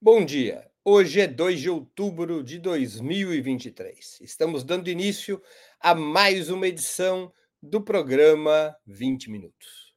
Bom 0.00 0.24
dia. 0.24 0.64
Hoje 0.84 1.22
é 1.22 1.26
2 1.26 1.60
de 1.60 1.68
outubro 1.68 2.44
de 2.44 2.60
2023. 2.60 4.20
Estamos 4.20 4.62
dando 4.62 4.88
início 4.88 5.42
a 5.80 5.92
mais 5.92 6.50
uma 6.50 6.68
edição 6.68 7.32
do 7.60 7.82
programa 7.82 8.76
20 8.86 9.28
Minutos. 9.28 9.92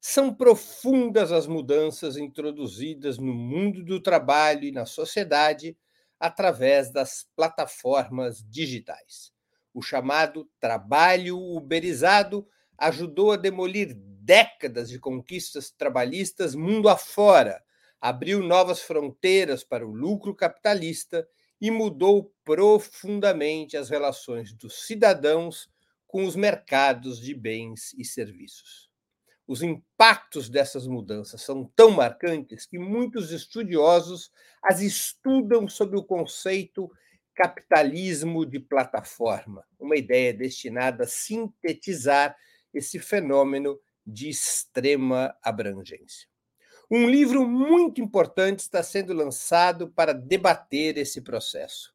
São 0.00 0.34
profundas 0.34 1.30
as 1.30 1.46
mudanças 1.46 2.16
introduzidas 2.16 3.18
no 3.18 3.34
mundo 3.34 3.84
do 3.84 4.00
trabalho 4.00 4.64
e 4.64 4.72
na 4.72 4.86
sociedade 4.86 5.76
através 6.18 6.90
das 6.90 7.28
plataformas 7.36 8.42
digitais. 8.48 9.34
O 9.74 9.82
chamado 9.82 10.48
trabalho 10.58 11.38
uberizado 11.38 12.48
ajudou 12.78 13.32
a 13.32 13.36
demolir 13.36 13.94
décadas 13.94 14.88
de 14.88 14.98
conquistas 14.98 15.70
trabalhistas 15.70 16.54
mundo 16.54 16.88
afora 16.88 17.62
abriu 18.02 18.42
novas 18.42 18.82
fronteiras 18.82 19.62
para 19.62 19.86
o 19.86 19.94
lucro 19.94 20.34
capitalista 20.34 21.24
e 21.60 21.70
mudou 21.70 22.34
profundamente 22.44 23.76
as 23.76 23.88
relações 23.88 24.52
dos 24.52 24.84
cidadãos 24.88 25.70
com 26.08 26.24
os 26.24 26.34
mercados 26.34 27.20
de 27.20 27.32
bens 27.32 27.94
e 27.96 28.04
serviços. 28.04 28.90
Os 29.46 29.62
impactos 29.62 30.48
dessas 30.48 30.84
mudanças 30.88 31.42
são 31.42 31.70
tão 31.76 31.92
marcantes 31.92 32.66
que 32.66 32.76
muitos 32.76 33.30
estudiosos 33.30 34.32
as 34.64 34.80
estudam 34.80 35.68
sob 35.68 35.96
o 35.96 36.02
conceito 36.02 36.90
capitalismo 37.36 38.44
de 38.44 38.58
plataforma, 38.58 39.64
uma 39.78 39.96
ideia 39.96 40.34
destinada 40.34 41.04
a 41.04 41.08
sintetizar 41.08 42.36
esse 42.74 42.98
fenômeno 42.98 43.78
de 44.04 44.28
extrema 44.28 45.32
abrangência. 45.40 46.31
Um 46.94 47.08
livro 47.08 47.48
muito 47.48 48.02
importante 48.02 48.58
está 48.58 48.82
sendo 48.82 49.14
lançado 49.14 49.88
para 49.88 50.12
debater 50.12 50.98
esse 50.98 51.22
processo. 51.22 51.90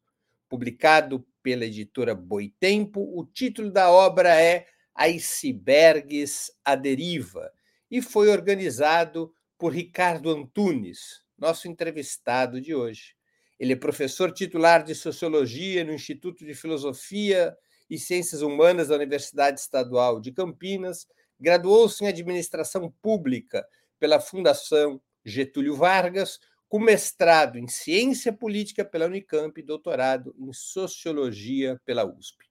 Publicado 0.50 1.24
pela 1.44 1.66
editora 1.66 2.16
Boitempo, 2.16 3.02
o 3.16 3.24
título 3.24 3.70
da 3.70 3.92
obra 3.92 4.42
é 4.42 4.66
Icebergs 4.96 6.52
à 6.66 6.74
Deriva 6.74 7.52
e 7.92 8.02
foi 8.02 8.30
organizado 8.30 9.32
por 9.56 9.72
Ricardo 9.72 10.32
Antunes, 10.32 11.22
nosso 11.38 11.68
entrevistado 11.68 12.60
de 12.60 12.74
hoje. 12.74 13.14
Ele 13.60 13.74
é 13.74 13.76
professor 13.76 14.32
titular 14.32 14.84
de 14.84 14.96
Sociologia 14.96 15.84
no 15.84 15.94
Instituto 15.94 16.44
de 16.44 16.56
Filosofia 16.56 17.56
e 17.88 18.00
Ciências 18.00 18.42
Humanas 18.42 18.88
da 18.88 18.96
Universidade 18.96 19.60
Estadual 19.60 20.20
de 20.20 20.32
Campinas, 20.32 21.06
graduou-se 21.40 22.04
em 22.04 22.08
Administração 22.08 22.92
Pública 23.00 23.64
pela 24.00 24.20
Fundação 24.20 25.02
Getúlio 25.24 25.76
Vargas, 25.76 26.40
com 26.70 26.80
mestrado 26.80 27.58
em 27.58 27.68
Ciência 27.68 28.32
Política 28.34 28.84
pela 28.84 29.06
Unicamp 29.06 29.60
e 29.60 29.64
doutorado 29.64 30.36
em 30.38 30.52
Sociologia 30.52 31.80
pela 31.86 32.06
USP. 32.06 32.46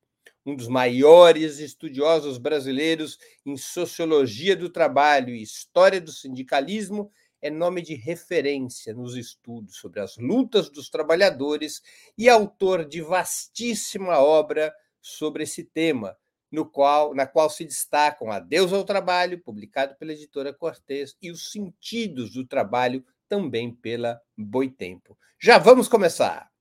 Um 0.44 0.55
dos 0.55 0.69
maiores 0.69 1.58
estudiosos 1.58 2.38
brasileiros 2.38 3.19
em 3.44 3.56
Sociologia 3.56 4.56
do 4.56 4.70
Trabalho 4.70 5.34
e 5.34 5.42
História 5.42 6.00
do 6.00 6.12
Sindicalismo, 6.12 7.11
é 7.42 7.50
nome 7.50 7.83
de 7.83 7.94
referência 7.94 8.94
nos 8.94 9.16
estudos 9.16 9.77
sobre 9.77 10.00
as 10.00 10.16
lutas 10.16 10.70
dos 10.70 10.88
trabalhadores 10.88 11.83
e 12.16 12.28
autor 12.28 12.84
de 12.84 13.03
vastíssima 13.03 14.19
obra 14.19 14.75
sobre 15.00 15.44
esse 15.44 15.62
tema, 15.62 16.16
no 16.50 16.64
qual, 16.64 17.14
na 17.14 17.27
qual 17.27 17.50
se 17.50 17.64
destacam 17.64 18.30
Adeus 18.30 18.72
ao 18.72 18.84
Trabalho, 18.84 19.42
publicado 19.42 19.94
pela 19.97 20.12
editora 20.12 20.53
Cortez, 20.53 21.16
e 21.20 21.30
Os 21.30 21.50
Sentidos 21.50 22.33
do 22.33 22.47
Trabalho, 22.47 23.05
também 23.28 23.75
pela 23.75 24.20
Boitempo. 24.36 25.19
Já 25.38 25.58
vamos 25.58 25.88
começar! 25.88 26.56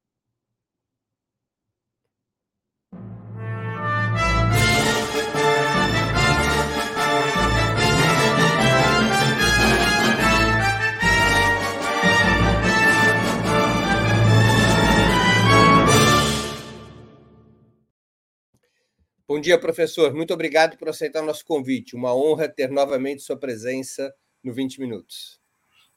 Bom 19.27 19.41
dia, 19.41 19.59
professor. 19.59 20.13
Muito 20.13 20.35
obrigado 20.35 20.77
por 20.77 20.87
aceitar 20.87 21.23
o 21.23 21.25
nosso 21.25 21.43
convite. 21.43 21.95
Uma 21.95 22.15
honra 22.15 22.47
ter 22.47 22.69
novamente 22.69 23.23
sua 23.23 23.35
presença 23.35 24.13
no 24.43 24.53
20 24.53 24.79
Minutos. 24.79 25.39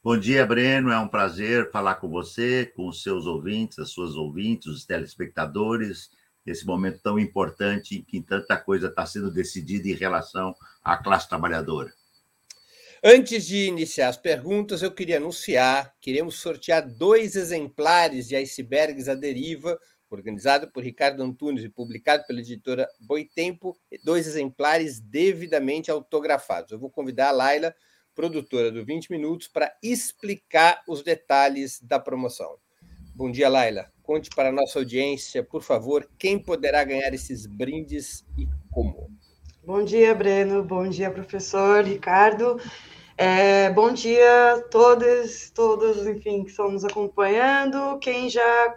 Bom 0.02 0.16
dia, 0.16 0.46
Breno. 0.46 0.90
É 0.90 0.98
um 0.98 1.06
prazer 1.06 1.70
falar 1.70 1.96
com 1.96 2.08
você, 2.08 2.64
com 2.74 2.88
os 2.88 3.02
seus 3.02 3.26
ouvintes, 3.26 3.78
as 3.78 3.90
suas 3.90 4.14
ouvintes, 4.14 4.68
os 4.68 4.86
telespectadores, 4.86 6.08
nesse 6.46 6.64
momento 6.64 7.00
tão 7.02 7.18
importante 7.18 7.98
em 7.98 8.02
que 8.02 8.22
tanta 8.22 8.56
coisa 8.56 8.86
está 8.86 9.04
sendo 9.04 9.30
decidida 9.30 9.86
em 9.88 9.94
relação 9.94 10.54
à 10.82 10.96
classe 10.96 11.28
trabalhadora. 11.28 11.92
Antes 13.04 13.46
de 13.46 13.66
iniciar 13.66 14.08
as 14.08 14.16
perguntas, 14.16 14.80
eu 14.80 14.90
queria 14.90 15.18
anunciar 15.18 15.94
que 16.00 16.10
iremos 16.10 16.36
sortear 16.36 16.88
dois 16.88 17.36
exemplares 17.36 18.26
de 18.26 18.36
Icebergs 18.36 19.06
à 19.06 19.14
Deriva 19.14 19.78
organizado 20.10 20.70
por 20.70 20.82
Ricardo 20.82 21.22
Antunes 21.22 21.64
e 21.64 21.68
publicado 21.68 22.24
pela 22.26 22.40
editora 22.40 22.88
Boitempo, 23.00 23.76
dois 24.04 24.26
exemplares 24.26 25.00
devidamente 25.00 25.90
autografados. 25.90 26.72
Eu 26.72 26.78
vou 26.78 26.90
convidar 26.90 27.28
a 27.28 27.32
Laila, 27.32 27.74
produtora 28.14 28.70
do 28.70 28.84
20 28.84 29.10
Minutos, 29.10 29.48
para 29.48 29.72
explicar 29.82 30.82
os 30.88 31.02
detalhes 31.02 31.80
da 31.80 31.98
promoção. 31.98 32.56
Bom 33.14 33.30
dia, 33.30 33.48
Laila. 33.48 33.90
Conte 34.02 34.30
para 34.30 34.48
a 34.48 34.52
nossa 34.52 34.78
audiência, 34.78 35.42
por 35.42 35.62
favor, 35.62 36.08
quem 36.18 36.38
poderá 36.38 36.84
ganhar 36.84 37.12
esses 37.12 37.46
brindes 37.46 38.24
e 38.38 38.48
como. 38.70 39.10
Bom 39.64 39.84
dia, 39.84 40.14
Breno. 40.14 40.62
Bom 40.62 40.88
dia, 40.88 41.10
professor 41.10 41.84
Ricardo. 41.84 42.58
É, 43.18 43.68
bom 43.70 43.92
dia 43.92 44.54
a 44.54 44.62
todos, 44.62 45.50
todos, 45.50 46.06
enfim, 46.06 46.44
que 46.44 46.50
estão 46.50 46.70
nos 46.70 46.84
acompanhando. 46.84 47.98
Quem 47.98 48.30
já 48.30 48.74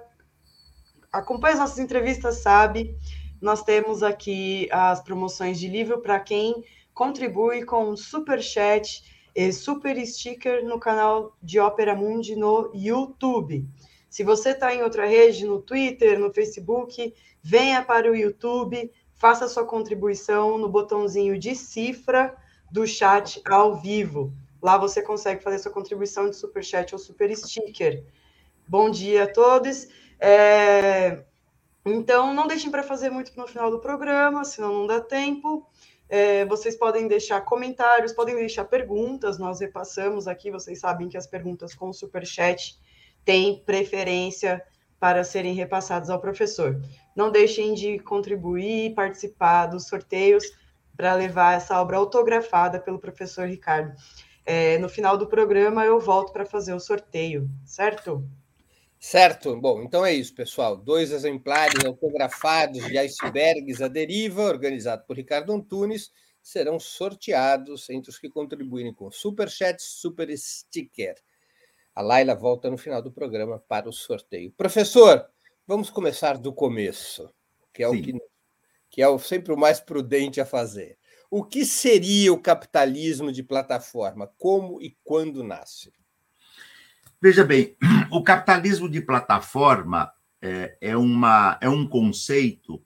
acompanha 1.11 1.53
as 1.53 1.59
nossas 1.59 1.79
entrevistas 1.79 2.37
sabe, 2.37 2.95
nós 3.41 3.63
temos 3.63 4.01
aqui 4.01 4.69
as 4.71 5.01
promoções 5.01 5.59
de 5.59 5.67
livro 5.67 5.99
para 5.99 6.19
quem 6.19 6.63
contribui 6.93 7.65
com 7.65 7.95
super 7.97 8.41
chat 8.41 9.03
e 9.35 9.51
super 9.51 9.97
sticker 10.05 10.63
no 10.63 10.79
canal 10.79 11.35
de 11.41 11.59
Ópera 11.59 11.95
Mundi 11.95 12.35
no 12.35 12.71
YouTube. 12.73 13.67
Se 14.09 14.23
você 14.23 14.49
está 14.49 14.73
em 14.73 14.83
outra 14.83 15.05
rede, 15.05 15.45
no 15.45 15.61
Twitter, 15.61 16.19
no 16.19 16.33
Facebook, 16.33 17.13
venha 17.41 17.81
para 17.81 18.11
o 18.11 18.15
YouTube, 18.15 18.91
faça 19.15 19.47
sua 19.47 19.65
contribuição 19.65 20.57
no 20.57 20.69
botãozinho 20.69 21.37
de 21.39 21.55
cifra 21.55 22.35
do 22.69 22.85
chat 22.85 23.41
ao 23.45 23.75
vivo. 23.75 24.33
Lá 24.61 24.77
você 24.77 25.01
consegue 25.01 25.41
fazer 25.41 25.59
sua 25.59 25.71
contribuição 25.71 26.29
de 26.29 26.35
super 26.35 26.63
chat 26.63 26.93
ou 26.93 26.99
super 26.99 27.35
sticker. 27.35 28.03
Bom 28.67 28.89
dia 28.89 29.23
a 29.23 29.27
todos. 29.27 29.87
É, 30.23 31.23
então, 31.83 32.31
não 32.31 32.45
deixem 32.45 32.69
para 32.69 32.83
fazer 32.83 33.09
muito 33.09 33.35
no 33.35 33.47
final 33.47 33.71
do 33.71 33.79
programa, 33.79 34.45
senão 34.45 34.71
não 34.71 34.87
dá 34.87 35.01
tempo. 35.01 35.67
É, 36.07 36.45
vocês 36.45 36.75
podem 36.75 37.07
deixar 37.07 37.41
comentários, 37.41 38.13
podem 38.13 38.35
deixar 38.35 38.65
perguntas, 38.65 39.39
nós 39.39 39.59
repassamos 39.59 40.27
aqui. 40.27 40.51
Vocês 40.51 40.79
sabem 40.79 41.09
que 41.09 41.17
as 41.17 41.25
perguntas 41.25 41.73
com 41.73 41.91
superchat 41.91 42.79
têm 43.25 43.63
preferência 43.65 44.63
para 44.99 45.23
serem 45.23 45.55
repassadas 45.55 46.11
ao 46.11 46.19
professor. 46.19 46.79
Não 47.15 47.31
deixem 47.31 47.73
de 47.73 47.97
contribuir, 47.97 48.93
participar 48.93 49.65
dos 49.65 49.87
sorteios 49.87 50.43
para 50.95 51.15
levar 51.15 51.55
essa 51.55 51.81
obra 51.81 51.97
autografada 51.97 52.79
pelo 52.79 52.99
professor 52.99 53.47
Ricardo. 53.47 53.95
É, 54.45 54.77
no 54.77 54.87
final 54.87 55.17
do 55.17 55.25
programa, 55.25 55.83
eu 55.83 55.99
volto 55.99 56.31
para 56.31 56.45
fazer 56.45 56.73
o 56.73 56.79
sorteio, 56.79 57.49
certo? 57.65 58.23
Certo? 59.03 59.59
Bom, 59.59 59.81
então 59.81 60.05
é 60.05 60.13
isso, 60.13 60.33
pessoal. 60.35 60.77
Dois 60.77 61.11
exemplares 61.11 61.83
autografados 61.83 62.85
de 62.85 62.99
icebergs 62.99 63.81
à 63.81 63.87
deriva, 63.87 64.43
organizado 64.43 65.03
por 65.07 65.17
Ricardo 65.17 65.51
Antunes, 65.51 66.11
serão 66.39 66.79
sorteados 66.79 67.89
entre 67.89 68.11
os 68.11 68.19
que 68.19 68.29
contribuírem 68.29 68.93
com 68.93 69.09
super 69.09 69.49
chat, 69.49 69.81
super 69.81 70.29
sticker. 70.37 71.15
A 71.95 72.01
Laila 72.03 72.35
volta 72.35 72.69
no 72.69 72.77
final 72.77 73.01
do 73.01 73.11
programa 73.11 73.57
para 73.67 73.89
o 73.89 73.91
sorteio. 73.91 74.51
Professor, 74.51 75.27
vamos 75.65 75.89
começar 75.89 76.37
do 76.37 76.53
começo, 76.53 77.27
que 77.73 77.83
é 77.83 77.89
Sim. 77.89 77.97
o 77.97 78.03
que, 78.03 78.13
que 78.91 79.01
é 79.01 79.17
sempre 79.17 79.51
o 79.51 79.57
mais 79.57 79.79
prudente 79.79 80.39
a 80.39 80.45
fazer. 80.45 80.95
O 81.27 81.43
que 81.43 81.65
seria 81.65 82.31
o 82.31 82.39
capitalismo 82.39 83.31
de 83.31 83.41
plataforma? 83.41 84.31
Como 84.37 84.79
e 84.79 84.95
quando 85.03 85.43
nasce? 85.43 85.91
Veja 87.21 87.43
bem, 87.45 87.75
o 88.09 88.23
capitalismo 88.23 88.89
de 88.89 88.99
plataforma 88.99 90.11
é, 90.41 90.75
é, 90.81 90.97
uma, 90.97 91.55
é 91.61 91.69
um 91.69 91.87
conceito 91.87 92.81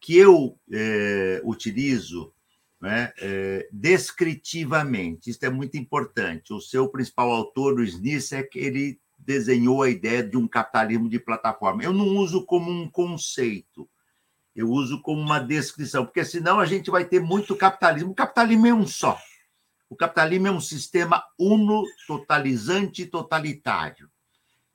que 0.00 0.16
eu 0.16 0.58
é, 0.72 1.42
utilizo 1.44 2.32
né, 2.80 3.12
é, 3.20 3.68
descritivamente. 3.70 5.28
Isso 5.28 5.44
é 5.44 5.50
muito 5.50 5.76
importante. 5.76 6.54
O 6.54 6.60
seu 6.60 6.88
principal 6.88 7.30
autor, 7.30 7.78
o 7.78 7.84
Snisek, 7.84 8.58
ele 8.58 8.98
desenhou 9.18 9.82
a 9.82 9.90
ideia 9.90 10.22
de 10.22 10.38
um 10.38 10.48
capitalismo 10.48 11.06
de 11.10 11.18
plataforma. 11.18 11.82
Eu 11.82 11.92
não 11.92 12.16
uso 12.16 12.46
como 12.46 12.70
um 12.70 12.88
conceito, 12.88 13.86
eu 14.54 14.70
uso 14.70 15.02
como 15.02 15.20
uma 15.20 15.38
descrição, 15.38 16.06
porque 16.06 16.24
senão 16.24 16.58
a 16.58 16.64
gente 16.64 16.90
vai 16.90 17.04
ter 17.04 17.20
muito 17.20 17.54
capitalismo. 17.54 18.12
O 18.12 18.14
capitalismo 18.14 18.66
é 18.66 18.72
um 18.72 18.86
só. 18.86 19.18
O 19.88 19.96
capitalismo 19.96 20.48
é 20.48 20.50
um 20.50 20.60
sistema 20.60 21.24
uno, 21.38 21.84
totalizante 22.06 23.02
e 23.02 23.06
totalitário. 23.06 24.10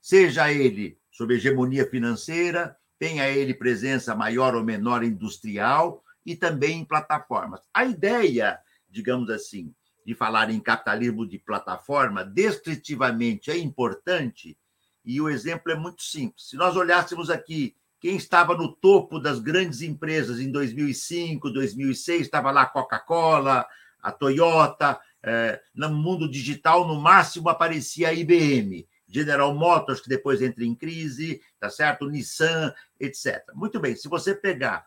Seja 0.00 0.50
ele 0.50 0.98
sob 1.10 1.34
hegemonia 1.34 1.88
financeira, 1.88 2.76
tenha 2.98 3.28
ele 3.28 3.52
presença 3.52 4.14
maior 4.14 4.54
ou 4.54 4.64
menor 4.64 5.04
industrial 5.04 6.02
e 6.24 6.34
também 6.34 6.80
em 6.80 6.84
plataformas. 6.84 7.60
A 7.74 7.84
ideia, 7.84 8.58
digamos 8.88 9.28
assim, 9.28 9.74
de 10.04 10.14
falar 10.14 10.50
em 10.50 10.58
capitalismo 10.58 11.26
de 11.26 11.38
plataforma, 11.38 12.24
descritivamente 12.24 13.50
é 13.50 13.58
importante, 13.58 14.56
e 15.04 15.20
o 15.20 15.28
exemplo 15.28 15.72
é 15.72 15.76
muito 15.76 16.02
simples. 16.02 16.48
Se 16.48 16.56
nós 16.56 16.76
olhássemos 16.76 17.28
aqui 17.28 17.76
quem 18.00 18.16
estava 18.16 18.56
no 18.56 18.72
topo 18.72 19.20
das 19.20 19.38
grandes 19.38 19.82
empresas 19.82 20.40
em 20.40 20.50
2005, 20.50 21.50
2006, 21.50 22.22
estava 22.22 22.50
lá 22.50 22.66
Coca-Cola, 22.66 23.66
a 24.02 24.10
Toyota, 24.10 25.00
é, 25.22 25.60
no 25.74 25.88
mundo 25.90 26.28
digital, 26.28 26.86
no 26.86 27.00
máximo 27.00 27.48
aparecia 27.48 28.08
a 28.08 28.12
IBM, 28.12 28.86
General 29.06 29.54
Motors, 29.54 30.00
que 30.00 30.08
depois 30.08 30.42
entra 30.42 30.64
em 30.64 30.74
crise, 30.74 31.40
tá 31.60 31.70
certo? 31.70 32.08
Nissan, 32.08 32.74
etc. 32.98 33.42
Muito 33.54 33.78
bem, 33.78 33.94
se 33.94 34.08
você 34.08 34.34
pegar 34.34 34.86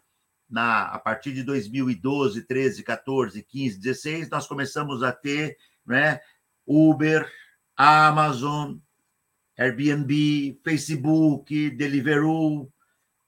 na, 0.49 0.87
a 0.87 0.99
partir 0.99 1.31
de 1.31 1.43
2012, 1.43 2.41
13, 2.43 2.83
14, 2.83 3.41
15, 3.43 3.79
16, 3.79 4.29
nós 4.29 4.45
começamos 4.45 5.01
a 5.03 5.11
ter 5.11 5.57
né, 5.85 6.19
Uber, 6.65 7.31
Amazon, 7.77 8.77
Airbnb, 9.57 10.59
Facebook, 10.63 11.69
Deliveroo, 11.71 12.71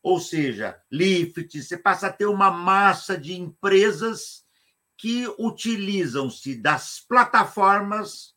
ou 0.04 0.20
seja, 0.20 0.80
Lyft, 0.92 1.62
você 1.62 1.78
passa 1.78 2.08
a 2.08 2.14
ter 2.14 2.26
uma 2.26 2.50
massa 2.52 3.18
de 3.18 3.34
empresas 3.40 4.47
que 4.98 5.28
utilizam-se 5.38 6.56
das 6.56 7.00
plataformas 7.00 8.36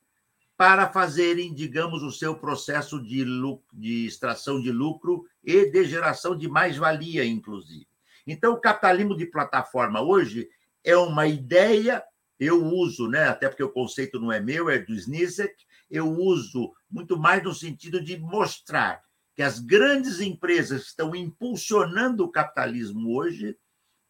para 0.56 0.90
fazerem, 0.90 1.54
digamos, 1.54 2.02
o 2.02 2.12
seu 2.12 2.36
processo 2.36 3.02
de, 3.02 3.24
lucro, 3.24 3.64
de 3.72 4.04
extração 4.04 4.60
de 4.60 4.70
lucro 4.70 5.24
e 5.42 5.70
de 5.70 5.84
geração 5.86 6.36
de 6.36 6.48
mais-valia, 6.48 7.24
inclusive. 7.24 7.88
Então, 8.26 8.52
o 8.52 8.60
capitalismo 8.60 9.16
de 9.16 9.24
plataforma 9.24 10.02
hoje 10.02 10.50
é 10.84 10.94
uma 10.96 11.26
ideia, 11.26 12.04
eu 12.38 12.62
uso, 12.62 13.08
né, 13.08 13.24
até 13.28 13.48
porque 13.48 13.62
o 13.62 13.72
conceito 13.72 14.20
não 14.20 14.30
é 14.30 14.38
meu, 14.38 14.68
é 14.68 14.78
do 14.78 14.92
Snizek, 14.92 15.64
eu 15.90 16.08
uso 16.10 16.72
muito 16.90 17.18
mais 17.18 17.42
no 17.42 17.54
sentido 17.54 17.98
de 17.98 18.18
mostrar 18.18 19.02
que 19.34 19.42
as 19.42 19.58
grandes 19.58 20.20
empresas 20.20 20.88
estão 20.88 21.14
impulsionando 21.16 22.24
o 22.24 22.30
capitalismo 22.30 23.16
hoje, 23.16 23.56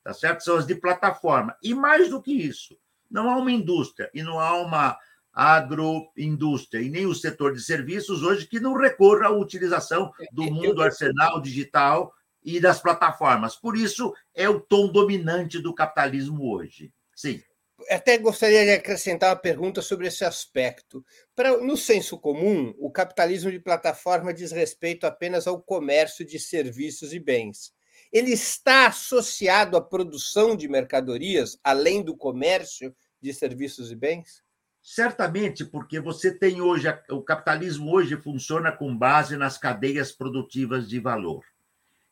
tá 0.03 0.13
certo? 0.13 0.43
São 0.43 0.57
as 0.57 0.67
de 0.67 0.75
plataforma. 0.75 1.57
E 1.63 1.75
mais 1.75 2.09
do 2.09 2.21
que 2.21 2.33
isso, 2.33 2.77
não 3.11 3.31
há 3.31 3.37
uma 3.37 3.51
indústria 3.51 4.11
e 4.15 4.23
não 4.23 4.39
há 4.39 4.57
uma 4.61 4.99
agroindústria 5.33 6.83
e 6.83 6.91
nem 6.91 7.07
o 7.07 7.15
setor 7.15 7.55
de 7.55 7.63
serviços 7.63 8.23
hoje 8.23 8.47
que 8.47 8.61
não 8.61 8.75
recorra 8.75 9.27
à 9.27 9.31
utilização 9.31 10.13
do 10.33 10.45
mundo 10.45 10.83
arsenal 10.83 11.41
digital 11.41 12.13
e 12.43 12.59
das 12.59 12.81
plataformas. 12.81 13.55
Por 13.57 13.77
isso, 13.77 14.15
é 14.35 14.49
o 14.49 14.61
tom 14.61 14.89
dominante 14.89 15.59
do 15.61 15.75
capitalismo 15.75 16.53
hoje. 16.53 16.93
Sim. 17.15 17.43
Até 17.89 18.19
gostaria 18.19 18.65
de 18.65 18.73
acrescentar 18.73 19.31
uma 19.31 19.41
pergunta 19.41 19.81
sobre 19.81 20.07
esse 20.07 20.25
aspecto. 20.25 21.05
Para, 21.35 21.59
no 21.59 21.77
senso 21.77 22.19
comum, 22.19 22.75
o 22.79 22.91
capitalismo 22.91 23.51
de 23.51 23.59
plataforma 23.59 24.35
diz 24.35 24.53
respeito 24.53 25.07
apenas 25.07 25.47
ao 25.47 25.61
comércio 25.63 26.25
de 26.25 26.39
serviços 26.39 27.13
e 27.13 27.19
bens. 27.19 27.73
Ele 28.13 28.33
está 28.33 28.87
associado 28.89 29.77
à 29.77 29.81
produção 29.81 30.57
de 30.57 30.69
mercadorias, 30.69 31.59
além 31.63 32.03
do 32.03 32.17
comércio 32.17 32.95
de 33.21 33.33
serviços 33.33 33.93
e 33.93 33.95
bens? 33.95 34.43
Certamente, 34.83 35.65
porque 35.65 36.01
você 36.01 36.37
tem 36.37 36.61
hoje, 36.61 36.87
o 37.11 37.23
capitalismo 37.23 37.93
hoje 37.93 38.17
funciona 38.17 38.73
com 38.73 38.97
base 38.97 39.37
nas 39.37 39.59
cadeias 39.59 40.11
produtivas 40.11 40.89
de 40.89 40.99
valor. 40.99 41.45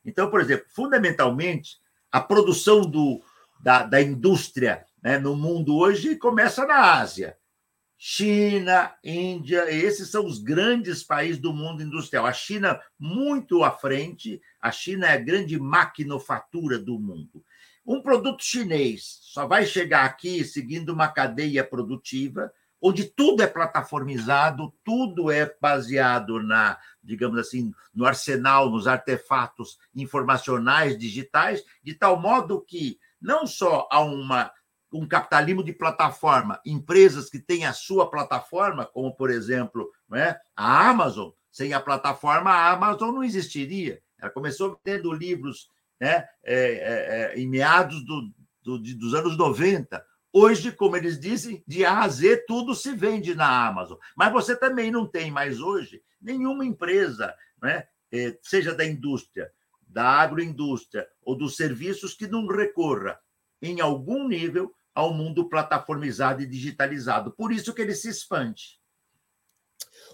Então, 0.05 0.29
por 0.29 0.39
exemplo, 0.39 0.65
fundamentalmente, 0.69 1.77
a 2.11 2.21
produção 2.21 2.81
do, 2.81 3.21
da, 3.59 3.83
da 3.83 4.01
indústria 4.01 4.85
né, 5.01 5.17
no 5.17 5.35
mundo 5.35 5.75
hoje 5.77 6.15
começa 6.15 6.65
na 6.65 6.99
Ásia. 6.99 7.37
China, 8.01 8.95
Índia, 9.03 9.69
esses 9.69 10.09
são 10.09 10.25
os 10.25 10.39
grandes 10.39 11.03
países 11.03 11.37
do 11.37 11.51
mundo 11.51 11.83
industrial. 11.83 12.25
A 12.25 12.31
China, 12.31 12.79
muito 12.97 13.61
à 13.61 13.71
frente, 13.71 14.41
a 14.61 14.71
China 14.71 15.05
é 15.05 15.15
a 15.15 15.17
grande 15.17 15.59
maquinofatura 15.59 16.79
do 16.79 16.97
mundo. 16.97 17.43
Um 17.85 18.01
produto 18.01 18.41
chinês 18.41 19.19
só 19.21 19.45
vai 19.45 19.65
chegar 19.65 20.05
aqui 20.05 20.45
seguindo 20.45 20.93
uma 20.93 21.09
cadeia 21.09 21.61
produtiva 21.61 22.49
onde 22.81 23.03
tudo 23.03 23.43
é 23.43 23.47
plataformizado, 23.47 24.73
tudo 24.83 25.29
é 25.29 25.53
baseado 25.59 26.41
na, 26.41 26.77
digamos 27.03 27.37
assim, 27.37 27.73
no 27.93 28.05
arsenal, 28.05 28.69
nos 28.69 28.87
artefatos 28.87 29.77
informacionais 29.93 30.97
digitais, 30.97 31.63
de 31.83 31.93
tal 31.93 32.17
modo 32.17 32.61
que 32.61 32.97
não 33.21 33.45
só 33.45 33.87
há 33.91 33.99
uma 33.99 34.51
um 34.91 35.07
capitalismo 35.07 35.63
de 35.63 35.73
plataforma, 35.73 36.59
empresas 36.65 37.29
que 37.29 37.39
têm 37.39 37.65
a 37.65 37.73
sua 37.73 38.09
plataforma, 38.09 38.85
como 38.85 39.15
por 39.15 39.29
exemplo, 39.29 39.91
né, 40.09 40.37
a 40.55 40.89
Amazon, 40.89 41.29
sem 41.51 41.73
a 41.73 41.79
plataforma 41.79 42.49
a 42.49 42.71
Amazon 42.71 43.13
não 43.13 43.23
existiria. 43.23 44.01
Ela 44.19 44.31
começou 44.31 44.79
vendendo 44.83 45.11
livros 45.11 45.69
né, 45.99 46.25
é, 46.43 46.53
é, 46.53 47.33
é, 47.33 47.39
em 47.39 47.47
meados 47.47 48.03
do, 48.05 48.31
do, 48.61 48.79
dos 48.79 49.13
anos 49.13 49.37
90. 49.37 50.03
Hoje, 50.31 50.71
como 50.71 50.95
eles 50.95 51.19
dizem, 51.19 51.63
de 51.67 51.85
A 51.85 52.01
a 52.01 52.07
Z 52.07 52.45
tudo 52.47 52.75
se 52.75 52.93
vende 52.93 53.33
na 53.35 53.67
Amazon. 53.67 53.97
Mas 54.15 54.31
você 54.31 54.55
também 54.55 54.91
não 54.91 55.07
tem 55.07 55.31
mais 55.31 55.59
hoje 55.59 56.01
nenhuma 56.21 56.65
empresa, 56.65 57.33
né, 57.61 57.87
seja 58.41 58.73
da 58.73 58.85
indústria, 58.85 59.51
da 59.87 60.05
agroindústria 60.05 61.07
ou 61.23 61.35
dos 61.35 61.55
serviços, 61.55 62.13
que 62.13 62.27
não 62.27 62.45
recorra, 62.45 63.19
em 63.61 63.81
algum 63.81 64.27
nível, 64.27 64.73
ao 64.99 65.13
mundo 65.13 65.47
plataformizado 65.47 66.41
e 66.41 66.45
digitalizado. 66.45 67.31
Por 67.31 67.53
isso 67.53 67.73
que 67.73 67.81
ele 67.81 67.95
se 67.95 68.09
expande. 68.09 68.79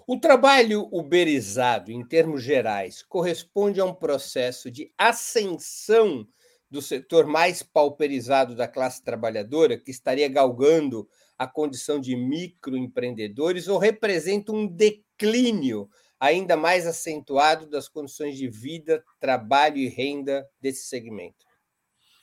O 0.06 0.20
trabalho 0.20 0.88
uberizado, 0.92 1.92
em 1.92 2.06
termos 2.06 2.44
gerais, 2.44 3.02
corresponde 3.02 3.82
a 3.82 3.86
um 3.86 3.94
processo 3.94 4.70
de 4.70 4.92
ascensão 4.96 6.28
do 6.70 6.84
setor 6.84 7.26
mais 7.26 7.64
pauperizado 7.64 8.56
da 8.56 8.68
classe 8.68 9.04
trabalhadora, 9.04 9.80
que 9.80 9.90
estaria 9.90 10.28
galgando 10.28 11.08
a 11.36 11.48
condição 11.48 12.00
de 12.00 12.16
microempreendedores, 12.16 13.68
ou 13.68 13.80
representa 13.80 14.52
um 14.52 14.68
declínio 14.68 15.90
ainda 16.20 16.56
mais 16.56 16.86
acentuado 16.86 17.68
das 17.68 17.88
condições 17.88 18.38
de 18.38 18.48
vida, 18.48 19.04
trabalho 19.20 19.78
e 19.78 19.88
renda 19.88 20.48
desse 20.62 20.88
segmento? 20.88 21.45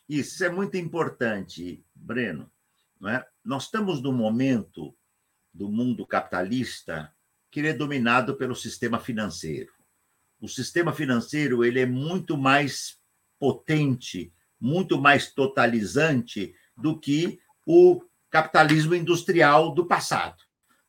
Isso 0.09 0.45
é 0.45 0.51
muito 0.51 0.77
importante, 0.77 1.85
Breno. 1.95 2.51
Não 3.01 3.09
é? 3.09 3.27
Nós 3.45 3.65
estamos 3.65 4.01
no 4.01 4.13
momento 4.13 4.95
do 5.53 5.69
mundo 5.69 6.07
capitalista 6.07 7.13
que 7.51 7.61
ele 7.61 7.69
é 7.69 7.75
dominado 7.75 8.37
pelo 8.37 8.55
sistema 8.55 8.99
financeiro. 8.99 9.73
O 10.41 10.49
sistema 10.49 10.93
financeiro 10.93 11.65
ele 11.65 11.81
é 11.81 11.87
muito 11.87 12.37
mais 12.37 12.99
potente, 13.39 14.33
muito 14.61 15.01
mais 15.01 15.33
totalizante 15.33 16.55
do 16.77 16.99
que 16.99 17.41
o 17.67 18.03
capitalismo 18.31 18.95
industrial 18.95 19.75
do 19.75 19.87
passado. 19.87 20.43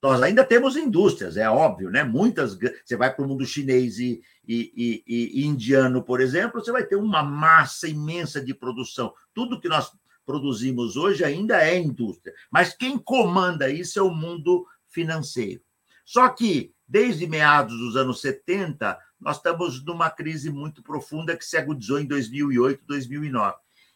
Nós 0.04 0.22
ainda 0.22 0.44
temos 0.44 0.76
indústrias, 0.76 1.38
é 1.38 1.50
óbvio, 1.50 1.90
né? 1.90 2.04
Muitas. 2.04 2.60
Você 2.84 2.98
vai 2.98 3.16
para 3.16 3.24
o 3.24 3.28
mundo 3.28 3.46
chinês 3.46 4.00
e, 4.00 4.22
e, 4.46 5.02
e, 5.08 5.42
e, 5.42 5.46
indiano, 5.46 6.04
por 6.04 6.20
exemplo, 6.20 6.62
você 6.62 6.74
vai 6.74 6.84
ter 6.84 6.98
uma 6.98 7.24
massa 7.24 7.88
imensa 7.88 8.44
de 8.44 8.54
produção. 8.54 9.14
Tudo 9.34 9.62
que 9.62 9.70
nós 9.70 9.94
produzimos 10.26 10.98
hoje 10.98 11.24
ainda 11.24 11.64
é 11.64 11.80
indústria. 11.80 12.36
Mas 12.52 12.74
quem 12.74 12.98
comanda 12.98 13.70
isso 13.70 13.98
é 13.98 14.02
o 14.02 14.14
mundo 14.14 14.68
financeiro. 14.90 15.62
Só 16.06 16.28
que, 16.28 16.74
desde 16.86 17.26
meados 17.26 17.78
dos 17.78 17.96
anos 17.96 18.20
70, 18.20 19.00
nós 19.22 19.38
estamos 19.38 19.86
numa 19.86 20.10
crise 20.10 20.50
muito 20.50 20.84
profunda 20.84 21.38
que 21.38 21.46
se 21.46 21.56
agudizou 21.56 21.98
em 21.98 22.06
2008, 22.06 22.84
2009. 22.86 23.56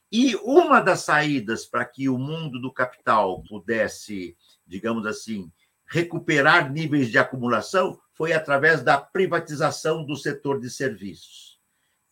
E 0.09 0.37
uma 0.37 0.79
das 0.79 1.01
saídas 1.01 1.65
para 1.65 1.83
que 1.83 2.07
o 2.07 2.17
mundo 2.17 2.61
do 2.61 2.71
capital 2.71 3.43
pudesse, 3.43 4.37
digamos 4.65 5.05
assim, 5.05 5.51
recuperar 5.87 6.71
níveis 6.71 7.09
de 7.09 7.17
acumulação 7.17 7.99
foi 8.13 8.33
através 8.33 8.81
da 8.83 8.97
privatização 8.97 10.05
do 10.05 10.15
setor 10.15 10.59
de 10.59 10.69
serviços. 10.69 11.57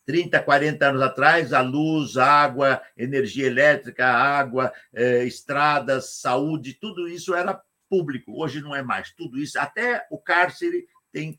30, 0.06 0.40
40 0.40 0.88
anos 0.88 1.02
atrás, 1.02 1.52
a 1.52 1.60
luz, 1.60 2.16
a 2.16 2.26
água, 2.26 2.80
energia 2.96 3.46
elétrica, 3.46 4.06
água, 4.06 4.72
eh, 4.94 5.24
estradas, 5.24 6.20
saúde, 6.20 6.74
tudo 6.74 7.08
isso 7.08 7.34
era 7.34 7.60
público. 7.90 8.40
Hoje 8.40 8.60
não 8.60 8.74
é 8.74 8.82
mais. 8.82 9.10
Tudo 9.10 9.36
isso, 9.36 9.58
até 9.58 10.06
o 10.08 10.18
cárcere 10.18 10.86
tem 11.12 11.38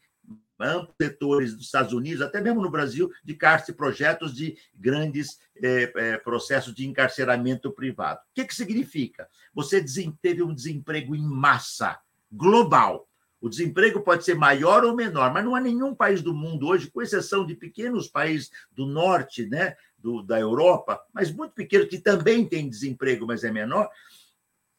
amplos 0.60 0.96
setores 1.00 1.54
dos 1.56 1.66
Estados 1.66 1.94
Unidos, 1.94 2.22
até 2.22 2.42
mesmo 2.42 2.62
no 2.62 2.70
Brasil, 2.70 3.12
de 3.24 3.36
cárcere, 3.36 3.78
projetos 3.78 4.34
de 4.36 4.58
grandes 4.74 5.40
é, 5.56 5.92
é, 5.96 6.18
processos 6.18 6.74
de 6.74 6.86
encarceramento 6.88 7.72
privado. 7.72 8.20
O 8.20 8.34
que, 8.34 8.46
que 8.46 8.56
significa? 8.56 9.30
Você 9.54 9.84
teve 10.22 10.44
um 10.44 10.54
desemprego 10.54 11.16
em 11.16 11.22
massa, 11.22 12.00
global. 12.32 13.08
O 13.40 13.50
desemprego 13.50 14.02
pode 14.02 14.26
ser 14.26 14.36
maior 14.36 14.84
ou 14.84 14.96
menor, 14.96 15.32
mas 15.32 15.46
não 15.46 15.56
há 15.56 15.62
nenhum 15.62 15.94
país 15.94 16.22
do 16.22 16.34
mundo 16.34 16.68
hoje, 16.68 16.90
com 16.90 17.02
exceção 17.02 17.46
de 17.46 17.56
pequenos 17.56 18.08
países 18.08 18.52
do 18.72 18.86
norte, 18.86 19.46
né, 19.46 19.76
do, 19.98 20.24
da 20.24 20.40
Europa, 20.40 21.00
mas 21.14 21.32
muito 21.32 21.54
pequenos, 21.54 21.88
que 21.88 22.00
também 22.00 22.48
têm 22.48 22.70
desemprego, 22.70 23.28
mas 23.28 23.44
é 23.44 23.52
menor, 23.52 23.90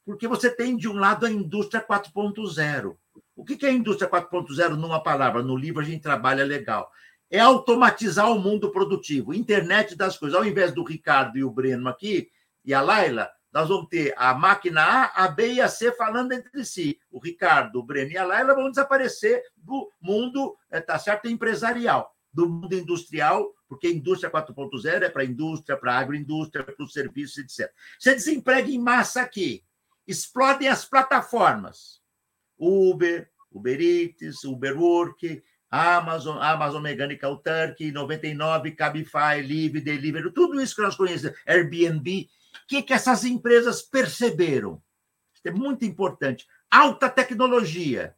porque 0.05 0.27
você 0.27 0.51
tem, 0.51 0.77
de 0.77 0.89
um 0.89 0.95
lado, 0.95 1.27
a 1.27 1.31
indústria 1.31 1.87
4.0. 1.87 2.97
O 3.37 3.45
que 3.45 3.65
é 3.65 3.69
a 3.69 3.73
indústria 3.73 4.11
4.0 4.11 4.71
numa 4.71 5.03
palavra? 5.03 5.43
No 5.43 5.55
livro 5.55 5.83
a 5.83 5.85
gente 5.85 6.01
trabalha 6.01 6.45
legal. 6.45 6.91
É 7.31 7.39
automatizar 7.39 8.33
o 8.33 8.39
mundo 8.39 8.71
produtivo, 8.71 9.35
internet 9.35 9.95
das 9.95 10.17
coisas. 10.17 10.37
Ao 10.37 10.47
invés 10.47 10.73
do 10.73 10.83
Ricardo 10.83 11.37
e 11.37 11.45
o 11.45 11.51
Breno 11.51 11.89
aqui, 11.89 12.31
e 12.65 12.73
a 12.73 12.81
Laila, 12.81 13.31
nós 13.53 13.69
vamos 13.69 13.89
ter 13.89 14.15
a 14.17 14.35
máquina 14.35 14.83
A, 14.83 15.25
a 15.25 15.29
B 15.29 15.55
e 15.55 15.61
a 15.61 15.69
C 15.69 15.93
falando 15.93 16.33
entre 16.33 16.65
si. 16.65 16.99
O 17.11 17.19
Ricardo, 17.19 17.79
o 17.79 17.83
Breno 17.83 18.13
e 18.13 18.19
a 18.19 18.25
Laila 18.25 18.55
vão 18.55 18.71
desaparecer 18.71 19.43
do 19.57 19.91
mundo, 20.01 20.57
é, 20.71 20.81
tá 20.81 20.99
certo, 20.99 21.29
empresarial, 21.29 22.15
do 22.33 22.49
mundo 22.49 22.75
industrial, 22.75 23.53
porque 23.69 23.87
a 23.87 23.91
indústria 23.91 24.31
4.0 24.31 25.03
é 25.03 25.09
para 25.09 25.23
a 25.23 25.27
indústria, 25.27 25.77
para 25.77 25.95
a 25.95 25.99
agroindústria, 25.99 26.65
para 26.65 26.85
os 26.85 26.93
serviços, 26.93 27.39
etc. 27.39 27.73
Você 27.99 28.15
desemprega 28.15 28.71
em 28.71 28.79
massa 28.79 29.23
aqui 29.23 29.65
explodem 30.09 30.69
as 30.69 30.87
plataformas. 30.87 32.01
Uber, 32.59 33.31
Uber 33.53 33.81
Eats, 33.81 34.43
Uberwork, 34.43 35.43
Amazon, 35.71 36.39
Amazon 36.39 36.83
Mechanical 36.83 37.37
Turkey, 37.37 37.93
99, 37.93 38.73
Cabify, 38.73 39.43
Live, 39.43 39.83
Delivery, 39.83 40.33
tudo 40.33 40.61
isso 40.61 40.75
que 40.75 40.83
nós 40.83 40.97
conhecemos, 40.97 41.39
Airbnb. 41.47 42.29
Que, 42.69 42.83
que 42.83 42.93
essas 42.93 43.25
empresas 43.25 43.83
perceberam? 43.83 44.81
Isso 45.35 45.49
é 45.49 45.51
muito 45.51 45.85
importante. 45.85 46.47
Alta 46.71 47.11
tecnologia, 47.11 48.17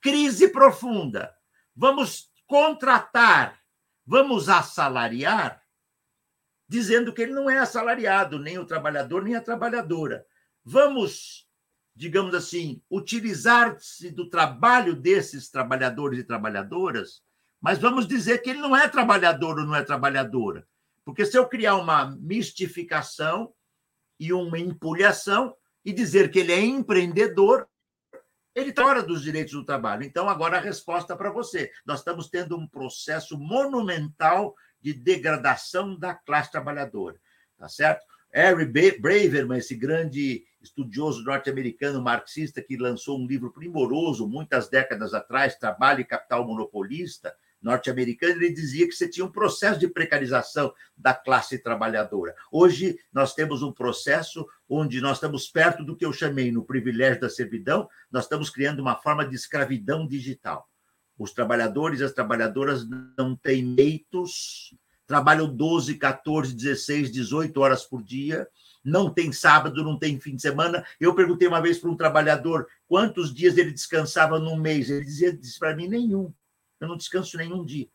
crise 0.00 0.48
profunda. 0.48 1.34
Vamos 1.74 2.30
contratar, 2.46 3.58
vamos 4.04 4.50
assalariar, 4.50 5.62
dizendo 6.68 7.14
que 7.14 7.22
ele 7.22 7.32
não 7.32 7.48
é 7.48 7.58
assalariado, 7.58 8.38
nem 8.38 8.58
o 8.58 8.66
trabalhador, 8.66 9.22
nem 9.22 9.36
a 9.36 9.40
trabalhadora 9.40 10.26
vamos, 10.64 11.48
digamos 11.94 12.34
assim, 12.34 12.82
utilizar-se 12.90 14.10
do 14.10 14.28
trabalho 14.28 14.94
desses 14.94 15.50
trabalhadores 15.50 16.18
e 16.20 16.24
trabalhadoras, 16.24 17.22
mas 17.60 17.78
vamos 17.78 18.06
dizer 18.06 18.38
que 18.38 18.50
ele 18.50 18.60
não 18.60 18.76
é 18.76 18.88
trabalhador 18.88 19.58
ou 19.58 19.66
não 19.66 19.74
é 19.74 19.82
trabalhadora. 19.82 20.66
Porque 21.04 21.26
se 21.26 21.36
eu 21.36 21.48
criar 21.48 21.76
uma 21.76 22.16
mistificação 22.20 23.52
e 24.20 24.34
uma 24.34 24.58
empulhação 24.58 25.56
e 25.82 25.94
dizer 25.94 26.30
que 26.30 26.40
ele 26.40 26.52
é 26.52 26.60
empreendedor, 26.60 27.66
ele 28.54 28.68
está 28.68 28.82
fora 28.82 29.02
dos 29.02 29.22
direitos 29.22 29.54
do 29.54 29.64
trabalho. 29.64 30.04
Então, 30.04 30.28
agora 30.28 30.58
a 30.58 30.60
resposta 30.60 31.16
para 31.16 31.30
você. 31.30 31.72
Nós 31.86 32.00
estamos 32.00 32.28
tendo 32.28 32.54
um 32.54 32.68
processo 32.68 33.38
monumental 33.38 34.54
de 34.78 34.92
degradação 34.92 35.98
da 35.98 36.14
classe 36.14 36.52
trabalhadora. 36.52 37.18
Tá 37.56 37.68
certo? 37.68 38.04
Harry 38.30 38.66
Braverman, 38.66 39.58
esse 39.58 39.74
grande 39.74 40.44
estudioso 40.60 41.24
norte-americano 41.24 42.02
marxista 42.02 42.62
que 42.62 42.76
lançou 42.76 43.18
um 43.18 43.26
livro 43.26 43.50
primoroso 43.50 44.28
muitas 44.28 44.68
décadas 44.68 45.14
atrás, 45.14 45.56
Trabalho 45.56 46.00
e 46.00 46.04
Capital 46.04 46.46
Monopolista, 46.46 47.34
norte-americano, 47.60 48.34
ele 48.34 48.52
dizia 48.52 48.86
que 48.86 48.94
você 48.94 49.08
tinha 49.08 49.24
um 49.24 49.30
processo 49.30 49.78
de 49.78 49.88
precarização 49.88 50.72
da 50.96 51.12
classe 51.12 51.58
trabalhadora. 51.58 52.34
Hoje, 52.50 52.98
nós 53.12 53.34
temos 53.34 53.62
um 53.62 53.72
processo 53.72 54.46
onde 54.68 55.00
nós 55.00 55.16
estamos 55.18 55.48
perto 55.48 55.84
do 55.84 55.96
que 55.96 56.04
eu 56.04 56.12
chamei 56.12 56.50
no 56.50 56.64
privilégio 56.64 57.20
da 57.20 57.28
servidão, 57.28 57.88
nós 58.10 58.24
estamos 58.24 58.50
criando 58.50 58.80
uma 58.80 58.96
forma 58.96 59.26
de 59.26 59.34
escravidão 59.34 60.06
digital. 60.06 60.68
Os 61.18 61.32
trabalhadores 61.32 62.00
e 62.00 62.04
as 62.04 62.12
trabalhadoras 62.12 62.86
não 63.18 63.36
têm 63.36 63.74
leitos, 63.74 64.74
trabalham 65.06 65.54
12, 65.54 65.96
14, 65.96 66.54
16, 66.54 67.12
18 67.12 67.60
horas 67.60 67.84
por 67.84 68.02
dia, 68.02 68.48
não 68.82 69.12
tem 69.12 69.30
sábado, 69.32 69.84
não 69.84 69.98
tem 69.98 70.18
fim 70.18 70.36
de 70.36 70.42
semana. 70.42 70.84
Eu 70.98 71.14
perguntei 71.14 71.46
uma 71.46 71.60
vez 71.60 71.78
para 71.78 71.90
um 71.90 71.96
trabalhador 71.96 72.66
quantos 72.88 73.34
dias 73.34 73.58
ele 73.58 73.72
descansava 73.72 74.38
num 74.38 74.56
mês. 74.56 74.88
Ele 74.88 75.04
dizia 75.04 75.36
disse 75.36 75.58
para 75.58 75.76
mim 75.76 75.88
nenhum. 75.88 76.32
Eu 76.80 76.88
não 76.88 76.96
descanso 76.96 77.36
nenhum 77.36 77.64
dia. 77.64 77.88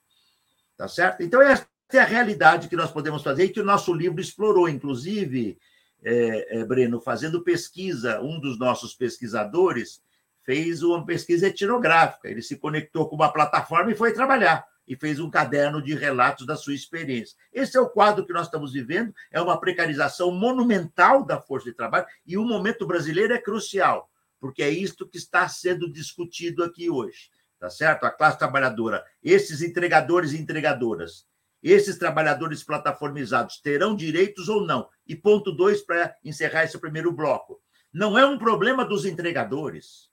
Tá 0.77 0.87
certo? 0.87 1.21
Então, 1.23 1.41
essa 1.41 1.67
é 1.93 1.99
a 1.99 2.05
realidade 2.05 2.67
que 2.67 2.75
nós 2.75 2.91
podemos 2.91 3.23
fazer 3.23 3.45
e 3.45 3.49
que 3.49 3.59
o 3.59 3.65
nosso 3.65 3.93
livro 3.93 4.21
explorou, 4.21 4.69
inclusive, 4.69 5.57
é, 6.03 6.59
é, 6.59 6.65
Breno, 6.65 7.01
fazendo 7.01 7.43
pesquisa, 7.43 8.21
um 8.21 8.39
dos 8.39 8.59
nossos 8.59 8.93
pesquisadores 8.93 10.01
fez 10.43 10.83
uma 10.83 11.05
pesquisa 11.05 11.47
etnográfica. 11.47 12.29
Ele 12.29 12.41
se 12.41 12.57
conectou 12.57 13.09
com 13.09 13.15
uma 13.15 13.31
plataforma 13.31 13.91
e 13.91 13.95
foi 13.95 14.13
trabalhar 14.13 14.65
e 14.87 14.95
fez 14.95 15.19
um 15.19 15.29
caderno 15.29 15.81
de 15.81 15.95
relatos 15.95 16.45
da 16.45 16.55
sua 16.55 16.75
experiência. 16.75 17.35
Esse 17.51 17.77
é 17.77 17.81
o 17.81 17.89
quadro 17.89 18.25
que 18.25 18.33
nós 18.33 18.45
estamos 18.45 18.73
vivendo, 18.73 19.13
é 19.31 19.41
uma 19.41 19.59
precarização 19.59 20.31
monumental 20.31 21.25
da 21.25 21.41
força 21.41 21.69
de 21.69 21.75
trabalho, 21.75 22.05
e 22.25 22.37
o 22.37 22.45
momento 22.45 22.85
brasileiro 22.85 23.33
é 23.33 23.39
crucial, 23.39 24.09
porque 24.39 24.61
é 24.61 24.69
isto 24.69 25.07
que 25.07 25.17
está 25.17 25.47
sendo 25.49 25.91
discutido 25.91 26.63
aqui 26.63 26.89
hoje, 26.89 27.31
tá 27.65 27.69
certo? 27.71 28.03
A 28.03 28.11
classe 28.11 28.37
trabalhadora, 28.37 29.03
esses 29.23 29.63
entregadores 29.63 30.33
e 30.33 30.37
entregadoras, 30.37 31.25
esses 31.63 31.97
trabalhadores 31.97 32.63
plataformizados 32.63 33.59
terão 33.59 33.95
direitos 33.95 34.49
ou 34.49 34.63
não? 34.63 34.87
E 35.07 35.15
ponto 35.15 35.51
dois, 35.51 35.81
para 35.81 36.15
encerrar 36.23 36.65
esse 36.65 36.77
primeiro 36.77 37.11
bloco. 37.11 37.59
Não 37.91 38.19
é 38.19 38.25
um 38.25 38.37
problema 38.37 38.85
dos 38.85 39.03
entregadores, 39.03 40.11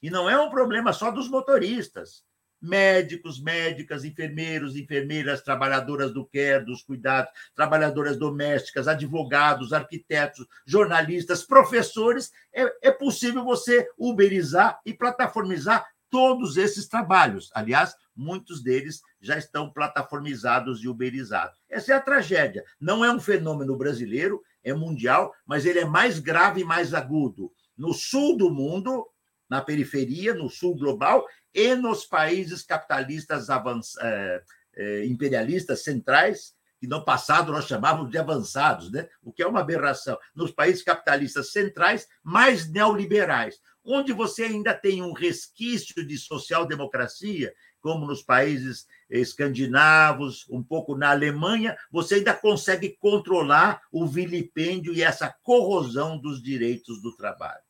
e 0.00 0.08
não 0.08 0.30
é 0.30 0.38
um 0.38 0.50
problema 0.50 0.92
só 0.92 1.10
dos 1.10 1.28
motoristas 1.28 2.22
médicos, 2.64 3.40
médicas, 3.40 4.04
enfermeiros, 4.04 4.74
enfermeiras, 4.74 5.42
trabalhadoras 5.42 6.12
do 6.12 6.24
care, 6.24 6.64
dos 6.64 6.82
cuidados, 6.82 7.30
trabalhadoras 7.54 8.16
domésticas, 8.16 8.88
advogados, 8.88 9.72
arquitetos, 9.72 10.46
jornalistas, 10.64 11.44
professores. 11.44 12.32
É, 12.52 12.88
é 12.88 12.90
possível 12.90 13.44
você 13.44 13.86
uberizar 13.98 14.80
e 14.84 14.94
plataformizar 14.94 15.86
todos 16.14 16.56
esses 16.56 16.86
trabalhos. 16.86 17.50
Aliás, 17.52 17.96
muitos 18.14 18.62
deles 18.62 19.02
já 19.20 19.36
estão 19.36 19.68
plataformizados 19.68 20.84
e 20.84 20.86
uberizados. 20.86 21.58
Essa 21.68 21.92
é 21.92 21.96
a 21.96 22.00
tragédia. 22.00 22.62
Não 22.80 23.04
é 23.04 23.12
um 23.12 23.18
fenômeno 23.18 23.76
brasileiro, 23.76 24.40
é 24.62 24.72
mundial, 24.72 25.34
mas 25.44 25.66
ele 25.66 25.80
é 25.80 25.84
mais 25.84 26.20
grave 26.20 26.60
e 26.60 26.64
mais 26.64 26.94
agudo. 26.94 27.52
No 27.76 27.92
sul 27.92 28.36
do 28.36 28.48
mundo, 28.48 29.04
na 29.50 29.60
periferia, 29.60 30.32
no 30.34 30.48
sul 30.48 30.76
global, 30.76 31.26
e 31.52 31.74
nos 31.74 32.04
países 32.04 32.62
capitalistas 32.62 33.50
avanç... 33.50 33.96
É, 34.00 34.40
é, 34.76 35.06
imperialistas 35.06 35.84
centrais, 35.84 36.54
que 36.84 36.86
no 36.88 37.02
passado 37.02 37.50
nós 37.50 37.66
chamávamos 37.66 38.10
de 38.10 38.18
avançados, 38.18 38.92
né? 38.92 39.08
o 39.22 39.32
que 39.32 39.42
é 39.42 39.46
uma 39.46 39.60
aberração. 39.60 40.18
Nos 40.34 40.50
países 40.50 40.82
capitalistas 40.82 41.50
centrais, 41.50 42.06
mais 42.22 42.70
neoliberais, 42.70 43.58
onde 43.82 44.12
você 44.12 44.42
ainda 44.42 44.74
tem 44.74 45.00
um 45.02 45.14
resquício 45.14 46.06
de 46.06 46.18
social-democracia, 46.18 47.54
como 47.80 48.06
nos 48.06 48.22
países 48.22 48.86
escandinavos, 49.08 50.46
um 50.50 50.62
pouco 50.62 50.94
na 50.94 51.10
Alemanha, 51.10 51.74
você 51.90 52.16
ainda 52.16 52.34
consegue 52.34 52.90
controlar 53.00 53.80
o 53.90 54.06
vilipêndio 54.06 54.92
e 54.92 55.02
essa 55.02 55.34
corrosão 55.42 56.18
dos 56.18 56.42
direitos 56.42 57.00
do 57.00 57.16
trabalho. 57.16 57.62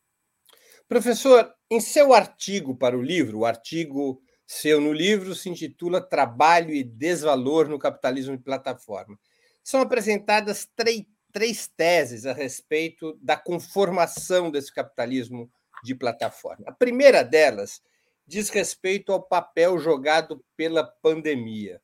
Professor, 0.89 1.53
em 1.71 1.81
seu 1.81 2.13
artigo 2.13 2.77
para 2.77 2.99
o 2.99 3.03
livro, 3.03 3.39
o 3.39 3.47
artigo 3.47 4.21
seu 4.55 4.81
no 4.81 4.93
livro 4.93 5.35
se 5.35 5.49
intitula 5.49 6.01
Trabalho 6.01 6.73
e 6.73 6.85
Desvalor 6.85 7.69
no 7.69 7.79
Capitalismo 7.79 8.37
de 8.37 8.43
Plataforma. 8.43 9.19
São 9.63 9.81
apresentadas 9.81 10.69
três, 10.77 11.05
três 11.33 11.67
teses 11.67 12.25
a 12.25 12.33
respeito 12.33 13.19
da 13.21 13.37
conformação 13.37 14.53
desse 14.53 14.73
capitalismo 14.73 15.51
de 15.83 15.95
plataforma. 15.95 16.65
A 16.69 16.73
primeira 16.73 17.25
delas 17.25 17.83
diz 18.27 18.49
respeito 18.49 19.13
ao 19.13 19.21
papel 19.21 19.79
jogado 19.79 20.45
pela 20.57 20.85
pandemia. 20.85 21.83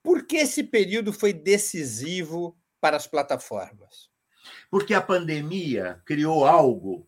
Por 0.00 0.24
que 0.24 0.36
esse 0.36 0.62
período 0.62 1.12
foi 1.12 1.32
decisivo 1.32 2.56
para 2.80 2.96
as 2.96 3.06
plataformas? 3.06 4.08
Porque 4.70 4.94
a 4.94 5.02
pandemia 5.02 6.00
criou 6.06 6.44
algo 6.44 7.06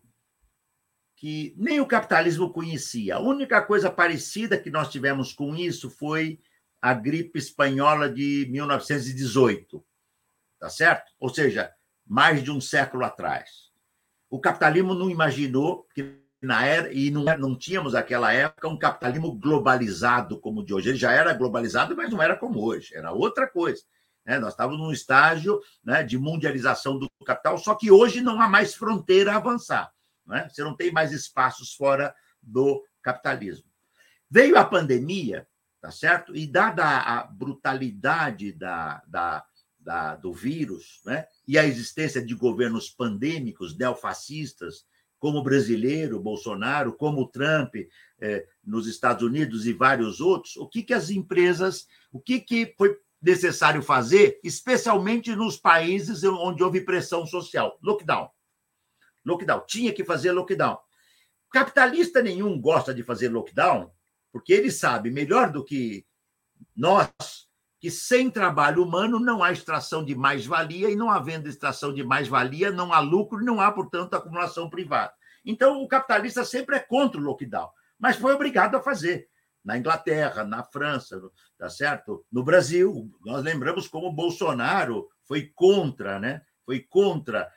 que 1.25 1.55
nem 1.57 1.79
o 1.79 1.87
capitalismo 1.87 2.53
conhecia. 2.53 3.15
A 3.15 3.19
única 3.19 3.59
coisa 3.59 3.89
parecida 3.89 4.59
que 4.59 4.69
nós 4.69 4.89
tivemos 4.89 5.33
com 5.33 5.55
isso 5.55 5.89
foi 5.89 6.39
a 6.79 6.93
gripe 6.93 7.39
espanhola 7.39 8.07
de 8.07 8.45
1918, 8.51 9.83
tá 10.59 10.69
certo? 10.69 11.11
Ou 11.19 11.27
seja, 11.29 11.73
mais 12.05 12.43
de 12.43 12.51
um 12.51 12.61
século 12.61 13.03
atrás. 13.03 13.71
O 14.29 14.39
capitalismo 14.39 14.93
não 14.93 15.09
imaginou 15.09 15.87
que 15.95 16.15
na 16.39 16.63
era 16.63 16.93
e 16.93 17.09
não, 17.09 17.23
não 17.39 17.57
tínhamos 17.57 17.93
naquela 17.93 18.31
época 18.31 18.67
um 18.67 18.77
capitalismo 18.77 19.33
globalizado 19.33 20.39
como 20.39 20.59
o 20.59 20.63
de 20.63 20.75
hoje. 20.75 20.89
Ele 20.89 20.97
já 20.99 21.11
era 21.11 21.33
globalizado, 21.33 21.95
mas 21.95 22.11
não 22.11 22.21
era 22.21 22.37
como 22.37 22.63
hoje, 22.63 22.95
era 22.95 23.11
outra 23.11 23.47
coisa. 23.47 23.81
Né? 24.23 24.37
Nós 24.37 24.53
estávamos 24.53 24.79
num 24.79 24.91
estágio 24.91 25.59
né, 25.83 26.03
de 26.03 26.19
mundialização 26.19 26.99
do 26.99 27.09
capital, 27.25 27.57
só 27.57 27.73
que 27.73 27.89
hoje 27.89 28.21
não 28.21 28.39
há 28.39 28.47
mais 28.47 28.75
fronteira 28.75 29.33
a 29.33 29.37
avançar. 29.37 29.94
Né? 30.25 30.47
Você 30.49 30.63
não 30.63 30.75
tem 30.75 30.91
mais 30.91 31.11
espaços 31.11 31.73
fora 31.73 32.15
do 32.41 32.83
capitalismo. 33.01 33.69
Veio 34.29 34.57
a 34.57 34.65
pandemia, 34.65 35.47
tá 35.79 35.91
certo? 35.91 36.35
E 36.35 36.47
dada 36.47 36.83
a 36.83 37.23
brutalidade 37.23 38.51
da, 38.51 39.01
da, 39.07 39.45
da, 39.79 40.15
do 40.15 40.33
vírus 40.33 41.01
né? 41.05 41.25
e 41.47 41.57
a 41.57 41.65
existência 41.65 42.23
de 42.23 42.33
governos 42.33 42.89
pandêmicos, 42.89 43.77
neofascistas, 43.77 44.85
como 45.19 45.39
o 45.39 45.43
brasileiro, 45.43 46.19
Bolsonaro, 46.19 46.93
como 46.93 47.21
o 47.21 47.27
Trump 47.27 47.75
eh, 48.19 48.47
nos 48.63 48.87
Estados 48.87 49.23
Unidos 49.23 49.65
e 49.65 49.73
vários 49.73 50.19
outros, 50.19 50.55
o 50.57 50.67
que, 50.67 50.83
que 50.83 50.93
as 50.93 51.09
empresas, 51.09 51.87
o 52.11 52.19
que, 52.19 52.39
que 52.39 52.75
foi 52.77 52.97
necessário 53.21 53.81
fazer, 53.81 54.39
especialmente 54.43 55.35
nos 55.35 55.57
países 55.57 56.23
onde 56.23 56.63
houve 56.63 56.81
pressão 56.81 57.25
social? 57.25 57.79
Lockdown. 57.81 58.29
Lockdown. 59.25 59.63
Tinha 59.67 59.93
que 59.93 60.03
fazer 60.03 60.31
lockdown. 60.31 60.77
Capitalista 61.51 62.21
nenhum 62.21 62.59
gosta 62.59 62.93
de 62.93 63.01
fazer 63.01 63.29
lockdown, 63.29 63.91
porque 64.31 64.53
ele 64.53 64.71
sabe 64.71 65.09
melhor 65.09 65.51
do 65.51 65.63
que 65.63 66.05
nós 66.75 67.09
que 67.79 67.91
sem 67.91 68.31
trabalho 68.31 68.83
humano 68.83 69.19
não 69.19 69.43
há 69.43 69.51
extração 69.51 70.03
de 70.03 70.15
mais-valia, 70.15 70.89
e 70.89 70.95
não 70.95 71.11
havendo 71.11 71.47
extração 71.47 71.93
de 71.93 72.03
mais-valia, 72.03 72.71
não 72.71 72.91
há 72.91 72.99
lucro, 72.99 73.43
não 73.43 73.61
há, 73.61 73.71
portanto, 73.71 74.15
acumulação 74.15 74.69
privada. 74.69 75.13
Então, 75.45 75.83
o 75.83 75.87
capitalista 75.87 76.43
sempre 76.43 76.77
é 76.77 76.79
contra 76.79 77.21
o 77.21 77.23
lockdown, 77.23 77.69
mas 77.99 78.15
foi 78.15 78.33
obrigado 78.33 78.75
a 78.75 78.81
fazer. 78.81 79.29
Na 79.63 79.77
Inglaterra, 79.77 80.43
na 80.43 80.63
França, 80.63 81.21
tá 81.57 81.69
certo? 81.69 82.25
No 82.31 82.43
Brasil, 82.43 83.11
nós 83.23 83.43
lembramos 83.43 83.87
como 83.87 84.11
Bolsonaro 84.11 85.07
foi 85.23 85.51
contra, 85.53 86.19
né? 86.19 86.41
Foi 86.65 86.79
contra 86.79 87.51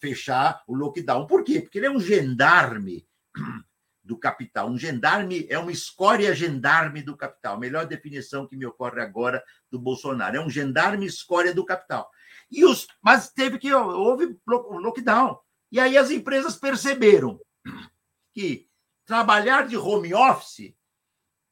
fechar 0.00 0.62
o 0.66 0.74
lockdown. 0.74 1.26
Por 1.26 1.44
quê? 1.44 1.60
Porque 1.60 1.78
ele 1.78 1.86
é 1.86 1.90
um 1.90 2.00
gendarme 2.00 3.06
do 4.02 4.16
capital. 4.16 4.68
Um 4.70 4.78
gendarme 4.78 5.46
é 5.50 5.58
uma 5.58 5.72
escória 5.72 6.34
gendarme 6.34 7.02
do 7.02 7.16
capital. 7.16 7.58
Melhor 7.58 7.86
definição 7.86 8.46
que 8.46 8.56
me 8.56 8.64
ocorre 8.64 9.00
agora 9.00 9.42
do 9.70 9.78
Bolsonaro. 9.78 10.36
É 10.36 10.40
um 10.40 10.48
gendarme 10.48 11.06
escória 11.06 11.52
do 11.52 11.64
capital. 11.64 12.08
E 12.50 12.64
os, 12.64 12.86
mas 13.02 13.30
teve 13.30 13.58
que 13.58 13.72
houve 13.72 14.38
lockdown. 14.46 15.38
E 15.70 15.80
aí 15.80 15.98
as 15.98 16.10
empresas 16.10 16.56
perceberam 16.56 17.40
que 18.32 18.68
trabalhar 19.04 19.66
de 19.66 19.76
home 19.76 20.14
office 20.14 20.74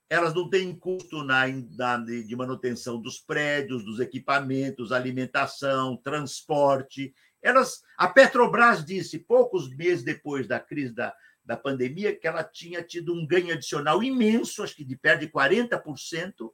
elas 0.09 0.35
não 0.35 0.49
têm 0.49 0.76
custo 0.76 1.25
na, 1.25 1.47
na, 1.49 1.97
de 1.97 2.37
manutenção 2.37 3.00
dos 3.00 3.19
prédios, 3.19 3.85
dos 3.85 3.99
equipamentos, 3.99 4.93
alimentação, 4.93 5.97
transporte. 5.97 7.12
Elas, 7.45 7.83
a 7.99 8.09
Petrobras 8.09 8.83
disse 8.83 9.19
poucos 9.19 9.69
meses 9.69 10.03
depois 10.03 10.49
da 10.49 10.59
crise 10.59 10.95
da, 10.95 11.15
da 11.45 11.59
pandemia 11.59 12.17
que 12.17 12.27
ela 12.27 12.43
tinha 12.43 12.83
tido 12.83 13.13
um 13.13 13.27
ganho 13.27 13.53
adicional 13.53 14.03
imenso, 14.03 14.63
acho 14.63 14.75
que 14.75 14.83
de 14.83 14.97
perto 14.97 15.21
de 15.21 15.29
40%, 15.29 16.51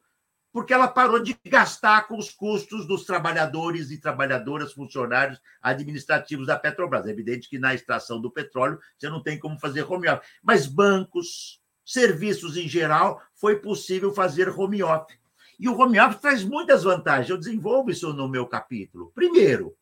porque 0.52 0.74
ela 0.74 0.88
parou 0.88 1.22
de 1.22 1.38
gastar 1.46 2.08
com 2.08 2.18
os 2.18 2.28
custos 2.30 2.88
dos 2.88 3.04
trabalhadores 3.04 3.92
e 3.92 4.00
trabalhadoras, 4.00 4.72
funcionários 4.72 5.40
administrativos 5.62 6.48
da 6.48 6.58
Petrobras. 6.58 7.06
É 7.06 7.10
evidente 7.10 7.48
que 7.48 7.56
na 7.56 7.72
extração 7.72 8.20
do 8.20 8.28
petróleo 8.28 8.80
você 8.98 9.08
não 9.08 9.22
tem 9.22 9.38
como 9.38 9.60
fazer 9.60 9.84
home 9.84 10.08
office, 10.08 10.28
mas 10.42 10.66
bancos, 10.66 11.62
serviços 11.84 12.56
em 12.56 12.68
geral, 12.68 13.22
foi 13.32 13.60
possível 13.60 14.12
fazer 14.12 14.48
home 14.48 14.82
office. 14.82 15.20
E 15.56 15.68
o 15.68 15.78
home 15.78 16.00
office 16.00 16.20
traz 16.20 16.42
muitas 16.42 16.82
vantagens. 16.82 17.30
Eu 17.30 17.38
desenvolvo 17.38 17.90
isso 17.90 18.12
no 18.12 18.28
meu 18.28 18.46
capítulo. 18.46 19.12
Primeiro, 19.14 19.76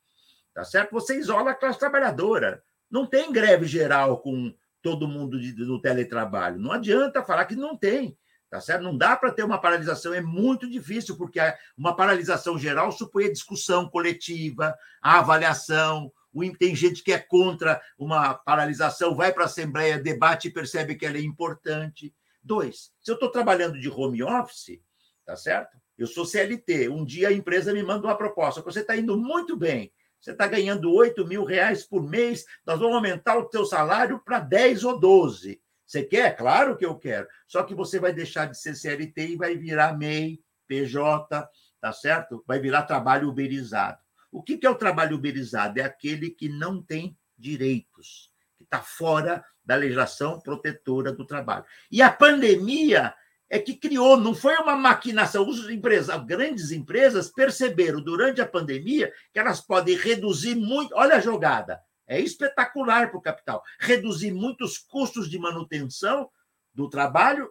tá 0.59 0.65
certo? 0.65 0.91
Você 0.91 1.17
isola 1.17 1.53
a 1.53 1.55
classe 1.55 1.79
trabalhadora. 1.79 2.61
Não 2.91 3.07
tem 3.07 3.31
greve 3.31 3.65
geral 3.65 4.19
com 4.21 4.53
todo 4.83 5.07
mundo 5.07 5.41
de, 5.41 5.55
teletrabalho. 5.81 6.59
Não 6.59 6.73
adianta 6.73 7.23
falar 7.23 7.45
que 7.45 7.55
não 7.55 7.77
tem, 7.77 8.19
tá 8.51 8.61
certo? 8.61 8.83
Não 8.83 8.99
dá 8.99 9.17
para 9.17 9.31
ter 9.31 9.45
uma 9.45 9.61
paralisação, 9.61 10.13
é 10.13 10.21
muito 10.21 10.69
difícil, 10.69 11.17
porque 11.17 11.39
uma 11.77 11.95
paralisação 11.95 12.59
geral 12.59 12.91
supõe 12.91 13.31
discussão 13.31 13.89
coletiva, 13.89 14.77
a 15.01 15.21
avaliação. 15.21 16.13
Tem 16.59 16.75
gente 16.75 17.05
que 17.05 17.13
é 17.13 17.21
contra 17.21 17.81
uma 17.97 18.35
paralisação, 18.35 19.15
vai 19.15 19.33
para 19.33 19.45
a 19.45 19.47
Assembleia, 19.47 19.97
debate 19.97 20.49
e 20.49 20.53
percebe 20.53 20.97
que 20.97 21.07
ela 21.07 21.19
é 21.19 21.23
importante. 21.23 22.13
Dois, 22.43 22.91
se 23.01 23.13
eu 23.13 23.15
estou 23.15 23.31
trabalhando 23.31 23.79
de 23.79 23.89
home 23.89 24.25
office, 24.25 24.81
tá 25.25 25.37
certo? 25.37 25.79
Eu 25.97 26.09
sou 26.09 26.27
CLT. 26.27 26.89
Um 26.89 27.05
dia 27.05 27.29
a 27.29 27.33
empresa 27.33 27.73
me 27.73 27.83
manda 27.85 28.09
uma 28.09 28.17
proposta. 28.17 28.61
Você 28.63 28.81
está 28.81 28.97
indo 28.97 29.17
muito 29.17 29.57
bem. 29.57 29.93
Você 30.21 30.33
está 30.33 30.47
ganhando 30.47 30.93
8 30.93 31.27
mil 31.27 31.45
reais 31.45 31.85
por 31.85 32.03
mês, 32.03 32.45
nós 32.67 32.79
vamos 32.79 32.97
aumentar 32.97 33.39
o 33.39 33.49
teu 33.49 33.65
salário 33.65 34.19
para 34.19 34.41
10 34.41 34.85
ou 34.85 34.99
12. 34.99 35.61
Você 35.87 36.03
quer? 36.03 36.37
Claro 36.37 36.77
que 36.77 36.85
eu 36.85 36.97
quero. 36.97 37.27
Só 37.47 37.63
que 37.63 37.75
você 37.75 37.99
vai 37.99 38.13
deixar 38.13 38.47
de 38.47 38.59
ser 38.59 38.75
CLT 38.75 39.29
e 39.29 39.37
vai 39.37 39.57
virar 39.57 39.97
MEI, 39.97 40.41
PJ, 40.67 41.49
tá 41.81 41.93
certo? 41.93 42.45
Vai 42.47 42.59
virar 42.59 42.83
trabalho 42.83 43.29
uberizado. 43.29 43.99
O 44.31 44.43
que 44.43 44.59
é 44.67 44.69
o 44.69 44.75
trabalho 44.75 45.17
uberizado? 45.17 45.81
É 45.81 45.83
aquele 45.83 46.31
que 46.31 46.49
não 46.49 46.83
tem 46.83 47.17
direitos, 47.39 48.31
que 48.57 48.65
está 48.65 48.83
fora 48.83 49.43
da 49.65 49.77
legislação 49.77 50.41
protetora 50.41 51.13
do 51.13 51.25
trabalho. 51.25 51.65
E 51.91 52.03
a 52.03 52.13
pandemia 52.13 53.15
é 53.51 53.59
que 53.59 53.75
criou, 53.75 54.17
não 54.17 54.35
foi 54.35 54.55
uma 54.57 54.77
maquinação. 54.77 55.49
Os 55.49 55.69
empresas, 55.71 56.15
grandes 56.25 56.71
empresas 56.71 57.31
perceberam 57.31 58.03
durante 58.03 58.41
a 58.41 58.47
pandemia 58.47 59.13
que 59.33 59.39
elas 59.39 59.61
podem 59.61 59.97
reduzir 59.97 60.55
muito. 60.55 60.95
Olha 60.95 61.17
a 61.17 61.21
jogada, 61.21 61.81
é 62.07 62.21
espetacular 62.21 63.09
para 63.09 63.19
o 63.19 63.23
capital. 63.23 63.63
Reduzir 63.81 64.33
muitos 64.33 64.77
custos 64.77 65.31
de 65.31 65.39
manutenção 65.39 66.29
do 66.75 66.89
trabalho, 66.91 67.51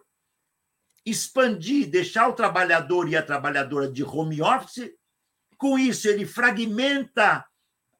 expandir, 1.04 1.88
deixar 1.88 2.28
o 2.28 2.34
trabalhador 2.34 3.08
e 3.08 3.16
a 3.16 3.22
trabalhadora 3.22 3.90
de 3.90 4.04
home 4.04 4.40
office. 4.40 4.92
Com 5.56 5.78
isso, 5.78 6.06
ele 6.08 6.24
fragmenta 6.24 7.44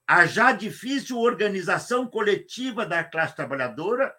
a 0.06 0.24
já 0.24 0.52
difícil 0.52 1.18
organização 1.18 2.06
coletiva 2.06 2.87
da 2.87 3.02
classe 3.02 3.34
trabalhadora 3.34 4.14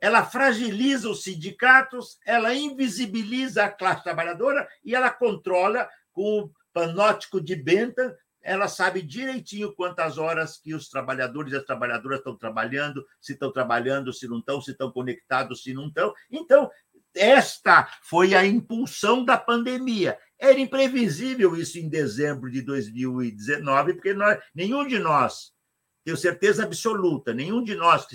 ela 0.00 0.24
fragiliza 0.24 1.08
os 1.08 1.22
sindicatos, 1.22 2.18
ela 2.26 2.54
invisibiliza 2.54 3.64
a 3.64 3.70
classe 3.70 4.02
trabalhadora 4.02 4.68
e 4.84 4.94
ela 4.94 5.10
controla 5.10 5.88
com 6.12 6.40
o 6.40 6.50
panótico 6.72 7.40
de 7.40 7.56
Bentham, 7.56 8.14
ela 8.42 8.68
sabe 8.68 9.00
direitinho 9.00 9.74
quantas 9.74 10.18
horas 10.18 10.58
que 10.58 10.74
os 10.74 10.88
trabalhadores 10.90 11.52
e 11.52 11.56
as 11.56 11.64
trabalhadoras 11.64 12.18
estão 12.18 12.36
trabalhando, 12.36 13.04
se 13.18 13.32
estão 13.32 13.50
trabalhando, 13.50 14.12
se 14.12 14.28
não 14.28 14.38
estão, 14.38 14.60
se 14.60 14.72
estão 14.72 14.92
conectados, 14.92 15.62
se 15.62 15.72
não 15.72 15.88
estão. 15.88 16.12
Então, 16.30 16.70
esta 17.14 17.88
foi 18.02 18.34
a 18.34 18.44
impulsão 18.44 19.24
da 19.24 19.38
pandemia. 19.38 20.18
Era 20.38 20.60
imprevisível 20.60 21.56
isso 21.56 21.78
em 21.78 21.88
dezembro 21.88 22.50
de 22.50 22.60
2019, 22.60 23.94
porque 23.94 24.12
nós, 24.12 24.38
nenhum 24.54 24.86
de 24.86 24.98
nós, 24.98 25.52
tenho 26.04 26.16
certeza 26.16 26.64
absoluta, 26.64 27.32
nenhum 27.32 27.64
de 27.64 27.74
nós 27.74 28.04
que 28.04 28.14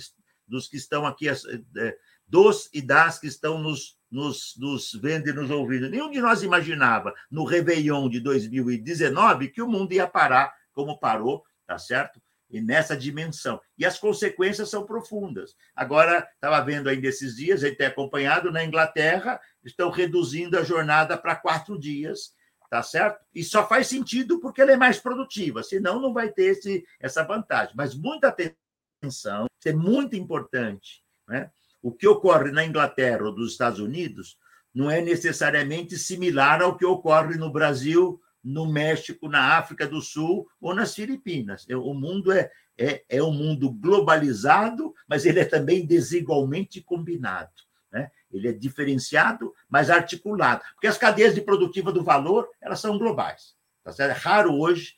dos 0.50 0.68
que 0.68 0.78
estão 0.78 1.06
aqui, 1.06 1.30
é, 1.30 1.98
dos 2.28 2.70
e 2.74 2.82
das 2.82 3.20
que 3.20 3.28
estão 3.28 3.60
nos, 3.60 3.98
nos, 4.10 4.56
nos 4.58 4.92
vendo 4.94 5.30
e 5.30 5.34
nos 5.34 5.50
ouvindo. 5.50 5.90
Nenhum 5.90 6.12
de 6.12 6.22
nós 6.22 6.44
imaginava, 6.44 7.14
no 7.30 7.44
Réveillon 7.44 8.10
de 8.10 8.20
2019, 8.20 9.50
que 9.50 9.62
o 9.62 9.68
mundo 9.68 9.94
ia 9.94 10.08
parar 10.08 10.54
como 10.74 11.00
parou, 11.00 11.44
tá 11.66 11.78
certo? 11.78 12.22
E 12.50 12.62
nessa 12.62 12.98
dimensão. 12.98 13.60
E 13.78 13.86
as 13.86 14.00
consequências 14.00 14.70
são 14.70 14.86
profundas. 14.86 15.56
Agora, 15.76 16.28
estava 16.34 16.60
vendo 16.62 16.90
ainda 16.90 17.08
esses 17.08 17.36
dias, 17.36 17.64
a 17.64 17.68
gente 17.68 17.78
tem 17.78 17.88
acompanhado, 17.88 18.52
na 18.52 18.64
Inglaterra, 18.64 19.40
estão 19.64 19.90
reduzindo 19.90 20.58
a 20.58 20.64
jornada 20.64 21.18
para 21.18 21.36
quatro 21.36 21.78
dias, 21.78 22.34
tá 22.70 22.82
certo? 22.82 23.24
E 23.34 23.44
só 23.44 23.68
faz 23.68 23.88
sentido 23.88 24.40
porque 24.40 24.62
ela 24.62 24.72
é 24.72 24.78
mais 24.78 25.00
produtiva, 25.00 25.62
senão 25.64 26.00
não 26.00 26.14
vai 26.14 26.30
ter 26.30 26.46
esse, 26.46 26.84
essa 27.00 27.24
vantagem. 27.24 27.74
Mas 27.76 27.96
muita 27.96 28.30
atenção 28.30 28.56
atenção, 29.00 29.48
isso 29.60 29.70
é 29.70 29.74
muito 29.74 30.16
importante. 30.16 31.04
Né? 31.28 31.50
O 31.82 31.92
que 31.92 32.08
ocorre 32.08 32.52
na 32.52 32.66
Inglaterra 32.66 33.24
ou 33.24 33.36
nos 33.36 33.52
Estados 33.52 33.80
Unidos 33.80 34.38
não 34.74 34.92
é 34.92 35.02
necessariamente 35.02 35.98
similar 35.98 36.62
ao 36.62 36.78
que 36.78 36.86
ocorre 36.86 37.36
no 37.36 37.52
Brasil, 37.52 38.22
no 38.44 38.72
México, 38.72 39.28
na 39.28 39.58
África 39.58 39.88
do 39.88 40.02
Sul 40.02 40.48
ou 40.62 40.76
nas 40.76 40.94
Filipinas. 40.94 41.66
É, 41.68 41.76
o 41.76 41.94
mundo 41.94 42.32
é, 42.32 42.52
é, 42.78 43.04
é 43.10 43.24
um 43.24 43.32
mundo 43.32 43.72
globalizado, 43.72 44.94
mas 45.08 45.26
ele 45.26 45.40
é 45.40 45.46
também 45.46 45.86
desigualmente 45.86 46.82
combinado. 46.82 47.52
Né? 47.92 48.12
Ele 48.32 48.48
é 48.48 48.54
diferenciado, 48.54 49.54
mas 49.68 49.90
articulado. 49.90 50.64
Porque 50.76 50.88
as 50.88 50.98
cadeias 50.98 51.34
de 51.34 51.42
produtiva 51.42 51.92
do 51.92 52.04
valor 52.04 52.48
elas 52.62 52.80
são 52.80 52.98
globais. 52.98 53.56
Tá 53.84 53.92
certo? 53.92 54.16
É 54.16 54.20
raro 54.20 54.56
hoje, 54.56 54.96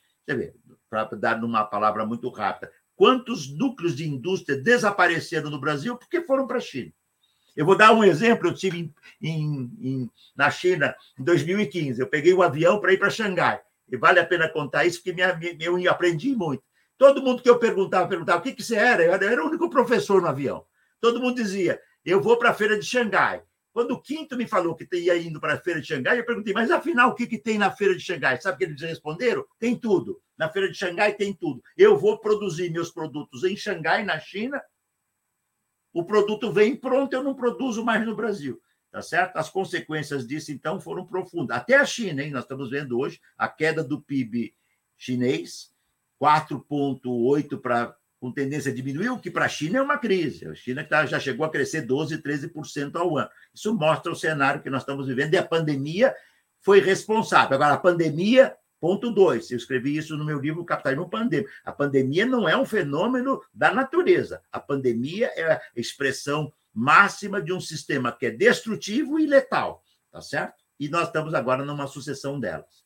para 0.90 1.04
dar 1.16 1.40
numa 1.40 1.64
palavra 1.64 2.04
muito 2.04 2.28
rápida, 2.28 2.70
quantos 3.02 3.48
núcleos 3.48 3.96
de 3.96 4.08
indústria 4.08 4.56
desapareceram 4.56 5.50
no 5.50 5.58
Brasil 5.58 5.96
porque 5.96 6.20
foram 6.20 6.46
para 6.46 6.58
a 6.58 6.60
China. 6.60 6.92
Eu 7.56 7.66
vou 7.66 7.76
dar 7.76 7.92
um 7.92 8.04
exemplo. 8.04 8.46
Eu 8.46 8.54
tive 8.54 8.78
em, 8.78 8.94
em, 9.20 9.70
em, 9.80 10.10
na 10.36 10.52
China 10.52 10.94
em 11.18 11.24
2015. 11.24 12.00
Eu 12.00 12.06
peguei 12.06 12.32
um 12.32 12.42
avião 12.42 12.80
para 12.80 12.92
ir 12.92 12.98
para 12.98 13.10
Xangai. 13.10 13.60
E 13.90 13.96
vale 13.96 14.20
a 14.20 14.24
pena 14.24 14.48
contar 14.48 14.84
isso, 14.84 14.98
porque 14.98 15.12
minha, 15.12 15.36
eu 15.58 15.90
aprendi 15.90 16.32
muito. 16.36 16.62
Todo 16.96 17.20
mundo 17.20 17.42
que 17.42 17.50
eu 17.50 17.58
perguntava, 17.58 18.06
perguntava 18.06 18.38
o 18.38 18.42
que, 18.42 18.52
que 18.52 18.62
você 18.62 18.76
era. 18.76 19.02
Eu 19.02 19.12
era 19.12 19.44
o 19.44 19.48
único 19.48 19.68
professor 19.68 20.22
no 20.22 20.28
avião. 20.28 20.64
Todo 21.00 21.20
mundo 21.20 21.34
dizia: 21.34 21.80
eu 22.04 22.20
vou 22.20 22.36
para 22.36 22.50
a 22.50 22.54
feira 22.54 22.78
de 22.78 22.86
Xangai. 22.86 23.42
Quando 23.72 23.94
o 23.94 24.00
quinto 24.00 24.36
me 24.36 24.46
falou 24.46 24.76
que 24.76 24.86
ia 24.96 25.16
indo 25.16 25.40
para 25.40 25.54
a 25.54 25.58
feira 25.58 25.80
de 25.80 25.88
Xangai, 25.88 26.20
eu 26.20 26.24
perguntei, 26.24 26.52
mas 26.54 26.70
afinal, 26.70 27.10
o 27.10 27.14
que, 27.16 27.26
que 27.26 27.38
tem 27.38 27.58
na 27.58 27.72
feira 27.72 27.96
de 27.96 28.00
Xangai? 28.00 28.40
Sabe 28.40 28.54
o 28.54 28.58
que 28.58 28.64
eles 28.64 28.80
responderam? 28.80 29.44
Tem 29.58 29.74
tudo. 29.74 30.20
Na 30.42 30.48
feira 30.48 30.68
de 30.68 30.76
Xangai 30.76 31.14
tem 31.14 31.32
tudo. 31.32 31.62
Eu 31.78 31.96
vou 31.96 32.18
produzir 32.18 32.68
meus 32.68 32.90
produtos 32.90 33.44
em 33.44 33.56
Xangai, 33.56 34.04
na 34.04 34.18
China. 34.18 34.60
O 35.92 36.04
produto 36.04 36.50
vem 36.50 36.74
pronto, 36.74 37.12
eu 37.12 37.22
não 37.22 37.32
produzo 37.32 37.84
mais 37.84 38.04
no 38.04 38.16
Brasil. 38.16 38.60
Tá 38.90 39.00
certo? 39.00 39.36
As 39.36 39.48
consequências 39.48 40.26
disso, 40.26 40.50
então, 40.50 40.80
foram 40.80 41.06
profundas. 41.06 41.56
Até 41.56 41.76
a 41.76 41.84
China, 41.84 42.24
hein? 42.24 42.32
Nós 42.32 42.42
estamos 42.42 42.70
vendo 42.70 42.98
hoje 42.98 43.20
a 43.38 43.48
queda 43.48 43.84
do 43.84 44.02
PIB 44.02 44.52
chinês, 44.96 45.72
4,8% 46.20 47.60
para 47.60 47.96
com 48.18 48.32
tendência 48.32 48.72
a 48.72 48.74
diminuir, 48.74 49.10
o 49.10 49.20
que 49.20 49.30
para 49.30 49.44
a 49.44 49.48
China 49.48 49.78
é 49.78 49.82
uma 49.82 49.98
crise. 49.98 50.46
A 50.48 50.54
China 50.56 50.82
tá, 50.82 51.06
já 51.06 51.20
chegou 51.20 51.46
a 51.46 51.50
crescer 51.50 51.86
12%, 51.86 52.20
13% 52.20 52.96
ao 52.96 53.16
ano. 53.16 53.30
Isso 53.54 53.72
mostra 53.74 54.10
o 54.10 54.16
cenário 54.16 54.60
que 54.60 54.70
nós 54.70 54.82
estamos 54.82 55.06
vivendo, 55.06 55.34
e 55.34 55.38
a 55.38 55.46
pandemia 55.46 56.12
foi 56.60 56.80
responsável. 56.80 57.54
Agora, 57.54 57.74
a 57.74 57.78
pandemia, 57.78 58.56
ponto 58.82 59.12
dois, 59.12 59.48
eu 59.48 59.56
escrevi 59.56 59.96
isso 59.96 60.16
no 60.16 60.24
meu 60.24 60.40
livro 60.40 60.64
Capitalismo 60.64 61.08
Pandêmico. 61.08 61.48
A 61.64 61.70
pandemia 61.70 62.26
não 62.26 62.48
é 62.48 62.56
um 62.56 62.66
fenômeno 62.66 63.40
da 63.54 63.72
natureza. 63.72 64.42
A 64.50 64.58
pandemia 64.58 65.30
é 65.36 65.52
a 65.52 65.62
expressão 65.76 66.52
máxima 66.74 67.40
de 67.40 67.52
um 67.52 67.60
sistema 67.60 68.10
que 68.10 68.26
é 68.26 68.30
destrutivo 68.32 69.20
e 69.20 69.26
letal, 69.26 69.84
tá 70.10 70.20
certo? 70.20 70.64
E 70.80 70.88
nós 70.88 71.06
estamos 71.06 71.32
agora 71.32 71.64
numa 71.64 71.86
sucessão 71.86 72.40
delas. 72.40 72.82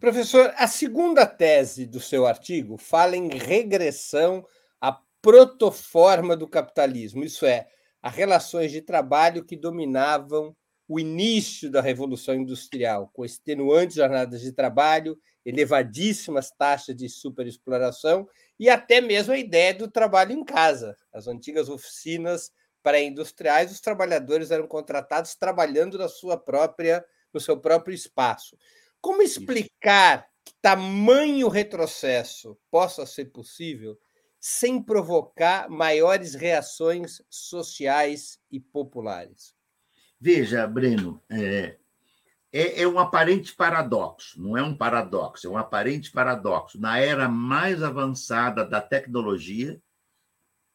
Professor, 0.00 0.50
a 0.56 0.66
segunda 0.66 1.26
tese 1.26 1.84
do 1.84 2.00
seu 2.00 2.26
artigo 2.26 2.78
fala 2.78 3.14
em 3.14 3.28
regressão 3.28 4.42
à 4.80 4.98
protoforma 5.20 6.34
do 6.34 6.48
capitalismo, 6.48 7.22
isso 7.22 7.44
é, 7.44 7.68
as 8.02 8.14
relações 8.14 8.72
de 8.72 8.80
trabalho 8.80 9.44
que 9.44 9.56
dominavam 9.58 10.56
o 10.92 11.00
início 11.00 11.70
da 11.70 11.80
Revolução 11.80 12.34
Industrial, 12.34 13.10
com 13.14 13.24
extenuantes 13.24 13.96
jornadas 13.96 14.42
de 14.42 14.52
trabalho, 14.52 15.18
elevadíssimas 15.42 16.50
taxas 16.50 16.94
de 16.94 17.08
superexploração 17.08 18.28
e 18.60 18.68
até 18.68 19.00
mesmo 19.00 19.32
a 19.32 19.38
ideia 19.38 19.72
do 19.72 19.90
trabalho 19.90 20.32
em 20.32 20.44
casa. 20.44 20.94
As 21.10 21.26
antigas 21.26 21.70
oficinas 21.70 22.52
pré-industriais, 22.82 23.72
os 23.72 23.80
trabalhadores 23.80 24.50
eram 24.50 24.66
contratados 24.66 25.34
trabalhando 25.34 25.96
na 25.96 26.10
sua 26.10 26.36
própria, 26.36 27.02
no 27.32 27.40
seu 27.40 27.58
próprio 27.58 27.94
espaço. 27.94 28.58
Como 29.00 29.22
explicar 29.22 30.28
que 30.44 30.52
tamanho 30.60 31.48
retrocesso 31.48 32.58
possa 32.70 33.06
ser 33.06 33.32
possível 33.32 33.98
sem 34.38 34.82
provocar 34.82 35.70
maiores 35.70 36.34
reações 36.34 37.22
sociais 37.30 38.38
e 38.50 38.60
populares? 38.60 39.54
Veja, 40.24 40.64
Breno, 40.68 41.20
é, 41.28 41.74
é, 42.52 42.82
é, 42.82 42.86
um 42.86 42.96
aparente 42.96 43.52
paradoxo, 43.56 44.40
não 44.40 44.56
é 44.56 44.62
um 44.62 44.72
paradoxo, 44.72 45.48
é 45.48 45.50
um 45.50 45.56
aparente 45.56 46.12
paradoxo. 46.12 46.80
Na 46.80 46.96
era 46.96 47.28
mais 47.28 47.82
avançada 47.82 48.64
da 48.64 48.80
tecnologia, 48.80 49.82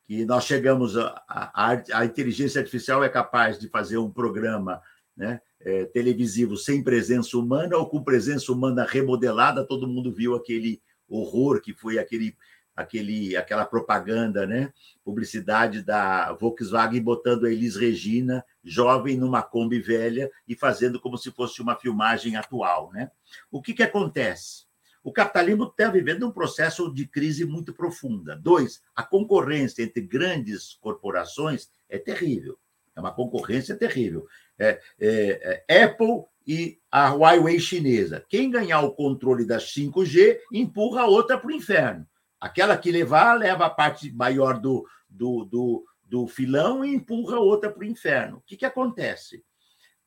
que 0.05 0.25
nós 0.25 0.43
chegamos, 0.43 0.97
a, 0.97 1.23
a, 1.29 1.81
a 1.93 2.05
inteligência 2.05 2.59
artificial 2.59 3.05
é 3.05 3.07
capaz 3.07 3.57
de 3.57 3.69
fazer 3.69 3.97
um 3.97 4.11
programa 4.11 4.81
né, 5.15 5.39
é, 5.61 5.85
televisivo 5.85 6.57
sem 6.57 6.83
presença 6.83 7.37
humana 7.37 7.77
ou 7.77 7.89
com 7.89 8.03
presença 8.03 8.51
humana 8.51 8.85
remodelada, 8.85 9.65
todo 9.65 9.87
mundo 9.87 10.11
viu 10.11 10.35
aquele 10.35 10.81
horror 11.07 11.61
que 11.61 11.73
foi 11.73 11.97
aquele, 11.97 12.35
aquele, 12.77 13.35
aquela 13.35 13.65
propaganda, 13.65 14.45
né? 14.45 14.71
Publicidade 15.03 15.81
da 15.81 16.31
Volkswagen 16.33 17.01
botando 17.01 17.45
a 17.45 17.51
Elis 17.51 17.75
Regina, 17.75 18.45
jovem, 18.63 19.17
numa 19.17 19.41
Kombi 19.41 19.79
velha 19.79 20.31
e 20.47 20.55
fazendo 20.55 20.99
como 21.01 21.17
se 21.17 21.31
fosse 21.31 21.61
uma 21.61 21.75
filmagem 21.75 22.37
atual, 22.37 22.91
né? 22.93 23.11
O 23.51 23.61
que, 23.61 23.73
que 23.73 23.83
acontece? 23.83 24.67
O 25.03 25.11
capitalismo 25.11 25.63
está 25.63 25.89
vivendo 25.89 26.27
um 26.27 26.31
processo 26.31 26.93
de 26.93 27.07
crise 27.07 27.45
muito 27.45 27.73
profunda. 27.73 28.35
Dois, 28.35 28.81
a 28.95 29.03
concorrência 29.03 29.81
entre 29.81 30.01
grandes 30.01 30.75
corporações 30.75 31.69
é 31.89 31.97
terrível. 31.97 32.59
É 32.95 32.99
uma 32.99 33.13
concorrência 33.13 33.75
terrível 33.75 34.27
é, 34.59 34.79
é, 34.99 35.63
é, 35.67 35.83
Apple 35.83 36.23
e 36.45 36.79
a 36.91 37.09
Huawei 37.09 37.59
chinesa. 37.59 38.25
Quem 38.27 38.49
ganhar 38.49 38.81
o 38.81 38.93
controle 38.93 39.45
da 39.45 39.57
5G 39.57 40.39
empurra 40.51 41.01
a 41.01 41.07
outra 41.07 41.37
para 41.37 41.47
o 41.47 41.51
inferno. 41.51 42.07
Aquela 42.39 42.77
que 42.77 42.91
levar, 42.91 43.33
leva 43.33 43.65
a 43.65 43.69
parte 43.69 44.11
maior 44.11 44.59
do, 44.59 44.87
do, 45.09 45.45
do, 45.45 45.85
do 46.03 46.27
filão 46.27 46.85
e 46.85 46.93
empurra 46.93 47.37
a 47.37 47.41
outra 47.41 47.71
para 47.71 47.81
o 47.81 47.85
inferno. 47.85 48.37
O 48.37 48.41
que, 48.41 48.57
que 48.57 48.65
acontece? 48.65 49.43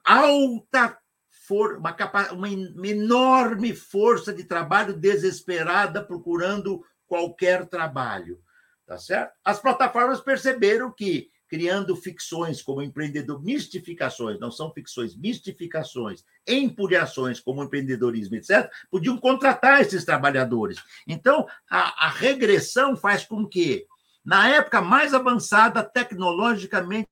Alta 0.04 0.98
for, 1.30 1.78
uma, 1.78 1.92
capa, 1.92 2.32
uma 2.32 2.48
enorme 2.48 3.74
força 3.74 4.32
de 4.32 4.44
trabalho 4.44 4.94
desesperada 4.94 6.04
procurando 6.04 6.84
qualquer 7.06 7.66
trabalho. 7.66 8.40
Tá 8.86 8.96
certo? 8.98 9.32
As 9.44 9.60
plataformas 9.60 10.20
perceberam 10.20 10.92
que 10.92 11.28
criando 11.50 11.96
ficções 11.96 12.62
como 12.62 12.80
empreendedor, 12.80 13.42
mistificações, 13.42 14.38
não 14.38 14.52
são 14.52 14.72
ficções, 14.72 15.16
mistificações, 15.16 16.24
empulhações 16.46 17.40
como 17.40 17.64
empreendedorismo, 17.64 18.36
etc., 18.36 18.70
podiam 18.88 19.18
contratar 19.18 19.80
esses 19.80 20.04
trabalhadores. 20.04 20.80
Então, 21.08 21.48
a, 21.68 22.06
a 22.06 22.08
regressão 22.08 22.96
faz 22.96 23.26
com 23.26 23.44
que, 23.44 23.84
na 24.24 24.48
época 24.48 24.80
mais 24.80 25.12
avançada 25.12 25.82
tecnologicamente 25.82 27.08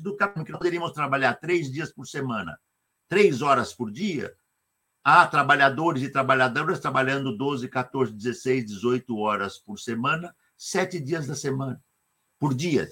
do 0.00 0.16
caminho, 0.16 0.46
que 0.46 0.52
poderíamos 0.52 0.92
trabalhar 0.92 1.34
três 1.34 1.70
dias 1.70 1.92
por 1.92 2.06
semana, 2.06 2.58
três 3.10 3.42
horas 3.42 3.74
por 3.74 3.92
dia, 3.92 4.34
há 5.04 5.26
trabalhadores 5.26 6.02
e 6.02 6.08
trabalhadoras 6.08 6.80
trabalhando 6.80 7.36
12, 7.36 7.68
14, 7.68 8.10
16, 8.10 8.64
18 8.64 9.18
horas 9.18 9.58
por 9.58 9.78
semana, 9.78 10.34
sete 10.56 10.98
dias 10.98 11.26
da 11.26 11.34
semana 11.34 11.78
por 12.42 12.54
dia, 12.54 12.88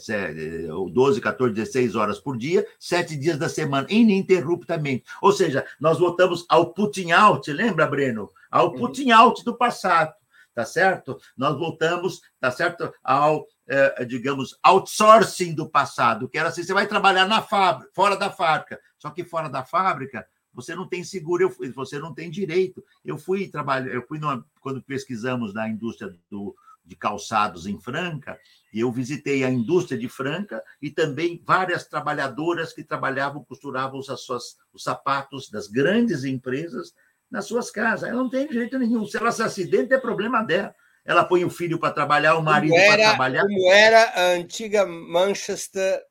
12, 0.93 1.21
14, 1.21 1.53
16 1.53 1.97
horas 1.97 2.21
por 2.21 2.39
dia, 2.39 2.65
sete 2.79 3.17
dias 3.17 3.37
da 3.37 3.49
semana, 3.49 3.85
ininterruptamente. 3.91 5.03
Ou 5.21 5.33
seja, 5.33 5.67
nós 5.81 5.99
voltamos 5.99 6.47
ao 6.49 6.73
putting 6.73 7.11
out, 7.11 7.53
lembra, 7.53 7.85
Breno? 7.85 8.31
Ao 8.49 8.73
putting 8.73 9.11
out 9.11 9.45
do 9.45 9.57
passado, 9.57 10.15
tá 10.55 10.65
certo? 10.65 11.19
Nós 11.37 11.59
voltamos, 11.59 12.21
tá 12.39 12.53
certo? 12.53 12.95
Ao, 13.03 13.45
é, 13.67 14.05
digamos, 14.05 14.57
outsourcing 14.63 15.53
do 15.53 15.69
passado, 15.69 16.29
que 16.29 16.39
era 16.39 16.51
assim, 16.51 16.63
você 16.63 16.73
vai 16.73 16.87
trabalhar 16.87 17.27
na 17.27 17.43
fábrica, 17.43 17.91
fora 17.93 18.15
da 18.17 18.31
fábrica, 18.31 18.79
só 19.01 19.11
que 19.11 19.25
fora 19.25 19.49
da 19.49 19.65
fábrica 19.65 20.25
você 20.55 20.77
não 20.77 20.87
tem 20.87 21.03
seguro, 21.03 21.53
você 21.75 21.99
não 21.99 22.15
tem 22.15 22.31
direito. 22.31 22.85
Eu 23.05 23.19
fui 23.19 23.49
trabalhar, 23.49 23.93
eu 23.93 24.07
fui 24.07 24.21
numa, 24.21 24.47
quando 24.61 24.81
pesquisamos 24.81 25.53
na 25.53 25.69
indústria 25.69 26.17
do, 26.31 26.55
de 26.91 26.97
calçados 26.97 27.69
em 27.69 27.81
Franca, 27.81 28.37
e 28.73 28.81
eu 28.81 28.91
visitei 28.91 29.45
a 29.45 29.49
indústria 29.49 29.97
de 29.97 30.09
Franca 30.09 30.61
e 30.83 30.91
também 30.91 31.41
várias 31.47 31.87
trabalhadoras 31.87 32.73
que 32.73 32.83
trabalhavam, 32.83 33.45
costuravam 33.45 34.01
os, 34.01 34.07
suas, 34.07 34.57
os 34.73 34.83
sapatos 34.83 35.49
das 35.49 35.69
grandes 35.69 36.25
empresas 36.25 36.93
nas 37.31 37.47
suas 37.47 37.71
casas. 37.71 38.09
Ela 38.09 38.19
não 38.19 38.29
tem 38.29 38.53
jeito 38.53 38.77
nenhum. 38.77 39.07
Se 39.07 39.17
ela 39.17 39.31
se 39.31 39.41
acidenta, 39.41 39.95
é 39.95 39.99
problema 39.99 40.43
dela. 40.43 40.75
Ela 41.05 41.25
põe 41.25 41.45
o 41.45 41.51
filho 41.51 41.79
para 41.79 41.95
trabalhar, 41.95 42.35
o 42.35 42.43
marido 42.43 42.75
para 42.75 42.97
trabalhar. 42.97 43.43
Como 43.43 43.73
era 43.73 44.03
a 44.11 44.33
antiga 44.33 44.85
Manchester 44.85 46.03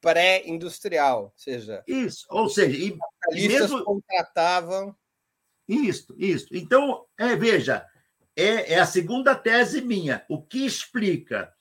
pré-industrial, 0.00 1.24
ou 1.24 1.32
seja... 1.36 1.82
Isso, 1.88 2.26
ou 2.28 2.50
seja... 2.50 2.76
E, 2.76 2.96
e 3.32 3.48
mesmo... 3.48 3.82
contratavam... 3.82 4.94
Isso, 5.66 6.14
isso. 6.18 6.48
Então, 6.52 7.04
é, 7.18 7.34
veja, 7.36 7.84
é, 8.38 8.74
é 8.74 8.78
a 8.78 8.86
segunda 8.86 9.34
tese 9.34 9.80
minha. 9.80 10.24
O 10.28 10.40
que 10.40 10.64
explica 10.64 11.52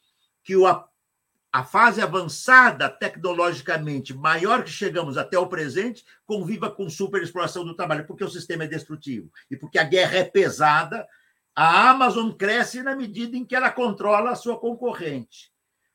que 0.44 0.56
o, 0.56 0.68
a, 0.68 1.64
fase 1.64 2.02
avançada 2.02 2.88
tecnologicamente 2.88 4.14
maior 4.14 4.64
que 4.64 4.70
chegamos 4.70 5.18
até 5.18 5.40
o 5.40 5.48
presente 5.48 6.06
conviva 6.24 6.70
com 6.70 6.88
superexploração 6.88 7.66
do 7.66 7.76
trabalho, 7.76 8.06
porque 8.06 8.24
o 8.24 8.30
sistema 8.30 8.66
é 8.66 8.68
destrutivo 8.68 9.32
e 9.50 9.58
porque 9.58 9.80
a 9.80 9.84
guerra 9.84 10.20
é 10.20 10.24
pesada. 10.24 11.08
A 11.56 11.90
Amazon 11.90 12.30
cresce 12.30 12.84
na 12.84 12.96
medida 12.96 13.36
em 13.36 13.44
que 13.44 13.56
ela 13.56 13.72
controla 13.72 14.30
a 14.30 14.36
sua 14.36 14.60
concorrente. 14.60 15.52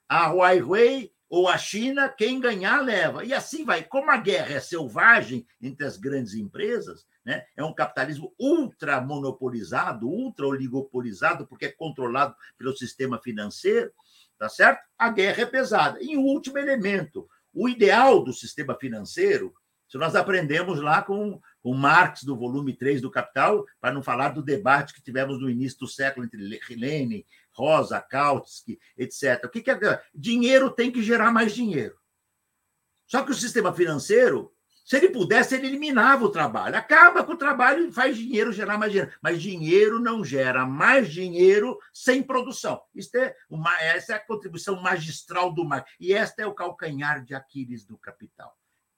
A 0.09 0.33
Huawei 0.33 1.13
ou 1.31 1.49
a 1.49 1.57
China, 1.57 2.09
quem 2.09 2.41
ganhar 2.41 2.81
leva. 2.81 3.25
E 3.25 3.33
assim 3.33 3.65
vai. 3.65 3.85
Como 3.85 4.11
a 4.11 4.17
guerra 4.17 4.55
é 4.55 4.61
selvagem 4.61 5.47
entre 5.63 5.87
as 5.87 5.97
grandes 5.97 6.35
empresas, 6.35 7.07
né? 7.25 7.45
é 7.57 7.63
um 7.65 7.75
capitalismo 7.75 8.35
ultra 8.39 9.01
monopolizado, 9.01 10.09
ultra 10.09 10.47
oligopolizado, 10.47 11.47
porque 11.47 11.67
é 11.67 11.73
controlado 11.73 12.35
pelo 12.59 12.77
sistema 12.77 13.21
financeiro, 13.21 13.93
tá 14.39 14.49
certo? 14.49 14.83
A 14.99 15.09
guerra 15.11 15.43
é 15.43 15.47
pesada. 15.47 15.99
E 16.03 16.17
o 16.17 16.23
último 16.23 16.59
elemento, 16.59 17.29
o 17.55 17.69
ideal 17.69 18.23
do 18.23 18.33
sistema 18.33 18.77
financeiro, 18.79 19.55
se 19.89 19.99
nós 19.99 20.17
aprendemos 20.17 20.81
lá 20.81 21.03
com, 21.03 21.39
com 21.61 21.75
Marx, 21.75 22.23
do 22.23 22.35
volume 22.35 22.75
3 22.75 23.03
do 23.03 23.11
Capital, 23.11 23.67
para 23.79 23.93
não 23.93 24.03
falar 24.03 24.31
do 24.31 24.43
debate 24.43 24.95
que 24.95 25.03
tivemos 25.03 25.39
no 25.39 25.51
início 25.51 25.81
do 25.81 25.87
século 25.87 26.25
entre 26.25 26.61
Lenin, 26.75 27.25
Rosa, 27.53 28.01
Kautsky, 28.01 28.81
etc. 28.97 29.45
O 29.45 29.51
que, 29.51 29.61
que 29.61 29.71
é? 29.71 30.03
Dinheiro 30.15 30.71
tem 30.71 30.91
que 30.91 31.03
gerar 31.03 31.31
mais 31.31 31.55
dinheiro. 31.55 31.95
Só 33.07 33.23
que 33.23 33.33
o 33.33 33.35
sistema 33.35 33.75
financeiro, 33.75 34.51
se 34.93 34.99
ele 34.99 35.09
pudesse, 35.09 35.55
ele 35.55 35.69
eliminava 35.69 36.23
o 36.23 36.29
trabalho. 36.29 36.77
Acaba 36.77 37.25
com 37.25 37.33
o 37.33 37.37
trabalho 37.39 37.89
e 37.89 37.91
faz 37.91 38.15
dinheiro 38.15 38.53
gerar 38.53 38.77
mais 38.77 38.93
dinheiro. 38.93 39.11
Mas 39.23 39.41
dinheiro 39.41 39.99
não 39.99 40.23
gera 40.23 40.67
mais 40.67 41.11
dinheiro 41.11 41.79
sem 41.95 42.23
produção. 42.23 42.79
Isso 42.95 43.17
é 43.17 43.35
uma, 43.49 43.75
essa 43.81 44.13
é 44.13 44.17
a 44.17 44.21
contribuição 44.21 44.83
magistral 44.83 45.51
do 45.51 45.65
Marx. 45.65 45.91
E 45.99 46.13
esta 46.13 46.43
é 46.43 46.47
o 46.47 46.53
calcanhar 46.53 47.25
de 47.25 47.35
Aquiles 47.35 47.87
do 47.87 47.97
capital. 47.97 48.55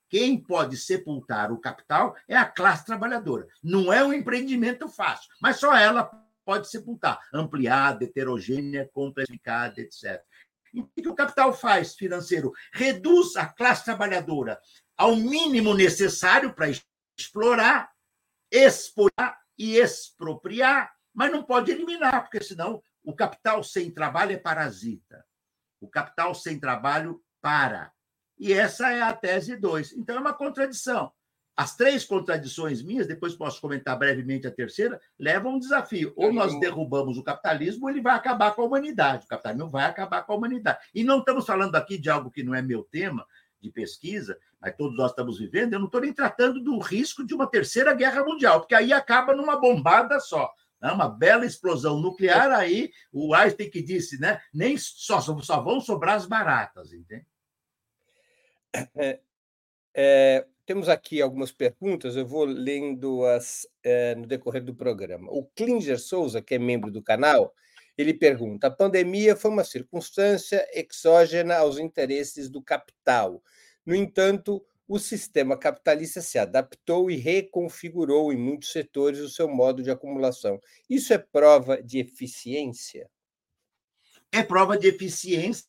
Quem 0.09 0.37
pode 0.37 0.77
sepultar 0.77 1.53
o 1.53 1.61
capital 1.61 2.17
é 2.27 2.37
a 2.37 2.45
classe 2.45 2.85
trabalhadora. 2.85 3.47
Não 3.63 3.93
é 3.93 4.03
um 4.05 4.13
empreendimento 4.13 4.89
fácil, 4.89 5.31
mas 5.41 5.61
só 5.61 5.77
ela 5.77 6.11
pode 6.45 6.69
sepultar, 6.69 7.21
ampliada, 7.33 8.03
heterogênea, 8.03 8.91
complexificada, 8.93 9.81
etc. 9.81 10.21
E 10.75 10.81
o 10.81 10.89
que 10.89 11.09
o 11.09 11.15
capital 11.15 11.53
faz 11.53 11.95
financeiro? 11.95 12.53
Reduz 12.73 13.37
a 13.37 13.47
classe 13.47 13.85
trabalhadora 13.85 14.59
ao 14.97 15.17
mínimo 15.17 15.75
necessário 15.75 16.55
para 16.55 16.69
explorar, 17.19 17.91
explorar 18.51 19.39
e 19.59 19.77
expropriar, 19.77 20.93
mas 21.13 21.31
não 21.31 21.43
pode 21.43 21.71
eliminar, 21.71 22.23
porque 22.23 22.43
senão 22.43 22.83
o 23.03 23.15
capital 23.15 23.63
sem 23.63 23.91
trabalho 23.91 24.33
é 24.33 24.37
parasita. 24.37 25.25
O 25.81 25.89
capital 25.89 26.35
sem 26.35 26.59
trabalho 26.59 27.21
para. 27.41 27.93
E 28.39 28.53
essa 28.53 28.91
é 28.91 29.03
a 29.03 29.13
tese 29.13 29.57
2. 29.57 29.93
Então 29.93 30.17
é 30.17 30.21
uma 30.21 30.33
contradição. 30.33 31.13
As 31.57 31.77
três 31.77 32.05
contradições 32.05 32.83
minhas, 32.83 33.07
depois 33.07 33.37
posso 33.37 33.61
comentar 33.61 33.97
brevemente 33.97 34.45
a 34.45 34.51
terceira, 34.51 35.01
levam 35.17 35.53
a 35.53 35.55
um 35.55 35.59
desafio. 35.59 36.13
Ou 36.17 36.33
nós 36.33 36.59
derrubamos 36.59 37.17
o 37.17 37.23
capitalismo, 37.23 37.85
ou 37.85 37.91
ele 37.91 38.01
vai 38.01 38.17
acabar 38.17 38.53
com 38.55 38.63
a 38.63 38.65
humanidade. 38.65 39.25
O 39.25 39.29
capitalismo 39.29 39.71
vai 39.71 39.85
acabar 39.85 40.23
com 40.23 40.33
a 40.33 40.37
humanidade. 40.37 40.79
E 40.93 41.05
não 41.05 41.21
estamos 41.21 41.47
falando 41.47 41.77
aqui 41.77 41.97
de 41.97 42.11
algo 42.11 42.31
que 42.31 42.43
não 42.43 42.55
é 42.55 42.61
meu 42.61 42.83
tema 42.83 43.25
de 43.65 43.73
pesquisa, 43.73 44.39
mas 44.61 44.77
todos 44.77 44.97
nós 44.97 45.11
estamos 45.11 45.39
vivendo. 45.39 45.73
Eu 45.73 45.79
não 45.79 45.87
estou 45.87 46.01
nem 46.01 46.13
tratando 46.13 46.63
do 46.63 46.79
risco 46.79 47.25
de 47.27 47.35
uma 47.35 47.47
terceira 47.47 47.95
guerra 47.95 48.23
mundial, 48.23 48.61
porque 48.61 48.75
aí 48.75 48.93
acaba 48.93 49.35
numa 49.35 49.59
bombada 49.59 50.21
só. 50.21 50.53
Né? 50.81 50.93
Uma 50.93 51.09
bela 51.09 51.47
explosão 51.47 51.99
nuclear, 51.99 52.53
aí 52.53 52.93
o 53.13 53.35
Einstein 53.35 53.71
que 53.71 53.83
disse, 53.83 54.21
né? 54.21 54.41
Nem 54.53 54.77
só, 54.77 55.21
só 55.21 55.61
vão 55.61 55.81
sobrar 55.81 56.17
as 56.17 56.27
baratas, 56.27 56.93
entende? 56.93 57.27
É, 58.95 59.21
é, 59.95 60.47
temos 60.67 60.89
aqui 60.89 61.23
algumas 61.23 61.53
perguntas, 61.53 62.17
eu 62.17 62.27
vou 62.27 62.45
lendo-as 62.45 63.67
é, 63.83 64.15
no 64.15 64.27
decorrer 64.27 64.65
do 64.65 64.75
programa. 64.75 65.31
O 65.31 65.45
Klinger 65.45 65.99
Souza, 65.99 66.43
que 66.43 66.55
é 66.55 66.59
membro 66.59 66.91
do 66.91 67.03
canal, 67.03 67.55
ele 67.97 68.15
pergunta: 68.15 68.67
a 68.67 68.71
pandemia 68.71 69.37
foi 69.37 69.51
uma 69.51 69.65
circunstância 69.65 70.67
exógena 70.73 71.57
aos 71.57 71.79
interesses 71.79 72.49
do 72.49 72.63
capital. 72.63 73.43
No 73.85 73.95
entanto, 73.95 74.65
o 74.87 74.99
sistema 74.99 75.57
capitalista 75.57 76.21
se 76.21 76.39
adaptou 76.39 77.11
e 77.11 77.17
reconfigurou 77.17 78.33
em 78.33 78.37
muitos 78.37 78.73
setores 78.73 79.21
o 79.21 79.31
seu 79.31 79.49
modo 79.49 79.83
de 79.83 79.91
acumulação. 79.91 80.61
Isso 80.89 81.13
é 81.13 81.19
prova 81.19 81.83
de 81.83 81.99
eficiência? 81.99 83.11
É 84.33 84.43
prova 84.43 84.77
de 84.77 84.89
eficiência, 84.89 85.67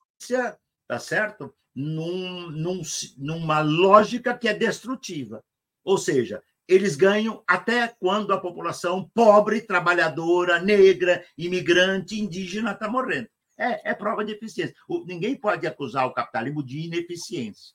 tá 0.88 1.00
certo? 1.00 1.54
num, 1.76 2.50
num, 2.52 2.82
numa 3.18 3.60
lógica 3.60 4.36
que 4.36 4.48
é 4.48 4.54
destrutiva. 4.54 5.44
Ou 5.84 5.98
seja, 5.98 6.42
eles 6.68 6.96
ganham 6.96 7.44
até 7.48 7.88
quando 7.88 8.34
a 8.34 8.40
população 8.40 9.10
pobre, 9.14 9.62
trabalhadora, 9.62 10.60
negra, 10.60 11.24
imigrante, 11.38 12.20
indígena 12.20 12.72
está 12.72 12.90
morrendo. 12.90 13.30
É, 13.58 13.92
é, 13.92 13.94
prova 13.94 14.26
de 14.26 14.34
eficiência. 14.34 14.76
O, 14.88 15.06
ninguém 15.06 15.36
pode 15.36 15.66
acusar 15.66 16.06
o 16.08 16.14
capitalismo 16.14 16.64
de 16.64 16.80
ineficiência. 16.80 17.74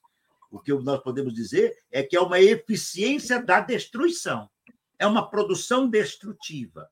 O 0.51 0.59
que 0.59 0.73
nós 0.75 1.03
podemos 1.03 1.33
dizer 1.33 1.73
é 1.91 2.03
que 2.03 2.17
é 2.17 2.21
uma 2.21 2.41
eficiência 2.41 3.41
da 3.43 3.61
destruição. 3.61 4.51
É 4.99 5.07
uma 5.07 5.31
produção 5.31 5.89
destrutiva. 5.89 6.89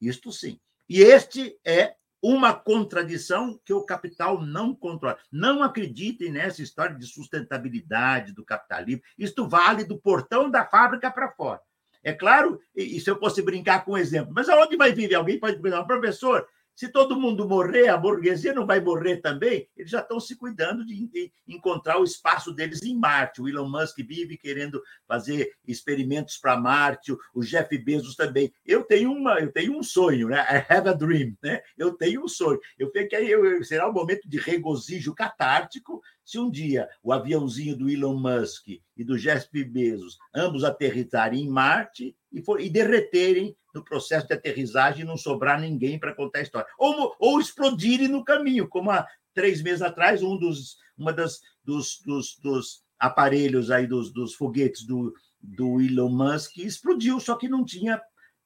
Isto 0.00 0.32
sim. 0.32 0.58
E 0.88 1.02
este 1.02 1.58
é 1.64 1.94
uma 2.22 2.52
contradição 2.54 3.58
que 3.64 3.72
o 3.72 3.84
capital 3.84 4.40
não 4.40 4.74
controla. 4.74 5.18
Não 5.32 5.62
acreditem 5.62 6.30
nessa 6.30 6.62
história 6.62 6.96
de 6.96 7.06
sustentabilidade 7.06 8.32
do 8.32 8.44
capitalismo. 8.44 9.02
Isto 9.18 9.48
vale 9.48 9.84
do 9.84 9.98
portão 9.98 10.50
da 10.50 10.64
fábrica 10.64 11.10
para 11.10 11.30
fora. 11.30 11.60
É 12.02 12.12
claro, 12.12 12.58
e 12.74 12.98
se 12.98 13.10
eu 13.10 13.18
fosse 13.18 13.42
brincar 13.42 13.84
com 13.84 13.92
um 13.92 13.98
exemplo, 13.98 14.32
mas 14.34 14.48
aonde 14.48 14.76
vai 14.76 14.92
viver? 14.92 15.16
Alguém 15.16 15.38
pode 15.38 15.60
perguntar, 15.60 15.84
professor, 15.84 16.46
se 16.74 16.88
todo 16.88 17.20
mundo 17.20 17.46
morrer, 17.46 17.88
a 17.88 17.96
burguesia 17.96 18.54
não 18.54 18.66
vai 18.66 18.80
morrer 18.80 19.18
também? 19.18 19.68
Eles 19.76 19.90
já 19.90 20.00
estão 20.00 20.18
se 20.18 20.36
cuidando 20.36 20.84
de 20.84 21.30
encontrar 21.46 22.00
o 22.00 22.04
espaço 22.04 22.52
deles 22.52 22.82
em 22.82 22.96
Marte. 22.96 23.42
O 23.42 23.48
Elon 23.48 23.68
Musk 23.68 23.98
vive 23.98 24.38
querendo 24.38 24.82
fazer 25.06 25.52
experimentos 25.66 26.38
para 26.38 26.56
Marte, 26.56 27.12
o 27.34 27.40
Jeff 27.42 27.76
Bezos 27.76 28.16
também. 28.16 28.52
Eu 28.64 28.82
tenho 28.82 29.12
uma, 29.12 29.38
eu 29.40 29.52
tenho 29.52 29.76
um 29.78 29.82
sonho, 29.82 30.28
né? 30.28 30.40
I 30.40 30.72
have 30.72 30.88
a 30.88 30.92
dream, 30.92 31.36
né? 31.42 31.60
Eu 31.76 31.92
tenho 31.92 32.24
um 32.24 32.28
sonho. 32.28 32.58
Eu 32.78 32.90
sei 32.90 33.06
que 33.06 33.16
aí 33.16 33.30
será 33.64 33.88
um 33.88 33.92
momento 33.92 34.28
de 34.28 34.38
regozijo 34.38 35.14
catártico 35.14 36.00
se 36.30 36.38
um 36.38 36.48
dia 36.48 36.88
o 37.02 37.12
aviãozinho 37.12 37.76
do 37.76 37.90
Elon 37.90 38.16
Musk 38.16 38.68
e 38.68 39.04
do 39.04 39.18
Jeff 39.18 39.48
Bezos 39.64 40.16
ambos 40.32 40.62
aterrissarem 40.62 41.42
em 41.42 41.48
Marte 41.48 42.16
e, 42.32 42.40
for, 42.40 42.60
e 42.60 42.70
derreterem 42.70 43.56
no 43.74 43.82
processo 43.82 44.28
de 44.28 44.34
aterrissagem 44.34 45.02
e 45.02 45.04
não 45.04 45.16
sobrar 45.16 45.60
ninguém 45.60 45.98
para 45.98 46.14
contar 46.14 46.38
a 46.38 46.42
história. 46.42 46.68
Ou, 46.78 47.16
ou 47.18 47.40
explodirem 47.40 48.06
no 48.06 48.24
caminho, 48.24 48.68
como 48.68 48.92
há 48.92 49.04
três 49.34 49.60
meses 49.60 49.82
atrás, 49.82 50.22
um 50.22 50.36
dos, 50.38 50.76
uma 50.96 51.12
das, 51.12 51.40
dos, 51.64 52.00
dos, 52.06 52.38
dos 52.38 52.84
aparelhos 52.96 53.68
aí, 53.72 53.88
dos, 53.88 54.12
dos 54.12 54.34
foguetes 54.34 54.86
do, 54.86 55.12
do 55.40 55.80
Elon 55.80 56.10
Musk 56.10 56.58
explodiu, 56.58 57.18
só 57.18 57.34
que 57.34 57.48
não 57.48 57.64
tinha 57.64 58.00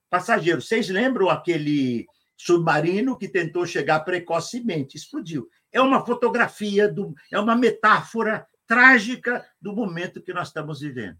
passageiro. 0.09 0.63
Vocês 0.63 0.89
lembram 0.89 1.29
aquele 1.29 2.07
submarino 2.35 3.19
que 3.19 3.29
tentou 3.29 3.67
chegar 3.67 4.01
precocemente? 4.01 4.97
Explodiu 4.97 5.51
é 5.75 5.83
uma 5.83 6.07
fotografia, 6.07 6.89
do, 6.89 7.15
é 7.33 7.39
uma 7.39 7.55
metáfora 7.57 8.47
trágica 8.65 9.45
do 9.61 9.75
momento 9.75 10.23
que 10.23 10.33
nós 10.33 10.47
estamos 10.49 10.81
vivendo. 10.81 11.19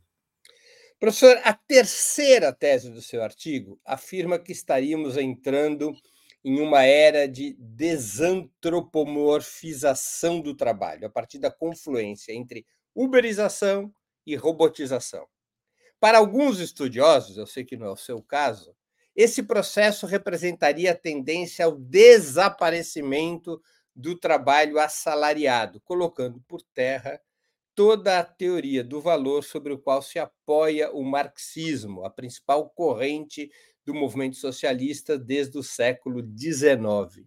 Professor, 1.01 1.37
a 1.43 1.53
terceira 1.53 2.53
tese 2.53 2.89
do 2.89 3.03
seu 3.03 3.21
artigo 3.23 3.81
afirma 3.85 4.39
que 4.39 4.53
estaríamos 4.53 5.17
entrando 5.17 5.93
em 6.45 6.61
uma 6.61 6.85
era 6.85 7.27
de 7.27 7.57
desantropomorfização 7.59 10.41
do 10.41 10.55
trabalho, 10.55 11.09
a 11.09 11.11
partir 11.11 11.41
da 11.41 11.51
confluência 11.51 12.33
entre 12.33 12.65
uberização 12.95 13.93
e 14.25 14.37
robotização. 14.37 15.27
Para 15.99 16.19
alguns 16.19 16.61
estudiosos, 16.61 17.37
eu 17.37 17.47
sei 17.47 17.65
que 17.65 17.77
não 17.77 17.89
é 17.89 17.91
o 17.91 17.97
seu 17.97 18.23
caso, 18.23 18.73
esse 19.17 19.43
processo 19.43 20.07
representaria 20.07 20.93
a 20.93 20.97
tendência 20.97 21.65
ao 21.65 21.73
desaparecimento 21.73 23.61
do 23.95 24.17
trabalho 24.17 24.79
assalariado, 24.79 25.81
colocando 25.81 26.41
por 26.49 26.61
terra 26.63 27.21
toda 27.75 28.19
a 28.19 28.25
teoria 28.25 28.85
do 28.85 29.01
valor 29.01 29.43
sobre 29.43 29.73
o 29.73 29.79
qual 29.79 30.01
se 30.01 30.19
apoia 30.19 30.93
o 30.93 31.03
marxismo, 31.03 32.05
a 32.05 32.11
principal 32.11 32.71
corrente 32.71 33.51
do 33.85 33.93
movimento 33.93 34.37
socialista 34.37 35.19
desde 35.19 35.59
o 35.59 35.63
século 35.63 36.23
XIX. 36.23 37.27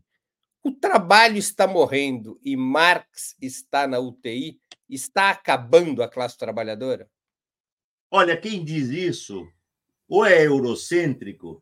O 0.63 0.71
trabalho 0.71 1.37
está 1.37 1.67
morrendo 1.67 2.39
e 2.43 2.55
Marx 2.57 3.35
está 3.41 3.87
na 3.87 3.99
UTI? 3.99 4.59
Está 4.89 5.29
acabando 5.29 6.01
a 6.01 6.09
classe 6.09 6.37
trabalhadora? 6.37 7.09
Olha, 8.09 8.37
quem 8.39 8.63
diz 8.63 8.89
isso 8.89 9.47
ou 10.07 10.25
é 10.25 10.45
eurocêntrico, 10.45 11.61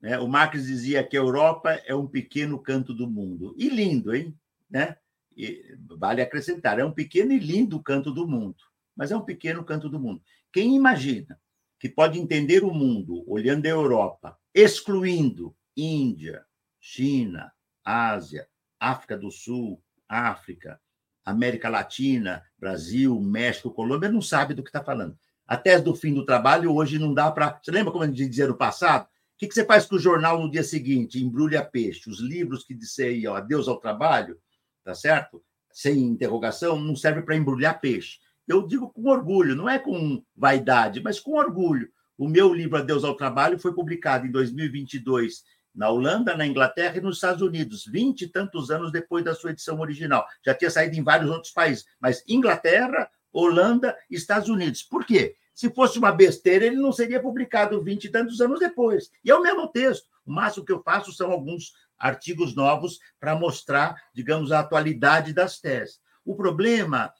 né? 0.00 0.18
o 0.18 0.26
Marx 0.26 0.66
dizia 0.66 1.04
que 1.04 1.16
a 1.16 1.20
Europa 1.20 1.72
é 1.84 1.94
um 1.94 2.06
pequeno 2.06 2.58
canto 2.58 2.94
do 2.94 3.08
mundo. 3.08 3.54
E 3.56 3.68
lindo, 3.68 4.14
hein? 4.14 4.36
né? 4.70 4.96
E 5.36 5.76
vale 5.98 6.22
acrescentar, 6.22 6.78
é 6.78 6.84
um 6.84 6.92
pequeno 6.92 7.32
e 7.32 7.38
lindo 7.38 7.82
canto 7.82 8.12
do 8.12 8.26
mundo, 8.26 8.56
mas 8.96 9.10
é 9.10 9.16
um 9.16 9.24
pequeno 9.24 9.64
canto 9.64 9.88
do 9.88 9.98
mundo. 9.98 10.22
Quem 10.52 10.76
imagina 10.76 11.38
que 11.78 11.88
pode 11.88 12.18
entender 12.18 12.62
o 12.62 12.72
mundo 12.72 13.24
olhando 13.26 13.64
a 13.66 13.70
Europa, 13.70 14.38
excluindo 14.54 15.54
Índia, 15.76 16.44
China, 16.78 17.50
Ásia, 17.84 18.46
África 18.78 19.16
do 19.16 19.30
Sul, 19.30 19.82
África, 20.08 20.80
América 21.24 21.68
Latina, 21.68 22.42
Brasil, 22.58 23.18
México, 23.20 23.70
Colômbia, 23.70 24.10
não 24.10 24.20
sabe 24.20 24.52
do 24.52 24.62
que 24.62 24.68
está 24.68 24.82
falando. 24.82 25.16
A 25.46 25.56
tese 25.56 25.82
do 25.82 25.94
fim 25.94 26.12
do 26.12 26.24
trabalho 26.24 26.74
hoje 26.74 26.98
não 26.98 27.14
dá 27.14 27.30
para. 27.30 27.58
Você 27.62 27.70
lembra 27.70 27.92
como 27.92 28.04
a 28.04 28.06
gente 28.06 28.28
dizia 28.28 28.46
no 28.46 28.56
passado? 28.56 29.08
Que, 29.40 29.48
que 29.48 29.54
você 29.54 29.64
faz 29.64 29.86
com 29.86 29.96
o 29.96 29.98
jornal 29.98 30.38
no 30.38 30.50
dia 30.50 30.62
seguinte? 30.62 31.18
Embrulha 31.18 31.64
peixe. 31.64 32.10
Os 32.10 32.20
livros 32.20 32.62
que 32.62 32.74
disseram 32.74 33.34
adeus 33.34 33.68
ao 33.68 33.80
trabalho, 33.80 34.38
tá 34.84 34.94
certo? 34.94 35.42
Sem 35.72 35.98
interrogação, 35.98 36.78
não 36.78 36.94
serve 36.94 37.22
para 37.22 37.34
embrulhar 37.34 37.80
peixe. 37.80 38.18
Eu 38.46 38.66
digo 38.66 38.90
com 38.90 39.08
orgulho, 39.08 39.56
não 39.56 39.66
é 39.66 39.78
com 39.78 40.22
vaidade, 40.36 41.02
mas 41.02 41.18
com 41.18 41.38
orgulho. 41.38 41.90
O 42.18 42.28
meu 42.28 42.52
livro 42.52 42.76
Adeus 42.76 43.02
ao 43.02 43.16
Trabalho 43.16 43.58
foi 43.58 43.72
publicado 43.72 44.26
em 44.26 44.30
2022 44.30 45.42
na 45.74 45.88
Holanda, 45.88 46.36
na 46.36 46.46
Inglaterra 46.46 46.98
e 46.98 47.00
nos 47.00 47.16
Estados 47.16 47.40
Unidos, 47.40 47.86
vinte 47.86 48.22
e 48.22 48.28
tantos 48.28 48.70
anos 48.70 48.92
depois 48.92 49.24
da 49.24 49.34
sua 49.34 49.52
edição 49.52 49.80
original. 49.80 50.26
Já 50.44 50.52
tinha 50.52 50.70
saído 50.70 50.96
em 50.96 51.02
vários 51.02 51.30
outros 51.30 51.50
países, 51.50 51.86
mas 51.98 52.22
Inglaterra, 52.28 53.08
Holanda 53.32 53.96
e 54.10 54.16
Estados 54.16 54.50
Unidos. 54.50 54.82
Por 54.82 55.06
quê? 55.06 55.36
Se 55.60 55.68
fosse 55.68 55.98
uma 55.98 56.10
besteira, 56.10 56.64
ele 56.64 56.76
não 56.76 56.90
seria 56.90 57.20
publicado 57.20 57.82
vinte 57.84 58.06
e 58.06 58.08
tantos 58.08 58.40
anos 58.40 58.58
depois. 58.58 59.10
E 59.22 59.30
é 59.30 59.34
o 59.34 59.42
mesmo 59.42 59.68
texto. 59.68 60.08
O 60.24 60.32
máximo 60.32 60.64
que 60.64 60.72
eu 60.72 60.82
faço 60.82 61.12
são 61.12 61.30
alguns 61.30 61.74
artigos 61.98 62.56
novos 62.56 62.98
para 63.20 63.38
mostrar, 63.38 63.94
digamos, 64.14 64.52
a 64.52 64.60
atualidade 64.60 65.34
das 65.34 65.60
teses. 65.60 66.00
O 66.24 66.34
problema, 66.34 67.12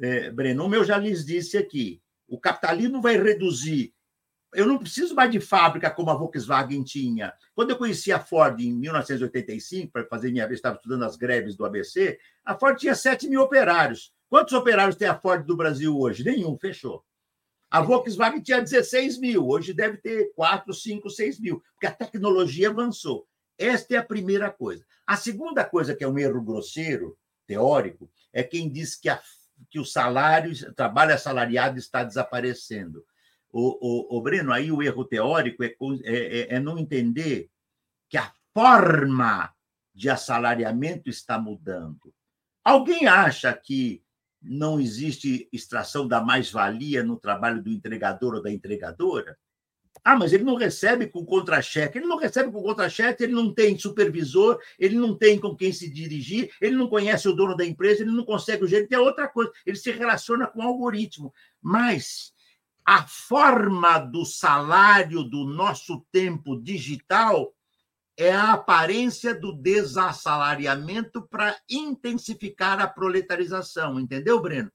é, 0.00 0.30
Breno, 0.30 0.72
eu 0.72 0.84
já 0.84 0.96
lhes 0.96 1.26
disse 1.26 1.58
aqui, 1.58 2.00
o 2.28 2.38
capitalismo 2.38 3.02
vai 3.02 3.20
reduzir 3.20 3.92
eu 4.54 4.66
não 4.66 4.76
preciso 4.78 5.14
mais 5.14 5.30
de 5.30 5.40
fábrica 5.40 5.90
como 5.90 6.10
a 6.10 6.14
Volkswagen 6.14 6.84
tinha. 6.84 7.32
Quando 7.54 7.70
eu 7.70 7.78
conheci 7.78 8.12
a 8.12 8.20
Ford 8.20 8.60
em 8.60 8.70
1985, 8.70 9.90
para 9.90 10.04
fazer 10.04 10.30
minha 10.30 10.46
vez, 10.46 10.58
estava 10.58 10.76
estudando 10.76 11.06
as 11.06 11.16
greves 11.16 11.56
do 11.56 11.64
ABC, 11.64 12.18
a 12.44 12.54
Ford 12.54 12.78
tinha 12.78 12.94
7 12.94 13.30
mil 13.30 13.40
operários. 13.40 14.12
Quantos 14.28 14.52
operários 14.52 14.94
tem 14.94 15.08
a 15.08 15.18
Ford 15.18 15.46
do 15.46 15.56
Brasil 15.56 15.98
hoje? 15.98 16.22
Nenhum, 16.22 16.58
fechou. 16.58 17.02
A 17.72 17.80
Volkswagen 17.80 18.42
tinha 18.42 18.60
16 18.60 19.18
mil, 19.18 19.48
hoje 19.48 19.72
deve 19.72 19.96
ter 19.96 20.30
4, 20.34 20.74
5, 20.74 21.08
6 21.08 21.40
mil, 21.40 21.62
porque 21.72 21.86
a 21.86 21.90
tecnologia 21.90 22.68
avançou. 22.68 23.26
Esta 23.56 23.94
é 23.94 23.96
a 23.96 24.04
primeira 24.04 24.50
coisa. 24.50 24.84
A 25.06 25.16
segunda 25.16 25.64
coisa, 25.64 25.96
que 25.96 26.04
é 26.04 26.06
um 26.08 26.18
erro 26.18 26.42
grosseiro, 26.42 27.16
teórico, 27.46 28.10
é 28.30 28.42
quem 28.42 28.70
diz 28.70 28.94
que, 28.94 29.08
a, 29.08 29.18
que 29.70 29.80
o 29.80 29.86
salário, 29.86 30.52
o 30.52 30.74
trabalho 30.74 31.14
assalariado 31.14 31.78
está 31.78 32.04
desaparecendo 32.04 33.02
o, 33.50 34.16
o, 34.16 34.18
o 34.18 34.20
Breno, 34.20 34.52
aí 34.52 34.70
o 34.70 34.82
erro 34.82 35.06
teórico 35.06 35.64
é, 35.64 35.68
é, 35.68 35.74
é, 36.04 36.54
é 36.56 36.60
não 36.60 36.78
entender 36.78 37.50
que 38.06 38.18
a 38.18 38.30
forma 38.52 39.50
de 39.94 40.10
assalariamento 40.10 41.08
está 41.08 41.38
mudando. 41.38 42.12
Alguém 42.62 43.06
acha 43.06 43.50
que 43.54 44.01
não 44.42 44.80
existe 44.80 45.48
extração 45.52 46.06
da 46.06 46.20
mais-valia 46.20 47.02
no 47.02 47.16
trabalho 47.16 47.62
do 47.62 47.70
entregador 47.70 48.34
ou 48.34 48.42
da 48.42 48.50
entregadora? 48.50 49.38
Ah, 50.04 50.16
mas 50.16 50.32
ele 50.32 50.42
não 50.42 50.56
recebe 50.56 51.06
com 51.06 51.24
contra-cheque. 51.24 51.98
Ele 51.98 52.06
não 52.06 52.16
recebe 52.16 52.50
com 52.50 52.62
contra-cheque, 52.62 53.22
ele 53.22 53.32
não 53.32 53.54
tem 53.54 53.78
supervisor, 53.78 54.58
ele 54.78 54.96
não 54.96 55.16
tem 55.16 55.38
com 55.38 55.54
quem 55.54 55.72
se 55.72 55.88
dirigir, 55.88 56.50
ele 56.60 56.74
não 56.74 56.88
conhece 56.88 57.28
o 57.28 57.32
dono 57.32 57.56
da 57.56 57.64
empresa, 57.64 58.02
ele 58.02 58.10
não 58.10 58.24
consegue 58.24 58.64
o 58.64 58.66
gerente, 58.66 58.94
é 58.94 58.98
outra 58.98 59.28
coisa. 59.28 59.52
Ele 59.64 59.76
se 59.76 59.92
relaciona 59.92 60.46
com 60.46 60.60
o 60.60 60.62
algoritmo. 60.62 61.32
Mas 61.60 62.32
a 62.84 63.06
forma 63.06 63.98
do 63.98 64.24
salário 64.24 65.22
do 65.22 65.44
nosso 65.44 66.04
tempo 66.10 66.60
digital 66.60 67.54
é 68.22 68.32
a 68.32 68.52
aparência 68.52 69.34
do 69.34 69.52
desassalariamento 69.52 71.22
para 71.22 71.56
intensificar 71.68 72.80
a 72.80 72.86
proletarização, 72.86 73.98
entendeu, 73.98 74.40
Breno? 74.40 74.70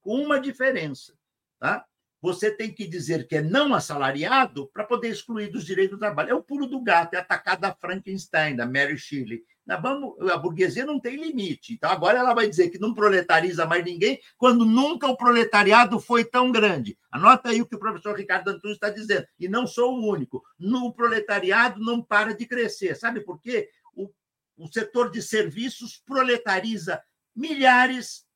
Com 0.00 0.22
uma 0.22 0.40
diferença, 0.40 1.14
tá? 1.58 1.84
Você 2.20 2.52
tem 2.52 2.72
que 2.72 2.86
dizer 2.86 3.26
que 3.26 3.36
é 3.36 3.42
não 3.42 3.74
assalariado 3.74 4.68
para 4.68 4.84
poder 4.84 5.08
excluir 5.08 5.50
dos 5.50 5.64
direitos 5.64 5.96
do 5.96 6.00
trabalho. 6.00 6.30
É 6.30 6.34
o 6.34 6.42
pulo 6.42 6.68
do 6.68 6.80
gato, 6.80 7.14
é 7.14 7.18
atacar 7.18 7.58
da 7.58 7.74
Frankenstein, 7.74 8.54
da 8.54 8.64
Mary 8.64 8.96
Shelley. 8.96 9.42
A 9.68 10.36
burguesia 10.36 10.84
não 10.84 10.98
tem 10.98 11.16
limite. 11.16 11.74
Então, 11.74 11.90
agora 11.90 12.18
ela 12.18 12.34
vai 12.34 12.48
dizer 12.48 12.68
que 12.70 12.80
não 12.80 12.92
proletariza 12.92 13.64
mais 13.64 13.84
ninguém, 13.84 14.20
quando 14.36 14.64
nunca 14.64 15.06
o 15.06 15.16
proletariado 15.16 16.00
foi 16.00 16.24
tão 16.24 16.50
grande. 16.50 16.98
Anota 17.10 17.50
aí 17.50 17.62
o 17.62 17.66
que 17.66 17.76
o 17.76 17.78
professor 17.78 18.16
Ricardo 18.16 18.48
Antunes 18.48 18.76
está 18.76 18.90
dizendo. 18.90 19.26
E 19.38 19.48
não 19.48 19.66
sou 19.66 19.94
o 19.94 20.10
único. 20.10 20.42
No 20.58 20.92
proletariado 20.92 21.80
não 21.80 22.02
para 22.02 22.34
de 22.34 22.44
crescer. 22.44 22.96
Sabe 22.96 23.20
por 23.20 23.40
quê? 23.40 23.70
O, 23.94 24.10
o 24.56 24.66
setor 24.66 25.10
de 25.10 25.22
serviços 25.22 26.02
proletariza 26.04 27.00
milhares 27.34 28.26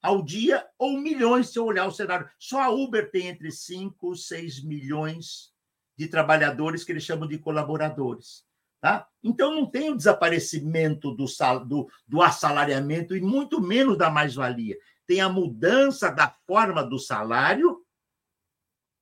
ao 0.00 0.22
dia 0.22 0.66
ou 0.78 0.98
milhões, 0.98 1.50
se 1.50 1.58
eu 1.58 1.66
olhar 1.66 1.86
o 1.86 1.92
cenário. 1.92 2.28
Só 2.38 2.62
a 2.62 2.70
Uber 2.70 3.10
tem 3.10 3.26
entre 3.26 3.50
5 3.50 4.12
e 4.12 4.16
6 4.16 4.64
milhões 4.64 5.52
de 5.96 6.08
trabalhadores 6.08 6.84
que 6.84 6.92
eles 6.92 7.02
chamam 7.02 7.28
de 7.28 7.38
colaboradores. 7.38 8.47
Tá? 8.80 9.08
Então, 9.22 9.54
não 9.54 9.66
tem 9.66 9.90
o 9.90 9.96
desaparecimento 9.96 11.12
do, 11.12 11.26
do, 11.66 11.88
do 12.06 12.22
assalariamento 12.22 13.16
e 13.16 13.20
muito 13.20 13.60
menos 13.60 13.98
da 13.98 14.08
mais-valia. 14.08 14.76
Tem 15.06 15.20
a 15.20 15.28
mudança 15.28 16.10
da 16.10 16.28
forma 16.46 16.84
do 16.84 16.98
salário, 16.98 17.84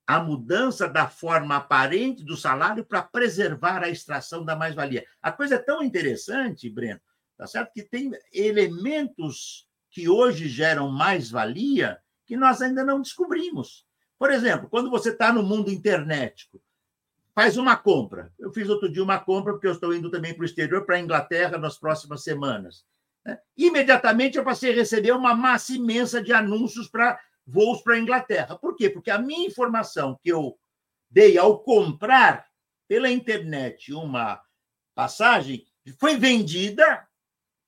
a 0.06 0.20
mudança 0.20 0.88
da 0.88 1.08
forma 1.08 1.56
aparente 1.56 2.24
do 2.24 2.36
salário 2.36 2.84
para 2.84 3.02
preservar 3.02 3.82
a 3.82 3.90
extração 3.90 4.44
da 4.44 4.56
mais-valia. 4.56 5.04
A 5.20 5.32
coisa 5.32 5.56
é 5.56 5.58
tão 5.58 5.82
interessante, 5.82 6.70
Breno, 6.70 7.00
tá 7.36 7.46
certo? 7.46 7.72
que 7.72 7.82
tem 7.82 8.12
elementos 8.32 9.68
que 9.90 10.08
hoje 10.08 10.48
geram 10.48 10.90
mais-valia 10.90 11.98
que 12.24 12.36
nós 12.36 12.62
ainda 12.62 12.84
não 12.84 13.02
descobrimos. 13.02 13.84
Por 14.18 14.30
exemplo, 14.30 14.68
quando 14.68 14.90
você 14.90 15.10
está 15.10 15.32
no 15.32 15.42
mundo 15.42 15.70
internetico, 15.70 16.62
faz 17.36 17.58
uma 17.58 17.76
compra. 17.76 18.32
Eu 18.38 18.50
fiz 18.50 18.66
outro 18.70 18.90
dia 18.90 19.02
uma 19.02 19.20
compra, 19.20 19.52
porque 19.52 19.66
eu 19.66 19.72
estou 19.72 19.94
indo 19.94 20.10
também 20.10 20.32
para 20.32 20.40
o 20.40 20.46
exterior, 20.46 20.86
para 20.86 20.96
a 20.96 21.00
Inglaterra, 21.00 21.58
nas 21.58 21.78
próximas 21.78 22.24
semanas. 22.24 22.82
Né? 23.22 23.38
Imediatamente 23.54 24.38
eu 24.38 24.44
passei 24.44 24.72
a 24.72 24.74
receber 24.74 25.12
uma 25.12 25.34
massa 25.34 25.74
imensa 25.74 26.22
de 26.22 26.32
anúncios 26.32 26.88
para 26.88 27.20
voos 27.46 27.82
para 27.82 27.94
a 27.94 27.98
Inglaterra. 27.98 28.56
Por 28.56 28.74
quê? 28.74 28.88
Porque 28.88 29.10
a 29.10 29.18
minha 29.18 29.46
informação 29.46 30.18
que 30.22 30.32
eu 30.32 30.58
dei 31.10 31.36
ao 31.36 31.58
comprar 31.58 32.46
pela 32.88 33.10
internet 33.10 33.92
uma 33.92 34.40
passagem 34.94 35.66
foi 35.98 36.16
vendida 36.16 37.06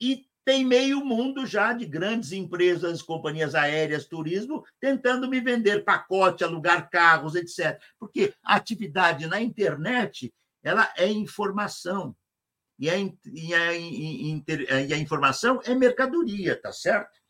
e 0.00 0.26
tem 0.48 0.64
meio 0.64 1.04
mundo 1.04 1.44
já 1.44 1.74
de 1.74 1.84
grandes 1.84 2.32
empresas, 2.32 3.02
companhias 3.02 3.54
aéreas, 3.54 4.06
turismo, 4.06 4.64
tentando 4.80 5.28
me 5.28 5.42
vender 5.42 5.84
pacote, 5.84 6.42
alugar 6.42 6.88
carros, 6.88 7.34
etc. 7.34 7.78
Porque 7.98 8.32
a 8.42 8.56
atividade 8.56 9.26
na 9.26 9.42
internet 9.42 10.32
ela 10.62 10.90
é 10.96 11.06
informação. 11.06 12.16
E 12.78 12.88
a, 12.88 12.96
e 12.96 13.54
a, 13.54 13.76
e 13.76 14.94
a 14.94 14.96
informação 14.96 15.60
é 15.66 15.74
mercadoria, 15.74 16.58
tá 16.58 16.72
certo? 16.72 17.20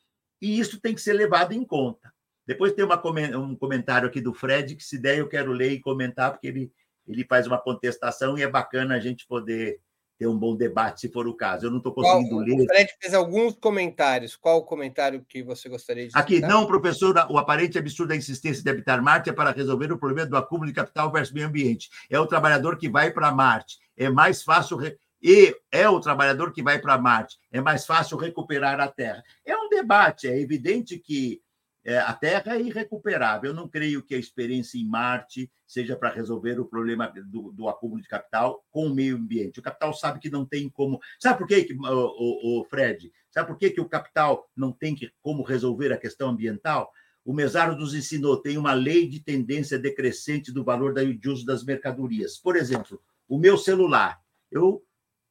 E 0.41 0.57
isso 0.57 0.81
tem 0.81 0.95
que 0.95 1.01
ser 1.01 1.15
levado 1.15 1.51
em 1.51 1.65
conta. 1.65 2.15
Depois 2.47 2.73
tem 2.73 2.85
uma, 2.85 3.03
um 3.37 3.57
comentário 3.57 4.07
aqui 4.07 4.21
do 4.21 4.33
Fred, 4.33 4.77
que 4.77 4.85
se 4.85 4.97
der 4.97 5.19
eu 5.19 5.29
quero 5.29 5.51
ler 5.51 5.73
e 5.73 5.81
comentar, 5.81 6.31
porque 6.31 6.47
ele, 6.47 6.73
ele 7.05 7.25
faz 7.25 7.49
uma 7.49 7.59
contestação 7.59 8.39
e 8.39 8.45
é 8.45 8.49
bacana 8.49 8.95
a 8.95 9.01
gente 9.01 9.27
poder 9.27 9.81
ter 10.19 10.27
um 10.27 10.37
bom 10.37 10.57
debate, 10.57 11.03
se 11.03 11.09
for 11.09 11.29
o 11.29 11.35
caso. 11.35 11.67
Eu 11.67 11.71
não 11.71 11.79
estou 11.79 11.95
conseguindo 11.95 12.31
Qual, 12.31 12.41
ler. 12.41 12.61
O 12.61 12.67
Fred 12.67 12.91
fez 13.01 13.15
alguns 13.15 13.55
comentários. 13.55 14.35
Qual 14.35 14.59
o 14.59 14.65
comentário 14.65 15.25
que 15.29 15.43
você 15.43 15.69
gostaria 15.69 16.09
de 16.09 16.13
Aqui, 16.15 16.37
citar? 16.37 16.51
não, 16.51 16.67
professor, 16.67 17.15
o 17.31 17.39
aparente 17.39 17.79
absurdo 17.79 18.09
da 18.09 18.17
insistência 18.17 18.63
de 18.63 18.69
habitar 18.69 19.01
Marte 19.01 19.31
é 19.31 19.33
para 19.33 19.53
resolver 19.53 19.93
o 19.93 19.99
problema 19.99 20.29
do 20.29 20.37
acúmulo 20.37 20.67
de 20.67 20.75
capital 20.75 21.13
versus 21.13 21.33
meio 21.33 21.47
ambiente. 21.47 21.89
É 22.11 22.19
o 22.19 22.27
trabalhador 22.27 22.77
que 22.77 22.89
vai 22.89 23.13
para 23.13 23.31
Marte. 23.31 23.79
É 23.97 24.11
mais 24.11 24.43
fácil. 24.43 24.77
Re... 24.77 24.99
E 25.23 25.55
é 25.71 25.89
o 25.89 26.01
trabalhador 26.01 26.53
que 26.53 26.63
vai 26.63 26.81
para 26.81 26.99
Marte. 26.99 27.39
É 27.53 27.61
mais 27.61 27.87
fácil 27.87 28.17
recuperar 28.17 28.81
a 28.81 28.89
Terra. 28.89 29.23
É 29.47 29.57
um 29.57 29.69
debate. 29.69 30.27
É 30.27 30.41
evidente 30.41 30.99
que 30.99 31.41
é, 31.89 31.97
a 32.01 32.13
Terra 32.13 32.55
é 32.55 32.61
irrecuperável. 32.61 33.51
Eu 33.51 33.57
não 33.57 33.67
creio 33.67 34.03
que 34.03 34.15
a 34.15 34.19
experiência 34.19 34.77
em 34.77 34.85
Marte 34.85 35.51
seja 35.67 35.97
para 35.97 36.11
resolver 36.11 36.61
o 36.61 36.67
problema 36.67 37.11
do, 37.25 37.51
do, 37.51 37.67
acúmulo 37.67 38.03
de 38.03 38.07
capital 38.07 38.63
com 38.71 38.89
o 38.89 38.95
meio 38.95 39.17
ambiente. 39.17 39.59
O 39.59 39.63
capital 39.63 39.95
sabe 39.95 40.21
que 40.21 40.29
não 40.29 40.45
tem 40.45 40.69
como. 40.69 41.01
Sabe 41.19 41.39
por 41.39 41.47
quê, 41.47 41.65
que, 41.65 41.73
o, 41.73 41.81
o, 41.81 42.61
o 42.61 42.65
Fred? 42.67 43.11
Sabe 43.31 43.49
por 43.49 43.57
quê 43.57 43.71
que 43.71 43.81
o 43.81 43.89
capital 43.89 44.47
não 44.55 44.71
tem 44.71 44.95
que, 44.95 45.11
como 45.23 45.43
resolver 45.43 45.91
a 45.91 45.97
questão 45.97 46.29
ambiental? 46.29 46.93
O 47.25 47.33
Mesaro 47.33 47.75
nos 47.75 47.95
ensinou, 47.95 48.37
tem 48.37 48.59
uma 48.59 48.75
lei 48.75 49.09
de 49.09 49.21
tendência 49.21 49.79
decrescente 49.79 50.53
do 50.53 50.63
valor 50.63 50.93
de 50.93 51.29
uso 51.31 51.47
das 51.47 51.65
mercadorias. 51.65 52.37
Por 52.37 52.55
exemplo, 52.55 53.01
o 53.27 53.39
meu 53.39 53.57
celular. 53.57 54.21
Eu, 54.51 54.85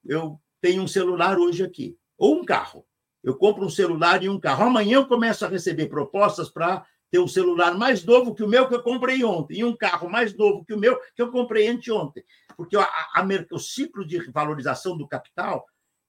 eu 0.03 0.41
tenho 0.60 0.82
um 0.82 0.88
celular 0.88 1.38
hoje 1.38 1.64
aqui, 1.64 1.95
ou 2.18 2.41
um 2.41 2.43
carro 2.43 2.84
eu 3.28 3.36
compro 3.36 3.65
um 3.65 3.69
celular 3.69 4.23
e 4.23 4.30
um 4.30 4.39
carro. 4.39 4.63
Amanhã 4.63 4.95
eu 4.95 5.05
começo 5.05 5.43
a 5.43 5.49
receber 5.49 5.88
propostas 5.88 6.49
para 6.49 6.86
ter 7.11 7.19
um 7.19 7.28
celular 7.28 7.78
mais 7.78 8.05
novo 8.05 8.34
que 8.34 8.41
o 8.41 8.47
meu 8.47 8.69
que 8.69 8.75
eu 8.75 8.82
comprei 8.82 9.21
ontem, 9.21 9.59
e 9.59 9.63
um 9.65 9.75
carro 9.75 10.09
mais 10.09 10.34
novo 10.34 10.63
que 10.63 10.73
o 10.73 10.80
meu 10.80 10.97
que 11.13 11.21
eu 11.21 11.30
comprei 11.30 11.67
anteontem. 11.67 12.23
Porque 12.55 12.78
a, 12.78 12.84
a, 12.84 13.28
o 13.51 13.59
ciclo 13.59 14.07
de 14.07 14.32
valorização 14.32 14.97
do 14.97 15.05
capital 15.05 15.65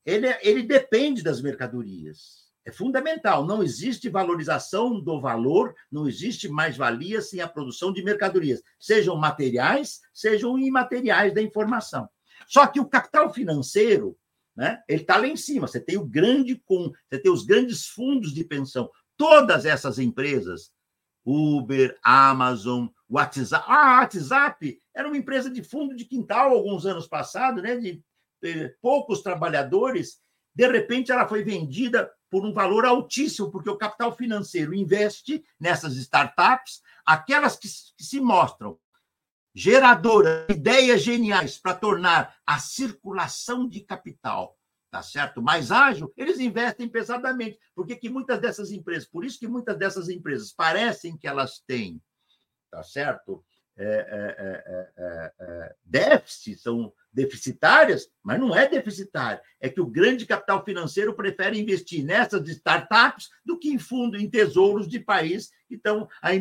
ele, 0.07 0.29
ele 0.43 0.63
depende 0.63 1.21
das 1.21 1.43
mercadorias. 1.43 2.47
É 2.65 2.71
fundamental. 2.71 3.45
Não 3.45 3.65
existe 3.65 4.09
valorização 4.09 5.01
do 5.01 5.21
valor, 5.21 5.75
não 5.91 6.07
existe 6.07 6.49
mais-valia 6.49 7.21
sem 7.21 7.41
a 7.41 7.49
produção 7.49 7.93
de 7.93 8.01
mercadorias, 8.05 8.63
sejam 8.79 9.17
materiais, 9.17 10.01
sejam 10.15 10.57
imateriais 10.57 11.35
da 11.35 11.43
informação. 11.43 12.09
Só 12.47 12.65
que 12.67 12.79
o 12.79 12.87
capital 12.87 13.35
financeiro, 13.35 14.17
né, 14.59 14.83
ele 14.89 15.03
está 15.03 15.17
lá 15.17 15.29
em 15.29 15.37
cima. 15.37 15.69
Você 15.69 15.79
tem 15.79 15.97
o 15.97 16.05
grande 16.05 16.57
com, 16.57 16.93
você 17.09 17.21
tem 17.21 17.31
os 17.31 17.45
grandes 17.45 17.87
fundos 17.87 18.35
de 18.35 18.43
pensão. 18.43 18.91
Todas 19.17 19.65
essas 19.65 20.01
empresas, 20.01 20.73
Uber, 21.25 21.97
Amazon, 22.03 22.89
WhatsApp. 23.09 23.65
Ah, 23.69 24.01
WhatsApp 24.01 24.83
era 24.93 25.07
uma 25.07 25.17
empresa 25.17 25.49
de 25.49 25.63
fundo 25.63 25.95
de 25.95 26.05
quintal 26.05 26.51
alguns 26.51 26.85
anos 26.85 27.07
passados, 27.07 27.63
né, 27.63 27.77
de 27.77 28.03
eh, 28.43 28.75
poucos 28.83 29.23
trabalhadores. 29.23 30.19
De 30.53 30.67
repente, 30.67 31.13
ela 31.13 31.29
foi 31.29 31.45
vendida 31.45 32.11
por 32.29 32.45
um 32.45 32.53
valor 32.53 32.85
altíssimo, 32.85 33.53
porque 33.53 33.71
o 33.71 33.79
capital 33.79 34.17
financeiro 34.17 34.75
investe 34.75 35.45
nessas 35.61 35.95
startups, 35.95 36.83
aquelas 37.07 37.57
que, 37.57 37.69
que 37.97 38.05
se 38.05 38.21
mostram 38.21 38.77
geradoras, 39.59 40.47
ideias 40.49 41.03
geniais 41.03 41.59
para 41.59 41.75
tornar 41.75 42.37
a 42.47 42.59
circulação 42.59 43.69
de 43.69 43.81
capital 43.81 44.57
tá 44.91 45.03
certo? 45.03 45.43
Mais 45.43 45.71
ágil, 45.71 46.13
eles 46.17 46.39
investem 46.39 46.89
pesadamente. 46.89 47.59
Porque 47.75 47.95
que 47.95 48.09
muitas 48.09 48.41
dessas 48.41 48.71
empresas, 48.71 49.07
por 49.07 49.25
isso 49.25 49.39
que 49.39 49.47
muitas 49.47 49.77
dessas 49.77 50.09
empresas 50.09 50.51
parecem 50.51 51.17
que 51.17 51.29
elas 51.29 51.63
têm, 51.67 52.01
tá 52.71 52.83
certo? 52.83 53.45
É, 53.77 53.85
é, 53.85 54.93
é, 54.97 55.33
é 55.39 55.75
déficit, 55.85 56.59
são 56.59 56.93
deficitárias, 57.13 58.09
mas 58.23 58.41
não 58.41 58.57
é 58.57 58.67
deficitária. 58.67 59.41
É 59.61 59.69
que 59.69 59.81
o 59.81 59.87
grande 59.87 60.27
capital 60.27 60.65
financeiro 60.65 61.15
prefere 61.15 61.61
investir 61.61 62.05
nessas 62.05 62.49
startups 62.49 63.29
do 63.45 63.59
que 63.59 63.69
em 63.69 63.79
fundo, 63.79 64.17
em 64.17 64.29
tesouros 64.29 64.89
de 64.89 64.99
país 64.99 65.51
que 65.69 65.77
estão 65.77 66.09
a 66.21 66.35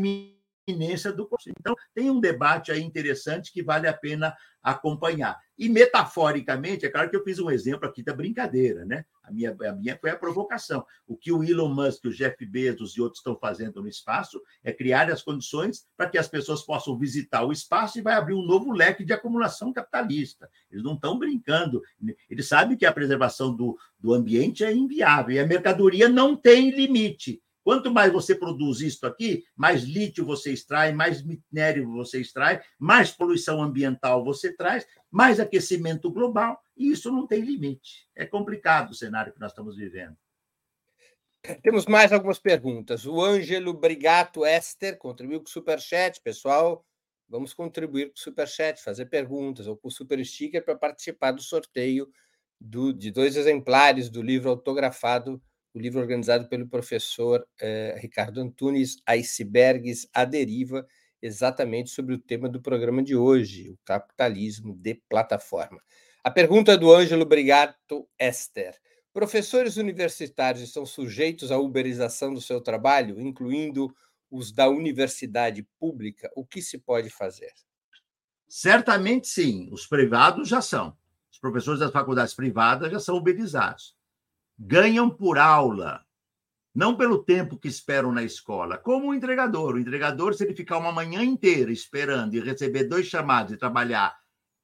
iminência 0.67 1.11
do 1.11 1.29
Então, 1.59 1.75
tem 1.93 2.09
um 2.11 2.19
debate 2.19 2.71
aí 2.71 2.81
interessante 2.81 3.51
que 3.51 3.63
vale 3.63 3.87
a 3.87 3.93
pena 3.93 4.35
acompanhar. 4.61 5.39
E, 5.57 5.69
metaforicamente, 5.69 6.85
é 6.85 6.89
claro 6.89 7.09
que 7.09 7.15
eu 7.15 7.23
fiz 7.23 7.39
um 7.39 7.49
exemplo 7.49 7.87
aqui 7.87 8.03
da 8.03 8.13
brincadeira, 8.13 8.85
né? 8.85 9.05
A 9.23 9.31
minha, 9.31 9.55
a 9.65 9.73
minha 9.73 9.97
foi 9.97 10.09
a 10.09 10.15
provocação. 10.15 10.85
O 11.07 11.15
que 11.15 11.31
o 11.31 11.43
Elon 11.43 11.73
Musk, 11.73 12.05
o 12.05 12.11
Jeff 12.11 12.45
Bezos 12.45 12.95
e 12.95 13.01
outros 13.01 13.19
estão 13.19 13.35
fazendo 13.35 13.81
no 13.81 13.87
espaço 13.87 14.41
é 14.63 14.71
criar 14.71 15.09
as 15.09 15.23
condições 15.23 15.85
para 15.95 16.09
que 16.09 16.17
as 16.17 16.27
pessoas 16.27 16.61
possam 16.63 16.97
visitar 16.97 17.43
o 17.43 17.51
espaço 17.51 17.97
e 17.97 18.01
vai 18.01 18.13
abrir 18.13 18.33
um 18.33 18.45
novo 18.45 18.71
leque 18.71 19.03
de 19.03 19.13
acumulação 19.13 19.73
capitalista. 19.73 20.49
Eles 20.69 20.83
não 20.83 20.95
estão 20.95 21.17
brincando. 21.17 21.81
Eles 22.29 22.47
sabem 22.47 22.77
que 22.77 22.85
a 22.85 22.93
preservação 22.93 23.55
do, 23.55 23.77
do 23.99 24.13
ambiente 24.13 24.63
é 24.63 24.73
inviável 24.73 25.35
e 25.35 25.39
a 25.39 25.47
mercadoria 25.47 26.07
não 26.07 26.35
tem 26.35 26.71
limite. 26.71 27.41
Quanto 27.67 27.91
mais 27.91 28.13
você 28.13 28.33
produz 28.33 28.79
isto 28.79 29.05
aqui, 29.05 29.43
mais 29.53 29.83
lítio 29.83 30.23
você 30.23 30.53
extrai, 30.53 30.93
mais 30.93 31.21
minério 31.21 31.91
você 31.91 32.21
extrai, 32.21 32.61
mais 32.79 33.11
poluição 33.11 33.61
ambiental 33.61 34.23
você 34.23 34.55
traz, 34.55 34.87
mais 35.11 35.37
aquecimento 35.37 36.09
global, 36.09 36.63
e 36.77 36.89
isso 36.89 37.11
não 37.11 37.27
tem 37.27 37.41
limite. 37.41 38.07
É 38.15 38.25
complicado 38.25 38.91
o 38.91 38.95
cenário 38.95 39.33
que 39.33 39.39
nós 39.41 39.51
estamos 39.51 39.75
vivendo. 39.75 40.15
Temos 41.61 41.85
mais 41.87 42.13
algumas 42.13 42.39
perguntas. 42.39 43.05
O 43.05 43.21
Ângelo 43.21 43.73
Brigato 43.73 44.45
Esther 44.45 44.97
contribuiu 44.97 45.41
com 45.41 45.47
o 45.47 45.51
Superchat. 45.51 46.21
Pessoal, 46.21 46.85
vamos 47.27 47.53
contribuir 47.53 48.05
com 48.05 48.15
o 48.15 48.17
Superchat, 48.19 48.81
fazer 48.81 49.07
perguntas 49.07 49.67
ou 49.67 49.75
com 49.75 49.89
o 49.89 49.91
Super 49.91 50.25
Sticker 50.25 50.63
para 50.63 50.77
participar 50.77 51.31
do 51.31 51.41
sorteio 51.41 52.07
do, 52.61 52.93
de 52.93 53.11
dois 53.11 53.35
exemplares 53.35 54.09
do 54.09 54.21
livro 54.21 54.49
autografado 54.49 55.41
o 55.77 55.79
livro 55.79 55.99
organizado 55.99 56.49
pelo 56.49 56.67
professor 56.67 57.47
eh, 57.61 57.95
Ricardo 57.99 58.41
Antunes, 58.41 58.97
Icebergs 59.07 60.09
à 60.11 60.25
Deriva, 60.25 60.85
exatamente 61.21 61.91
sobre 61.91 62.15
o 62.15 62.19
tema 62.19 62.49
do 62.49 62.59
programa 62.59 63.03
de 63.03 63.15
hoje, 63.15 63.69
o 63.69 63.77
capitalismo 63.85 64.75
de 64.75 64.95
plataforma. 65.07 65.79
A 66.23 66.31
pergunta 66.31 66.75
do 66.77 66.91
Ângelo 66.91 67.25
Brigato 67.25 68.07
Esther. 68.19 68.75
Professores 69.13 69.77
universitários 69.77 70.63
estão 70.63 70.85
sujeitos 70.85 71.51
à 71.51 71.57
uberização 71.57 72.33
do 72.33 72.41
seu 72.41 72.59
trabalho, 72.59 73.19
incluindo 73.19 73.95
os 74.29 74.51
da 74.51 74.67
universidade 74.67 75.65
pública? 75.79 76.29
O 76.35 76.45
que 76.45 76.61
se 76.61 76.77
pode 76.77 77.09
fazer? 77.09 77.53
Certamente 78.47 79.27
sim. 79.27 79.69
Os 79.71 79.87
privados 79.87 80.49
já 80.49 80.61
são. 80.61 80.95
Os 81.31 81.39
professores 81.39 81.79
das 81.79 81.91
faculdades 81.91 82.33
privadas 82.33 82.91
já 82.91 82.99
são 82.99 83.15
uberizados 83.15 83.96
ganham 84.57 85.09
por 85.09 85.37
aula, 85.37 86.03
não 86.73 86.95
pelo 86.95 87.23
tempo 87.23 87.57
que 87.57 87.67
esperam 87.67 88.11
na 88.11 88.23
escola, 88.23 88.77
como 88.77 89.09
o 89.09 89.13
entregador. 89.13 89.75
O 89.75 89.79
entregador, 89.79 90.33
se 90.33 90.43
ele 90.43 90.55
ficar 90.55 90.77
uma 90.77 90.91
manhã 90.91 91.23
inteira 91.23 91.71
esperando 91.71 92.35
e 92.35 92.39
receber 92.39 92.85
dois 92.85 93.07
chamados 93.07 93.53
e 93.53 93.57
trabalhar 93.57 94.15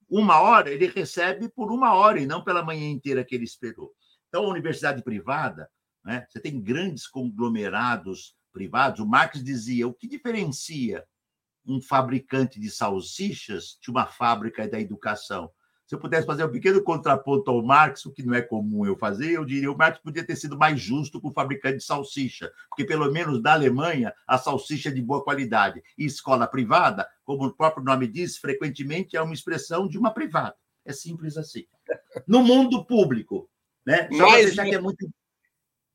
uma 0.09 0.39
hora, 0.41 0.69
ele 0.69 0.87
recebe 0.87 1.49
por 1.49 1.71
uma 1.71 1.93
hora 1.93 2.19
e 2.19 2.25
não 2.25 2.43
pela 2.43 2.63
manhã 2.63 2.89
inteira 2.89 3.23
que 3.23 3.33
ele 3.33 3.43
esperou. 3.45 3.91
Então, 4.27 4.45
a 4.45 4.49
universidade 4.49 5.03
privada, 5.03 5.69
né, 6.03 6.25
você 6.29 6.39
tem 6.39 6.61
grandes 6.61 7.07
conglomerados 7.07 8.35
privados. 8.51 8.99
O 8.99 9.07
Marx 9.07 9.43
dizia: 9.43 9.87
o 9.87 9.93
que 9.93 10.07
diferencia 10.07 11.03
um 11.65 11.81
fabricante 11.81 12.59
de 12.59 12.69
salsichas 12.69 13.77
de 13.81 13.89
uma 13.89 14.05
fábrica 14.05 14.67
da 14.67 14.79
educação? 14.79 15.51
Se 15.85 15.95
eu 15.95 15.99
pudesse 15.99 16.25
fazer 16.25 16.45
um 16.45 16.51
pequeno 16.51 16.81
contraponto 16.81 17.51
ao 17.51 17.61
Marx, 17.61 18.05
o 18.05 18.11
que 18.11 18.23
não 18.23 18.33
é 18.33 18.41
comum 18.41 18.85
eu 18.85 18.95
fazer, 18.95 19.31
eu 19.31 19.43
diria 19.43 19.63
que 19.63 19.67
o 19.69 19.77
Marx 19.77 19.99
podia 19.99 20.25
ter 20.25 20.35
sido 20.35 20.57
mais 20.57 20.79
justo 20.79 21.19
com 21.19 21.27
o 21.27 21.33
fabricante 21.33 21.77
de 21.77 21.83
salsicha, 21.83 22.51
porque 22.69 22.85
pelo 22.85 23.11
menos 23.11 23.41
da 23.41 23.53
Alemanha 23.53 24.13
a 24.25 24.37
salsicha 24.37 24.89
é 24.89 24.91
de 24.91 25.01
boa 25.01 25.23
qualidade. 25.23 25.83
E 25.97 26.05
escola 26.05 26.47
privada, 26.47 27.07
como 27.25 27.45
o 27.45 27.53
próprio 27.53 27.83
nome 27.83 28.07
diz, 28.07 28.37
frequentemente 28.37 29.17
é 29.17 29.21
uma 29.21 29.33
expressão 29.33 29.87
de 29.87 29.97
uma 29.97 30.11
privada. 30.11 30.55
É 30.85 30.93
simples 30.93 31.37
assim. 31.37 31.65
No 32.27 32.43
mundo 32.43 32.85
público, 32.85 33.49
né? 33.85 34.09
Só 34.11 34.29
mais 34.29 34.45
deixar 34.45 34.65
que 34.65 34.75
é 34.75 34.79
muito. 34.79 35.09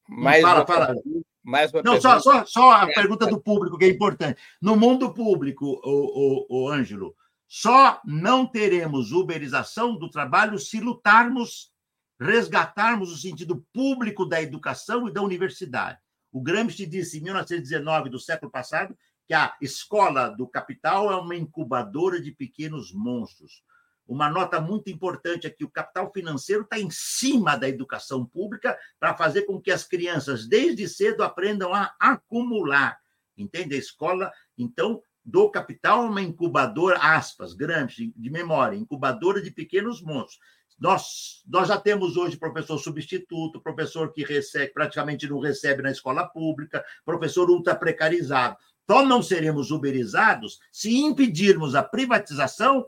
Mais 0.09 0.43
fala, 0.43 0.67
fala. 0.67 0.95
Mais 1.43 1.73
uma 1.73 1.83
Não, 1.83 2.01
só, 2.01 2.21
só, 2.21 2.45
só 2.45 2.71
a 2.73 2.87
pergunta 2.87 3.27
do 3.27 3.41
público, 3.41 3.79
que 3.79 3.85
é 3.87 3.89
importante. 3.89 4.41
No 4.61 4.77
mundo 4.77 5.13
público, 5.13 5.81
o, 5.83 6.47
o, 6.51 6.65
o 6.65 6.69
Ângelo, 6.69 7.15
só 7.49 8.01
não 8.05 8.47
teremos 8.47 9.11
uberização 9.11 9.97
do 9.97 10.11
trabalho 10.11 10.59
se 10.59 10.79
lutarmos, 10.79 11.73
resgatarmos 12.21 13.11
o 13.11 13.17
sentido 13.17 13.67
público 13.73 14.27
da 14.27 14.43
educação 14.43 15.09
e 15.09 15.13
da 15.13 15.23
universidade. 15.23 15.99
O 16.31 16.43
Gramsci 16.43 16.85
disse 16.85 17.19
em 17.19 17.23
1919 17.23 18.11
do 18.11 18.21
século 18.21 18.53
passado 18.53 18.95
que 19.27 19.33
a 19.33 19.57
escola 19.63 20.29
do 20.29 20.47
capital 20.47 21.11
é 21.11 21.17
uma 21.17 21.35
incubadora 21.35 22.21
de 22.21 22.33
pequenos 22.33 22.93
monstros. 22.93 23.63
Uma 24.07 24.29
nota 24.29 24.61
muito 24.61 24.91
importante 24.91 25.47
é 25.47 25.51
que 25.51 25.65
o 25.65 25.71
capital 25.71 26.11
financeiro 26.13 26.63
está 26.63 26.79
em 26.79 26.91
cima 26.91 27.57
da 27.57 27.69
educação 27.69 28.25
pública 28.27 28.79
para 29.01 29.15
fazer 29.15 29.43
com 29.43 29.61
que 29.61 29.71
as 29.71 29.85
crianças, 29.85 30.47
desde 30.47 30.87
cedo, 30.89 31.23
aprendam 31.23 31.75
a 31.75 31.95
acumular. 31.99 32.99
Entende? 33.37 33.75
A 33.75 33.79
escola, 33.79 34.33
então, 34.57 35.03
do 35.29 35.51
capital 35.51 36.07
uma 36.07 36.23
incubadora, 36.23 36.99
aspas, 36.99 37.53
Gramsci, 37.53 38.15
de 38.17 38.31
memória, 38.31 38.75
incubadora 38.75 39.43
de 39.43 39.51
pequenos 39.51 40.01
monstros. 40.01 40.39
Nós, 40.81 41.43
nós 41.47 41.69
já 41.69 41.77
temos 41.77 42.17
hoje 42.17 42.39
professor 42.39 42.79
substituto, 42.79 43.61
professor 43.61 44.11
que 44.11 44.25
recebe, 44.25 44.73
praticamente 44.73 45.29
não 45.29 45.39
recebe 45.39 45.83
na 45.83 45.91
escola 45.91 46.27
pública, 46.27 46.83
professor 47.05 47.51
ultra 47.51 47.75
precarizado. 47.75 48.57
Só 48.91 49.05
não 49.05 49.23
seremos 49.23 49.71
uberizados 49.71 50.61
se 50.73 50.97
impedirmos 50.97 51.75
a 51.75 51.83
privatização 51.83 52.87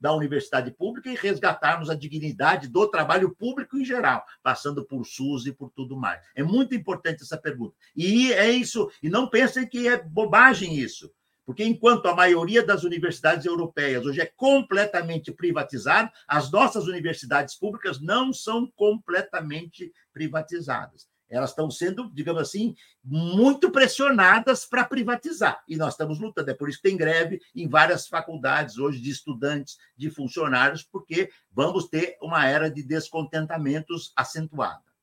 da 0.00 0.14
universidade 0.14 0.70
pública 0.70 1.10
e 1.10 1.16
resgatarmos 1.16 1.90
a 1.90 1.94
dignidade 1.94 2.66
do 2.66 2.88
trabalho 2.88 3.34
público 3.34 3.76
em 3.76 3.84
geral, 3.84 4.24
passando 4.42 4.86
por 4.86 5.04
SUS 5.04 5.44
e 5.46 5.52
por 5.52 5.70
tudo 5.70 5.98
mais. 5.98 6.22
É 6.34 6.42
muito 6.42 6.74
importante 6.74 7.22
essa 7.22 7.36
pergunta. 7.36 7.74
E 7.94 8.32
é 8.32 8.50
isso, 8.50 8.90
e 9.02 9.10
não 9.10 9.28
pensem 9.28 9.68
que 9.68 9.86
é 9.86 10.02
bobagem 10.02 10.78
isso. 10.78 11.12
Porque 11.44 11.64
enquanto 11.64 12.06
a 12.06 12.14
maioria 12.14 12.64
das 12.64 12.84
universidades 12.84 13.44
europeias 13.44 14.04
hoje 14.06 14.20
é 14.20 14.26
completamente 14.26 15.30
privatizada, 15.30 16.10
as 16.26 16.50
nossas 16.50 16.86
universidades 16.86 17.54
públicas 17.54 18.00
não 18.00 18.32
são 18.32 18.70
completamente 18.74 19.92
privatizadas. 20.12 21.06
Elas 21.28 21.50
estão 21.50 21.70
sendo, 21.70 22.10
digamos 22.12 22.42
assim, 22.42 22.76
muito 23.02 23.70
pressionadas 23.70 24.64
para 24.64 24.84
privatizar. 24.84 25.62
E 25.66 25.76
nós 25.76 25.94
estamos 25.94 26.20
lutando. 26.20 26.50
É 26.50 26.54
por 26.54 26.68
isso 26.68 26.78
que 26.78 26.88
tem 26.88 26.96
greve 26.96 27.40
em 27.54 27.68
várias 27.68 28.06
faculdades 28.06 28.78
hoje 28.78 29.00
de 29.00 29.10
estudantes, 29.10 29.76
de 29.96 30.10
funcionários, 30.10 30.82
porque 30.82 31.30
vamos 31.50 31.88
ter 31.88 32.16
uma 32.22 32.46
era 32.46 32.70
de 32.70 32.82
descontentamentos 32.82 34.12
acentuada. 34.14 34.93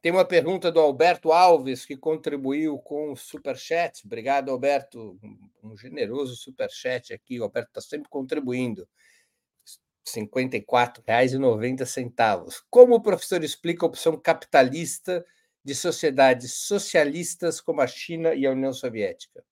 Tem 0.00 0.12
uma 0.12 0.24
pergunta 0.24 0.70
do 0.70 0.78
Alberto 0.78 1.32
Alves, 1.32 1.84
que 1.84 1.96
contribuiu 1.96 2.78
com 2.78 3.10
o 3.10 3.16
Superchat. 3.16 4.06
Obrigado, 4.06 4.48
Alberto. 4.50 5.18
Um 5.62 5.76
generoso 5.76 6.36
Superchat 6.36 7.12
aqui. 7.12 7.40
O 7.40 7.44
Alberto 7.44 7.70
está 7.70 7.80
sempre 7.80 8.08
contribuindo. 8.08 8.88
R$ 10.06 10.22
54,90. 10.22 12.62
Como 12.70 12.94
o 12.94 13.02
professor 13.02 13.42
explica 13.42 13.84
a 13.84 13.88
opção 13.88 14.16
capitalista 14.16 15.26
de 15.64 15.74
sociedades 15.74 16.54
socialistas 16.54 17.60
como 17.60 17.80
a 17.80 17.86
China 17.86 18.34
e 18.34 18.46
a 18.46 18.52
União 18.52 18.72
Soviética? 18.72 19.44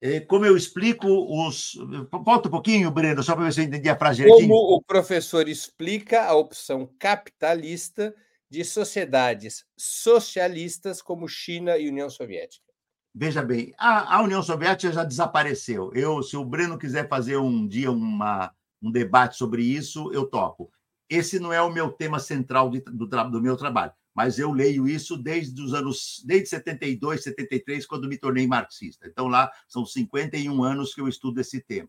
É, 0.00 0.20
como 0.20 0.46
eu 0.46 0.56
explico 0.56 1.08
os. 1.08 1.74
Volta 2.10 2.48
um 2.48 2.52
pouquinho, 2.52 2.90
Breno, 2.90 3.22
só 3.22 3.34
para 3.34 3.44
ver 3.44 3.52
se 3.52 3.60
eu 3.60 3.64
entendi 3.64 3.88
a 3.88 3.96
frase 3.96 4.24
Como 4.24 4.54
o 4.54 4.82
professor 4.82 5.48
explica 5.48 6.24
a 6.24 6.34
opção 6.34 6.90
capitalista 6.98 8.14
de 8.50 8.64
sociedades 8.64 9.64
socialistas 9.76 11.02
como 11.02 11.28
China 11.28 11.76
e 11.76 11.88
União 11.88 12.08
Soviética? 12.08 12.66
Veja 13.14 13.42
bem, 13.42 13.72
a, 13.78 14.16
a, 14.16 14.22
União 14.22 14.42
Soviética 14.42 14.92
já 14.92 15.02
desapareceu. 15.02 15.90
Eu, 15.94 16.22
se 16.22 16.36
o 16.36 16.44
Breno 16.44 16.78
quiser 16.78 17.08
fazer 17.08 17.38
um 17.38 17.66
dia 17.66 17.90
uma, 17.90 18.52
um 18.82 18.90
debate 18.90 19.36
sobre 19.36 19.62
isso, 19.62 20.12
eu 20.12 20.26
topo. 20.26 20.70
Esse 21.08 21.38
não 21.38 21.52
é 21.52 21.62
o 21.62 21.72
meu 21.72 21.90
tema 21.90 22.18
central 22.18 22.68
de, 22.68 22.80
do, 22.80 23.06
do 23.06 23.40
meu 23.40 23.56
trabalho, 23.56 23.92
mas 24.14 24.38
eu 24.38 24.52
leio 24.52 24.88
isso 24.88 25.16
desde 25.16 25.60
os 25.62 25.72
anos, 25.72 26.22
desde 26.26 26.48
72, 26.48 27.22
73, 27.22 27.86
quando 27.86 28.08
me 28.08 28.18
tornei 28.18 28.46
marxista. 28.46 29.06
Então 29.06 29.28
lá 29.28 29.50
são 29.68 29.86
51 29.86 30.62
anos 30.62 30.94
que 30.94 31.00
eu 31.00 31.08
estudo 31.08 31.40
esse 31.40 31.60
tema. 31.60 31.88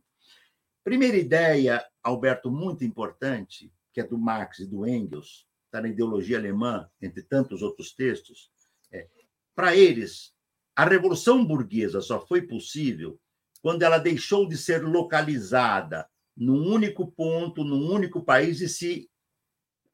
Primeira 0.83 1.17
ideia, 1.17 1.83
Alberto, 2.01 2.49
muito 2.49 2.85
importante, 2.85 3.71
que 3.91 3.99
é 3.99 4.03
do 4.03 4.17
Marx 4.17 4.59
e 4.59 4.65
do 4.65 4.87
Engels, 4.87 5.46
está 5.67 5.81
na 5.81 5.89
ideologia 5.89 6.37
alemã, 6.37 6.89
entre 7.01 7.21
tantos 7.21 7.61
outros 7.61 7.93
textos, 7.93 8.49
é, 8.91 9.07
para 9.55 9.75
eles, 9.75 10.33
a 10.75 10.85
revolução 10.85 11.45
burguesa 11.45 12.01
só 12.01 12.25
foi 12.25 12.41
possível 12.41 13.19
quando 13.61 13.83
ela 13.83 13.97
deixou 13.97 14.47
de 14.47 14.57
ser 14.57 14.83
localizada 14.83 16.07
num 16.35 16.71
único 16.71 17.07
ponto, 17.11 17.63
num 17.63 17.91
único 17.91 18.23
país 18.23 18.61
e 18.61 18.69
se 18.69 19.09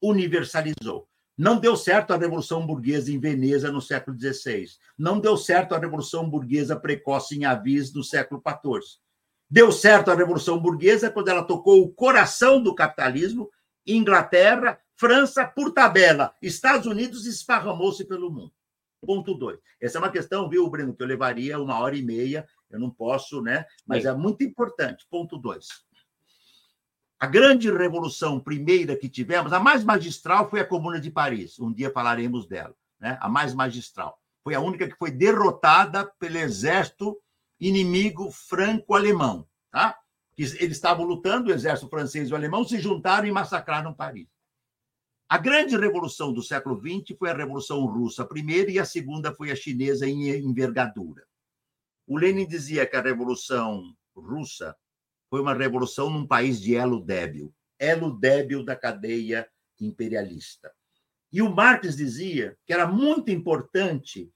universalizou. 0.00 1.08
Não 1.36 1.58
deu 1.58 1.76
certo 1.76 2.12
a 2.12 2.16
Revolução 2.16 2.64
Burguesa 2.64 3.10
em 3.10 3.18
Veneza 3.18 3.72
no 3.72 3.80
século 3.80 4.16
XVI. 4.16 4.66
Não 4.96 5.18
deu 5.18 5.36
certo 5.36 5.74
a 5.74 5.78
Revolução 5.78 6.28
Burguesa 6.30 6.76
precoce 6.78 7.36
em 7.36 7.44
Avis 7.44 7.92
no 7.92 8.04
século 8.04 8.40
XIV. 8.40 8.98
Deu 9.50 9.72
certo 9.72 10.10
a 10.10 10.14
Revolução 10.14 10.60
Burguesa 10.60 11.10
quando 11.10 11.28
ela 11.28 11.42
tocou 11.42 11.82
o 11.82 11.92
coração 11.92 12.62
do 12.62 12.74
capitalismo, 12.74 13.50
Inglaterra, 13.86 14.78
França, 14.96 15.46
por 15.46 15.72
tabela, 15.72 16.34
Estados 16.40 16.86
Unidos 16.86 17.26
esparramou-se 17.26 18.04
pelo 18.04 18.30
mundo. 18.30 18.52
Ponto 19.04 19.34
dois. 19.34 19.58
Essa 19.80 19.98
é 19.98 20.00
uma 20.00 20.10
questão, 20.10 20.48
viu, 20.48 20.68
Breno, 20.70 20.94
que 20.94 21.02
eu 21.02 21.06
levaria 21.06 21.60
uma 21.60 21.78
hora 21.78 21.96
e 21.96 22.02
meia. 22.02 22.46
Eu 22.70 22.80
não 22.80 22.90
posso, 22.90 23.42
né? 23.42 23.66
Mas 23.86 24.04
é 24.04 24.14
muito 24.14 24.42
importante. 24.42 25.06
Ponto 25.10 25.36
dois. 25.36 25.68
A 27.20 27.26
grande 27.26 27.70
revolução 27.70 28.40
primeira 28.40 28.96
que 28.96 29.08
tivemos, 29.08 29.52
a 29.52 29.60
mais 29.60 29.84
magistral, 29.84 30.48
foi 30.48 30.60
a 30.60 30.64
Comuna 30.64 31.00
de 31.00 31.10
Paris. 31.10 31.58
Um 31.58 31.72
dia 31.72 31.90
falaremos 31.90 32.46
dela, 32.46 32.74
né? 32.98 33.18
A 33.20 33.28
mais 33.28 33.54
magistral. 33.54 34.18
Foi 34.42 34.54
a 34.54 34.60
única 34.60 34.88
que 34.88 34.96
foi 34.96 35.10
derrotada 35.10 36.06
pelo 36.18 36.36
exército 36.38 37.18
inimigo 37.58 38.30
franco-alemão, 38.30 39.46
tá? 39.70 39.98
Eles 40.36 40.60
estavam 40.60 41.04
lutando, 41.04 41.50
o 41.50 41.54
exército 41.54 41.88
francês 41.88 42.28
e 42.28 42.32
o 42.32 42.36
alemão 42.36 42.64
se 42.64 42.78
juntaram 42.78 43.26
e 43.26 43.32
massacraram 43.32 43.94
Paris. 43.94 44.28
A 45.34 45.38
grande 45.38 45.76
revolução 45.76 46.32
do 46.32 46.40
século 46.40 46.80
XX 46.80 47.18
foi 47.18 47.28
a 47.28 47.36
Revolução 47.36 47.84
Russa, 47.86 48.22
a 48.22 48.24
primeira, 48.24 48.70
e 48.70 48.78
a 48.78 48.84
segunda 48.84 49.34
foi 49.34 49.50
a 49.50 49.56
chinesa 49.56 50.06
em 50.06 50.28
envergadura. 50.28 51.24
O 52.06 52.16
Lenin 52.16 52.46
dizia 52.46 52.86
que 52.86 52.94
a 52.94 53.00
Revolução 53.00 53.96
Russa 54.14 54.76
foi 55.28 55.40
uma 55.40 55.52
revolução 55.52 56.08
num 56.08 56.24
país 56.24 56.60
de 56.60 56.76
elo 56.76 57.00
débil 57.00 57.52
elo 57.80 58.16
débil 58.16 58.64
da 58.64 58.76
cadeia 58.76 59.44
imperialista. 59.80 60.70
E 61.32 61.42
o 61.42 61.52
Marx 61.52 61.96
dizia 61.96 62.56
que 62.64 62.72
era 62.72 62.86
muito 62.86 63.32
importante, 63.32 64.30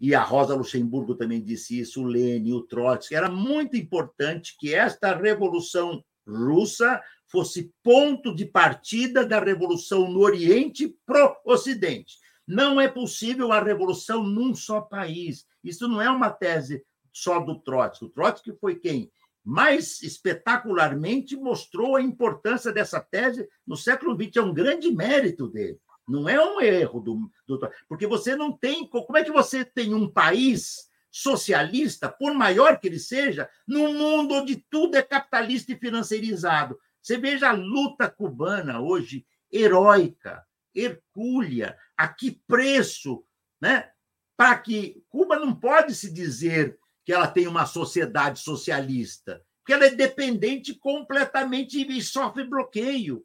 e 0.00 0.14
a 0.14 0.22
Rosa 0.22 0.54
Luxemburgo 0.54 1.14
também 1.14 1.44
disse 1.44 1.78
isso, 1.78 2.00
o 2.00 2.06
Lenin, 2.06 2.54
o 2.54 2.62
Trotsky, 2.62 3.14
era 3.14 3.30
muito 3.30 3.76
importante 3.76 4.56
que 4.58 4.74
esta 4.74 5.14
revolução 5.14 6.02
russa 6.26 7.02
fosse 7.28 7.72
ponto 7.82 8.34
de 8.34 8.46
partida 8.46 9.24
da 9.24 9.38
revolução 9.38 10.10
no 10.10 10.20
Oriente 10.20 10.96
pro 11.06 11.36
Ocidente. 11.44 12.16
Não 12.46 12.80
é 12.80 12.88
possível 12.88 13.52
a 13.52 13.62
revolução 13.62 14.22
num 14.22 14.54
só 14.54 14.80
país. 14.80 15.46
Isso 15.62 15.86
não 15.86 16.00
é 16.00 16.10
uma 16.10 16.30
tese 16.30 16.82
só 17.12 17.38
do 17.38 17.58
Trotsky. 17.60 18.06
O 18.06 18.10
Trotsky 18.10 18.52
foi 18.58 18.76
quem 18.76 19.10
mais 19.44 20.02
espetacularmente 20.02 21.36
mostrou 21.36 21.96
a 21.96 22.02
importância 22.02 22.72
dessa 22.72 23.00
tese 23.00 23.48
no 23.66 23.76
século 23.76 24.14
XX. 24.14 24.36
É 24.36 24.42
um 24.42 24.54
grande 24.54 24.90
mérito 24.90 25.48
dele. 25.48 25.78
Não 26.06 26.28
é 26.28 26.42
um 26.42 26.60
erro 26.60 27.00
do, 27.00 27.30
do 27.46 27.70
porque 27.86 28.06
você 28.06 28.34
não 28.34 28.50
tem 28.50 28.86
como 28.86 29.16
é 29.16 29.22
que 29.22 29.30
você 29.30 29.64
tem 29.64 29.92
um 29.92 30.10
país 30.10 30.88
socialista, 31.10 32.08
por 32.08 32.32
maior 32.34 32.78
que 32.78 32.86
ele 32.86 32.98
seja, 32.98 33.48
num 33.66 33.94
mundo 33.94 34.34
onde 34.34 34.56
tudo 34.70 34.96
é 34.96 35.02
capitalista 35.02 35.72
e 35.72 35.78
financeirizado. 35.78 36.78
Você 37.08 37.16
veja 37.16 37.48
a 37.48 37.52
luta 37.52 38.06
cubana 38.06 38.82
hoje, 38.82 39.26
heróica, 39.50 40.46
hercúlea, 40.74 41.74
a 41.96 42.06
que 42.06 42.32
preço, 42.46 43.24
né? 43.58 43.90
Para 44.36 44.58
que 44.58 45.02
Cuba 45.08 45.38
não 45.38 45.58
pode 45.58 45.94
se 45.94 46.12
dizer 46.12 46.78
que 47.06 47.10
ela 47.10 47.26
tem 47.26 47.46
uma 47.46 47.64
sociedade 47.64 48.40
socialista, 48.40 49.42
porque 49.60 49.72
ela 49.72 49.86
é 49.86 49.94
dependente 49.94 50.74
completamente 50.74 51.80
e 51.80 52.02
sofre 52.02 52.44
bloqueio. 52.44 53.24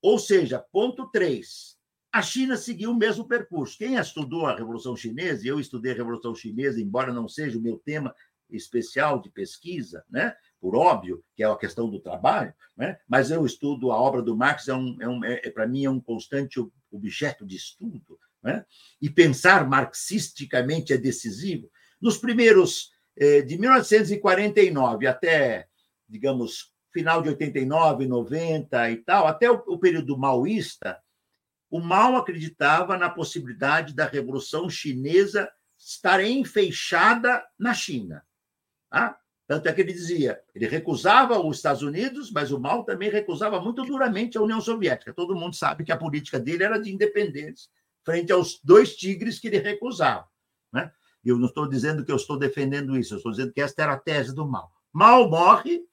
Ou 0.00 0.18
seja, 0.18 0.58
ponto 0.58 1.10
3. 1.10 1.76
A 2.10 2.22
China 2.22 2.56
seguiu 2.56 2.92
o 2.92 2.96
mesmo 2.96 3.28
percurso. 3.28 3.76
Quem 3.76 3.96
estudou 3.96 4.46
a 4.46 4.56
Revolução 4.56 4.96
Chinesa, 4.96 5.44
e 5.44 5.48
eu 5.48 5.60
estudei 5.60 5.92
a 5.92 5.96
Revolução 5.96 6.34
Chinesa, 6.34 6.80
embora 6.80 7.12
não 7.12 7.28
seja 7.28 7.58
o 7.58 7.62
meu 7.62 7.76
tema 7.76 8.14
especial 8.48 9.20
de 9.20 9.28
pesquisa, 9.28 10.02
né? 10.08 10.34
Por 10.60 10.76
óbvio, 10.76 11.22
que 11.34 11.42
é 11.42 11.46
a 11.46 11.56
questão 11.56 11.88
do 11.88 12.00
trabalho, 12.00 12.52
né? 12.76 12.98
mas 13.08 13.30
eu 13.30 13.44
estudo 13.44 13.92
a 13.92 13.96
obra 13.96 14.22
do 14.22 14.36
Marx, 14.36 14.68
é, 14.68 14.74
um, 14.74 14.96
é, 15.00 15.08
um, 15.08 15.24
é 15.24 15.50
para 15.50 15.66
mim 15.66 15.84
é 15.84 15.90
um 15.90 16.00
constante 16.00 16.58
objeto 16.90 17.46
de 17.46 17.56
estudo, 17.56 18.18
né? 18.42 18.64
e 19.00 19.10
pensar 19.10 19.68
marxisticamente 19.68 20.92
é 20.92 20.96
decisivo. 20.96 21.70
Nos 22.00 22.18
primeiros, 22.18 22.90
eh, 23.16 23.42
de 23.42 23.58
1949 23.58 25.06
até, 25.06 25.68
digamos, 26.08 26.72
final 26.92 27.22
de 27.22 27.28
89, 27.28 28.06
90 28.06 28.90
e 28.90 28.96
tal, 28.98 29.26
até 29.26 29.50
o, 29.50 29.62
o 29.66 29.78
período 29.78 30.16
maoísta, 30.16 30.98
o 31.70 31.80
Mao 31.80 32.16
acreditava 32.16 32.96
na 32.96 33.10
possibilidade 33.10 33.94
da 33.94 34.06
Revolução 34.06 34.70
Chinesa 34.70 35.50
estar 35.78 36.24
enfeixada 36.24 37.44
na 37.58 37.74
China. 37.74 38.24
Tá? 38.90 39.18
Tanto 39.46 39.68
é 39.68 39.72
que 39.72 39.80
ele 39.80 39.92
dizia, 39.92 40.40
ele 40.54 40.66
recusava 40.66 41.38
os 41.38 41.58
Estados 41.58 41.82
Unidos, 41.82 42.32
mas 42.32 42.50
o 42.50 42.58
Mao 42.58 42.82
também 42.84 43.08
recusava 43.08 43.60
muito 43.60 43.84
duramente 43.84 44.36
a 44.36 44.42
União 44.42 44.60
Soviética. 44.60 45.14
Todo 45.14 45.36
mundo 45.36 45.54
sabe 45.54 45.84
que 45.84 45.92
a 45.92 45.96
política 45.96 46.40
dele 46.40 46.64
era 46.64 46.78
de 46.78 46.92
independência, 46.92 47.70
frente 48.04 48.32
aos 48.32 48.60
dois 48.62 48.96
tigres 48.96 49.38
que 49.38 49.46
ele 49.46 49.58
recusava. 49.58 50.26
Né? 50.72 50.90
Eu 51.24 51.38
não 51.38 51.46
estou 51.46 51.68
dizendo 51.68 52.04
que 52.04 52.10
eu 52.10 52.16
estou 52.16 52.36
defendendo 52.36 52.98
isso, 52.98 53.14
eu 53.14 53.18
estou 53.18 53.30
dizendo 53.30 53.52
que 53.52 53.60
esta 53.60 53.82
era 53.84 53.92
a 53.92 53.98
tese 53.98 54.34
do 54.34 54.46
Mao. 54.48 54.68
Mao 54.92 55.28
morre, 55.28 55.86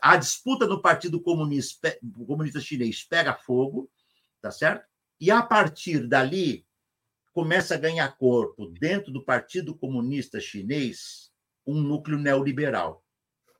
a 0.00 0.16
disputa 0.16 0.64
no 0.66 0.80
Partido 0.80 1.20
Comunista, 1.20 1.98
Comunista 2.26 2.60
Chinês 2.60 3.02
pega 3.02 3.34
fogo, 3.34 3.90
tá 4.40 4.52
certo? 4.52 4.86
E 5.18 5.32
a 5.32 5.42
partir 5.42 6.06
dali 6.06 6.64
começa 7.32 7.74
a 7.74 7.78
ganhar 7.78 8.16
corpo 8.16 8.66
dentro 8.66 9.12
do 9.12 9.24
Partido 9.24 9.74
Comunista 9.74 10.40
Chinês 10.40 11.29
um 11.70 11.80
núcleo 11.80 12.18
neoliberal. 12.18 13.04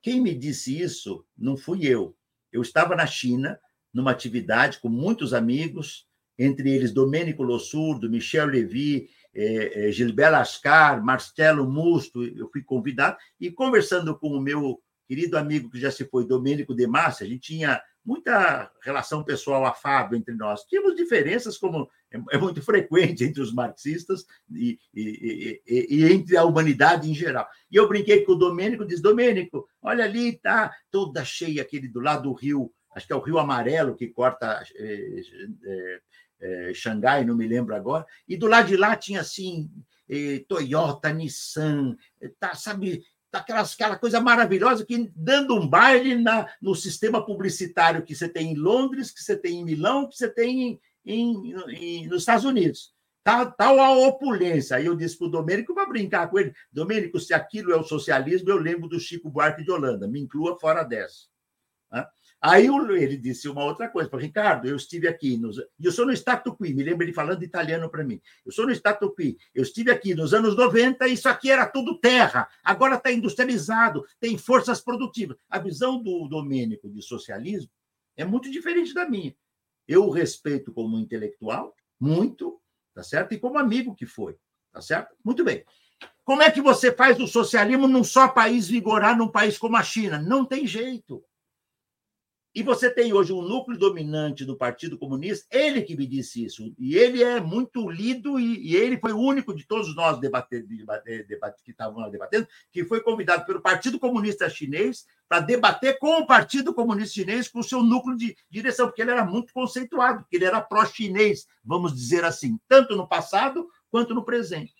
Quem 0.01 0.19
me 0.19 0.33
disse 0.33 0.79
isso 0.79 1.25
não 1.37 1.55
fui 1.55 1.85
eu. 1.85 2.15
Eu 2.51 2.61
estava 2.61 2.95
na 2.95 3.05
China, 3.05 3.59
numa 3.93 4.11
atividade 4.11 4.79
com 4.79 4.89
muitos 4.89 5.33
amigos, 5.33 6.07
entre 6.37 6.71
eles 6.71 6.91
Domênico 6.91 7.43
Lossurdo, 7.43 8.09
Michel 8.09 8.47
Levy, 8.47 9.09
eh, 9.33 9.87
eh, 9.87 9.91
Gilberto 9.91 10.37
Ascar, 10.37 11.03
Marcelo 11.03 11.69
Musto, 11.69 12.23
eu 12.23 12.49
fui 12.51 12.63
convidado, 12.63 13.17
e 13.39 13.51
conversando 13.51 14.17
com 14.17 14.29
o 14.29 14.41
meu 14.41 14.81
querido 15.07 15.37
amigo 15.37 15.69
que 15.69 15.79
já 15.79 15.91
se 15.91 16.05
foi, 16.05 16.25
Domênico 16.25 16.73
De 16.73 16.87
Massa, 16.87 17.23
a 17.23 17.27
gente 17.27 17.41
tinha 17.41 17.81
muita 18.03 18.71
relação 18.81 19.23
pessoal 19.23 19.65
afável 19.65 20.17
entre 20.17 20.33
nós. 20.33 20.63
Tínhamos 20.63 20.95
diferenças, 20.95 21.57
como 21.57 21.89
é, 22.11 22.19
é 22.35 22.37
muito 22.37 22.61
frequente 22.63 23.23
entre 23.23 23.41
os 23.41 23.53
marxistas 23.53 24.25
e, 24.51 24.79
e, 24.93 25.61
e, 25.65 25.87
e, 25.89 26.11
entre 26.11 26.37
a 26.37 26.43
humanidade 26.43 27.09
em 27.09 27.13
geral. 27.13 27.47
E 27.71 27.75
eu 27.75 27.87
brinquei 27.87 28.23
com 28.25 28.33
o 28.33 28.37
Domênico, 28.37 28.85
diz, 28.85 29.01
Domênico, 29.01 29.67
olha 29.81 30.03
ali, 30.03 30.33
tá 30.33 30.71
toda 30.89 31.23
cheia 31.23 31.61
aquele 31.61 31.87
do 31.87 31.99
lado 31.99 32.23
do 32.23 32.33
rio, 32.33 32.71
acho 32.95 33.07
que 33.07 33.13
é 33.13 33.15
o 33.15 33.21
Rio 33.21 33.39
Amarelo 33.39 33.95
que 33.95 34.07
corta 34.07 34.63
é, 34.75 35.21
é, 35.63 36.01
é, 36.41 36.73
Xangai, 36.73 37.23
não 37.23 37.37
me 37.37 37.47
lembro 37.47 37.75
agora, 37.75 38.05
e 38.27 38.35
do 38.35 38.47
lado 38.47 38.67
de 38.67 38.77
lá 38.77 38.95
tinha 38.95 39.21
assim, 39.21 39.69
eh, 40.09 40.43
Toyota, 40.45 41.13
Nissan, 41.13 41.95
tá, 42.37 42.53
sabe, 42.53 43.01
daquelas, 43.31 43.73
aquela 43.73 43.95
coisa 43.95 44.19
maravilhosa 44.19 44.85
que 44.85 45.09
dando 45.15 45.55
um 45.55 45.67
baile 45.67 46.15
na, 46.15 46.47
no 46.61 46.75
sistema 46.75 47.25
publicitário 47.25 48.03
que 48.03 48.13
você 48.13 48.27
tem 48.27 48.51
em 48.51 48.55
Londres, 48.55 49.11
que 49.11 49.21
você 49.21 49.37
tem 49.37 49.59
em 49.59 49.63
Milão, 49.63 50.07
que 50.07 50.17
você 50.17 50.29
tem 50.29 50.79
em, 51.05 51.53
em, 51.69 52.07
nos 52.07 52.23
Estados 52.23 52.45
Unidos. 52.45 52.93
Tal, 53.23 53.51
tal 53.51 53.79
a 53.79 53.91
opulência. 53.91 54.77
Aí 54.77 54.85
eu 54.85 54.95
disse 54.95 55.17
para 55.17 55.27
o 55.27 55.31
Domênico 55.31 55.73
para 55.73 55.87
brincar 55.87 56.29
com 56.29 56.39
ele: 56.39 56.53
Domênico, 56.71 57.19
se 57.19 57.33
aquilo 57.33 57.71
é 57.71 57.77
o 57.77 57.83
socialismo, 57.83 58.49
eu 58.49 58.57
lembro 58.57 58.89
do 58.89 58.99
Chico 58.99 59.29
Buarque 59.29 59.63
de 59.63 59.71
Holanda, 59.71 60.07
me 60.07 60.19
inclua 60.19 60.59
fora 60.59 60.83
dessa. 60.83 61.27
Né? 61.91 62.05
Aí 62.41 62.65
ele 62.65 63.17
disse 63.17 63.47
uma 63.47 63.63
outra 63.63 63.87
coisa, 63.87 64.09
para 64.09 64.19
Ricardo, 64.19 64.67
eu 64.67 64.75
estive 64.75 65.07
aqui, 65.07 65.37
nos, 65.37 65.57
eu 65.79 65.91
sou 65.91 66.07
no 66.07 66.11
Stato 66.11 66.57
me 66.59 66.73
lembro 66.81 67.05
ele 67.05 67.13
falando 67.13 67.43
italiano 67.43 67.87
para 67.87 68.03
mim. 68.03 68.19
Eu 68.43 68.51
sou 68.51 68.65
no 68.65 68.73
Stato 68.73 69.13
eu 69.53 69.61
estive 69.61 69.91
aqui 69.91 70.15
nos 70.15 70.33
anos 70.33 70.55
90, 70.55 71.07
isso 71.07 71.29
aqui 71.29 71.51
era 71.51 71.67
tudo 71.67 71.99
terra, 71.99 72.49
agora 72.63 72.95
está 72.95 73.11
industrializado, 73.11 74.03
tem 74.19 74.39
forças 74.39 74.81
produtivas. 74.81 75.37
A 75.47 75.59
visão 75.59 76.01
do 76.01 76.27
Domênico 76.27 76.89
de 76.89 77.03
socialismo 77.03 77.69
é 78.17 78.25
muito 78.25 78.49
diferente 78.49 78.91
da 78.91 79.07
minha. 79.07 79.35
Eu 79.87 80.05
o 80.07 80.09
respeito 80.09 80.73
como 80.73 80.97
intelectual, 80.97 81.75
muito, 81.99 82.59
tá 82.95 83.03
certo? 83.03 83.35
E 83.35 83.37
como 83.37 83.59
amigo 83.59 83.93
que 83.93 84.07
foi, 84.07 84.35
tá 84.71 84.81
certo? 84.81 85.15
Muito 85.23 85.43
bem. 85.43 85.63
Como 86.23 86.41
é 86.41 86.49
que 86.49 86.61
você 86.61 86.91
faz 86.91 87.19
o 87.19 87.27
socialismo 87.27 87.87
num 87.87 88.03
só 88.03 88.27
país 88.27 88.67
vigorar 88.67 89.15
num 89.15 89.27
país 89.27 89.59
como 89.59 89.77
a 89.77 89.83
China? 89.83 90.19
Não 90.19 90.43
tem 90.43 90.65
jeito. 90.65 91.23
E 92.53 92.61
você 92.61 92.89
tem 92.89 93.13
hoje 93.13 93.31
um 93.31 93.41
núcleo 93.41 93.77
dominante 93.77 94.43
do 94.43 94.57
Partido 94.57 94.97
Comunista, 94.97 95.47
ele 95.49 95.81
que 95.83 95.95
me 95.95 96.05
disse 96.05 96.43
isso, 96.43 96.73
e 96.77 96.97
ele 96.97 97.23
é 97.23 97.39
muito 97.39 97.89
lido, 97.89 98.37
e, 98.37 98.71
e 98.71 98.75
ele 98.75 98.97
foi 98.97 99.13
o 99.13 99.19
único 99.19 99.55
de 99.55 99.65
todos 99.65 99.95
nós 99.95 100.19
debater, 100.19 100.65
que 101.63 101.71
estavam 101.71 102.09
debatendo, 102.09 102.45
que 102.69 102.83
foi 102.83 102.99
convidado 102.99 103.45
pelo 103.45 103.61
Partido 103.61 103.97
Comunista 103.97 104.49
Chinês 104.49 105.05
para 105.29 105.39
debater 105.39 105.97
com 105.97 106.19
o 106.19 106.27
Partido 106.27 106.73
Comunista 106.73 107.13
Chinês, 107.13 107.47
com 107.47 107.59
o 107.59 107.63
seu 107.63 107.81
núcleo 107.81 108.17
de 108.17 108.35
direção, 108.49 108.87
porque 108.87 109.01
ele 109.01 109.11
era 109.11 109.23
muito 109.23 109.53
conceituado, 109.53 110.23
porque 110.23 110.35
ele 110.35 110.43
era 110.43 110.59
pró-chinês, 110.59 111.47
vamos 111.63 111.95
dizer 111.95 112.25
assim, 112.25 112.59
tanto 112.67 112.97
no 112.97 113.07
passado 113.07 113.65
quanto 113.89 114.13
no 114.13 114.25
presente. 114.25 114.75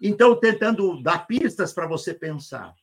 Então, 0.00 0.34
tentando 0.34 1.02
dar 1.02 1.26
pistas 1.26 1.74
para 1.74 1.86
você 1.86 2.14
pensar. 2.14 2.74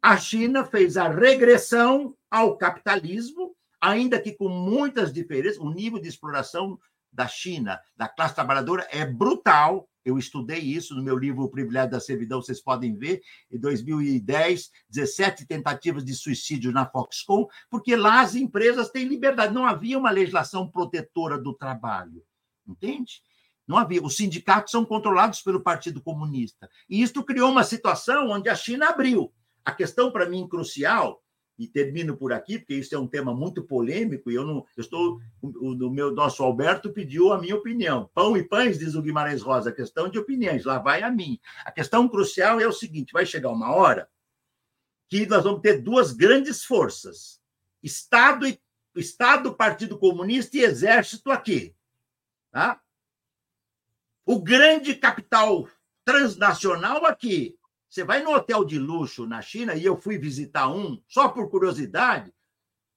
A 0.00 0.16
China 0.16 0.64
fez 0.64 0.96
a 0.96 1.08
regressão 1.08 2.14
ao 2.30 2.56
capitalismo 2.56 3.47
ainda 3.80 4.20
que 4.20 4.32
com 4.32 4.48
muitas 4.48 5.12
diferenças, 5.12 5.58
o 5.58 5.70
nível 5.70 6.00
de 6.00 6.08
exploração 6.08 6.78
da 7.12 7.26
China, 7.26 7.80
da 7.96 8.08
classe 8.08 8.34
trabalhadora, 8.34 8.86
é 8.90 9.04
brutal. 9.04 9.88
Eu 10.04 10.18
estudei 10.18 10.60
isso 10.60 10.94
no 10.94 11.02
meu 11.02 11.16
livro 11.18 11.42
O 11.42 11.50
Privilégio 11.50 11.90
da 11.90 12.00
Servidão, 12.00 12.40
vocês 12.40 12.62
podem 12.62 12.96
ver, 12.96 13.20
em 13.50 13.58
2010, 13.58 14.70
17 14.88 15.46
tentativas 15.46 16.04
de 16.04 16.14
suicídio 16.14 16.72
na 16.72 16.86
Foxconn, 16.86 17.46
porque 17.70 17.94
lá 17.94 18.20
as 18.20 18.34
empresas 18.34 18.90
têm 18.90 19.06
liberdade. 19.06 19.52
Não 19.52 19.66
havia 19.66 19.98
uma 19.98 20.10
legislação 20.10 20.68
protetora 20.68 21.38
do 21.38 21.52
trabalho, 21.52 22.22
entende? 22.66 23.22
Não 23.66 23.76
havia. 23.76 24.02
Os 24.02 24.16
sindicatos 24.16 24.70
são 24.70 24.84
controlados 24.84 25.42
pelo 25.42 25.60
Partido 25.60 26.00
Comunista. 26.00 26.70
E 26.88 27.02
isso 27.02 27.22
criou 27.22 27.50
uma 27.50 27.64
situação 27.64 28.30
onde 28.30 28.48
a 28.48 28.54
China 28.54 28.88
abriu. 28.88 29.30
A 29.62 29.72
questão, 29.72 30.10
para 30.10 30.28
mim, 30.28 30.48
crucial 30.48 31.22
e 31.58 31.66
termino 31.66 32.16
por 32.16 32.32
aqui, 32.32 32.58
porque 32.58 32.74
isso 32.74 32.94
é 32.94 32.98
um 32.98 33.06
tema 33.06 33.34
muito 33.34 33.64
polêmico, 33.64 34.30
e 34.30 34.34
eu 34.34 34.44
não 34.44 34.64
eu 34.76 34.80
estou. 34.80 35.20
O, 35.42 35.72
o 35.72 35.90
meu 35.90 36.12
nosso 36.12 36.42
Alberto 36.42 36.92
pediu 36.92 37.32
a 37.32 37.38
minha 37.38 37.56
opinião. 37.56 38.08
Pão 38.14 38.36
e 38.36 38.44
pães, 38.44 38.78
diz 38.78 38.94
o 38.94 39.02
Guimarães 39.02 39.42
Rosa, 39.42 39.72
questão 39.72 40.08
de 40.08 40.18
opiniões, 40.18 40.64
lá 40.64 40.78
vai 40.78 41.02
a 41.02 41.10
mim. 41.10 41.40
A 41.64 41.72
questão 41.72 42.08
crucial 42.08 42.60
é 42.60 42.66
o 42.66 42.72
seguinte: 42.72 43.12
vai 43.12 43.26
chegar 43.26 43.50
uma 43.50 43.74
hora 43.74 44.08
que 45.08 45.26
nós 45.26 45.42
vamos 45.42 45.60
ter 45.60 45.82
duas 45.82 46.12
grandes 46.12 46.64
forças: 46.64 47.40
Estado 47.82 48.46
e 48.46 48.60
Estado, 48.94 49.54
Partido 49.54 49.98
Comunista 49.98 50.56
e 50.56 50.60
Exército 50.60 51.30
aqui. 51.30 51.74
Tá? 52.52 52.80
O 54.24 54.40
grande 54.40 54.94
capital 54.94 55.68
transnacional 56.04 57.04
aqui, 57.04 57.57
você 57.88 58.04
vai 58.04 58.22
no 58.22 58.34
hotel 58.34 58.64
de 58.64 58.78
luxo 58.78 59.26
na 59.26 59.40
China, 59.40 59.74
e 59.74 59.84
eu 59.84 59.96
fui 59.96 60.18
visitar 60.18 60.68
um, 60.68 61.02
só 61.08 61.28
por 61.28 61.48
curiosidade, 61.48 62.32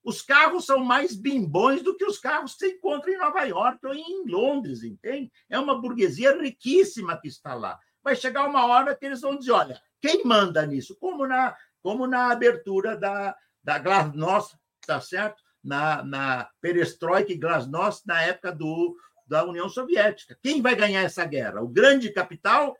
os 0.03 0.21
carros 0.21 0.65
são 0.65 0.83
mais 0.83 1.15
bimbões 1.15 1.83
do 1.83 1.95
que 1.95 2.05
os 2.05 2.17
carros 2.17 2.53
que 2.53 2.59
você 2.59 2.73
encontra 2.73 3.11
em 3.11 3.17
Nova 3.17 3.43
York 3.43 3.85
ou 3.85 3.93
em 3.93 4.25
Londres, 4.27 4.83
entende? 4.83 5.31
É 5.47 5.59
uma 5.59 5.79
burguesia 5.79 6.39
riquíssima 6.41 7.19
que 7.19 7.27
está 7.27 7.53
lá. 7.53 7.79
Vai 8.03 8.15
chegar 8.15 8.47
uma 8.47 8.65
hora 8.65 8.95
que 8.95 9.05
eles 9.05 9.21
vão 9.21 9.37
dizer: 9.37 9.51
olha, 9.51 9.79
quem 10.01 10.23
manda 10.25 10.65
nisso? 10.65 10.97
Como 10.99 11.27
na, 11.27 11.55
como 11.83 12.07
na 12.07 12.31
abertura 12.31 12.97
da, 12.97 13.35
da 13.63 13.77
Glasnost, 13.77 14.57
tá 14.87 14.99
certo? 14.99 15.41
Na, 15.63 16.03
na 16.03 16.49
Perestroika 16.59 17.31
e 17.31 17.37
Glasnost, 17.37 18.07
na 18.07 18.23
época 18.23 18.51
do, 18.51 18.95
da 19.27 19.45
União 19.45 19.69
Soviética. 19.69 20.35
Quem 20.41 20.63
vai 20.63 20.75
ganhar 20.75 21.03
essa 21.03 21.23
guerra? 21.25 21.61
O 21.61 21.67
grande 21.67 22.11
capital 22.11 22.75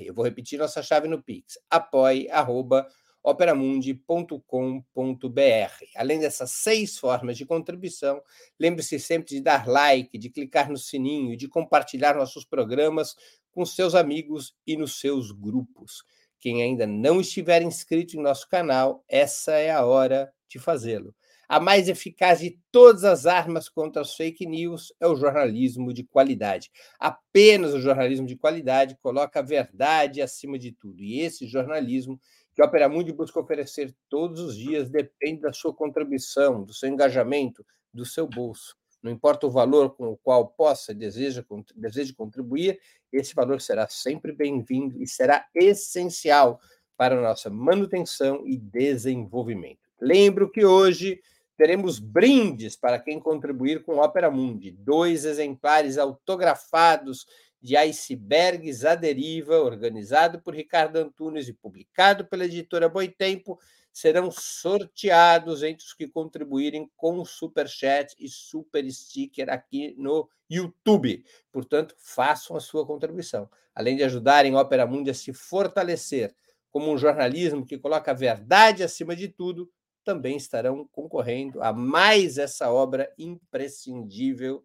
Eu 0.00 0.14
vou 0.14 0.24
repetir 0.24 0.58
nossa 0.58 0.82
chave 0.82 1.06
no 1.06 1.22
Pix, 1.22 1.58
apoia.operamundi.com.br 1.68 3.02
operamundi.com.br. 3.22 5.84
Além 5.94 6.18
dessas 6.18 6.50
seis 6.50 6.98
formas 6.98 7.36
de 7.36 7.46
contribuição, 7.46 8.20
lembre-se 8.58 8.98
sempre 8.98 9.36
de 9.36 9.40
dar 9.40 9.68
like, 9.68 10.18
de 10.18 10.28
clicar 10.28 10.68
no 10.68 10.76
sininho, 10.76 11.36
de 11.36 11.46
compartilhar 11.48 12.16
nossos 12.16 12.44
programas 12.44 13.14
com 13.52 13.64
seus 13.64 13.94
amigos 13.94 14.54
e 14.66 14.76
nos 14.76 14.98
seus 14.98 15.30
grupos. 15.30 16.02
Quem 16.40 16.62
ainda 16.62 16.86
não 16.86 17.20
estiver 17.20 17.62
inscrito 17.62 18.16
em 18.16 18.20
nosso 18.20 18.48
canal, 18.48 19.04
essa 19.08 19.52
é 19.52 19.70
a 19.70 19.84
hora 19.84 20.32
de 20.48 20.58
fazê-lo. 20.58 21.14
A 21.48 21.60
mais 21.60 21.86
eficaz 21.86 22.40
de 22.40 22.58
todas 22.72 23.04
as 23.04 23.26
armas 23.26 23.68
contra 23.68 24.00
as 24.00 24.14
fake 24.14 24.46
news 24.46 24.92
é 24.98 25.06
o 25.06 25.14
jornalismo 25.14 25.92
de 25.92 26.02
qualidade. 26.02 26.70
Apenas 26.98 27.74
o 27.74 27.80
jornalismo 27.80 28.26
de 28.26 28.36
qualidade 28.36 28.96
coloca 29.02 29.38
a 29.38 29.42
verdade 29.42 30.22
acima 30.22 30.58
de 30.58 30.72
tudo. 30.72 31.02
E 31.02 31.20
esse 31.20 31.46
jornalismo 31.46 32.18
que 32.54 32.62
a 32.62 32.64
Opera 32.64 32.88
Mundi 32.88 33.12
busca 33.12 33.38
oferecer 33.38 33.94
todos 34.08 34.40
os 34.40 34.56
dias 34.56 34.90
depende 34.90 35.42
da 35.42 35.52
sua 35.52 35.74
contribuição, 35.74 36.64
do 36.64 36.72
seu 36.72 36.88
engajamento, 36.88 37.64
do 37.92 38.04
seu 38.04 38.26
bolso. 38.26 38.74
Não 39.02 39.10
importa 39.10 39.46
o 39.46 39.50
valor 39.50 39.96
com 39.96 40.08
o 40.08 40.16
qual 40.16 40.48
possa 40.48 40.94
deseja 40.94 41.44
deseja 41.74 42.14
contribuir, 42.16 42.78
esse 43.12 43.34
valor 43.34 43.60
será 43.60 43.88
sempre 43.88 44.32
bem-vindo 44.32 45.02
e 45.02 45.06
será 45.06 45.46
essencial 45.54 46.60
para 46.96 47.18
a 47.18 47.20
nossa 47.20 47.50
manutenção 47.50 48.46
e 48.46 48.56
desenvolvimento. 48.56 49.80
Lembro 50.00 50.50
que 50.50 50.64
hoje 50.64 51.20
teremos 51.56 51.98
brindes 51.98 52.76
para 52.76 52.98
quem 52.98 53.18
contribuir 53.18 53.82
com 53.82 53.98
Opera 53.98 54.30
Mundi, 54.30 54.70
dois 54.70 55.24
exemplares 55.24 55.98
autografados 55.98 57.26
de 57.60 57.76
Icebergs 57.76 58.84
à 58.84 58.94
Deriva, 58.94 59.60
organizado 59.60 60.40
por 60.40 60.54
Ricardo 60.54 60.96
Antunes 60.96 61.48
e 61.48 61.52
publicado 61.52 62.24
pela 62.24 62.44
editora 62.44 62.88
Boitempo, 62.88 63.58
serão 63.92 64.30
sorteados 64.30 65.62
entre 65.62 65.84
os 65.84 65.92
que 65.92 66.08
contribuírem 66.08 66.90
com 66.96 67.24
Super 67.24 67.68
Chat 67.68 68.16
e 68.18 68.28
Super 68.28 68.90
Sticker 68.90 69.50
aqui 69.50 69.94
no 69.98 70.28
YouTube. 70.48 71.24
Portanto, 71.52 71.94
façam 71.98 72.56
a 72.56 72.60
sua 72.60 72.86
contribuição. 72.86 73.48
Além 73.74 73.96
de 73.96 74.02
ajudarem 74.02 74.54
a 74.54 74.60
Opera 74.60 74.86
Mundi 74.86 75.10
a 75.10 75.14
se 75.14 75.32
fortalecer 75.32 76.34
como 76.70 76.90
um 76.90 76.96
jornalismo 76.96 77.66
que 77.66 77.78
coloca 77.78 78.10
a 78.10 78.14
verdade 78.14 78.82
acima 78.82 79.14
de 79.14 79.28
tudo, 79.28 79.70
também 80.02 80.36
estarão 80.36 80.88
concorrendo 80.90 81.62
a 81.62 81.72
mais 81.72 82.38
essa 82.38 82.72
obra 82.72 83.12
imprescindível 83.18 84.64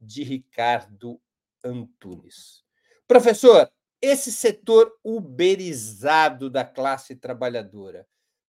de 0.00 0.22
Ricardo 0.22 1.20
Antunes. 1.64 2.62
Professor, 3.08 3.70
esse 4.00 4.30
setor 4.30 4.92
uberizado 5.02 6.50
da 6.50 6.64
classe 6.64 7.16
trabalhadora 7.16 8.06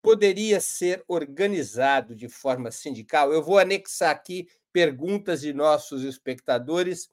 poderia 0.03 0.61
ser 0.61 1.05
organizado 1.07 2.15
de 2.15 2.29
forma 2.29 2.71
sindical? 2.71 3.33
Eu 3.33 3.43
vou 3.43 3.59
anexar 3.59 4.11
aqui 4.11 4.49
perguntas 4.73 5.41
de 5.41 5.53
nossos 5.53 6.03
espectadores 6.03 7.11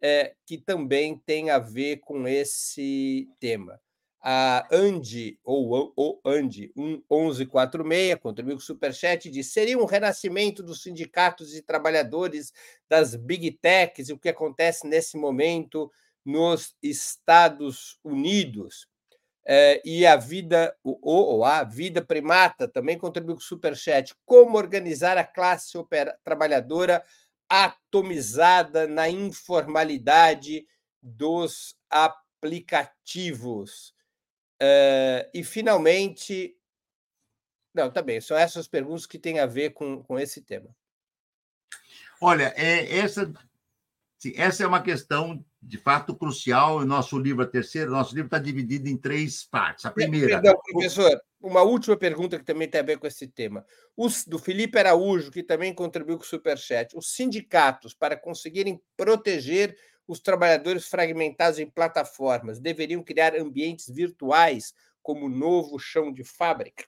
é, 0.00 0.34
que 0.46 0.56
também 0.56 1.18
têm 1.26 1.50
a 1.50 1.58
ver 1.58 1.98
com 1.98 2.26
esse 2.28 3.28
tema. 3.40 3.80
A 4.20 4.66
Andy, 4.72 5.38
ou, 5.44 5.92
ou 5.94 6.20
Andy, 6.24 6.72
1146, 6.76 8.16
contribuiu 8.20 8.56
com 8.56 8.62
o 8.62 8.64
Superchat, 8.64 9.30
diz: 9.30 9.52
seria 9.52 9.78
um 9.78 9.84
renascimento 9.84 10.62
dos 10.62 10.82
sindicatos 10.82 11.54
e 11.54 11.62
trabalhadores 11.62 12.52
das 12.88 13.14
Big 13.14 13.52
Techs, 13.52 14.10
o 14.10 14.18
que 14.18 14.28
acontece 14.28 14.86
nesse 14.86 15.16
momento 15.16 15.90
nos 16.24 16.74
Estados 16.82 17.98
Unidos. 18.04 18.88
É, 19.50 19.80
e 19.82 20.06
a 20.06 20.14
vida, 20.14 20.76
ou, 20.84 21.42
a 21.42 21.64
vida 21.64 22.04
primata 22.04 22.68
também 22.68 22.98
contribuiu 22.98 23.34
com 23.34 23.40
o 23.40 23.44
Superchat. 23.44 24.14
Como 24.26 24.58
organizar 24.58 25.16
a 25.16 25.24
classe 25.24 25.78
opera, 25.78 26.18
trabalhadora 26.22 27.02
atomizada 27.48 28.86
na 28.86 29.08
informalidade 29.08 30.66
dos 31.00 31.74
aplicativos? 31.88 33.94
É, 34.60 35.30
e, 35.32 35.42
finalmente, 35.42 36.54
não, 37.72 37.90
tá 37.90 38.02
bem, 38.02 38.20
são 38.20 38.36
essas 38.36 38.68
perguntas 38.68 39.06
que 39.06 39.18
têm 39.18 39.38
a 39.38 39.46
ver 39.46 39.70
com, 39.70 40.02
com 40.02 40.18
esse 40.18 40.42
tema. 40.42 40.76
Olha, 42.20 42.52
é, 42.54 42.98
essa, 42.98 43.32
essa 44.34 44.62
é 44.62 44.66
uma 44.66 44.82
questão 44.82 45.42
de 45.60 45.78
fato 45.78 46.14
crucial. 46.14 46.78
O 46.78 46.84
nosso 46.84 47.18
livro, 47.18 47.42
a 47.42 47.46
terceira, 47.46 47.90
nosso 47.90 48.14
livro 48.14 48.26
está 48.26 48.38
dividido 48.38 48.88
em 48.88 48.96
três 48.96 49.44
partes. 49.44 49.84
A 49.84 49.90
primeira. 49.90 50.40
Perdão, 50.40 50.60
professor, 50.72 51.20
uma 51.40 51.62
última 51.62 51.96
pergunta 51.96 52.38
que 52.38 52.44
também 52.44 52.68
tem 52.68 52.80
a 52.80 52.84
ver 52.84 52.98
com 52.98 53.06
esse 53.06 53.26
tema. 53.26 53.64
Os, 53.96 54.24
do 54.24 54.38
Felipe 54.38 54.78
Araújo, 54.78 55.30
que 55.30 55.42
também 55.42 55.74
contribuiu 55.74 56.18
com 56.18 56.24
o 56.24 56.26
Superchat. 56.26 56.96
Os 56.96 57.12
sindicatos, 57.12 57.94
para 57.94 58.16
conseguirem 58.16 58.80
proteger 58.96 59.76
os 60.06 60.20
trabalhadores 60.20 60.88
fragmentados 60.88 61.58
em 61.58 61.68
plataformas, 61.68 62.58
deveriam 62.58 63.02
criar 63.02 63.36
ambientes 63.36 63.88
virtuais 63.88 64.72
como 65.02 65.26
o 65.26 65.30
novo 65.30 65.78
chão 65.78 66.12
de 66.12 66.24
fábrica? 66.24 66.84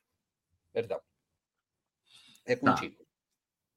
Perdão. 0.72 1.00
É 2.46 2.56
tá. 2.56 2.72
contigo. 2.72 2.96
Tá. 2.96 3.04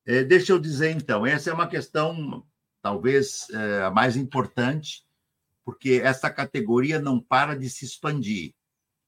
É, 0.06 0.24
deixa 0.24 0.52
eu 0.52 0.60
dizer, 0.60 0.92
então, 0.92 1.26
essa 1.26 1.50
é 1.50 1.54
uma 1.54 1.68
questão 1.68 2.46
talvez 2.84 3.50
é, 3.50 3.84
a 3.84 3.90
mais 3.90 4.18
importante, 4.18 5.06
porque 5.64 6.02
essa 6.04 6.30
categoria 6.30 7.00
não 7.00 7.18
para 7.18 7.56
de 7.56 7.70
se 7.70 7.86
expandir. 7.86 8.54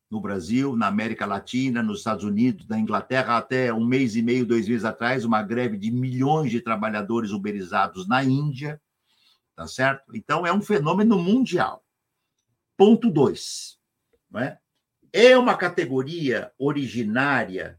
No 0.10 0.22
Brasil, 0.22 0.78
na 0.78 0.88
América 0.88 1.26
Latina, 1.26 1.84
nos 1.84 1.98
Estados 1.98 2.24
Unidos, 2.24 2.68
na 2.68 2.80
Inglaterra, 2.80 3.38
até 3.38 3.74
um 3.74 3.86
mês 3.86 4.16
e 4.16 4.22
meio, 4.22 4.46
dois 4.46 4.70
meses 4.70 4.86
atrás, 4.86 5.26
uma 5.26 5.44
greve 5.44 5.78
de 5.78 5.92
milhões 5.92 6.52
de 6.52 6.62
trabalhadores 6.62 7.32
uberizados 7.32 8.08
na 8.08 8.24
Índia, 8.24 8.82
tá 9.56 9.68
certo? 9.68 10.16
Então, 10.16 10.48
é 10.48 10.54
um 10.54 10.62
fenômeno 10.62 11.20
mundial. 11.20 11.84
Ponto 12.78 13.10
dois, 13.10 13.78
não 14.32 14.40
é? 14.40 14.58
É 15.12 15.38
uma 15.38 15.58
categoria 15.58 16.52
originária 16.58 17.78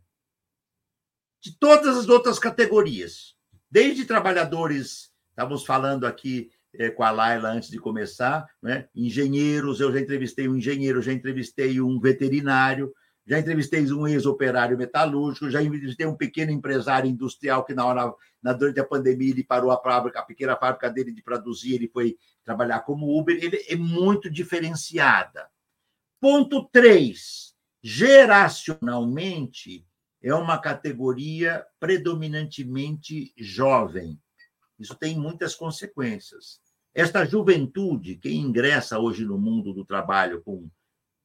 de 1.41 1.53
todas 1.53 1.97
as 1.97 2.09
outras 2.09 2.39
categorias, 2.39 3.35
desde 3.71 4.05
trabalhadores 4.05 5.16
Estávamos 5.37 5.67
falando 5.67 6.07
aqui 6.07 6.51
é, 6.73 6.89
com 6.89 7.03
a 7.03 7.11
Laila 7.11 7.51
antes 7.51 7.69
de 7.69 7.79
começar, 7.79 8.49
né? 8.63 8.89
engenheiros, 8.95 9.81
eu 9.81 9.93
já 9.93 10.01
entrevistei 10.01 10.49
um 10.49 10.57
engenheiro, 10.57 11.03
já 11.03 11.13
entrevistei 11.13 11.79
um 11.79 12.01
veterinário, 12.01 12.91
já 13.27 13.39
entrevistei 13.39 13.85
um 13.93 14.09
ex-operário 14.09 14.79
metalúrgico, 14.79 15.51
já 15.51 15.63
entrevistei 15.63 16.07
um 16.07 16.17
pequeno 16.17 16.53
empresário 16.53 17.11
industrial 17.11 17.67
que, 17.67 17.75
na 17.75 17.85
hora, 17.85 18.15
na, 18.43 18.55
durante 18.55 18.81
a 18.81 18.85
pandemia, 18.85 19.29
ele 19.29 19.45
parou 19.45 19.71
a 19.71 19.77
fábrica, 19.77 20.21
a 20.21 20.23
pequena 20.23 20.57
fábrica 20.57 20.89
dele 20.89 21.13
de 21.13 21.23
produzir, 21.23 21.75
ele 21.75 21.89
foi 21.89 22.17
trabalhar 22.43 22.81
como 22.81 23.15
Uber, 23.19 23.37
ele 23.37 23.63
é 23.69 23.77
muito 23.77 24.31
diferenciada. 24.31 25.51
Ponto 26.19 26.67
3. 26.73 27.55
Geracionalmente, 27.83 29.87
é 30.23 30.35
uma 30.35 30.57
categoria 30.57 31.63
predominantemente 31.79 33.35
jovem. 33.37 34.19
Isso 34.79 34.95
tem 34.95 35.19
muitas 35.19 35.55
consequências. 35.55 36.61
Esta 36.95 37.25
juventude, 37.25 38.17
que 38.17 38.33
ingressa 38.33 38.99
hoje 38.99 39.25
no 39.25 39.39
mundo 39.39 39.73
do 39.73 39.85
trabalho 39.85 40.43
com 40.43 40.69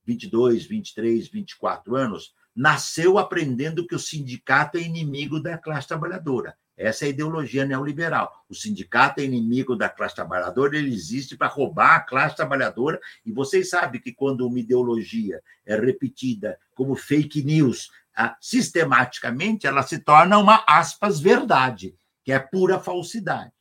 22, 0.05 0.65
23, 0.65 1.29
24 1.29 1.95
anos, 1.95 2.33
nasceu 2.55 3.17
aprendendo 3.17 3.87
que 3.87 3.95
o 3.95 3.99
sindicato 3.99 4.77
é 4.77 4.81
inimigo 4.81 5.39
da 5.39 5.57
classe 5.57 5.87
trabalhadora. 5.87 6.57
Essa 6.75 7.05
é 7.05 7.07
a 7.07 7.09
ideologia 7.09 7.65
neoliberal. 7.65 8.43
O 8.49 8.55
sindicato 8.55 9.21
é 9.21 9.23
inimigo 9.23 9.75
da 9.75 9.87
classe 9.87 10.15
trabalhadora, 10.15 10.75
ele 10.75 10.93
existe 10.93 11.37
para 11.37 11.47
roubar 11.47 11.95
a 11.95 11.99
classe 12.01 12.35
trabalhadora. 12.35 12.99
E 13.25 13.31
vocês 13.31 13.69
sabem 13.69 14.01
que 14.01 14.11
quando 14.11 14.47
uma 14.47 14.59
ideologia 14.59 15.41
é 15.65 15.75
repetida 15.75 16.59
como 16.73 16.95
fake 16.95 17.43
news 17.43 17.89
ah, 18.15 18.35
sistematicamente, 18.41 19.67
ela 19.67 19.83
se 19.83 19.99
torna 19.99 20.37
uma 20.37 20.63
aspas 20.67 21.19
verdade 21.19 21.95
que 22.31 22.35
é 22.35 22.39
pura 22.39 22.79
falsidade. 22.79 23.51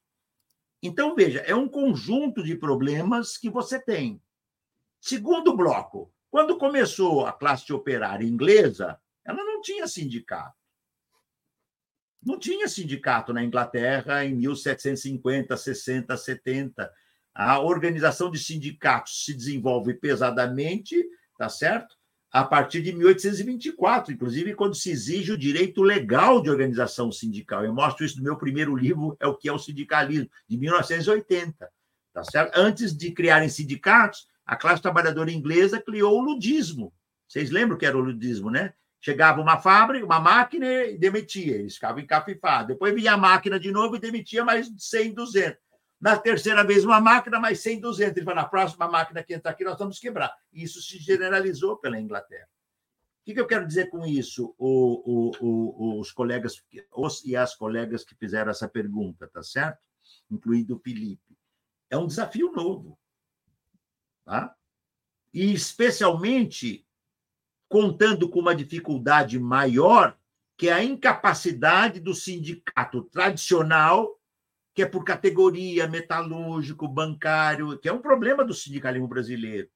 Então, 0.80 1.16
veja, 1.16 1.40
é 1.40 1.52
um 1.54 1.68
conjunto 1.68 2.40
de 2.40 2.54
problemas 2.54 3.36
que 3.36 3.50
você 3.50 3.80
tem. 3.80 4.22
Segundo 5.00 5.56
bloco, 5.56 6.14
quando 6.30 6.56
começou 6.56 7.26
a 7.26 7.32
classe 7.32 7.72
operária 7.72 8.24
inglesa, 8.24 8.96
ela 9.24 9.42
não 9.42 9.60
tinha 9.60 9.88
sindicato. 9.88 10.56
Não 12.22 12.38
tinha 12.38 12.68
sindicato 12.68 13.32
na 13.32 13.42
Inglaterra 13.42 14.24
em 14.24 14.36
1750, 14.36 15.56
60, 15.56 16.16
70. 16.16 16.92
A 17.34 17.58
organização 17.58 18.30
de 18.30 18.38
sindicatos 18.38 19.24
se 19.24 19.34
desenvolve 19.34 19.94
pesadamente, 19.94 21.04
tá 21.36 21.48
certo? 21.48 21.96
A 22.32 22.44
partir 22.44 22.80
de 22.82 22.92
1824, 22.92 24.12
inclusive 24.12 24.54
quando 24.54 24.74
se 24.74 24.90
exige 24.90 25.32
o 25.32 25.38
direito 25.38 25.82
legal 25.82 26.40
de 26.40 26.48
organização 26.48 27.10
sindical. 27.10 27.64
Eu 27.64 27.74
mostro 27.74 28.04
isso 28.04 28.18
no 28.18 28.22
meu 28.22 28.36
primeiro 28.36 28.76
livro, 28.76 29.16
é 29.18 29.26
o 29.26 29.36
que 29.36 29.48
é 29.48 29.52
o 29.52 29.58
sindicalismo, 29.58 30.30
de 30.48 30.56
1980. 30.56 31.68
Tá 32.12 32.24
certo? 32.24 32.56
Antes 32.56 32.96
de 32.96 33.10
criarem 33.12 33.48
sindicatos, 33.48 34.28
a 34.46 34.56
classe 34.56 34.82
trabalhadora 34.82 35.30
inglesa 35.30 35.80
criou 35.80 36.18
o 36.18 36.22
ludismo. 36.22 36.92
Vocês 37.26 37.50
lembram 37.50 37.78
que 37.78 37.86
era 37.86 37.96
o 37.96 38.00
ludismo, 38.00 38.50
né? 38.50 38.74
Chegava 39.00 39.40
uma 39.40 39.58
fábrica, 39.58 40.04
uma 40.04 40.20
máquina 40.20 40.66
e 40.66 40.98
demitia, 40.98 41.56
eles 41.56 41.74
ficavam 41.74 42.00
encafifados. 42.00 42.68
Depois 42.68 42.94
vinha 42.94 43.14
a 43.14 43.16
máquina 43.16 43.58
de 43.58 43.72
novo 43.72 43.96
e 43.96 44.00
demitia 44.00 44.44
mais 44.44 44.70
100, 44.76 45.14
200. 45.14 45.69
Na 46.00 46.16
terceira 46.16 46.64
vez, 46.64 46.84
uma 46.84 47.00
máquina, 47.00 47.38
mais 47.38 47.60
100, 47.60 47.80
200. 47.80 48.16
Ele 48.16 48.24
falou, 48.24 48.42
na 48.42 48.48
próxima 48.48 48.88
máquina 48.88 49.22
que 49.22 49.34
entrar 49.34 49.50
aqui, 49.50 49.64
nós 49.64 49.78
vamos 49.78 49.98
quebrar. 49.98 50.34
Isso 50.52 50.80
se 50.80 50.98
generalizou 50.98 51.76
pela 51.76 52.00
Inglaterra. 52.00 52.48
O 53.20 53.32
que, 53.32 53.38
eu 53.38 53.46
quero 53.46 53.66
dizer 53.66 53.90
com 53.90 54.06
isso, 54.06 54.54
o, 54.56 55.30
o, 55.38 55.96
o, 55.96 56.00
os 56.00 56.10
colegas 56.10 56.64
os 56.90 57.24
e 57.24 57.36
as 57.36 57.54
colegas 57.54 58.02
que 58.02 58.14
fizeram 58.14 58.50
essa 58.50 58.66
pergunta, 58.66 59.28
tá 59.28 59.42
certo? 59.42 59.78
Incluindo 60.30 60.74
o 60.74 60.80
Felipe. 60.80 61.38
É 61.90 61.98
um 61.98 62.06
desafio 62.06 62.50
novo. 62.50 62.98
Tá? 64.24 64.56
E, 65.34 65.52
especialmente, 65.52 66.86
contando 67.68 68.28
com 68.28 68.40
uma 68.40 68.54
dificuldade 68.54 69.38
maior, 69.38 70.18
que 70.56 70.68
é 70.68 70.72
a 70.72 70.82
incapacidade 70.82 72.00
do 72.00 72.14
sindicato 72.14 73.02
tradicional 73.04 74.19
que 74.74 74.82
é 74.82 74.86
por 74.86 75.04
categoria, 75.04 75.88
metalúrgico, 75.88 76.86
bancário, 76.86 77.78
que 77.78 77.88
é 77.88 77.92
um 77.92 78.00
problema 78.00 78.44
do 78.44 78.54
sindicalismo 78.54 79.08
brasileiro. 79.08 79.68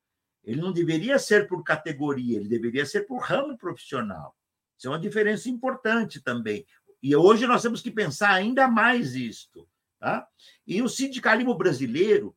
Ele 0.45 0.61
não 0.61 0.72
deveria 0.72 1.18
ser 1.18 1.49
por 1.49 1.62
categoria, 1.64 2.36
ele 2.36 2.49
deveria 2.49 2.84
ser 2.84 3.03
por 3.03 3.18
ramo 3.18 3.57
profissional. 3.57 4.36
Isso 4.76 4.86
é 4.86 4.90
uma 4.90 4.99
diferença 4.99 5.49
importante 5.49 6.20
também. 6.20 6.66
E 7.03 7.14
hoje 7.16 7.47
nós 7.47 7.62
temos 7.62 7.80
que 7.80 7.90
pensar 7.90 8.30
ainda 8.32 8.68
mais 8.68 9.14
isto. 9.14 9.68
Tá? 9.99 10.26
E 10.66 10.82
o 10.82 10.88
sindicalismo 10.88 11.55
brasileiro, 11.55 12.36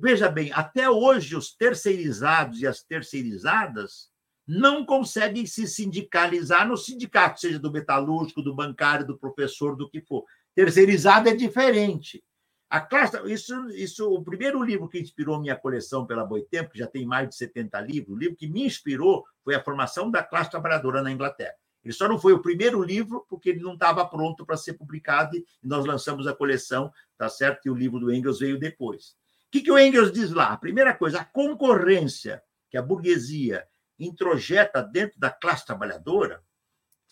veja 0.00 0.28
bem, 0.28 0.52
até 0.52 0.88
hoje 0.88 1.36
os 1.36 1.54
terceirizados 1.54 2.60
e 2.60 2.66
as 2.66 2.82
terceirizadas 2.82 4.10
não 4.46 4.84
conseguem 4.84 5.46
se 5.46 5.66
sindicalizar 5.66 6.66
no 6.66 6.76
sindicato, 6.76 7.40
seja 7.40 7.58
do 7.58 7.72
metalúrgico, 7.72 8.42
do 8.42 8.54
bancário, 8.54 9.06
do 9.06 9.18
professor, 9.18 9.76
do 9.76 9.88
que 9.88 10.00
for. 10.00 10.24
Terceirizado 10.54 11.28
é 11.28 11.34
diferente. 11.34 12.22
A 12.68 12.80
classe, 12.80 13.18
isso, 13.30 13.68
isso, 13.70 14.10
o 14.10 14.24
primeiro 14.24 14.62
livro 14.62 14.88
que 14.88 14.98
inspirou 14.98 15.38
minha 15.38 15.56
coleção 15.56 16.06
pela 16.06 16.24
Boitempo, 16.24 16.70
que 16.70 16.78
já 16.78 16.86
tem 16.86 17.04
mais 17.04 17.28
de 17.28 17.36
70 17.36 17.80
livros, 17.82 18.16
o 18.16 18.18
livro 18.18 18.36
que 18.36 18.48
me 18.48 18.64
inspirou 18.64 19.24
foi 19.44 19.54
A 19.54 19.62
Formação 19.62 20.10
da 20.10 20.22
Classe 20.22 20.50
Trabalhadora 20.50 21.02
na 21.02 21.12
Inglaterra. 21.12 21.54
Ele 21.84 21.92
só 21.92 22.08
não 22.08 22.18
foi 22.18 22.32
o 22.32 22.40
primeiro 22.40 22.82
livro 22.82 23.26
porque 23.28 23.50
ele 23.50 23.60
não 23.60 23.74
estava 23.74 24.06
pronto 24.06 24.46
para 24.46 24.56
ser 24.56 24.74
publicado 24.74 25.36
e 25.36 25.44
nós 25.62 25.84
lançamos 25.84 26.26
a 26.26 26.34
coleção, 26.34 26.90
tá 27.18 27.28
certo? 27.28 27.66
E 27.66 27.70
o 27.70 27.74
livro 27.74 27.98
do 27.98 28.12
Engels 28.12 28.38
veio 28.38 28.58
depois. 28.58 29.10
O 29.48 29.50
que, 29.50 29.60
que 29.60 29.70
o 29.70 29.78
Engels 29.78 30.12
diz 30.12 30.30
lá? 30.30 30.46
A 30.46 30.56
primeira 30.56 30.94
coisa, 30.94 31.20
a 31.20 31.24
concorrência 31.24 32.42
que 32.70 32.78
a 32.78 32.82
burguesia 32.82 33.66
introjeta 33.98 34.82
dentro 34.82 35.18
da 35.18 35.30
classe 35.30 35.66
trabalhadora 35.66 36.42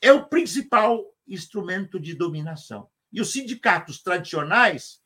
é 0.00 0.12
o 0.12 0.26
principal 0.26 1.04
instrumento 1.26 2.00
de 2.00 2.14
dominação. 2.14 2.88
E 3.12 3.20
os 3.20 3.32
sindicatos 3.32 4.02
tradicionais 4.02 5.00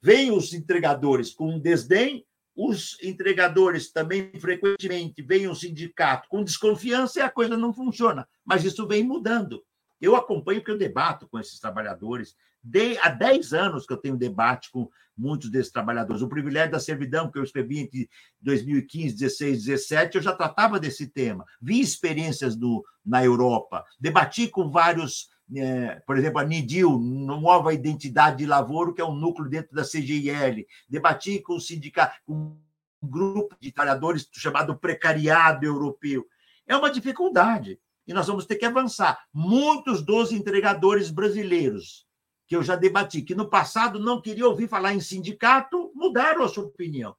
Vêm 0.00 0.30
os 0.30 0.54
entregadores 0.54 1.32
com 1.32 1.58
desdém, 1.58 2.24
os 2.54 2.96
entregadores 3.02 3.90
também 3.90 4.30
frequentemente 4.38 5.22
veem 5.22 5.48
o 5.48 5.54
sindicato 5.54 6.28
com 6.28 6.44
desconfiança 6.44 7.18
e 7.18 7.22
a 7.22 7.30
coisa 7.30 7.56
não 7.56 7.72
funciona. 7.72 8.28
Mas 8.44 8.64
isso 8.64 8.86
vem 8.86 9.02
mudando. 9.02 9.64
Eu 10.00 10.14
acompanho 10.14 10.60
porque 10.60 10.70
eu 10.70 10.78
debato 10.78 11.28
com 11.28 11.38
esses 11.38 11.58
trabalhadores. 11.58 12.36
De, 12.62 12.96
há 12.98 13.08
10 13.08 13.52
anos 13.52 13.86
que 13.86 13.92
eu 13.92 13.96
tenho 13.96 14.16
debate 14.16 14.70
com 14.70 14.88
muitos 15.16 15.50
desses 15.50 15.72
trabalhadores. 15.72 16.22
O 16.22 16.28
privilégio 16.28 16.72
da 16.72 16.80
servidão, 16.80 17.30
que 17.30 17.38
eu 17.38 17.44
escrevi 17.44 17.78
entre 17.78 18.08
2015, 18.40 19.16
16, 19.16 19.64
17, 19.64 20.16
eu 20.16 20.22
já 20.22 20.32
tratava 20.32 20.78
desse 20.78 21.08
tema. 21.08 21.44
Vi 21.60 21.80
experiências 21.80 22.56
do, 22.56 22.84
na 23.04 23.24
Europa, 23.24 23.84
debati 23.98 24.48
com 24.48 24.70
vários 24.70 25.28
é, 25.56 26.00
por 26.06 26.18
exemplo, 26.18 26.38
a 26.38 26.44
NIDIL, 26.44 26.98
Nova 26.98 27.72
Identidade 27.72 28.38
de 28.38 28.46
Lavoro, 28.46 28.94
que 28.94 29.00
é 29.00 29.04
um 29.04 29.14
núcleo 29.14 29.48
dentro 29.48 29.74
da 29.74 29.82
CGIL. 29.82 30.66
Debati 30.88 31.40
com 31.40 31.54
o 31.54 31.60
sindicato, 31.60 32.16
com 32.26 32.34
um 32.34 33.08
grupo 33.08 33.56
de 33.60 33.72
trabalhadores 33.72 34.28
chamado 34.32 34.76
precariado 34.76 35.64
europeu. 35.64 36.26
É 36.66 36.76
uma 36.76 36.90
dificuldade 36.90 37.78
e 38.06 38.12
nós 38.12 38.26
vamos 38.26 38.46
ter 38.46 38.56
que 38.56 38.64
avançar. 38.64 39.18
Muitos 39.32 40.02
dos 40.02 40.32
entregadores 40.32 41.10
brasileiros 41.10 42.06
que 42.46 42.56
eu 42.56 42.62
já 42.62 42.74
debati, 42.74 43.20
que 43.20 43.34
no 43.34 43.50
passado 43.50 44.00
não 44.00 44.22
queriam 44.22 44.48
ouvir 44.48 44.68
falar 44.68 44.94
em 44.94 45.00
sindicato, 45.00 45.92
mudaram 45.94 46.42
a 46.42 46.48
sua 46.48 46.64
opinião. 46.64 47.14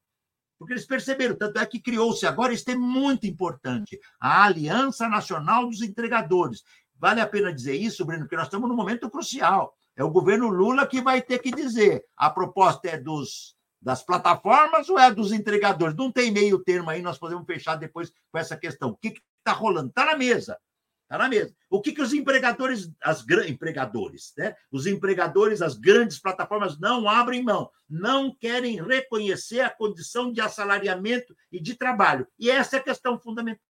Porque 0.57 0.73
eles 0.73 0.87
perceberam, 0.87 1.35
tanto 1.35 1.59
é 1.59 1.65
que 1.67 1.79
criou-se 1.79 2.25
agora, 2.25 2.51
isso 2.51 2.69
é 2.69 2.75
muito 2.75 3.27
importante, 3.27 3.97
a 4.19 4.43
Aliança 4.43 5.07
Nacional 5.07 5.69
dos 5.69 5.83
Entregadores, 5.83 6.63
Vale 6.99 7.21
a 7.21 7.27
pena 7.27 7.53
dizer 7.53 7.75
isso, 7.75 8.05
Breno, 8.05 8.23
porque 8.23 8.35
nós 8.35 8.47
estamos 8.47 8.67
num 8.67 8.75
momento 8.75 9.09
crucial. 9.09 9.73
É 9.95 10.03
o 10.03 10.11
governo 10.11 10.49
Lula 10.49 10.85
que 10.85 11.01
vai 11.01 11.21
ter 11.21 11.39
que 11.39 11.51
dizer: 11.51 12.03
a 12.15 12.29
proposta 12.29 12.89
é 12.89 12.97
dos, 12.97 13.55
das 13.81 14.03
plataformas 14.03 14.89
ou 14.89 14.99
é 14.99 15.11
dos 15.11 15.31
entregadores? 15.31 15.95
Não 15.95 16.11
tem 16.11 16.31
meio 16.31 16.59
termo 16.59 16.89
aí, 16.89 17.01
nós 17.01 17.17
podemos 17.17 17.45
fechar 17.45 17.75
depois 17.75 18.11
com 18.31 18.37
essa 18.37 18.57
questão. 18.57 18.89
O 18.89 18.97
que 18.97 19.13
está 19.39 19.53
rolando? 19.53 19.89
Está 19.89 20.05
na 20.05 20.17
mesa. 20.17 20.57
Está 21.03 21.17
na 21.17 21.27
mesa. 21.27 21.55
O 21.69 21.81
que, 21.81 21.91
que 21.91 22.03
os 22.03 22.13
empregadores, 22.13 22.91
as 23.01 23.25
empregadores, 23.47 24.31
né? 24.37 24.55
Os 24.71 24.85
empregadores, 24.85 25.59
as 25.59 25.75
grandes 25.75 26.21
plataformas 26.21 26.79
não 26.79 27.09
abrem 27.09 27.43
mão, 27.43 27.67
não 27.89 28.31
querem 28.35 28.79
reconhecer 28.79 29.61
a 29.61 29.71
condição 29.71 30.31
de 30.31 30.39
assalariamento 30.39 31.35
e 31.51 31.59
de 31.59 31.75
trabalho. 31.75 32.27
E 32.37 32.51
essa 32.51 32.75
é 32.75 32.79
a 32.79 32.83
questão 32.83 33.19
fundamental. 33.19 33.68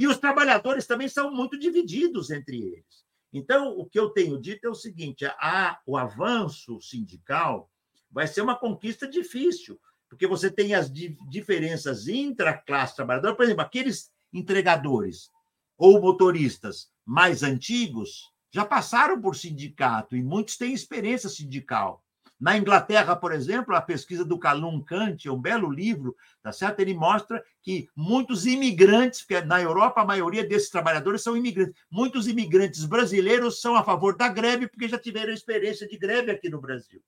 E 0.00 0.06
os 0.06 0.16
trabalhadores 0.16 0.86
também 0.86 1.10
são 1.10 1.30
muito 1.30 1.58
divididos 1.58 2.30
entre 2.30 2.56
eles. 2.56 3.04
Então, 3.30 3.78
o 3.78 3.84
que 3.84 4.00
eu 4.00 4.08
tenho 4.08 4.40
dito 4.40 4.66
é 4.66 4.70
o 4.70 4.74
seguinte: 4.74 5.26
a, 5.26 5.78
o 5.84 5.94
avanço 5.94 6.80
sindical 6.80 7.70
vai 8.10 8.26
ser 8.26 8.40
uma 8.40 8.56
conquista 8.56 9.06
difícil, 9.06 9.78
porque 10.08 10.26
você 10.26 10.50
tem 10.50 10.72
as 10.72 10.90
di, 10.90 11.18
diferenças 11.28 12.08
intra-classe 12.08 12.96
trabalhadora, 12.96 13.34
por 13.36 13.44
exemplo, 13.44 13.60
aqueles 13.60 14.10
entregadores 14.32 15.30
ou 15.76 16.00
motoristas 16.00 16.90
mais 17.04 17.42
antigos 17.42 18.32
já 18.50 18.64
passaram 18.64 19.20
por 19.20 19.36
sindicato 19.36 20.16
e 20.16 20.22
muitos 20.22 20.56
têm 20.56 20.72
experiência 20.72 21.28
sindical. 21.28 22.02
Na 22.40 22.56
Inglaterra, 22.56 23.14
por 23.14 23.32
exemplo, 23.32 23.76
a 23.76 23.82
pesquisa 23.82 24.24
do 24.24 24.38
Calum 24.38 24.82
Kant, 24.82 25.28
é 25.28 25.30
um 25.30 25.38
belo 25.38 25.70
livro, 25.70 26.16
tá 26.42 26.50
certo? 26.50 26.80
Ele 26.80 26.94
mostra 26.94 27.44
que 27.60 27.86
muitos 27.94 28.46
imigrantes, 28.46 29.20
porque 29.20 29.42
na 29.42 29.60
Europa 29.60 30.00
a 30.00 30.06
maioria 30.06 30.42
desses 30.42 30.70
trabalhadores 30.70 31.22
são 31.22 31.36
imigrantes, 31.36 31.74
muitos 31.90 32.26
imigrantes 32.26 32.86
brasileiros 32.86 33.60
são 33.60 33.76
a 33.76 33.84
favor 33.84 34.16
da 34.16 34.26
greve 34.26 34.68
porque 34.68 34.88
já 34.88 34.98
tiveram 34.98 35.34
experiência 35.34 35.86
de 35.86 35.98
greve 35.98 36.30
aqui 36.30 36.48
no 36.48 36.58
Brasil. 36.58 37.02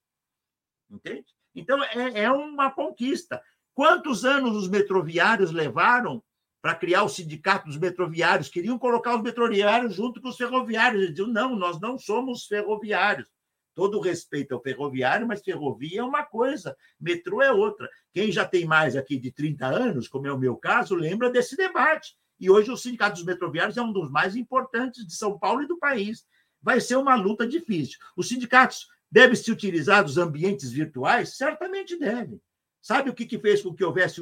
Entende? 0.90 1.24
Então 1.54 1.82
é, 1.82 2.24
é 2.24 2.30
uma 2.30 2.70
conquista. 2.70 3.42
Quantos 3.72 4.26
anos 4.26 4.54
os 4.54 4.68
metroviários 4.68 5.50
levaram 5.50 6.22
para 6.60 6.74
criar 6.74 7.04
o 7.04 7.08
sindicato 7.08 7.68
dos 7.68 7.78
metroviários? 7.78 8.50
Queriam 8.50 8.78
colocar 8.78 9.16
os 9.16 9.22
metroviários 9.22 9.94
junto 9.94 10.20
com 10.20 10.28
os 10.28 10.36
ferroviários. 10.36 11.02
Eles 11.02 11.14
diziam: 11.14 11.32
não, 11.32 11.56
nós 11.56 11.80
não 11.80 11.96
somos 11.98 12.44
ferroviários 12.44 13.31
todo 13.74 14.00
respeito 14.00 14.54
ao 14.54 14.62
ferroviário, 14.62 15.26
mas 15.26 15.42
ferrovia 15.42 16.00
é 16.00 16.04
uma 16.04 16.22
coisa, 16.22 16.76
metrô 17.00 17.40
é 17.40 17.50
outra. 17.50 17.88
Quem 18.12 18.30
já 18.30 18.44
tem 18.44 18.64
mais 18.64 18.96
aqui 18.96 19.18
de 19.18 19.30
30 19.30 19.66
anos, 19.66 20.08
como 20.08 20.26
é 20.26 20.32
o 20.32 20.38
meu 20.38 20.56
caso, 20.56 20.94
lembra 20.94 21.30
desse 21.30 21.56
debate. 21.56 22.14
E 22.38 22.50
hoje 22.50 22.70
o 22.70 22.76
Sindicato 22.76 23.14
dos 23.14 23.24
Metroviários 23.24 23.76
é 23.76 23.82
um 23.82 23.92
dos 23.92 24.10
mais 24.10 24.34
importantes 24.34 25.06
de 25.06 25.14
São 25.14 25.38
Paulo 25.38 25.62
e 25.62 25.68
do 25.68 25.78
país. 25.78 26.26
Vai 26.60 26.80
ser 26.80 26.96
uma 26.96 27.14
luta 27.14 27.46
difícil. 27.46 27.98
Os 28.16 28.28
sindicatos 28.28 28.88
devem 29.10 29.36
se 29.36 29.50
utilizar 29.50 30.04
dos 30.04 30.16
ambientes 30.16 30.70
virtuais? 30.70 31.36
Certamente 31.36 31.98
devem. 31.98 32.40
Sabe 32.80 33.10
o 33.10 33.14
que, 33.14 33.26
que 33.26 33.38
fez 33.38 33.62
com 33.62 33.74
que 33.74 33.84
houvesse 33.84 34.20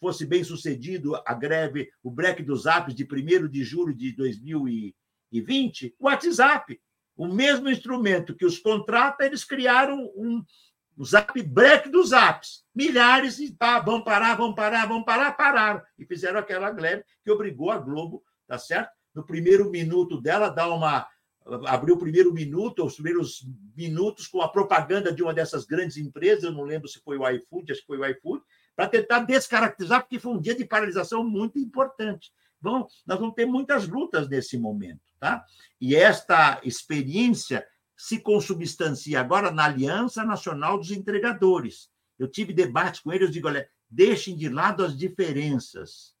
fosse 0.00 0.26
bem 0.26 0.42
sucedido 0.42 1.14
a 1.24 1.34
greve, 1.34 1.90
o 2.02 2.10
break 2.10 2.42
dos 2.42 2.66
apps 2.66 2.94
de 2.94 3.04
1 3.04 3.48
de 3.48 3.62
julho 3.62 3.94
de 3.94 4.12
2020? 4.12 5.94
O 5.98 6.06
WhatsApp 6.06 6.80
o 7.16 7.28
mesmo 7.28 7.68
instrumento 7.68 8.34
que 8.34 8.44
os 8.44 8.58
contrata, 8.58 9.24
eles 9.24 9.44
criaram 9.44 10.10
um, 10.16 10.44
um 10.98 11.04
zap 11.04 11.40
break 11.42 11.88
dos 11.88 12.12
apps. 12.12 12.64
Milhares 12.74 13.38
e 13.38 13.52
pá, 13.52 13.78
vão 13.80 14.02
parar, 14.02 14.36
vão 14.36 14.54
parar, 14.54 14.86
vão 14.86 15.02
parar, 15.02 15.32
pararam. 15.32 15.82
E 15.98 16.04
fizeram 16.04 16.38
aquela 16.38 16.70
greve 16.70 17.04
que 17.22 17.30
obrigou 17.30 17.70
a 17.70 17.78
Globo, 17.78 18.22
tá 18.46 18.58
certo? 18.58 18.90
No 19.14 19.24
primeiro 19.24 19.70
minuto 19.70 20.20
dela, 20.20 20.48
dar 20.48 20.68
uma. 20.68 21.06
Abriu 21.66 21.94
o 21.94 21.98
primeiro 21.98 22.32
minuto, 22.32 22.84
os 22.84 22.94
primeiros 22.94 23.46
minutos 23.76 24.26
com 24.26 24.40
a 24.40 24.48
propaganda 24.48 25.12
de 25.12 25.22
uma 25.22 25.34
dessas 25.34 25.66
grandes 25.66 25.98
empresas, 25.98 26.44
eu 26.44 26.52
não 26.52 26.62
lembro 26.62 26.88
se 26.88 26.98
foi 27.00 27.18
o 27.18 27.28
iFood, 27.28 27.70
acho 27.70 27.82
que 27.82 27.86
foi 27.86 27.98
o 27.98 28.06
iFood, 28.06 28.42
para 28.74 28.88
tentar 28.88 29.20
descaracterizar, 29.20 30.00
porque 30.00 30.18
foi 30.18 30.32
um 30.32 30.40
dia 30.40 30.54
de 30.54 30.64
paralisação 30.64 31.22
muito 31.22 31.58
importante. 31.58 32.32
Bom, 32.58 32.88
nós 33.06 33.20
vamos 33.20 33.34
ter 33.34 33.44
muitas 33.44 33.86
lutas 33.86 34.26
nesse 34.26 34.56
momento. 34.56 35.02
Tá? 35.24 35.42
E 35.80 35.96
esta 35.96 36.60
experiência 36.62 37.66
se 37.96 38.18
consubstancia 38.18 39.18
agora 39.18 39.50
na 39.50 39.64
Aliança 39.64 40.22
Nacional 40.22 40.76
dos 40.76 40.90
Entregadores. 40.90 41.88
Eu 42.18 42.28
tive 42.28 42.52
debate 42.52 43.02
com 43.02 43.10
eles, 43.10 43.28
eu 43.28 43.32
digo, 43.32 43.48
olha, 43.48 43.66
deixem 43.88 44.36
de 44.36 44.50
lado 44.50 44.84
as 44.84 44.94
diferenças. 44.94 46.14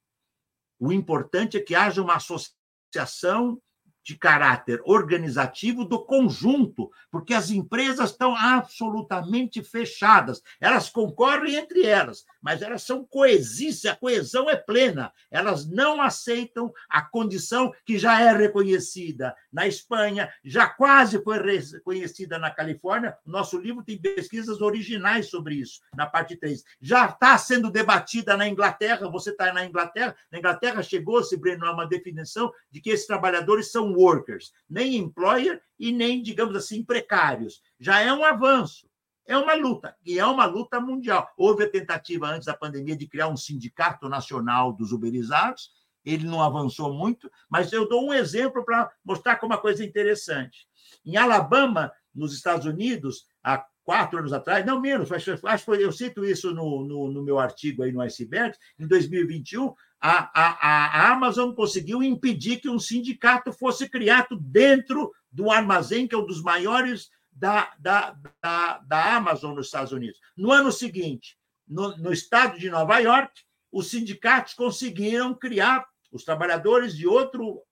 O 0.78 0.90
importante 0.90 1.58
é 1.58 1.60
que 1.60 1.74
haja 1.74 2.00
uma 2.00 2.14
associação 2.16 3.60
de 4.02 4.16
caráter 4.16 4.80
organizativo 4.86 5.84
do 5.84 6.02
conjunto, 6.02 6.90
porque 7.10 7.34
as 7.34 7.50
empresas 7.50 8.10
estão 8.10 8.34
absolutamente 8.34 9.62
fechadas. 9.62 10.40
Elas 10.58 10.88
concorrem 10.88 11.56
entre 11.56 11.84
elas, 11.84 12.24
mas 12.44 12.60
elas 12.60 12.82
são 12.82 13.06
coesíssimas, 13.06 13.94
a 13.94 13.96
coesão 13.96 14.50
é 14.50 14.54
plena. 14.54 15.10
Elas 15.30 15.66
não 15.66 16.02
aceitam 16.02 16.70
a 16.90 17.00
condição 17.00 17.72
que 17.86 17.98
já 17.98 18.20
é 18.20 18.36
reconhecida 18.36 19.34
na 19.50 19.66
Espanha, 19.66 20.30
já 20.44 20.66
quase 20.66 21.24
foi 21.24 21.38
reconhecida 21.38 22.38
na 22.38 22.50
Califórnia. 22.50 23.16
Nosso 23.24 23.58
livro 23.58 23.82
tem 23.82 23.96
pesquisas 23.96 24.60
originais 24.60 25.30
sobre 25.30 25.54
isso, 25.54 25.80
na 25.96 26.06
parte 26.06 26.36
3. 26.36 26.62
Já 26.82 27.06
está 27.06 27.38
sendo 27.38 27.70
debatida 27.70 28.36
na 28.36 28.46
Inglaterra, 28.46 29.08
você 29.08 29.30
está 29.30 29.50
na 29.50 29.64
Inglaterra, 29.64 30.14
na 30.30 30.38
Inglaterra 30.38 30.82
chegou-se, 30.82 31.34
Breno, 31.38 31.64
a 31.64 31.72
uma 31.72 31.86
definição 31.86 32.52
de 32.70 32.78
que 32.78 32.90
esses 32.90 33.06
trabalhadores 33.06 33.72
são 33.72 33.94
workers, 33.94 34.52
nem 34.68 34.96
employer 34.96 35.62
e 35.78 35.90
nem, 35.90 36.20
digamos 36.20 36.54
assim, 36.54 36.84
precários. 36.84 37.62
Já 37.80 38.00
é 38.00 38.12
um 38.12 38.22
avanço. 38.22 38.86
É 39.26 39.36
uma 39.36 39.54
luta, 39.54 39.96
e 40.04 40.18
é 40.18 40.26
uma 40.26 40.44
luta 40.44 40.80
mundial. 40.80 41.28
Houve 41.36 41.64
a 41.64 41.70
tentativa 41.70 42.28
antes 42.28 42.46
da 42.46 42.54
pandemia 42.54 42.96
de 42.96 43.06
criar 43.06 43.28
um 43.28 43.36
sindicato 43.36 44.08
nacional 44.08 44.72
dos 44.72 44.92
uberizados, 44.92 45.70
ele 46.04 46.26
não 46.26 46.42
avançou 46.42 46.92
muito, 46.92 47.30
mas 47.48 47.72
eu 47.72 47.88
dou 47.88 48.06
um 48.06 48.12
exemplo 48.12 48.64
para 48.64 48.90
mostrar 49.02 49.36
como 49.36 49.54
uma 49.54 49.60
coisa 49.60 49.82
interessante. 49.82 50.68
Em 51.04 51.16
Alabama, 51.16 51.90
nos 52.14 52.34
Estados 52.34 52.66
Unidos, 52.66 53.26
há 53.42 53.64
quatro 53.82 54.18
anos 54.18 54.32
atrás, 54.32 54.64
não 54.64 54.80
menos, 54.80 55.10
acho 55.12 55.64
que 55.64 55.70
eu 55.70 55.92
cito 55.92 56.24
isso 56.24 56.52
no, 56.52 56.84
no, 56.84 57.10
no 57.10 57.22
meu 57.22 57.38
artigo 57.38 57.82
aí 57.82 57.92
no 57.92 58.00
Iceberg, 58.00 58.56
em 58.78 58.86
2021, 58.86 59.74
a, 60.00 60.30
a, 60.34 61.08
a 61.08 61.12
Amazon 61.12 61.52
conseguiu 61.52 62.02
impedir 62.02 62.60
que 62.60 62.68
um 62.68 62.78
sindicato 62.78 63.52
fosse 63.52 63.88
criado 63.88 64.36
dentro 64.38 65.12
do 65.30 65.50
armazém, 65.50 66.06
que 66.06 66.14
é 66.14 66.18
um 66.18 66.26
dos 66.26 66.42
maiores 66.42 67.10
da, 67.34 67.74
da, 67.78 68.16
da, 68.40 68.78
da 68.78 69.16
Amazon 69.16 69.54
nos 69.54 69.66
Estados 69.66 69.92
Unidos. 69.92 70.20
No 70.36 70.52
ano 70.52 70.70
seguinte, 70.70 71.36
no, 71.66 71.96
no 71.96 72.12
estado 72.12 72.58
de 72.58 72.70
Nova 72.70 72.98
York, 72.98 73.42
os 73.72 73.90
sindicatos 73.90 74.54
conseguiram 74.54 75.34
criar, 75.34 75.86
os 76.12 76.24
trabalhadores 76.24 76.96
de 76.96 77.08
outro, 77.08 77.62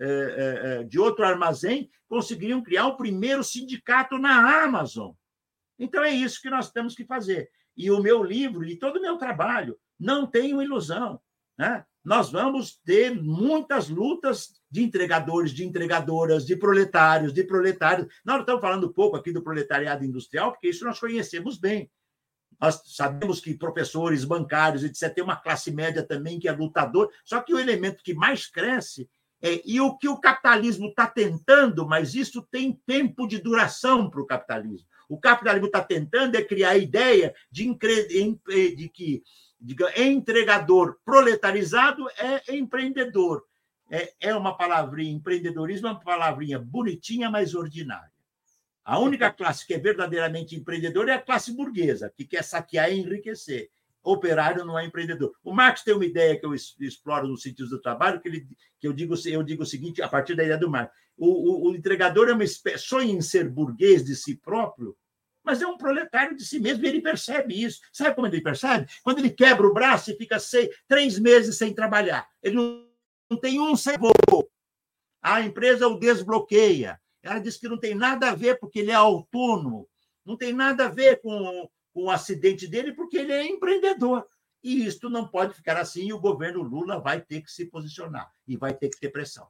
é, 0.00 0.06
é, 0.06 0.10
é, 0.80 0.84
de 0.84 0.98
outro 0.98 1.24
armazém 1.24 1.88
conseguiram 2.08 2.62
criar 2.62 2.88
o 2.88 2.96
primeiro 2.96 3.44
sindicato 3.44 4.18
na 4.18 4.64
Amazon. 4.64 5.12
Então, 5.78 6.02
é 6.02 6.10
isso 6.10 6.42
que 6.42 6.50
nós 6.50 6.70
temos 6.70 6.94
que 6.94 7.04
fazer. 7.04 7.50
E 7.76 7.90
o 7.90 8.02
meu 8.02 8.22
livro 8.22 8.64
e 8.64 8.76
todo 8.76 8.96
o 8.96 9.02
meu 9.02 9.16
trabalho, 9.16 9.78
não 9.98 10.26
tenho 10.26 10.60
ilusão. 10.60 11.20
Né? 11.56 11.84
Nós 12.04 12.32
vamos 12.32 12.80
ter 12.84 13.14
muitas 13.14 13.88
lutas 13.88 14.60
de 14.70 14.82
entregadores, 14.82 15.52
de 15.52 15.64
entregadoras, 15.64 16.44
de 16.44 16.56
proletários, 16.56 17.32
de 17.32 17.44
proletários. 17.44 18.12
Nós 18.24 18.40
estamos 18.40 18.60
falando 18.60 18.92
pouco 18.92 19.16
aqui 19.16 19.32
do 19.32 19.42
proletariado 19.42 20.04
industrial, 20.04 20.52
porque 20.52 20.68
isso 20.68 20.84
nós 20.84 20.98
conhecemos 20.98 21.58
bem. 21.58 21.90
Nós 22.60 22.80
sabemos 22.86 23.40
que 23.40 23.54
professores, 23.54 24.24
bancários, 24.24 24.84
etc., 24.84 25.14
tem 25.14 25.24
uma 25.24 25.36
classe 25.36 25.70
média 25.70 26.02
também 26.02 26.38
que 26.38 26.48
é 26.48 26.52
lutador, 26.52 27.10
só 27.24 27.40
que 27.40 27.54
o 27.54 27.58
elemento 27.58 28.02
que 28.02 28.14
mais 28.14 28.46
cresce 28.46 29.08
é, 29.42 29.60
e 29.64 29.80
o 29.80 29.96
que 29.96 30.08
o 30.08 30.20
capitalismo 30.20 30.88
está 30.88 31.06
tentando, 31.06 31.86
mas 31.86 32.14
isso 32.14 32.46
tem 32.50 32.80
tempo 32.86 33.26
de 33.26 33.38
duração 33.38 34.08
para 34.08 34.22
o 34.22 34.26
capitalismo. 34.26 34.86
O 35.08 35.18
capitalismo 35.18 35.66
está 35.66 35.82
tentando 35.82 36.36
é 36.36 36.42
criar 36.42 36.70
a 36.70 36.78
ideia 36.78 37.34
de, 37.50 37.76
de 38.76 38.88
que 38.88 39.22
diga, 39.62 39.92
entregador 40.00 40.98
proletarizado 41.04 42.08
é 42.18 42.54
empreendedor. 42.54 43.44
É, 43.90 44.12
é 44.20 44.34
uma 44.34 44.56
palavrinha, 44.56 45.12
empreendedorismo 45.12 45.86
é 45.86 45.90
uma 45.90 46.00
palavrinha 46.00 46.58
bonitinha, 46.58 47.30
mas 47.30 47.54
ordinária. 47.54 48.10
A 48.84 48.98
única 48.98 49.30
classe 49.30 49.66
que 49.66 49.74
é 49.74 49.78
verdadeiramente 49.78 50.56
empreendedora 50.56 51.12
é 51.12 51.14
a 51.14 51.22
classe 51.22 51.54
burguesa, 51.54 52.12
que 52.16 52.24
quer 52.24 52.42
saquear 52.42 52.90
e 52.90 52.98
enriquecer. 52.98 53.70
Operário 54.02 54.64
não 54.64 54.76
é 54.76 54.84
empreendedor. 54.84 55.32
O 55.44 55.52
Marx 55.54 55.84
tem 55.84 55.94
uma 55.94 56.04
ideia 56.04 56.36
que 56.36 56.44
eu 56.44 56.52
exploro 56.54 57.28
no 57.28 57.36
sentido 57.36 57.68
do 57.68 57.80
trabalho, 57.80 58.20
que, 58.20 58.28
ele, 58.28 58.48
que 58.80 58.88
eu, 58.88 58.92
digo, 58.92 59.14
eu 59.26 59.42
digo 59.44 59.62
o 59.62 59.66
seguinte, 59.66 60.02
a 60.02 60.08
partir 60.08 60.34
da 60.34 60.42
ideia 60.42 60.58
do 60.58 60.68
Marx. 60.68 60.92
O, 61.16 61.28
o, 61.28 61.70
o 61.70 61.76
entregador 61.76 62.28
é 62.28 62.32
uma 62.32 62.42
espécie, 62.42 62.84
sonha 62.84 63.12
em 63.12 63.20
ser 63.20 63.48
burguês 63.48 64.04
de 64.04 64.16
si 64.16 64.34
próprio, 64.34 64.96
mas 65.44 65.60
é 65.60 65.66
um 65.66 65.76
proletário 65.76 66.36
de 66.36 66.44
si 66.44 66.58
mesmo, 66.58 66.84
e 66.84 66.88
ele 66.88 67.02
percebe 67.02 67.62
isso. 67.62 67.80
Sabe 67.92 68.14
como 68.14 68.26
ele 68.26 68.40
percebe? 68.40 68.86
Quando 69.02 69.18
ele 69.18 69.30
quebra 69.30 69.66
o 69.66 69.72
braço 69.72 70.10
e 70.10 70.16
fica 70.16 70.38
seis, 70.38 70.68
três 70.86 71.18
meses 71.18 71.56
sem 71.56 71.74
trabalhar. 71.74 72.28
Ele 72.42 72.56
não, 72.56 73.38
tem 73.40 73.60
um 73.60 73.74
centavo. 73.76 74.14
A 75.20 75.40
empresa 75.40 75.88
o 75.88 75.98
desbloqueia. 75.98 77.00
Ela 77.22 77.38
diz 77.38 77.56
que 77.56 77.68
não 77.68 77.78
tem 77.78 77.94
nada 77.94 78.30
a 78.30 78.34
ver 78.34 78.58
porque 78.58 78.80
ele 78.80 78.90
é 78.90 78.94
autônomo, 78.94 79.88
não 80.24 80.36
tem 80.36 80.52
nada 80.52 80.86
a 80.86 80.88
ver 80.88 81.20
com, 81.20 81.70
com 81.92 82.04
o 82.04 82.10
acidente 82.10 82.66
dele 82.66 82.92
porque 82.92 83.16
ele 83.16 83.32
é 83.32 83.46
empreendedor. 83.46 84.26
E 84.62 84.84
isto 84.86 85.08
não 85.10 85.26
pode 85.26 85.54
ficar 85.54 85.76
assim 85.76 86.06
e 86.06 86.12
o 86.12 86.20
governo 86.20 86.62
Lula 86.62 87.00
vai 87.00 87.20
ter 87.20 87.42
que 87.42 87.50
se 87.50 87.66
posicionar 87.66 88.32
e 88.46 88.56
vai 88.56 88.74
ter 88.74 88.88
que 88.88 88.98
ter 88.98 89.10
pressão. 89.10 89.48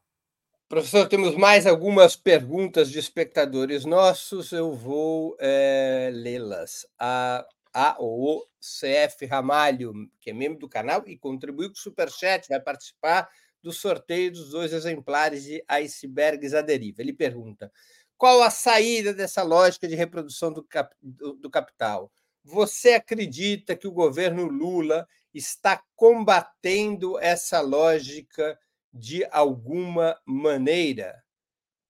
Professor, 0.72 1.06
temos 1.06 1.36
mais 1.36 1.66
algumas 1.66 2.16
perguntas 2.16 2.90
de 2.90 2.98
espectadores 2.98 3.84
nossos, 3.84 4.52
eu 4.52 4.72
vou 4.72 5.36
é, 5.38 6.10
lê-las. 6.10 6.86
A, 6.98 7.46
a 7.74 7.96
o 8.00 8.42
CF 8.58 9.26
Ramalho, 9.26 9.92
que 10.18 10.30
é 10.30 10.32
membro 10.32 10.60
do 10.60 10.68
canal 10.70 11.02
e 11.06 11.18
contribuiu 11.18 11.68
com 11.68 11.74
o 11.74 11.78
Superchat, 11.78 12.48
vai 12.48 12.58
participar 12.58 13.28
do 13.62 13.70
sorteio 13.70 14.32
dos 14.32 14.48
dois 14.48 14.72
exemplares 14.72 15.44
de 15.44 15.62
Icebergs 15.68 16.54
à 16.54 16.62
Deriva. 16.62 17.02
Ele 17.02 17.12
pergunta: 17.12 17.70
qual 18.16 18.40
a 18.40 18.48
saída 18.48 19.12
dessa 19.12 19.42
lógica 19.42 19.86
de 19.86 19.94
reprodução 19.94 20.50
do, 20.50 20.64
cap, 20.64 20.96
do, 21.02 21.34
do 21.34 21.50
capital? 21.50 22.10
Você 22.42 22.94
acredita 22.94 23.76
que 23.76 23.86
o 23.86 23.92
governo 23.92 24.46
Lula 24.46 25.06
está 25.34 25.82
combatendo 25.94 27.18
essa 27.18 27.60
lógica 27.60 28.58
de 28.93 29.24
alguma 29.26 30.20
maneira? 30.26 31.22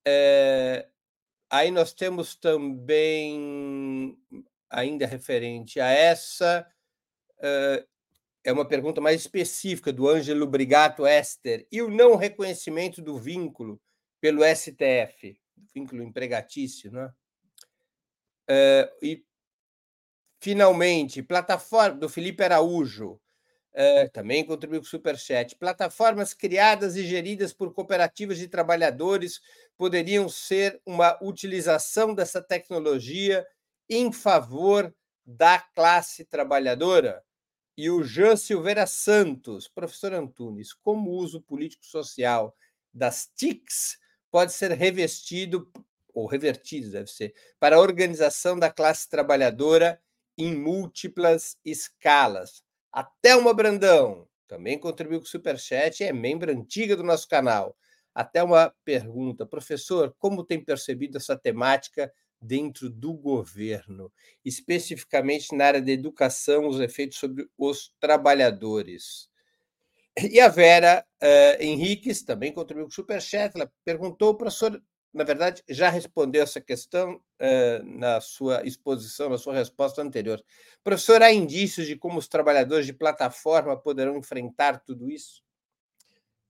É, 0.07 0.89
aí 1.51 1.71
nós 1.71 1.93
temos 1.93 2.35
também, 2.35 4.17
ainda 4.71 5.07
referente 5.07 5.81
a 5.81 5.89
essa, 5.89 6.67
é, 7.41 7.87
é 8.45 8.53
uma 8.53 8.67
pergunta 8.67 9.01
mais 9.01 9.21
específica 9.21 9.93
do 9.93 10.09
Ângelo 10.09 10.47
Brigato 10.47 11.07
Ester. 11.07 11.67
E 11.71 11.81
o 11.81 11.91
não 11.91 12.17
reconhecimento 12.17 13.01
do 13.01 13.19
vínculo 13.19 13.81
pelo 14.21 14.43
STF, 14.45 15.39
vínculo 15.75 16.03
empregatício, 16.03 16.91
né? 16.91 17.13
Uh, 18.51 18.91
e, 19.01 19.25
finalmente, 20.41 21.23
plataforma 21.23 21.97
do 21.97 22.09
Felipe 22.09 22.43
Araújo, 22.43 23.21
uh, 23.75 24.11
também 24.12 24.45
contribuiu 24.45 24.81
com 24.81 24.87
o 24.87 24.91
Superchat. 24.91 25.57
Plataformas 25.57 26.35
criadas 26.35 26.97
e 26.97 27.07
geridas 27.07 27.53
por 27.53 27.73
cooperativas 27.73 28.39
de 28.39 28.49
trabalhadores 28.49 29.41
poderiam 29.77 30.29
ser 30.29 30.81
uma 30.87 31.18
utilização 31.23 32.14
dessa 32.14 32.43
tecnologia 32.43 33.47
em 33.89 34.12
favor 34.12 34.95
da 35.25 35.59
classe 35.59 36.25
trabalhadora? 36.25 37.23
e 37.77 37.91
o 37.91 38.03
Jean 38.03 38.37
Silveira 38.37 38.87
Santos, 38.87 39.66
professor 39.68 40.12
Antunes, 40.12 40.73
como 40.73 41.11
o 41.11 41.16
uso 41.16 41.41
político-social 41.41 42.55
das 42.93 43.31
TICs 43.35 43.99
pode 44.31 44.53
ser 44.53 44.73
revestido, 44.73 45.70
ou 46.14 46.27
revertido, 46.27 46.91
deve 46.91 47.11
ser, 47.11 47.35
para 47.59 47.77
a 47.77 47.81
organização 47.81 48.59
da 48.59 48.70
classe 48.70 49.09
trabalhadora 49.09 50.01
em 50.37 50.55
múltiplas 50.55 51.57
escalas. 51.64 52.62
Até 52.93 53.34
uma 53.34 53.55
Brandão, 53.55 54.28
também 54.47 54.78
contribuiu 54.78 55.20
com 55.20 55.24
o 55.24 55.28
Superchat 55.28 56.03
e 56.03 56.07
é 56.07 56.12
membro 56.12 56.53
antiga 56.53 56.95
do 56.95 57.03
nosso 57.03 57.26
canal. 57.26 57.74
Até 58.14 58.43
uma 58.43 58.74
pergunta, 58.84 59.47
professor, 59.47 60.14
como 60.18 60.45
tem 60.45 60.62
percebido 60.62 61.16
essa 61.16 61.34
temática 61.34 62.12
dentro 62.38 62.90
do 62.90 63.14
governo, 63.14 64.12
especificamente 64.45 65.57
na 65.57 65.66
área 65.66 65.80
da 65.80 65.90
educação, 65.90 66.66
os 66.66 66.80
efeitos 66.80 67.18
sobre 67.18 67.49
os 67.57 67.95
trabalhadores. 67.99 69.30
E 70.30 70.38
a 70.38 70.49
Vera 70.49 71.07
uh, 71.22 71.62
Henriques 71.62 72.22
também 72.22 72.53
contribuiu 72.53 72.86
com 72.86 72.93
o 72.93 72.95
Superchat. 72.95 73.57
Ela 73.57 73.72
perguntou, 73.84 74.36
professor, 74.36 74.82
na 75.13 75.25
verdade, 75.25 75.63
já 75.69 75.91
respondeu 75.91 76.43
essa 76.43 76.61
questão 76.61 77.15
uh, 77.17 77.85
na 77.85 78.21
sua 78.21 78.67
exposição, 78.67 79.29
na 79.29 79.37
sua 79.37 79.55
resposta 79.55 80.01
anterior. 80.01 80.43
Professor, 80.83 81.23
há 81.23 81.31
indícios 81.31 81.87
de 81.87 81.97
como 81.97 82.19
os 82.19 82.29
trabalhadores 82.29 82.87
de 82.87 82.95
plataforma 82.95 83.77
poderão 83.77 84.17
enfrentar 84.17 84.81
tudo 84.81 85.11
isso? 85.11 85.43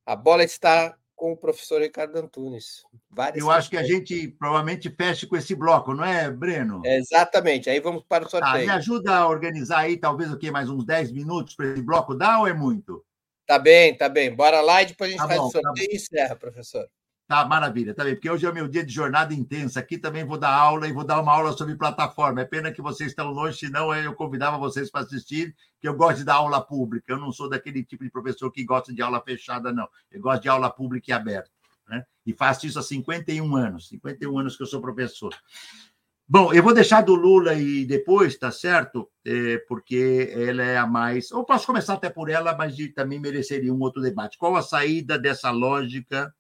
A 0.07 0.15
bola 0.15 0.45
está 0.45 0.97
com 1.17 1.33
o 1.33 1.37
professor 1.37 1.81
Ricardo 1.81 2.17
Antunes. 2.17 2.83
Várias 3.11 3.43
Eu 3.43 3.51
acho 3.51 3.71
que 3.71 3.77
a 3.77 3.85
gente 3.85 4.29
provavelmente 4.39 4.91
feche 4.91 5.27
com 5.27 5.37
esse 5.37 5.55
bloco, 5.55 5.95
não 5.95 6.05
é, 6.05 6.31
Breno? 6.31 6.83
É, 6.85 6.99
exatamente. 6.99 7.69
Aí 7.69 7.81
vamos 7.81 8.05
para 8.09 8.27
o 8.27 8.31
sorteio. 8.31 8.55
Ah, 8.55 8.59
me 8.59 8.71
ajuda 8.71 9.17
a 9.17 9.29
organizar 9.29 9.81
aí, 9.81 9.97
talvez 9.97 10.33
o 10.33 10.39
quê? 10.39 10.51
Mais 10.51 10.69
uns 10.69 10.85
10 10.85 11.13
minutos 11.13 11.55
para 11.55 11.67
esse 11.67 11.83
bloco 11.83 12.15
dá 12.15 12.41
ou 12.41 12.49
é 12.49 12.53
muito? 12.53 13.05
Tá 13.47 13.59
bem, 13.59 13.97
tá 13.97 14.09
bem. 14.09 14.35
Bora 14.35 14.61
lá 14.61 14.83
e 14.83 14.87
depois 14.87 15.11
a 15.11 15.13
gente 15.13 15.21
tá 15.21 15.29
faz 15.29 15.41
bom, 15.41 15.47
o 15.47 15.53
tá 15.53 15.61
sorteio 15.61 15.89
tá 15.89 15.93
e 15.93 15.97
encerra, 15.97 16.37
professor. 16.37 16.89
Tá, 17.33 17.47
maravilha, 17.47 17.95
tá 17.95 18.05
bem, 18.05 18.15
porque 18.15 18.29
hoje 18.29 18.45
é 18.45 18.51
o 18.51 18.53
meu 18.53 18.69
dia 18.69 18.85
de 18.85 18.93
jornada 18.93 19.33
intensa. 19.33 19.81
Aqui 19.81 19.97
também 19.97 20.23
vou 20.23 20.37
dar 20.37 20.55
aula 20.55 20.87
e 20.87 20.93
vou 20.93 21.03
dar 21.03 21.19
uma 21.19 21.33
aula 21.33 21.53
sobre 21.53 21.75
plataforma. 21.75 22.43
É 22.43 22.45
pena 22.45 22.71
que 22.71 22.83
vocês 22.83 23.09
estão 23.09 23.31
longe, 23.31 23.57
senão 23.57 23.95
eu 23.95 24.13
convidava 24.13 24.59
vocês 24.59 24.91
para 24.91 25.01
assistir, 25.01 25.57
que 25.81 25.89
eu 25.89 25.95
gosto 25.95 26.19
de 26.19 26.25
dar 26.25 26.35
aula 26.35 26.61
pública. 26.61 27.11
Eu 27.11 27.17
não 27.17 27.33
sou 27.33 27.49
daquele 27.49 27.83
tipo 27.83 28.05
de 28.05 28.11
professor 28.11 28.51
que 28.51 28.63
gosta 28.63 28.93
de 28.93 29.01
aula 29.01 29.19
fechada, 29.23 29.73
não. 29.73 29.89
Eu 30.11 30.21
gosto 30.21 30.43
de 30.43 30.51
aula 30.51 30.69
pública 30.69 31.11
e 31.11 31.15
aberta. 31.15 31.51
Né? 31.89 32.05
E 32.27 32.35
faço 32.35 32.67
isso 32.67 32.79
há 32.79 32.83
51 32.83 33.57
anos 33.57 33.89
51 33.89 34.39
anos 34.39 34.55
que 34.55 34.63
eu 34.65 34.67
sou 34.67 34.83
professor. 34.83 35.35
Bom, 36.29 36.53
eu 36.53 36.63
vou 36.63 36.75
deixar 36.75 37.01
do 37.01 37.15
Lula 37.15 37.55
e 37.55 37.87
depois, 37.87 38.37
tá 38.37 38.51
certo? 38.51 39.09
É, 39.25 39.57
porque 39.67 40.31
ela 40.37 40.63
é 40.63 40.77
a 40.77 40.87
mais. 40.87 41.31
Eu 41.31 41.45
posso 41.45 41.67
começar 41.67 41.95
até 41.95 42.11
por 42.11 42.29
ela, 42.29 42.55
mas 42.55 42.77
também 42.95 43.19
mereceria 43.19 43.73
um 43.73 43.81
outro 43.81 44.03
debate. 44.03 44.37
Qual 44.37 44.55
a 44.55 44.61
saída 44.61 45.19
dessa 45.19 45.51
lógica? 45.51 46.31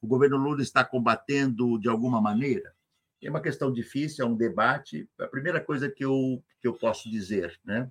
O 0.00 0.06
governo 0.06 0.36
Lula 0.36 0.62
está 0.62 0.84
combatendo 0.84 1.78
de 1.78 1.88
alguma 1.88 2.20
maneira? 2.20 2.74
É 3.22 3.28
uma 3.28 3.40
questão 3.40 3.72
difícil, 3.72 4.24
é 4.24 4.28
um 4.28 4.36
debate. 4.36 5.08
A 5.18 5.26
primeira 5.26 5.60
coisa 5.60 5.90
que 5.90 6.04
eu, 6.04 6.42
que 6.60 6.68
eu 6.68 6.74
posso 6.74 7.10
dizer, 7.10 7.58
né? 7.64 7.90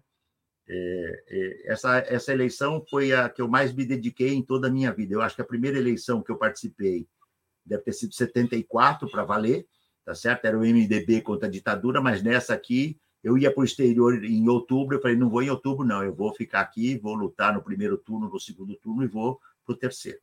É, 0.70 1.24
é, 1.28 1.72
essa, 1.72 1.98
essa 2.00 2.34
eleição 2.34 2.86
foi 2.90 3.14
a 3.14 3.30
que 3.30 3.42
eu 3.42 3.48
mais 3.48 3.74
me 3.74 3.86
dediquei 3.86 4.34
em 4.34 4.44
toda 4.44 4.68
a 4.68 4.72
minha 4.72 4.92
vida. 4.92 5.14
Eu 5.14 5.22
acho 5.22 5.36
que 5.36 5.42
a 5.42 5.46
primeira 5.46 5.78
eleição 5.78 6.22
que 6.22 6.32
eu 6.32 6.38
participei 6.38 7.08
deve 7.66 7.84
ter 7.84 7.94
sido 7.94 8.14
74 8.14 9.10
para 9.10 9.24
valer, 9.24 9.66
tá 10.06 10.14
certo? 10.14 10.46
Era 10.46 10.58
o 10.58 10.62
MDB 10.62 11.22
contra 11.22 11.48
a 11.48 11.52
ditadura, 11.52 12.02
mas 12.02 12.22
nessa 12.22 12.54
aqui 12.54 13.00
eu 13.24 13.38
ia 13.38 13.52
para 13.52 13.62
o 13.62 13.66
exterior 13.66 14.24
em 14.24 14.48
outubro, 14.48 14.96
eu 14.96 15.02
falei, 15.02 15.18
não 15.18 15.30
vou 15.30 15.42
em 15.42 15.50
outubro, 15.50 15.86
não, 15.86 16.04
eu 16.04 16.14
vou 16.14 16.34
ficar 16.34 16.62
aqui, 16.62 16.98
vou 16.98 17.14
lutar 17.14 17.54
no 17.54 17.64
primeiro 17.64 17.98
turno, 17.98 18.30
no 18.30 18.40
segundo 18.40 18.76
turno 18.76 19.04
e 19.04 19.08
vou 19.08 19.40
para 19.66 19.74
o 19.74 19.78
terceiro? 19.78 20.20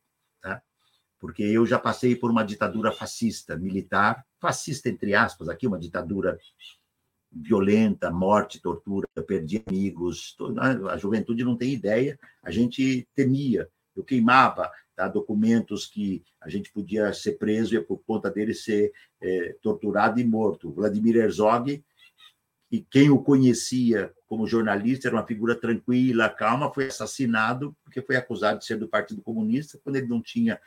Porque 1.19 1.43
eu 1.43 1.65
já 1.65 1.79
passei 1.79 2.15
por 2.15 2.29
uma 2.29 2.43
ditadura 2.43 2.91
fascista, 2.91 3.57
militar, 3.57 4.25
fascista 4.39 4.89
entre 4.89 5.13
aspas, 5.13 5.49
aqui 5.49 5.65
uma 5.65 5.79
ditadura 5.79 6.37
violenta, 7.31 8.11
morte, 8.11 8.61
tortura, 8.61 9.07
perdi 9.27 9.63
amigos, 9.67 10.35
a 10.89 10.97
juventude 10.97 11.43
não 11.43 11.57
tem 11.57 11.73
ideia, 11.73 12.17
a 12.41 12.49
gente 12.49 13.07
temia, 13.13 13.67
eu 13.95 14.03
queimava 14.03 14.71
tá, 14.95 15.07
documentos 15.07 15.85
que 15.85 16.23
a 16.41 16.49
gente 16.49 16.71
podia 16.71 17.11
ser 17.13 17.33
preso 17.33 17.75
e 17.75 17.81
por 17.81 17.97
conta 18.05 18.31
dele 18.31 18.53
ser 18.53 18.91
é, 19.21 19.55
torturado 19.61 20.19
e 20.19 20.23
morto. 20.23 20.71
Vladimir 20.71 21.17
Herzog 21.17 21.83
e 22.71 22.81
quem 22.81 23.09
o 23.09 23.19
conhecia 23.19 24.13
como 24.27 24.47
jornalista 24.47 25.07
era 25.07 25.15
uma 25.15 25.27
figura 25.27 25.55
tranquila, 25.55 26.29
calma, 26.29 26.73
foi 26.73 26.87
assassinado 26.87 27.75
porque 27.83 28.01
foi 28.01 28.15
acusado 28.15 28.59
de 28.59 28.65
ser 28.65 28.77
do 28.77 28.87
Partido 28.87 29.21
Comunista, 29.21 29.79
quando 29.83 29.97
ele 29.97 30.07
não 30.07 30.21
tinha 30.21 30.59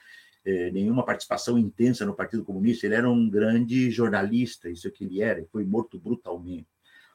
eh, 0.44 0.70
nenhuma 0.70 1.04
participação 1.04 1.58
intensa 1.58 2.06
no 2.06 2.14
Partido 2.14 2.44
Comunista, 2.44 2.86
ele 2.86 2.94
era 2.94 3.10
um 3.10 3.28
grande 3.28 3.90
jornalista, 3.90 4.68
isso 4.68 4.88
é 4.88 4.90
que 4.90 5.04
ele 5.04 5.20
era, 5.20 5.40
e 5.40 5.46
foi 5.46 5.64
morto 5.64 5.98
brutalmente. 5.98 6.66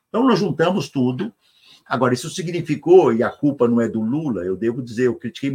Então, 0.10 0.28
nós 0.28 0.40
juntamos 0.40 0.90
tudo. 0.90 1.34
Agora, 1.86 2.14
isso 2.14 2.30
significou, 2.30 3.14
e 3.14 3.24
a 3.24 3.30
culpa 3.30 3.68
não 3.68 3.82
é 3.82 3.88
do 3.88 4.02
Lula, 4.02 4.44
eu 4.44 4.56
devo 4.56 4.82
dizer, 4.82 5.08
eu 5.08 5.16
critiquei 5.16 5.52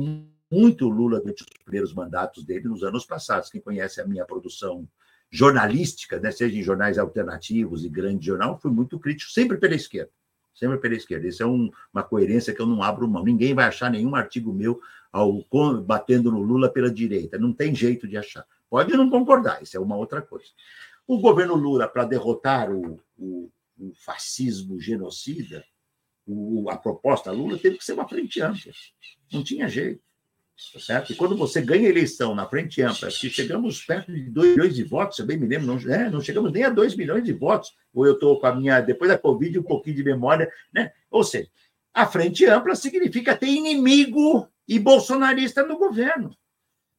muito 0.51 0.87
o 0.87 0.89
Lula 0.89 1.21
durante 1.21 1.43
os 1.43 1.49
primeiros 1.65 1.93
mandatos 1.95 2.45
dele 2.45 2.69
nos 2.69 2.83
anos 2.83 3.05
passados. 3.05 3.51
Quem 3.51 3.61
conhece 3.61 4.01
a 4.01 4.07
minha 4.07 4.25
produção 4.25 4.89
jornalística, 5.31 6.19
né, 6.19 6.31
seja 6.31 6.57
em 6.57 6.63
jornais 6.63 6.99
alternativos 6.99 7.85
e 7.85 7.89
grande 7.89 8.27
jornal, 8.27 8.59
fui 8.59 8.71
muito 8.71 8.99
crítico, 8.99 9.31
sempre 9.31 9.59
pela 9.59 9.75
esquerda. 9.75 10.11
Sempre 10.55 10.79
pela 10.79 10.95
esquerda. 10.95 11.29
Isso 11.29 11.43
é 11.43 11.47
um, 11.47 11.71
uma 11.93 12.03
coerência 12.03 12.53
que 12.53 12.61
eu 12.61 12.67
não 12.67 12.83
abro 12.83 13.07
mão. 13.07 13.23
Ninguém 13.23 13.55
vai 13.55 13.67
achar 13.67 13.91
nenhum 13.91 14.17
artigo 14.17 14.53
meu 14.53 14.81
ao, 15.13 15.45
batendo 15.85 16.31
no 16.31 16.43
Lula 16.43 16.71
pela 16.71 16.91
direita. 16.91 17.39
Não 17.39 17.53
tem 17.53 17.75
jeito 17.75 18.07
de 18.07 18.17
achar. 18.17 18.45
Pode 18.69 18.95
não 18.97 19.09
concordar, 19.09 19.63
isso 19.63 19.77
é 19.77 19.81
uma 19.81 19.97
outra 19.97 20.21
coisa. 20.21 20.49
O 21.07 21.19
governo 21.21 21.55
Lula, 21.55 21.89
para 21.89 22.05
derrotar 22.05 22.71
o, 22.71 23.01
o, 23.17 23.51
o, 23.79 23.93
fascismo 23.95 24.79
genocida, 24.79 25.65
o, 26.27 26.69
a 26.69 26.77
proposta 26.77 27.31
Lula 27.31 27.59
teve 27.59 27.79
que 27.79 27.85
ser 27.85 27.95
uma 27.95 28.07
frente 28.07 28.41
ampla. 28.43 28.73
Não 29.33 29.43
tinha 29.43 29.69
jeito. 29.69 30.03
Tá 30.73 30.81
certo? 30.81 31.13
E 31.13 31.15
quando 31.15 31.37
você 31.37 31.63
ganha 31.63 31.87
a 31.87 31.91
eleição 31.91 32.35
na 32.35 32.45
frente 32.45 32.83
ampla, 32.83 33.09
que 33.09 33.31
chegamos 33.31 33.85
perto 33.85 34.13
de 34.13 34.29
2 34.29 34.57
milhões 34.57 34.75
de 34.75 34.83
votos, 34.83 35.19
eu 35.19 35.25
bem 35.25 35.39
me 35.39 35.47
lembro, 35.47 35.69
não, 35.69 35.79
é, 35.91 36.11
não 36.11 36.21
chegamos 36.21 36.53
nem 36.53 36.65
a 36.65 36.69
2 36.69 36.97
milhões 36.97 37.23
de 37.23 37.33
votos, 37.33 37.77
ou 37.95 38.05
eu 38.05 38.15
estou 38.15 38.41
com 38.41 38.47
a 38.49 38.55
minha, 38.55 38.81
depois 38.81 39.09
da 39.09 39.17
Covid, 39.17 39.61
um 39.61 39.63
pouquinho 39.63 39.95
de 39.95 40.03
memória, 40.03 40.51
né? 40.75 40.93
Ou 41.11 41.23
seja, 41.23 41.49
a 41.95 42.07
frente 42.07 42.47
ampla 42.47 42.75
significa 42.75 43.37
ter 43.37 43.49
inimigo 43.49 44.49
e 44.67 44.79
bolsonarista 44.79 45.65
no 45.65 45.79
governo. 45.79 46.37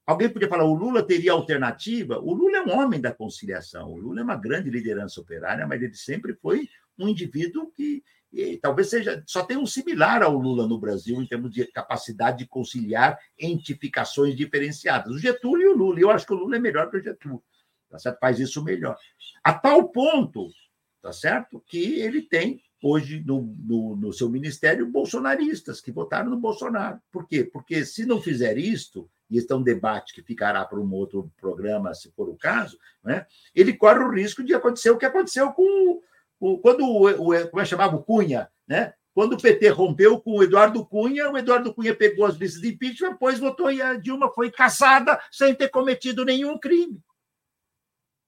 Alguém 0.05 0.29
podia 0.29 0.49
falar, 0.49 0.65
o 0.65 0.73
Lula 0.73 1.03
teria 1.03 1.31
alternativa? 1.31 2.19
O 2.19 2.33
Lula 2.33 2.57
é 2.57 2.61
um 2.61 2.79
homem 2.79 2.99
da 2.99 3.13
conciliação, 3.13 3.91
o 3.91 3.97
Lula 3.97 4.21
é 4.21 4.23
uma 4.23 4.35
grande 4.35 4.69
liderança 4.69 5.21
operária, 5.21 5.67
mas 5.67 5.81
ele 5.81 5.93
sempre 5.93 6.33
foi 6.33 6.67
um 6.97 7.07
indivíduo 7.07 7.71
que 7.71 8.03
e 8.31 8.57
talvez 8.57 8.89
seja 8.89 9.23
só 9.25 9.43
tem 9.43 9.57
um 9.57 9.65
similar 9.65 10.21
ao 10.21 10.37
Lula 10.37 10.67
no 10.67 10.79
Brasil 10.79 11.19
em 11.19 11.27
termos 11.27 11.51
de 11.51 11.65
capacidade 11.65 12.39
de 12.39 12.47
conciliar 12.47 13.19
entificações 13.39 14.35
diferenciadas. 14.35 15.11
O 15.11 15.17
Getúlio 15.17 15.69
e 15.69 15.73
o 15.73 15.77
Lula. 15.77 15.99
Eu 15.99 16.11
acho 16.11 16.27
que 16.27 16.33
o 16.33 16.37
Lula 16.37 16.55
é 16.55 16.59
melhor 16.59 16.89
que 16.91 16.97
o 16.97 17.03
Getúlio. 17.03 17.43
Tá 17.89 17.97
certo? 17.97 18.19
Faz 18.19 18.39
isso 18.39 18.63
melhor. 18.63 18.95
A 19.43 19.53
tal 19.53 19.89
ponto, 19.89 20.49
tá 21.01 21.11
certo, 21.11 21.63
que 21.65 21.99
ele 21.99 22.21
tem 22.21 22.61
hoje 22.81 23.23
no, 23.25 23.41
no, 23.59 23.95
no 23.95 24.13
seu 24.13 24.29
ministério 24.29 24.87
bolsonaristas 24.87 25.81
que 25.81 25.91
votaram 25.91 26.29
no 26.29 26.37
Bolsonaro. 26.37 26.99
Por 27.11 27.27
quê? 27.27 27.43
Porque 27.43 27.85
se 27.85 28.05
não 28.05 28.21
fizer 28.21 28.57
isto, 28.57 29.09
e 29.29 29.37
este 29.37 29.51
é 29.51 29.55
um 29.55 29.63
debate 29.63 30.13
que 30.13 30.23
ficará 30.23 30.65
para 30.65 30.79
um 30.79 30.91
outro 30.93 31.31
programa, 31.37 31.93
se 31.93 32.11
for 32.11 32.29
o 32.29 32.37
caso, 32.37 32.77
né, 33.03 33.25
ele 33.53 33.73
corre 33.73 33.99
o 33.99 34.11
risco 34.11 34.43
de 34.43 34.53
acontecer 34.53 34.89
o 34.89 34.97
que 34.97 35.05
aconteceu 35.05 35.51
com 35.51 36.01
o, 36.39 36.57
quando 36.57 36.85
o, 36.85 37.07
o, 37.09 37.49
como 37.49 37.61
é 37.61 37.65
chamava 37.65 37.95
o 37.95 38.03
Cunha, 38.03 38.49
né? 38.67 38.93
Quando 39.13 39.33
o 39.33 39.41
PT 39.41 39.67
rompeu 39.69 40.21
com 40.21 40.37
o 40.37 40.43
Eduardo 40.43 40.85
Cunha, 40.85 41.29
o 41.29 41.37
Eduardo 41.37 41.73
Cunha 41.73 41.93
pegou 41.93 42.25
as 42.25 42.35
listas 42.35 42.61
de 42.61 42.69
impeachment, 42.69 43.11
depois 43.11 43.37
votou 43.37 43.69
e 43.69 43.81
a 43.81 43.95
Dilma 43.95 44.31
foi 44.31 44.49
caçada 44.49 45.19
sem 45.29 45.53
ter 45.53 45.67
cometido 45.67 46.23
nenhum 46.23 46.57
crime. 46.57 47.01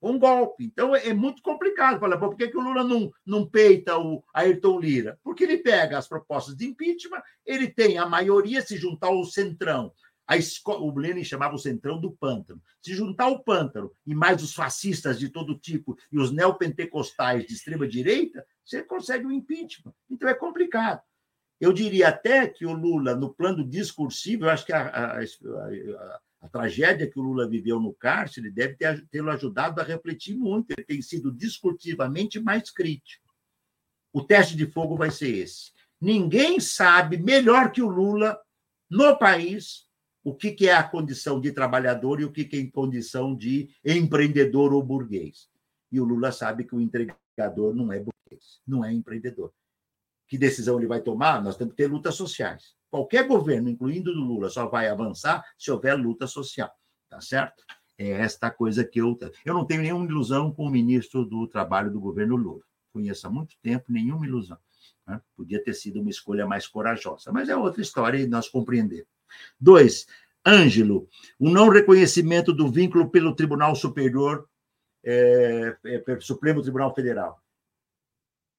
Um 0.02 0.18
golpe. 0.18 0.66
Então 0.66 0.96
é, 0.96 1.10
é 1.10 1.14
muito 1.14 1.42
complicado. 1.42 2.00
Falar, 2.00 2.18
por 2.18 2.36
que, 2.36 2.48
que 2.48 2.58
o 2.58 2.62
Lula 2.62 2.84
não, 2.84 3.12
não 3.26 3.46
peita 3.46 3.98
o 3.98 4.24
Ayrton 4.34 4.80
Lira? 4.80 5.20
Porque 5.24 5.44
ele 5.44 5.58
pega 5.58 5.98
as 5.98 6.08
propostas 6.08 6.56
de 6.56 6.66
impeachment, 6.66 7.22
ele 7.46 7.68
tem 7.68 7.98
a 7.98 8.06
maioria, 8.06 8.62
se 8.62 8.78
juntar 8.78 9.08
ao 9.08 9.24
Centrão, 9.26 9.94
a 10.32 10.38
escola, 10.38 10.80
o 10.80 10.98
Lenin 10.98 11.26
chamava 11.26 11.56
o 11.56 11.60
centrão 11.60 12.00
do 12.00 12.14
pântano. 12.14 12.62
Se 12.82 12.94
juntar 12.94 13.28
o 13.28 13.44
pântano 13.44 13.92
e 14.08 14.16
mais 14.16 14.42
os 14.42 14.54
fascistas 14.54 15.20
de 15.20 15.28
todo 15.28 15.60
tipo 15.60 15.98
e 16.10 16.18
os 16.18 16.32
neopentecostais 16.32 17.46
de 17.46 17.54
extrema 17.54 17.86
direita, 17.86 18.46
você 18.64 18.82
consegue 18.82 19.26
o 19.26 19.28
um 19.28 19.34
impeachment. 19.34 19.94
Então 20.10 20.30
é 20.30 20.34
complicado. 20.34 21.02
Eu 21.60 21.74
diria 21.74 22.08
até 22.08 22.48
que 22.48 22.66
o 22.66 22.72
Lula, 22.72 23.14
no 23.14 23.34
plano 23.34 23.68
discursivo, 23.68 24.46
eu 24.46 24.50
acho 24.50 24.66
que 24.66 24.72
a, 24.72 24.88
a, 24.88 25.20
a, 25.20 26.20
a 26.42 26.50
tragédia 26.50 27.10
que 27.10 27.20
o 27.20 27.22
Lula 27.22 27.48
viveu 27.48 27.80
no 27.80 27.94
cárcere 27.94 28.50
deve 28.50 28.76
tê-lo 29.12 29.30
ajudado 29.30 29.80
a 29.80 29.84
refletir 29.84 30.36
muito. 30.36 30.72
Ele 30.72 30.84
tem 30.84 31.02
sido 31.02 31.32
discursivamente 31.32 32.40
mais 32.40 32.72
crítico. 32.72 33.32
O 34.12 34.24
teste 34.24 34.58
de 34.58 34.66
fogo 34.66 34.98
vai 34.98 35.12
ser 35.12 35.30
esse. 35.30 35.72
Ninguém 36.00 36.60
sabe 36.60 37.18
melhor 37.18 37.72
que 37.72 37.82
o 37.82 37.88
Lula 37.88 38.40
no 38.90 39.18
país 39.18 39.88
o 40.24 40.36
que, 40.36 40.68
é 40.68 40.74
a 40.74 40.84
condição 40.84 41.40
de 41.40 41.52
trabalhador 41.52 42.20
e 42.20 42.26
o 42.26 42.32
que 42.32 42.48
é 42.56 42.62
a 42.62 42.72
condição 42.72 43.36
de 43.36 43.70
empreendedor 43.84 44.74
ou 44.74 44.84
burguês. 44.84 45.50
E 45.92 46.00
o 46.00 46.04
Lula 46.04 46.32
sabe 46.32 46.64
que 46.64 46.76
o 46.76 46.82
entregador 46.82 47.76
não 47.76 47.92
é 47.92 48.00
burguês, 48.00 48.62
não 48.68 48.86
é 48.86 48.92
empreendedor. 48.92 49.52
Que 50.28 50.38
decisão 50.38 50.78
ele 50.78 50.88
vai 50.88 51.02
tomar? 51.02 51.44
Nós 51.44 51.58
temos 51.58 51.74
que 51.74 51.78
ter 51.78 51.88
lutas 51.88 52.16
sociais. 52.16 52.76
Qualquer 52.92 53.26
governo, 53.26 53.70
incluindo 53.70 54.12
o 54.12 54.14
do 54.14 54.20
Lula, 54.20 54.50
só 54.50 54.68
vai 54.68 54.90
avançar 54.90 55.44
se 55.58 55.72
houver 55.72 55.96
luta 55.96 56.28
social. 56.28 56.70
Tá 57.10 57.22
certo? 57.22 57.64
É 57.98 58.10
esta 58.12 58.52
coisa 58.52 58.84
que 58.84 59.00
eu. 59.00 59.18
Eu 59.46 59.54
não 59.54 59.66
tenho 59.66 59.82
nenhuma 59.82 60.06
ilusão 60.06 60.52
com 60.52 60.66
o 60.66 60.70
ministro 60.70 61.26
do 61.26 61.48
Trabalho 61.48 61.90
do 61.90 62.02
governo 62.02 62.36
Lula. 62.36 62.62
Conheço 62.92 63.26
há 63.26 63.30
muito 63.30 63.56
tempo, 63.62 63.86
nenhuma 63.90 64.26
ilusão. 64.26 64.58
Né? 65.08 65.22
Podia 65.38 65.64
ter 65.64 65.74
sido 65.74 66.02
uma 66.02 66.10
escolha 66.10 66.46
mais 66.46 66.68
corajosa, 66.68 67.32
mas 67.32 67.48
é 67.48 67.56
outra 67.56 67.82
história 67.82 68.18
e 68.18 68.28
nós 68.28 68.50
compreendemos. 68.50 69.08
Dois, 69.60 70.06
Ângelo, 70.46 71.08
o 71.40 71.50
não 71.50 71.70
reconhecimento 71.70 72.52
do 72.52 72.70
vínculo 72.70 73.10
pelo 73.10 73.34
Tribunal 73.34 73.74
Superior, 73.76 74.50
é, 75.04 75.78
é, 75.86 76.20
Supremo 76.20 76.62
Tribunal 76.62 76.94
Federal. 76.94 77.42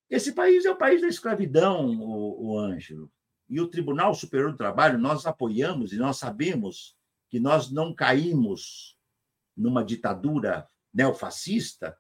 Esse 0.09 0.33
país 0.33 0.65
é 0.65 0.71
o 0.71 0.77
país 0.77 1.01
da 1.01 1.09
escravidão, 1.09 1.87
o, 1.87 2.53
o 2.53 2.59
Ângelo. 2.59 3.11
E 3.53 3.61
o 3.61 3.69
Tribunal 3.69 4.15
Superior 4.15 4.51
do 4.51 4.57
Trabalho, 4.57 4.99
nós 4.99 5.27
apoiamos 5.27 5.93
e 5.93 5.99
nós 5.99 6.17
sabemos 6.17 6.97
que 7.29 7.39
nós 7.39 7.71
não 7.71 7.95
caímos 7.95 8.97
numa 9.55 9.85
ditadura 9.85 10.67
neofascista, 10.93 11.95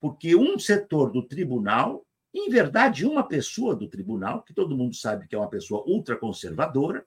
porque 0.00 0.34
um 0.34 0.58
setor 0.58 1.12
do 1.12 1.22
tribunal, 1.22 2.06
em 2.32 2.48
verdade, 2.48 3.04
uma 3.04 3.22
pessoa 3.22 3.76
do 3.76 3.88
tribunal, 3.88 4.42
que 4.42 4.54
todo 4.54 4.74
mundo 4.74 4.96
sabe 4.96 5.28
que 5.28 5.34
é 5.34 5.38
uma 5.38 5.50
pessoa 5.50 5.84
ultraconservadora, 5.86 7.04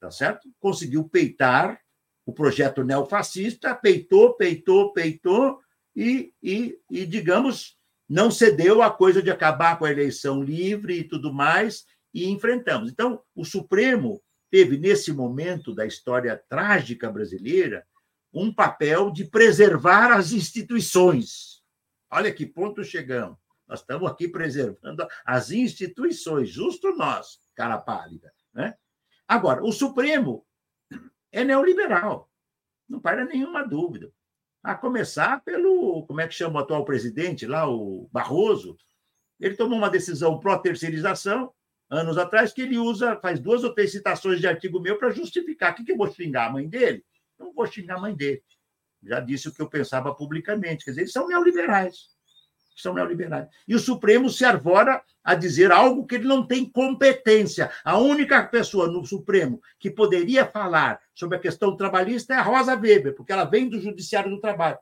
tá 0.00 0.10
certo? 0.10 0.52
Conseguiu 0.58 1.08
peitar 1.08 1.80
o 2.26 2.32
projeto 2.32 2.82
neofascista, 2.82 3.76
peitou, 3.76 4.34
peitou, 4.34 4.92
peitou, 4.92 5.60
e, 5.94 6.34
e, 6.42 6.76
e, 6.90 7.06
digamos, 7.06 7.78
não 8.08 8.28
cedeu 8.28 8.82
à 8.82 8.90
coisa 8.90 9.22
de 9.22 9.30
acabar 9.30 9.78
com 9.78 9.84
a 9.84 9.92
eleição 9.92 10.42
livre 10.42 10.98
e 10.98 11.04
tudo 11.04 11.32
mais, 11.32 11.86
e 12.14 12.30
enfrentamos. 12.30 12.90
Então, 12.90 13.20
o 13.34 13.44
Supremo 13.44 14.22
teve, 14.48 14.78
nesse 14.78 15.12
momento 15.12 15.74
da 15.74 15.84
história 15.84 16.40
trágica 16.48 17.10
brasileira, 17.10 17.84
um 18.32 18.54
papel 18.54 19.10
de 19.10 19.24
preservar 19.24 20.12
as 20.12 20.32
instituições. 20.32 21.62
Olha 22.10 22.32
que 22.32 22.46
ponto 22.46 22.84
chegamos. 22.84 23.36
Nós 23.66 23.80
estamos 23.80 24.08
aqui 24.08 24.28
preservando 24.28 25.06
as 25.24 25.50
instituições, 25.50 26.50
justo 26.50 26.94
nós, 26.94 27.40
cara 27.54 27.78
pálida. 27.78 28.32
Né? 28.52 28.76
Agora, 29.26 29.64
o 29.64 29.72
Supremo 29.72 30.46
é 31.32 31.42
neoliberal, 31.42 32.30
não 32.88 33.00
para 33.00 33.24
nenhuma 33.24 33.66
dúvida. 33.66 34.12
A 34.62 34.74
começar 34.74 35.42
pelo, 35.42 36.06
como 36.06 36.20
é 36.20 36.28
que 36.28 36.34
chama 36.34 36.60
o 36.60 36.62
atual 36.62 36.84
presidente 36.84 37.46
lá, 37.46 37.68
o 37.68 38.08
Barroso, 38.12 38.76
ele 39.40 39.56
tomou 39.56 39.78
uma 39.78 39.90
decisão 39.90 40.38
pró-terceirização, 40.38 41.52
anos 41.94 42.18
atrás, 42.18 42.52
que 42.52 42.62
ele 42.62 42.78
usa, 42.78 43.16
faz 43.16 43.40
duas 43.40 43.64
ou 43.64 43.74
três 43.74 43.92
citações 43.92 44.40
de 44.40 44.46
artigo 44.46 44.80
meu 44.80 44.98
para 44.98 45.10
justificar. 45.10 45.72
O 45.72 45.74
que, 45.76 45.84
que 45.84 45.92
eu 45.92 45.96
vou 45.96 46.10
xingar 46.10 46.46
a 46.46 46.50
mãe 46.50 46.68
dele? 46.68 47.04
Não 47.38 47.52
vou 47.52 47.66
xingar 47.66 47.96
a 47.96 48.00
mãe 48.00 48.14
dele. 48.14 48.42
Já 49.02 49.20
disse 49.20 49.48
o 49.48 49.54
que 49.54 49.60
eu 49.60 49.68
pensava 49.68 50.14
publicamente. 50.14 50.84
Quer 50.84 50.92
dizer, 50.92 51.00
eles 51.02 51.12
são 51.12 51.28
neoliberais. 51.28 52.08
são 52.76 52.94
neoliberais. 52.94 53.48
E 53.68 53.74
o 53.74 53.78
Supremo 53.78 54.28
se 54.30 54.44
arvora 54.44 55.02
a 55.22 55.34
dizer 55.34 55.70
algo 55.72 56.06
que 56.06 56.16
ele 56.16 56.26
não 56.26 56.46
tem 56.46 56.68
competência. 56.68 57.70
A 57.84 57.98
única 57.98 58.42
pessoa 58.46 58.88
no 58.88 59.04
Supremo 59.04 59.60
que 59.78 59.90
poderia 59.90 60.46
falar 60.46 61.00
sobre 61.14 61.36
a 61.36 61.40
questão 61.40 61.76
trabalhista 61.76 62.34
é 62.34 62.36
a 62.36 62.42
Rosa 62.42 62.74
Weber, 62.74 63.14
porque 63.14 63.32
ela 63.32 63.44
vem 63.44 63.68
do 63.68 63.80
Judiciário 63.80 64.30
do 64.30 64.40
Trabalho. 64.40 64.78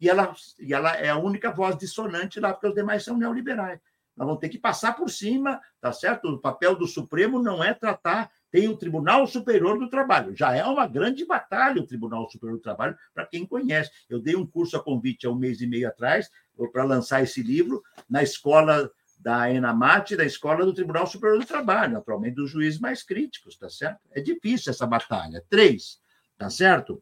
E 0.00 0.08
ela, 0.08 0.32
e 0.60 0.72
ela 0.72 0.96
é 0.96 1.08
a 1.08 1.18
única 1.18 1.50
voz 1.50 1.76
dissonante 1.76 2.38
lá, 2.38 2.52
porque 2.52 2.68
os 2.68 2.74
demais 2.74 3.02
são 3.02 3.16
neoliberais. 3.16 3.80
Nós 4.18 4.26
vamos 4.26 4.40
ter 4.40 4.48
que 4.48 4.58
passar 4.58 4.96
por 4.96 5.08
cima, 5.08 5.60
tá 5.80 5.92
certo? 5.92 6.28
O 6.28 6.38
papel 6.38 6.74
do 6.74 6.88
Supremo 6.88 7.40
não 7.40 7.62
é 7.62 7.72
tratar. 7.72 8.30
Tem 8.50 8.66
o 8.66 8.76
Tribunal 8.76 9.26
Superior 9.28 9.78
do 9.78 9.88
Trabalho. 9.88 10.34
Já 10.34 10.56
é 10.56 10.64
uma 10.64 10.88
grande 10.88 11.24
batalha 11.24 11.80
o 11.80 11.86
Tribunal 11.86 12.28
Superior 12.28 12.58
do 12.58 12.62
Trabalho, 12.62 12.96
para 13.14 13.24
quem 13.24 13.46
conhece. 13.46 13.90
Eu 14.10 14.18
dei 14.18 14.34
um 14.34 14.44
curso 14.44 14.76
a 14.76 14.82
convite 14.82 15.26
há 15.26 15.30
um 15.30 15.36
mês 15.36 15.60
e 15.60 15.66
meio 15.68 15.86
atrás, 15.86 16.28
para 16.72 16.82
lançar 16.82 17.22
esse 17.22 17.42
livro, 17.42 17.84
na 18.10 18.20
escola 18.20 18.90
da 19.20 19.52
Enamate, 19.52 20.16
da 20.16 20.24
escola 20.24 20.64
do 20.64 20.74
Tribunal 20.74 21.06
Superior 21.06 21.38
do 21.38 21.46
Trabalho, 21.46 21.92
naturalmente 21.92 22.34
dos 22.34 22.50
juízes 22.50 22.80
mais 22.80 23.04
críticos, 23.04 23.56
tá 23.56 23.68
certo? 23.68 24.00
É 24.10 24.20
difícil 24.20 24.70
essa 24.70 24.86
batalha. 24.86 25.44
Três, 25.48 26.00
tá 26.36 26.50
certo? 26.50 27.00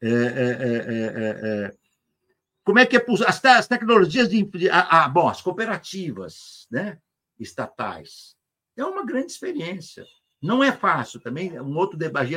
É, 0.00 0.08
é, 0.08 0.12
é, 0.12 1.66
é 1.66 1.87
como 2.68 2.80
é 2.80 2.84
que 2.84 2.98
é 2.98 3.06
as, 3.26 3.42
as 3.42 3.66
tecnologias 3.66 4.28
de 4.28 4.46
ah, 4.70 5.08
bom, 5.08 5.26
as 5.26 5.40
cooperativas, 5.40 6.66
né, 6.70 6.98
estatais. 7.40 8.36
É 8.76 8.84
uma 8.84 9.06
grande 9.06 9.32
experiência. 9.32 10.04
Não 10.42 10.62
é 10.62 10.70
fácil 10.70 11.18
também, 11.18 11.58
um 11.58 11.74
outro 11.78 11.98
debate, 11.98 12.34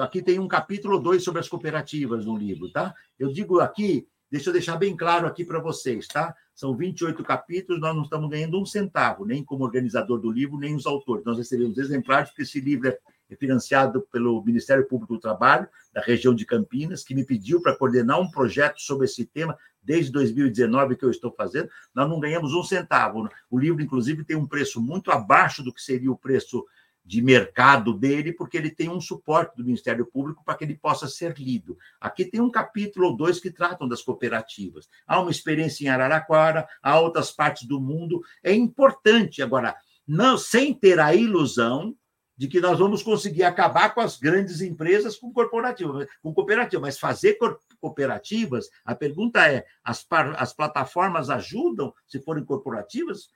aqui 0.00 0.22
tem 0.22 0.38
um 0.38 0.48
capítulo 0.48 0.98
2 0.98 1.22
sobre 1.22 1.40
as 1.40 1.50
cooperativas 1.50 2.24
no 2.24 2.34
livro, 2.34 2.72
tá? 2.72 2.94
Eu 3.18 3.30
digo 3.30 3.60
aqui, 3.60 4.08
deixa 4.30 4.48
eu 4.48 4.54
deixar 4.54 4.78
bem 4.78 4.96
claro 4.96 5.26
aqui 5.26 5.44
para 5.44 5.60
vocês, 5.60 6.08
tá? 6.08 6.34
São 6.54 6.74
28 6.74 7.22
capítulos, 7.22 7.78
nós 7.78 7.94
não 7.94 8.04
estamos 8.04 8.30
ganhando 8.30 8.58
um 8.58 8.64
centavo, 8.64 9.26
nem 9.26 9.44
como 9.44 9.64
organizador 9.64 10.18
do 10.18 10.32
livro, 10.32 10.56
nem 10.56 10.74
os 10.74 10.86
autores. 10.86 11.26
Nós 11.26 11.36
recebemos 11.36 11.76
exemplares, 11.76 12.30
porque 12.30 12.44
esse 12.44 12.58
livro 12.58 12.88
é 12.88 12.92
é 12.92 12.98
financiado 13.36 14.02
pelo 14.12 14.42
Ministério 14.44 14.86
Público 14.86 15.14
do 15.14 15.20
Trabalho, 15.20 15.68
da 15.92 16.00
região 16.00 16.34
de 16.34 16.44
Campinas, 16.44 17.04
que 17.04 17.14
me 17.14 17.24
pediu 17.24 17.60
para 17.60 17.76
coordenar 17.76 18.20
um 18.20 18.30
projeto 18.30 18.80
sobre 18.80 19.06
esse 19.06 19.24
tema 19.24 19.56
desde 19.82 20.10
2019 20.12 20.96
que 20.96 21.04
eu 21.04 21.10
estou 21.10 21.32
fazendo. 21.32 21.68
Nós 21.94 22.08
não 22.08 22.18
ganhamos 22.18 22.54
um 22.54 22.62
centavo. 22.62 23.28
O 23.50 23.58
livro, 23.58 23.82
inclusive, 23.82 24.24
tem 24.24 24.36
um 24.36 24.46
preço 24.46 24.80
muito 24.80 25.10
abaixo 25.10 25.62
do 25.62 25.72
que 25.72 25.82
seria 25.82 26.10
o 26.10 26.16
preço 26.16 26.64
de 27.04 27.20
mercado 27.20 27.92
dele, 27.92 28.32
porque 28.32 28.56
ele 28.56 28.70
tem 28.70 28.88
um 28.88 29.00
suporte 29.00 29.56
do 29.56 29.64
Ministério 29.64 30.06
Público 30.06 30.42
para 30.42 30.54
que 30.54 30.64
ele 30.64 30.74
possa 30.74 31.06
ser 31.06 31.38
lido. 31.38 31.76
Aqui 32.00 32.24
tem 32.24 32.40
um 32.40 32.50
capítulo 32.50 33.08
ou 33.08 33.16
dois 33.16 33.38
que 33.38 33.50
tratam 33.50 33.86
das 33.86 34.00
cooperativas. 34.00 34.88
Há 35.06 35.20
uma 35.20 35.30
experiência 35.30 35.84
em 35.84 35.88
Araraquara, 35.88 36.66
há 36.82 36.98
outras 36.98 37.30
partes 37.30 37.68
do 37.68 37.78
mundo. 37.78 38.22
É 38.42 38.54
importante, 38.54 39.42
agora, 39.42 39.76
não 40.06 40.38
sem 40.38 40.72
ter 40.72 40.98
a 40.98 41.14
ilusão 41.14 41.94
de 42.36 42.48
que 42.48 42.60
nós 42.60 42.78
vamos 42.78 43.02
conseguir 43.02 43.44
acabar 43.44 43.94
com 43.94 44.00
as 44.00 44.18
grandes 44.18 44.60
empresas 44.60 45.16
com 45.16 45.32
corporativa, 45.32 46.06
com 46.22 46.34
cooperativa, 46.34 46.82
mas 46.82 46.98
fazer 46.98 47.38
cooperativas, 47.80 48.68
a 48.84 48.94
pergunta 48.94 49.46
é: 49.46 49.64
as, 49.82 50.04
as 50.36 50.52
plataformas 50.52 51.30
ajudam 51.30 51.94
se 52.06 52.20
forem 52.20 52.44
corporativas? 52.44 53.28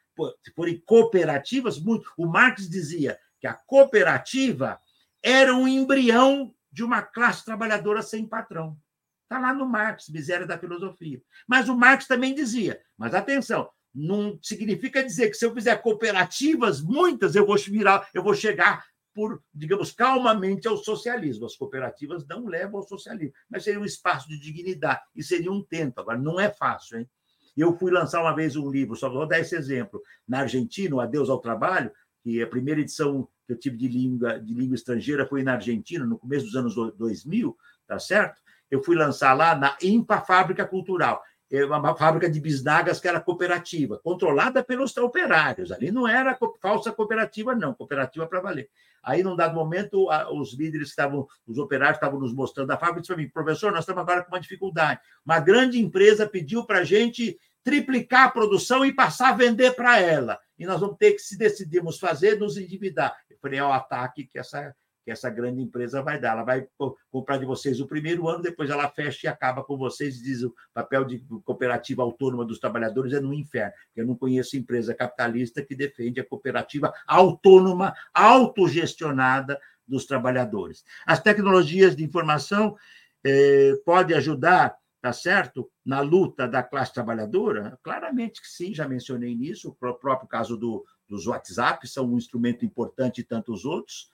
Se 0.45 0.53
forem 0.55 0.83
cooperativas, 0.85 1.79
muito. 1.79 2.11
O 2.17 2.27
Marx 2.27 2.69
dizia 2.69 3.19
que 3.41 3.47
a 3.47 3.55
cooperativa 3.55 4.81
era 5.23 5.55
um 5.55 5.69
embrião 5.69 6.53
de 6.73 6.83
uma 6.83 7.03
classe 7.03 7.45
trabalhadora 7.45 8.03
sem 8.03 8.27
patrão. 8.27 8.77
Está 9.23 9.39
lá 9.39 9.53
no 9.53 9.67
Marx, 9.67 10.09
miséria 10.09 10.47
da 10.47 10.59
filosofia. 10.59 11.21
Mas 11.47 11.69
o 11.69 11.77
Marx 11.77 12.07
também 12.07 12.35
dizia, 12.35 12.81
mas 12.97 13.15
atenção, 13.15 13.69
não 13.95 14.39
significa 14.43 15.03
dizer 15.03 15.31
que 15.31 15.37
se 15.37 15.45
eu 15.45 15.55
fizer 15.55 15.77
cooperativas, 15.77 16.81
muitas, 16.81 17.35
eu 17.35 17.47
vou 17.47 17.57
virar, 17.57 18.09
eu 18.15 18.23
vou 18.23 18.35
chegar 18.35 18.85
por, 19.15 19.43
digamos, 19.53 19.91
calmamente 19.91 20.69
ao 20.69 20.77
socialismo. 20.77 21.47
As 21.47 21.57
cooperativas 21.57 22.27
não 22.27 22.47
levam 22.47 22.81
ao 22.81 22.87
socialismo, 22.87 23.35
mas 23.51 23.65
seria 23.65 23.81
um 23.81 23.85
espaço 23.85 24.29
de 24.29 24.39
dignidade 24.39 25.01
e 25.17 25.25
seria 25.25 25.51
um 25.51 25.63
tento. 25.63 25.99
Agora, 25.99 26.19
não 26.19 26.39
é 26.39 26.51
fácil, 26.51 27.01
hein? 27.01 27.11
Eu 27.57 27.77
fui 27.77 27.91
lançar 27.91 28.21
uma 28.21 28.33
vez 28.33 28.55
um 28.55 28.71
livro, 28.71 28.95
só 28.95 29.11
vou 29.11 29.27
dar 29.27 29.41
esse 29.41 29.57
exemplo. 29.57 30.01
Na 30.29 30.41
Argentina, 30.41 30.95
o 30.95 31.01
Adeus 31.01 31.29
ao 31.29 31.41
Trabalho, 31.41 31.91
que 32.23 32.41
a 32.41 32.47
primeira 32.47 32.81
edição 32.81 33.29
que 33.45 33.53
eu 33.55 33.59
tive 33.59 33.77
de 33.77 33.89
língua, 33.89 34.39
de 34.39 34.55
língua 34.55 34.77
estrangeira 34.77 35.27
foi 35.27 35.43
na 35.43 35.55
Argentina, 35.55 36.05
no 36.05 36.19
começo 36.19 36.47
dos 36.47 36.55
anos 36.55 36.75
2000, 36.75 37.57
tá 37.89 37.99
certo? 37.99 38.41
Eu 38.71 38.83
fui 38.85 38.95
lançar 38.95 39.33
lá 39.33 39.57
na 39.57 39.77
IMPA 39.83 40.21
Fábrica 40.21 40.65
Cultural. 40.65 41.21
É 41.51 41.65
uma 41.65 41.97
fábrica 41.97 42.29
de 42.29 42.41
bisnagas 42.41 43.01
que 43.01 43.09
era 43.09 43.21
cooperativa, 43.21 43.99
controlada 43.99 44.63
pelos 44.63 44.95
operários. 44.97 45.73
Ali 45.73 45.91
não 45.91 46.07
era 46.07 46.39
falsa 46.61 46.93
cooperativa, 46.93 47.55
não, 47.55 47.73
cooperativa 47.73 48.27
para 48.27 48.41
valer. 48.41 48.69
Aí, 49.03 49.23
num 49.23 49.35
dado 49.35 49.55
momento, 49.55 50.09
os 50.33 50.53
líderes 50.53 50.89
estavam, 50.89 51.27
os 51.47 51.57
operários 51.57 51.97
estavam 51.97 52.21
nos 52.21 52.35
mostrando 52.35 52.71
a 52.71 52.77
fábrica 52.77 52.99
e 52.99 53.03
disseram 53.03 53.17
para 53.17 53.25
mim, 53.25 53.31
professor, 53.31 53.73
nós 53.73 53.81
estamos 53.81 54.03
agora 54.03 54.23
com 54.23 54.33
uma 54.33 54.41
dificuldade. 54.41 55.01
Uma 55.25 55.41
grande 55.41 55.81
empresa 55.81 56.29
pediu 56.29 56.67
para 56.67 56.81
a 56.81 56.85
gente 56.85 57.39
triplicar 57.65 58.27
a 58.27 58.31
produção 58.31 58.85
e 58.85 58.95
passar 58.95 59.31
a 59.31 59.37
vender 59.37 59.75
para 59.75 59.99
ela. 60.01 60.39
E 60.59 60.67
nós 60.67 60.81
vamos 60.81 60.97
ter 60.99 61.13
que, 61.13 61.21
se 61.21 61.39
decidirmos 61.39 61.99
fazer, 61.99 62.39
nos 62.39 62.59
endividar. 62.59 63.17
Eu 63.31 63.39
falei, 63.41 63.59
é 63.59 63.65
o 63.65 63.73
ataque 63.73 64.25
que 64.25 64.39
essa 64.39 64.75
que 65.09 65.13
essa 65.13 65.31
grande 65.31 65.63
empresa 65.63 66.03
vai 66.03 66.21
dar. 66.21 66.33
Ela 66.33 66.45
vai 66.45 66.69
comprar 67.11 67.39
de 67.39 67.47
vocês 67.47 67.81
o 67.81 67.87
primeiro 67.87 68.29
ano, 68.29 68.43
depois 68.43 68.69
ela 68.69 68.91
fecha 68.91 69.27
e 69.27 69.29
acaba 69.29 69.65
com 69.65 69.75
vocês 69.75 70.21
diz 70.21 70.43
o 70.43 70.55
papel 70.75 71.03
de 71.03 71.25
cooperativa 71.47 72.03
autônoma 72.03 72.45
dos 72.45 72.59
trabalhadores 72.59 73.15
é 73.15 73.21
no 73.21 73.33
inferno. 73.33 73.73
Eu 73.97 74.07
não 74.07 74.15
conheço 74.15 74.59
empresa 74.59 74.95
capitalista 74.95 75.65
que 75.65 75.75
defende 75.75 76.21
a 76.21 76.27
cooperativa 76.27 76.93
autônoma, 77.07 77.95
autogestionada 78.13 79.59
dos 79.87 80.05
trabalhadores. 80.05 80.85
As 81.07 81.23
tecnologias 81.23 81.97
de 81.97 82.05
informação 82.05 82.77
eh, 83.25 83.81
podem 83.87 84.15
ajudar, 84.15 84.77
tá 85.01 85.15
certo, 85.15 85.71
na 85.83 86.03
luta 86.03 86.47
da 86.47 86.63
classe 86.63 86.93
trabalhadora? 86.93 87.79
Claramente 87.83 88.43
que 88.43 88.49
sim, 88.49 88.75
já 88.75 88.87
mencionei 88.87 89.35
nisso. 89.35 89.71
O 89.71 89.95
próprio 89.95 90.29
caso 90.29 90.55
do, 90.55 90.85
dos 91.09 91.27
WhatsApp 91.27 91.89
são 91.89 92.13
um 92.13 92.19
instrumento 92.19 92.63
importante 92.63 93.23
e 93.23 93.25
tantos 93.25 93.65
outros 93.65 94.11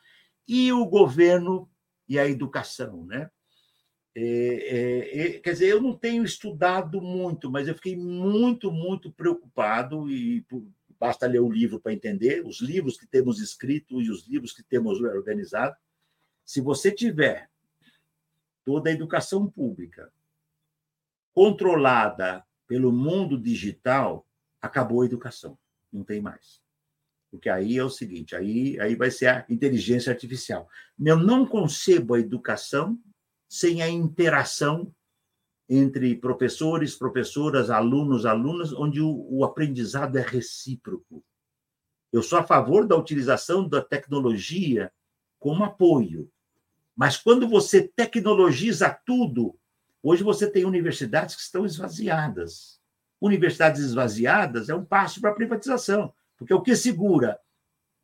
e 0.47 0.73
o 0.73 0.85
governo 0.87 1.69
e 2.09 2.19
a 2.19 2.29
educação, 2.29 3.05
né? 3.07 3.31
É, 4.17 4.23
é, 4.23 5.21
é, 5.21 5.41
quer 5.41 5.53
dizer, 5.53 5.69
eu 5.69 5.83
não 5.83 5.97
tenho 5.97 6.23
estudado 6.23 7.01
muito, 7.01 7.51
mas 7.51 7.67
eu 7.67 7.75
fiquei 7.75 7.97
muito, 7.97 8.71
muito 8.71 9.11
preocupado 9.13 10.09
e 10.09 10.47
basta 11.01 11.27
ler 11.27 11.41
o 11.41 11.51
livro 11.51 11.81
para 11.81 11.93
entender, 11.93 12.47
os 12.47 12.61
livros 12.61 12.97
que 12.97 13.07
temos 13.07 13.41
escrito 13.41 14.01
e 14.01 14.11
os 14.11 14.27
livros 14.29 14.53
que 14.53 14.63
temos 14.63 15.01
organizado. 15.01 15.77
Se 16.45 16.61
você 16.61 16.93
tiver 16.93 17.51
toda 18.65 18.89
a 18.89 18.93
educação 18.93 19.51
pública 19.51 20.13
controlada 21.33 22.45
pelo 22.69 22.93
mundo 22.93 23.37
digital, 23.37 24.25
acabou 24.63 25.03
a 25.03 25.07
educação, 25.07 25.59
não 25.93 26.05
tem 26.05 26.21
mais. 26.21 26.64
Porque 27.35 27.51
aí 27.51 27.77
é 27.77 27.83
o 27.83 27.91
seguinte, 27.91 28.37
aí, 28.37 28.79
aí 28.79 28.95
vai 28.95 29.11
ser 29.11 29.27
a 29.27 29.45
inteligência 29.49 30.13
artificial. 30.13 30.69
Eu 31.05 31.17
não 31.17 31.45
concebo 31.45 32.15
a 32.15 32.21
educação 32.21 32.97
sem 33.49 33.83
a 33.83 33.89
interação 33.89 34.95
entre 35.69 36.15
professores, 36.15 36.95
professoras, 36.95 37.71
alunos, 37.71 38.25
alunas, 38.25 38.73
onde 38.73 39.01
o, 39.01 39.27
o 39.29 39.45
aprendizado 39.45 40.17
é 40.17 40.23
recíproco. 40.23 41.25
Eu 42.13 42.23
sou 42.23 42.39
a 42.39 42.45
favor 42.45 42.87
da 42.87 42.97
utilização 42.97 43.69
da 43.69 43.83
tecnologia 43.83 44.93
como 45.41 45.65
apoio. 45.65 46.31
Mas 46.95 47.17
quando 47.17 47.49
você 47.49 47.83
tecnologiza 47.83 48.97
tudo, 49.05 49.59
hoje 50.01 50.23
você 50.23 50.49
tem 50.49 50.65
universidades 50.65 51.35
que 51.35 51.43
estão 51.43 51.67
esvaziadas. 51.67 52.81
Universidades 53.21 53.83
esvaziadas 53.83 54.69
é 54.69 54.75
um 54.77 54.85
passo 54.85 55.21
para 55.21 55.31
a 55.31 55.35
privatização. 55.35 56.15
Porque 56.37 56.55
o 56.55 56.63
que 56.63 56.75
segura 56.75 57.39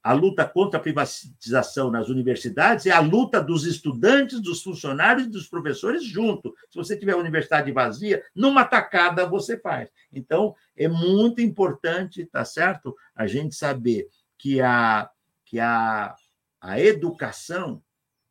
a 0.03 0.13
luta 0.13 0.47
contra 0.49 0.79
a 0.79 0.83
privatização 0.83 1.91
nas 1.91 2.09
universidades 2.09 2.87
é 2.87 2.91
a 2.91 3.01
luta 3.01 3.41
dos 3.41 3.67
estudantes, 3.67 4.41
dos 4.41 4.63
funcionários 4.63 5.27
e 5.27 5.31
dos 5.31 5.47
professores 5.47 6.03
junto. 6.03 6.55
Se 6.71 6.77
você 6.77 6.97
tiver 6.97 7.13
a 7.13 7.19
universidade 7.19 7.71
vazia, 7.71 8.25
numa 8.35 8.65
tacada 8.65 9.27
você 9.27 9.59
faz. 9.59 9.91
Então, 10.11 10.55
é 10.75 10.89
muito 10.89 11.43
importante, 11.43 12.25
tá 12.25 12.45
certo? 12.45 12.97
A 13.15 13.27
gente 13.27 13.55
saber 13.55 14.09
que 14.39 14.61
a, 14.61 15.11
que 15.45 15.61
a, 15.61 16.15
a 16.61 16.81
educação 16.81 17.83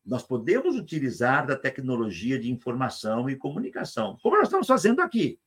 nós 0.03 0.23
podemos 0.23 0.75
utilizar 0.75 1.45
da 1.45 1.55
tecnologia 1.55 2.39
de 2.39 2.51
informação 2.51 3.29
e 3.29 3.35
comunicação, 3.35 4.17
como 4.23 4.37
nós 4.37 4.47
estamos 4.47 4.65
fazendo 4.65 5.01
aqui, 5.01 5.39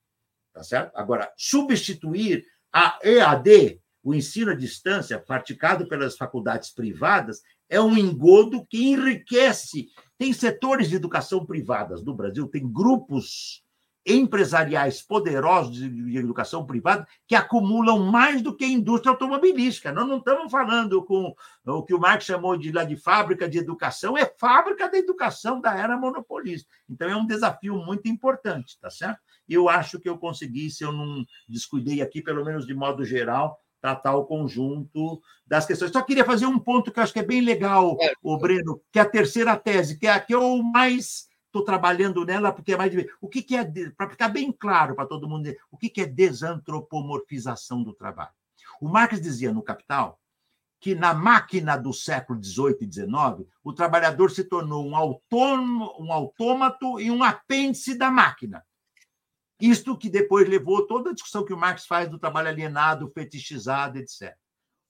tá 0.53 0.63
certo? 0.63 0.95
Agora, 0.95 1.33
substituir 1.37 2.47
a 2.73 2.97
EAD, 3.03 3.82
o 4.03 4.15
ensino 4.15 4.51
à 4.51 4.55
distância, 4.55 5.19
praticado 5.19 5.87
pelas 5.87 6.17
faculdades 6.17 6.71
privadas, 6.71 7.41
é 7.69 7.81
um 7.81 7.97
engodo 7.97 8.67
que 8.67 8.85
enriquece. 8.85 9.89
Tem 10.19 10.33
setores 10.33 10.89
de 10.89 10.97
educação 10.97 11.47
privadas 11.47 12.05
no 12.05 12.15
Brasil, 12.15 12.49
tem 12.49 12.71
grupos 12.71 13.63
empresariais 14.05 15.01
poderosos 15.01 15.77
de 15.77 16.19
educação 16.19 16.67
privada 16.67 17.07
que 17.27 17.37
acumulam 17.37 18.01
mais 18.01 18.43
do 18.43 18.55
que 18.55 18.65
a 18.65 18.69
indústria 18.69 19.13
automobilística. 19.13 19.93
Nós 19.93 20.09
não 20.09 20.19
estamos 20.19 20.51
falando 20.51 21.05
com 21.05 21.33
o 21.65 21.83
que 21.85 21.95
o 21.95 22.01
Marx 22.01 22.25
chamou 22.25 22.57
de 22.57 22.73
lá 22.73 22.83
de 22.83 22.97
fábrica 22.97 23.49
de 23.49 23.59
educação, 23.59 24.19
é 24.19 24.27
fábrica 24.39 24.91
da 24.91 24.99
educação 24.99 25.61
da 25.61 25.77
era 25.77 25.97
monopolista. 25.97 26.69
Então 26.89 27.09
é 27.09 27.17
um 27.17 27.27
desafio 27.27 27.77
muito 27.77 28.09
importante, 28.09 28.77
tá 28.81 28.91
certo? 28.91 29.21
Eu 29.49 29.69
acho 29.69 30.01
que 30.01 30.09
eu 30.09 30.19
consegui, 30.19 30.69
se 30.69 30.83
eu 30.83 30.93
não 30.93 31.25
descuidei 31.49 32.03
aqui, 32.03 32.21
pelo 32.21 32.45
menos 32.45 32.67
de 32.67 32.75
modo 32.75 33.05
geral, 33.05 33.57
tratar 33.83 34.15
o 34.15 34.25
conjunto 34.25 35.21
das 35.45 35.67
questões. 35.67 35.91
Só 35.91 36.01
queria 36.01 36.25
fazer 36.25 36.47
um 36.47 36.59
ponto 36.59 36.93
que 36.93 37.01
eu 37.01 37.03
acho 37.03 37.13
que 37.13 37.19
é 37.19 37.25
bem 37.25 37.41
legal, 37.41 37.99
é. 38.01 38.13
o 38.23 38.39
Breno, 38.39 38.81
que 38.93 38.99
é 39.01 39.03
a 39.03 39.09
terceira 39.09 39.57
tese, 39.57 39.99
que 39.99 40.07
é 40.07 40.13
a 40.13 40.21
que 40.21 40.33
eu 40.33 40.63
mais 40.63 41.29
estou 41.47 41.65
trabalhando 41.65 42.25
nela 42.25 42.53
porque 42.53 42.73
é 42.73 42.77
mais 42.77 42.91
de... 42.91 43.11
o 43.21 43.29
que, 43.29 43.43
que 43.43 43.57
é 43.57 43.65
para 43.97 44.09
ficar 44.09 44.29
bem 44.29 44.51
claro 44.53 44.95
para 44.95 45.05
todo 45.05 45.29
mundo 45.29 45.53
o 45.71 45.77
que, 45.77 45.91
que 45.91 46.01
é 46.01 46.07
desantropomorfização 46.07 47.83
do 47.83 47.93
trabalho. 47.93 48.33
O 48.81 48.89
Marx 48.89 49.21
dizia 49.21 49.53
no 49.53 49.63
Capital 49.63 50.19
que 50.81 50.95
na 50.95 51.13
máquina 51.13 51.77
do 51.77 51.93
século 51.93 52.43
XVIII 52.43 52.79
e 52.81 52.93
XIX 52.93 53.49
o 53.63 53.73
trabalhador 53.73 54.31
se 54.31 54.45
tornou 54.45 54.87
um 54.87 54.97
autônomo, 54.97 55.93
um 55.99 56.13
autômato 56.13 56.99
e 57.01 57.11
um 57.11 57.23
apêndice 57.23 57.97
da 57.97 58.11
máquina. 58.11 58.65
Isto 59.63 59.97
que 59.97 60.11
depois 60.11 60.49
levou 60.49 60.89
toda 60.89 61.11
a 61.11 61.15
discussão 61.15 61.45
que 61.45 61.53
o 61.53 61.57
Marx 61.57 61.87
faz 61.87 62.11
do 62.11 62.19
trabalho 62.19 62.49
alienado, 62.49 63.09
fetichizado, 63.15 63.97
etc. 63.97 64.37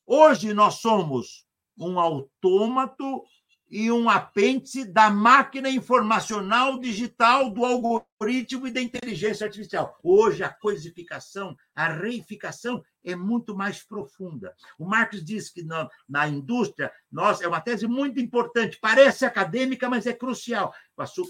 Hoje 0.07 0.55
nós 0.55 0.77
somos 0.77 1.47
um 1.77 2.01
autômato 2.01 3.23
e 3.73 3.91
um 3.91 4.11
apêndice 4.11 4.85
da 4.85 5.09
máquina 5.09 5.71
informacional 5.71 6.79
digital, 6.79 7.49
do 7.49 7.65
algoritmo 7.65 8.67
e 8.67 8.71
da 8.71 8.83
inteligência 8.83 9.47
artificial. 9.47 9.99
Hoje, 10.03 10.45
a 10.45 10.51
coisificação, 10.51 11.57
a 11.75 11.89
reificação 11.89 12.85
é 13.03 13.17
muito 13.17 13.57
mais 13.57 13.83
profunda. 13.83 14.55
O 14.79 14.85
Marx 14.85 15.25
diz 15.25 15.49
que 15.49 15.65
na, 15.65 15.89
na 16.07 16.29
indústria, 16.29 16.93
nós, 17.11 17.41
é 17.41 17.49
uma 17.49 17.63
tese 17.63 17.87
muito 17.87 18.21
importante, 18.21 18.79
parece 18.79 19.25
acadêmica, 19.25 19.89
mas 19.89 20.07
é 20.07 20.13
crucial. 20.13 20.75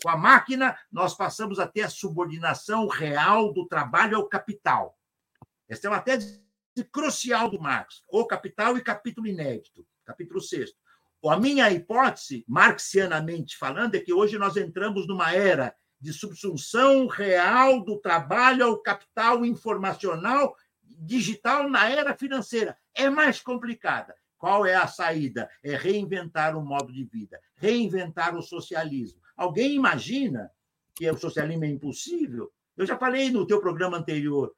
Com 0.02 0.08
a, 0.08 0.16
máquina, 0.16 0.76
nós 0.90 1.14
passamos 1.14 1.60
a 1.60 1.66
ter 1.68 1.82
a 1.82 1.88
subordinação 1.88 2.88
real 2.88 3.52
do 3.52 3.68
trabalho 3.68 4.16
ao 4.16 4.28
capital. 4.28 4.98
Essa 5.68 5.86
é 5.86 5.90
uma 5.90 6.00
tese 6.00 6.42
crucial 6.90 7.48
do 7.48 7.60
Marx, 7.60 8.02
o 8.08 8.26
capital 8.26 8.76
e 8.76 8.82
capítulo 8.82 9.28
inédito, 9.28 9.86
capítulo 10.04 10.40
sexto. 10.40 10.81
A 11.24 11.38
minha 11.38 11.70
hipótese, 11.70 12.44
marxianamente 12.48 13.56
falando, 13.56 13.94
é 13.94 14.00
que 14.00 14.12
hoje 14.12 14.38
nós 14.38 14.56
entramos 14.56 15.06
numa 15.06 15.32
era 15.32 15.74
de 16.00 16.12
subsunção 16.12 17.06
real 17.06 17.84
do 17.84 17.98
trabalho 18.00 18.64
ao 18.64 18.82
capital 18.82 19.44
informacional 19.44 20.56
digital 20.82 21.70
na 21.70 21.88
era 21.88 22.16
financeira. 22.16 22.76
É 22.94 23.08
mais 23.08 23.40
complicada. 23.40 24.14
Qual 24.36 24.66
é 24.66 24.74
a 24.74 24.88
saída? 24.88 25.48
É 25.62 25.76
reinventar 25.76 26.56
o 26.56 26.64
modo 26.64 26.92
de 26.92 27.04
vida, 27.04 27.40
reinventar 27.54 28.36
o 28.36 28.42
socialismo. 28.42 29.20
Alguém 29.36 29.74
imagina 29.74 30.50
que 30.96 31.08
o 31.08 31.16
socialismo 31.16 31.64
é 31.64 31.68
impossível? 31.68 32.52
Eu 32.76 32.84
já 32.84 32.98
falei 32.98 33.30
no 33.30 33.46
teu 33.46 33.60
programa 33.60 33.98
anterior, 33.98 34.52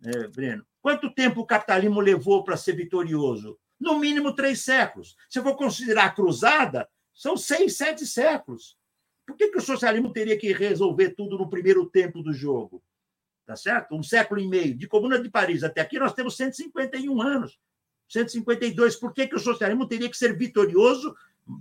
né, 0.00 0.26
Breno. 0.34 0.66
Quanto 0.82 1.14
tempo 1.14 1.40
o 1.40 1.46
capitalismo 1.46 2.00
levou 2.00 2.42
para 2.42 2.56
ser 2.56 2.72
vitorioso? 2.72 3.56
No 3.80 3.98
mínimo 3.98 4.34
três 4.34 4.62
séculos. 4.62 5.16
Se 5.28 5.38
eu 5.38 5.42
for 5.42 5.56
considerar 5.56 6.06
a 6.06 6.10
cruzada, 6.10 6.88
são 7.14 7.36
seis, 7.36 7.76
sete 7.76 8.06
séculos. 8.06 8.76
Por 9.26 9.36
que, 9.36 9.48
que 9.48 9.58
o 9.58 9.62
socialismo 9.62 10.12
teria 10.12 10.38
que 10.38 10.52
resolver 10.52 11.10
tudo 11.10 11.36
no 11.36 11.50
primeiro 11.50 11.84
tempo 11.88 12.22
do 12.22 12.32
jogo? 12.32 12.82
Tá 13.44 13.56
certo? 13.56 13.94
Um 13.94 14.02
século 14.02 14.40
e 14.40 14.48
meio. 14.48 14.76
De 14.76 14.86
Comuna 14.86 15.20
de 15.20 15.30
Paris 15.30 15.62
até 15.62 15.80
aqui, 15.80 15.98
nós 15.98 16.12
temos 16.12 16.36
151 16.36 17.20
anos. 17.20 17.58
152. 18.08 18.96
Por 18.96 19.12
que, 19.12 19.26
que 19.26 19.36
o 19.36 19.38
socialismo 19.38 19.86
teria 19.86 20.08
que 20.08 20.16
ser 20.16 20.36
vitorioso 20.36 21.14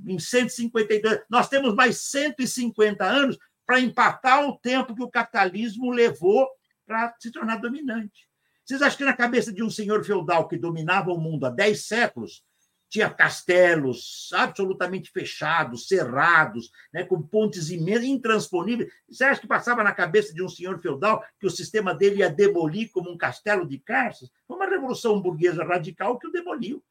em 0.06 0.20
152? 0.20 1.22
Nós 1.30 1.50
temos 1.50 1.74
mais 1.74 1.98
150 1.98 3.06
anos 3.06 3.38
para 3.66 3.80
empatar 3.80 4.48
o 4.48 4.58
tempo 4.58 4.96
que 4.96 5.04
o 5.04 5.10
capitalismo 5.10 5.92
levou 5.92 6.48
para 6.86 7.14
se 7.20 7.32
tornar 7.32 7.58
dominante. 7.58 8.30
Vocês 8.68 8.82
acham 8.82 8.98
que 8.98 9.06
na 9.06 9.16
cabeça 9.16 9.54
de 9.54 9.64
um 9.64 9.70
senhor 9.70 10.04
feudal 10.04 10.46
que 10.46 10.58
dominava 10.58 11.10
o 11.10 11.18
mundo 11.18 11.46
há 11.46 11.50
dez 11.50 11.86
séculos 11.86 12.44
tinha 12.90 13.10
castelos 13.10 14.30
absolutamente 14.34 15.10
fechados, 15.10 15.88
cerrados, 15.88 16.70
né, 16.92 17.06
com 17.06 17.22
pontes 17.22 17.70
imensas, 17.70 18.04
intransponíveis. 18.04 18.92
Você 19.10 19.24
acha 19.24 19.40
que 19.40 19.48
passava 19.48 19.86
na 19.86 19.94
cabeça 19.94 20.34
de 20.34 20.44
um 20.44 20.50
senhor 20.50 20.80
feudal 20.80 21.24
que 21.40 21.48
o 21.48 21.50
sistema 21.50 21.94
dele 21.96 22.18
ia 22.18 22.30
demolir 22.30 22.92
como 22.92 23.10
um 23.10 23.18
castelo 23.18 23.66
de 23.66 23.80
carças? 23.80 24.30
Foi 24.46 24.58
uma 24.58 24.68
revolução 24.68 25.22
burguesa 25.22 25.64
radical 25.64 26.20
que 26.20 26.28
o 26.28 26.32
demoliu. 26.32 26.84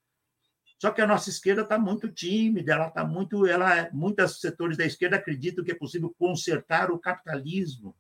Só 0.79 0.91
que 0.91 1.03
a 1.03 1.07
nossa 1.07 1.29
esquerda 1.29 1.61
está 1.61 1.79
muito 1.79 2.09
tímida, 2.09 2.73
ela 2.73 2.89
está 2.89 3.05
muito, 3.05 3.47
ela, 3.47 3.91
muitos 3.93 4.41
setores 4.41 4.79
da 4.79 4.87
esquerda 4.87 5.17
acreditam 5.17 5.63
que 5.63 5.73
é 5.73 5.75
possível 5.75 6.15
consertar 6.19 6.91
o 6.91 6.99
capitalismo. 6.99 7.95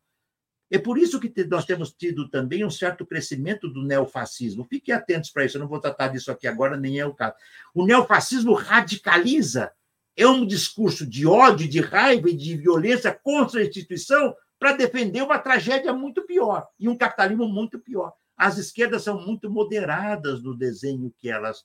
É 0.70 0.78
por 0.78 0.98
isso 0.98 1.20
que 1.20 1.32
nós 1.44 1.64
temos 1.64 1.92
tido 1.92 2.28
também 2.28 2.64
um 2.64 2.70
certo 2.70 3.06
crescimento 3.06 3.68
do 3.68 3.82
neofascismo. 3.82 4.66
Fiquem 4.68 4.94
atentos 4.94 5.30
para 5.30 5.44
isso, 5.44 5.56
eu 5.56 5.60
não 5.60 5.68
vou 5.68 5.80
tratar 5.80 6.08
disso 6.08 6.30
aqui 6.30 6.46
agora, 6.46 6.76
nem 6.76 6.98
é 6.98 7.06
o 7.06 7.14
caso. 7.14 7.34
O 7.74 7.86
neofascismo 7.86 8.52
radicaliza, 8.52 9.72
é 10.16 10.26
um 10.26 10.46
discurso 10.46 11.06
de 11.06 11.26
ódio, 11.26 11.68
de 11.68 11.80
raiva 11.80 12.30
e 12.30 12.36
de 12.36 12.56
violência 12.56 13.12
contra 13.12 13.60
a 13.60 13.64
instituição 13.64 14.34
para 14.58 14.72
defender 14.72 15.22
uma 15.22 15.38
tragédia 15.38 15.92
muito 15.92 16.22
pior 16.22 16.66
e 16.80 16.88
um 16.88 16.96
capitalismo 16.96 17.46
muito 17.46 17.78
pior. 17.78 18.14
As 18.34 18.56
esquerdas 18.56 19.02
são 19.02 19.20
muito 19.20 19.50
moderadas 19.50 20.42
no 20.42 20.56
desenho 20.56 21.12
que 21.18 21.28
elas 21.28 21.64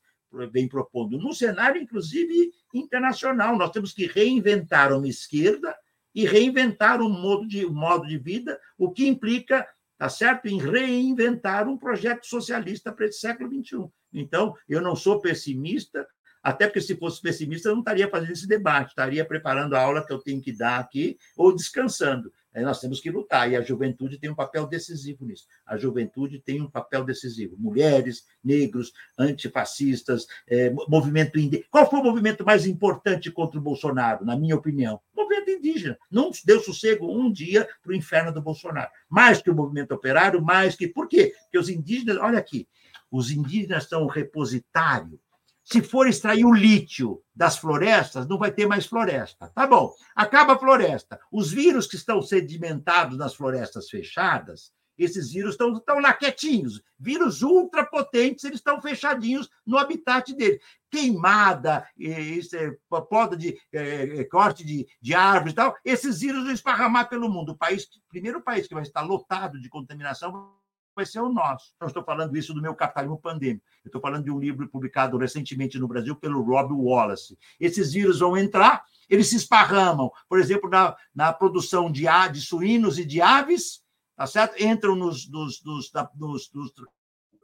vêm 0.52 0.68
propondo, 0.68 1.18
no 1.18 1.34
cenário, 1.34 1.82
inclusive, 1.82 2.52
internacional. 2.74 3.58
Nós 3.58 3.72
temos 3.72 3.94
que 3.94 4.06
reinventar 4.06 4.94
uma 4.94 5.08
esquerda 5.08 5.76
e 6.14 6.26
reinventar 6.26 7.02
um 7.02 7.10
modo 7.10 7.48
de, 7.48 7.66
um 7.66 7.74
modo 7.74 8.08
de 8.08 8.18
vida, 8.18 8.60
o 8.78 8.92
que 8.92 9.08
implica, 9.08 9.68
tá 9.98 10.10
certo, 10.10 10.48
em 10.48 10.60
reinventar 10.60 11.68
um 11.68 11.78
projeto 11.78 12.26
socialista 12.26 12.92
para 12.92 13.06
esse 13.06 13.20
século 13.20 13.50
XXI. 13.50 13.90
Então, 14.14 14.56
eu 14.68 14.82
não 14.82 14.96
sou 14.96 15.22
pessimista, 15.22 16.08
até 16.44 16.66
porque 16.66 16.82
se 16.82 16.96
fosse 16.98 17.22
pessimista, 17.22 17.70
eu 17.70 17.74
não 17.74 17.82
estaria 17.82 18.10
fazendo 18.10 18.32
esse 18.32 18.48
debate, 18.48 18.90
estaria 18.90 19.24
preparando 19.24 19.76
a 19.76 19.82
aula 19.82 20.06
que 20.06 20.12
eu 20.12 20.20
tenho 20.20 20.42
que 20.42 20.52
dar 20.52 20.80
aqui 20.80 21.18
ou 21.38 21.56
descansando. 21.56 22.32
Aí 22.54 22.64
nós 22.64 22.80
temos 22.80 23.00
que 23.00 23.10
lutar, 23.10 23.50
e 23.50 23.56
a 23.56 23.62
juventude 23.62 24.18
tem 24.18 24.30
um 24.30 24.36
papel 24.36 24.68
decisivo 24.68 25.26
nisso. 25.26 25.46
A 25.66 25.78
juventude 25.78 26.40
tem 26.40 26.62
um 26.62 26.70
papel 26.70 27.06
decisivo. 27.06 27.56
Mulheres, 27.58 28.26
negros, 28.44 28.92
antifascistas, 29.18 30.28
é, 30.48 30.70
movimento 30.88 31.40
indígena. 31.40 31.68
Qual 31.72 31.90
foi 31.90 32.00
o 32.00 32.04
movimento 32.04 32.46
mais 32.46 32.66
importante 32.66 33.32
contra 33.32 33.58
o 33.58 33.62
Bolsonaro, 33.62 34.26
na 34.26 34.36
minha 34.36 34.56
opinião? 34.56 35.00
O 35.16 35.22
movimento 35.22 35.50
indígena. 35.50 35.98
Não 36.10 36.32
deu 36.46 36.60
sossego 36.60 37.10
um 37.10 37.32
dia 37.32 37.68
para 37.82 37.92
o 37.92 37.96
inferno 37.96 38.34
do 38.34 38.42
Bolsonaro. 38.42 38.92
Mais 39.10 39.42
que 39.42 39.50
o 39.50 39.56
movimento 39.56 39.94
operário, 39.94 40.42
mais 40.42 40.76
que. 40.76 40.88
Por 40.88 41.08
quê? 41.08 41.34
Porque 41.44 41.58
os 41.58 41.70
indígenas, 41.70 42.18
olha 42.18 42.38
aqui, 42.38 42.68
os 43.10 43.32
indígenas 43.32 43.88
são 43.88 44.04
um 44.04 44.08
repositário 44.08 45.20
se 45.64 45.82
for 45.82 46.08
extrair 46.08 46.46
o 46.46 46.54
lítio 46.54 47.22
das 47.36 47.58
florestas, 47.58 48.28
não 48.28 48.38
vai 48.38 48.52
ter 48.52 48.68
mais 48.68 48.86
floresta. 48.86 49.52
Tá 49.54 49.66
bom, 49.68 49.94
acaba 50.16 50.54
a 50.54 50.60
floresta. 50.60 51.20
Os 51.32 51.52
vírus 51.52 51.88
que 51.88 51.96
estão 51.96 52.22
sedimentados 52.22 53.18
nas 53.18 53.36
florestas 53.36 53.90
fechadas, 53.90 54.72
esses 54.98 55.32
vírus 55.32 55.52
estão, 55.52 55.74
estão 55.74 56.00
lá 56.00 56.14
quietinhos. 56.14 56.82
Vírus 57.00 57.42
ultrapotentes, 57.42 58.44
eles 58.44 58.60
estão 58.60 58.82
fechadinhos 58.82 59.50
no 59.66 59.78
habitat 59.78 60.34
deles. 60.34 60.62
Queimada, 60.90 61.88
é, 62.00 62.78
poda 63.10 63.36
de 63.38 63.58
é, 63.72 64.20
é, 64.20 64.24
corte 64.26 64.64
de, 64.64 64.86
de 65.02 65.14
árvores 65.14 65.54
e 65.54 65.56
tal, 65.56 65.76
esses 65.86 66.20
vírus 66.20 66.44
vão 66.44 66.54
esparramar 66.54 67.10
pelo 67.10 67.30
mundo. 67.30 67.54
O 67.54 67.58
país, 67.58 67.88
primeiro 68.10 68.42
país 68.42 68.68
que 68.68 68.74
vai 68.74 68.84
estar 68.84 69.02
lotado 69.02 69.60
de 69.60 69.70
contaminação 69.70 70.54
vai 70.96 71.06
ser 71.06 71.20
o 71.20 71.30
nosso. 71.30 71.74
Não 71.80 71.88
estou 71.88 72.04
falando 72.04 72.36
isso 72.36 72.54
do 72.54 72.62
meu 72.62 72.76
capitalismo 72.76 73.20
pandêmico. 73.20 73.66
Estou 73.86 74.02
falando 74.02 74.26
de 74.26 74.32
um 74.32 74.40
livro 74.40 74.68
publicado 74.68 75.18
recentemente 75.18 75.80
no 75.80 75.88
Brasil 75.88 76.16
pelo 76.16 76.42
Rob 76.42 76.74
Wallace. 76.74 77.38
Esses 77.60 77.94
vírus 77.94 78.20
vão 78.20 78.38
entrar, 78.38 78.84
eles 79.10 79.30
se 79.30 79.36
esparramam, 79.36 80.12
por 80.28 80.40
exemplo, 80.40 80.70
na, 80.70 80.96
na 81.14 81.34
produção 81.34 81.92
de, 81.92 82.06
de 82.32 82.42
suínos 82.42 82.98
e 83.00 83.06
de 83.06 83.22
aves, 83.22 83.82
tá 84.16 84.28
certo? 84.28 84.62
Entram 84.62 84.96
nos, 84.96 85.30
nos, 85.30 85.64
nos, 85.64 85.92
nos, 86.16 86.52
nos 86.54 86.74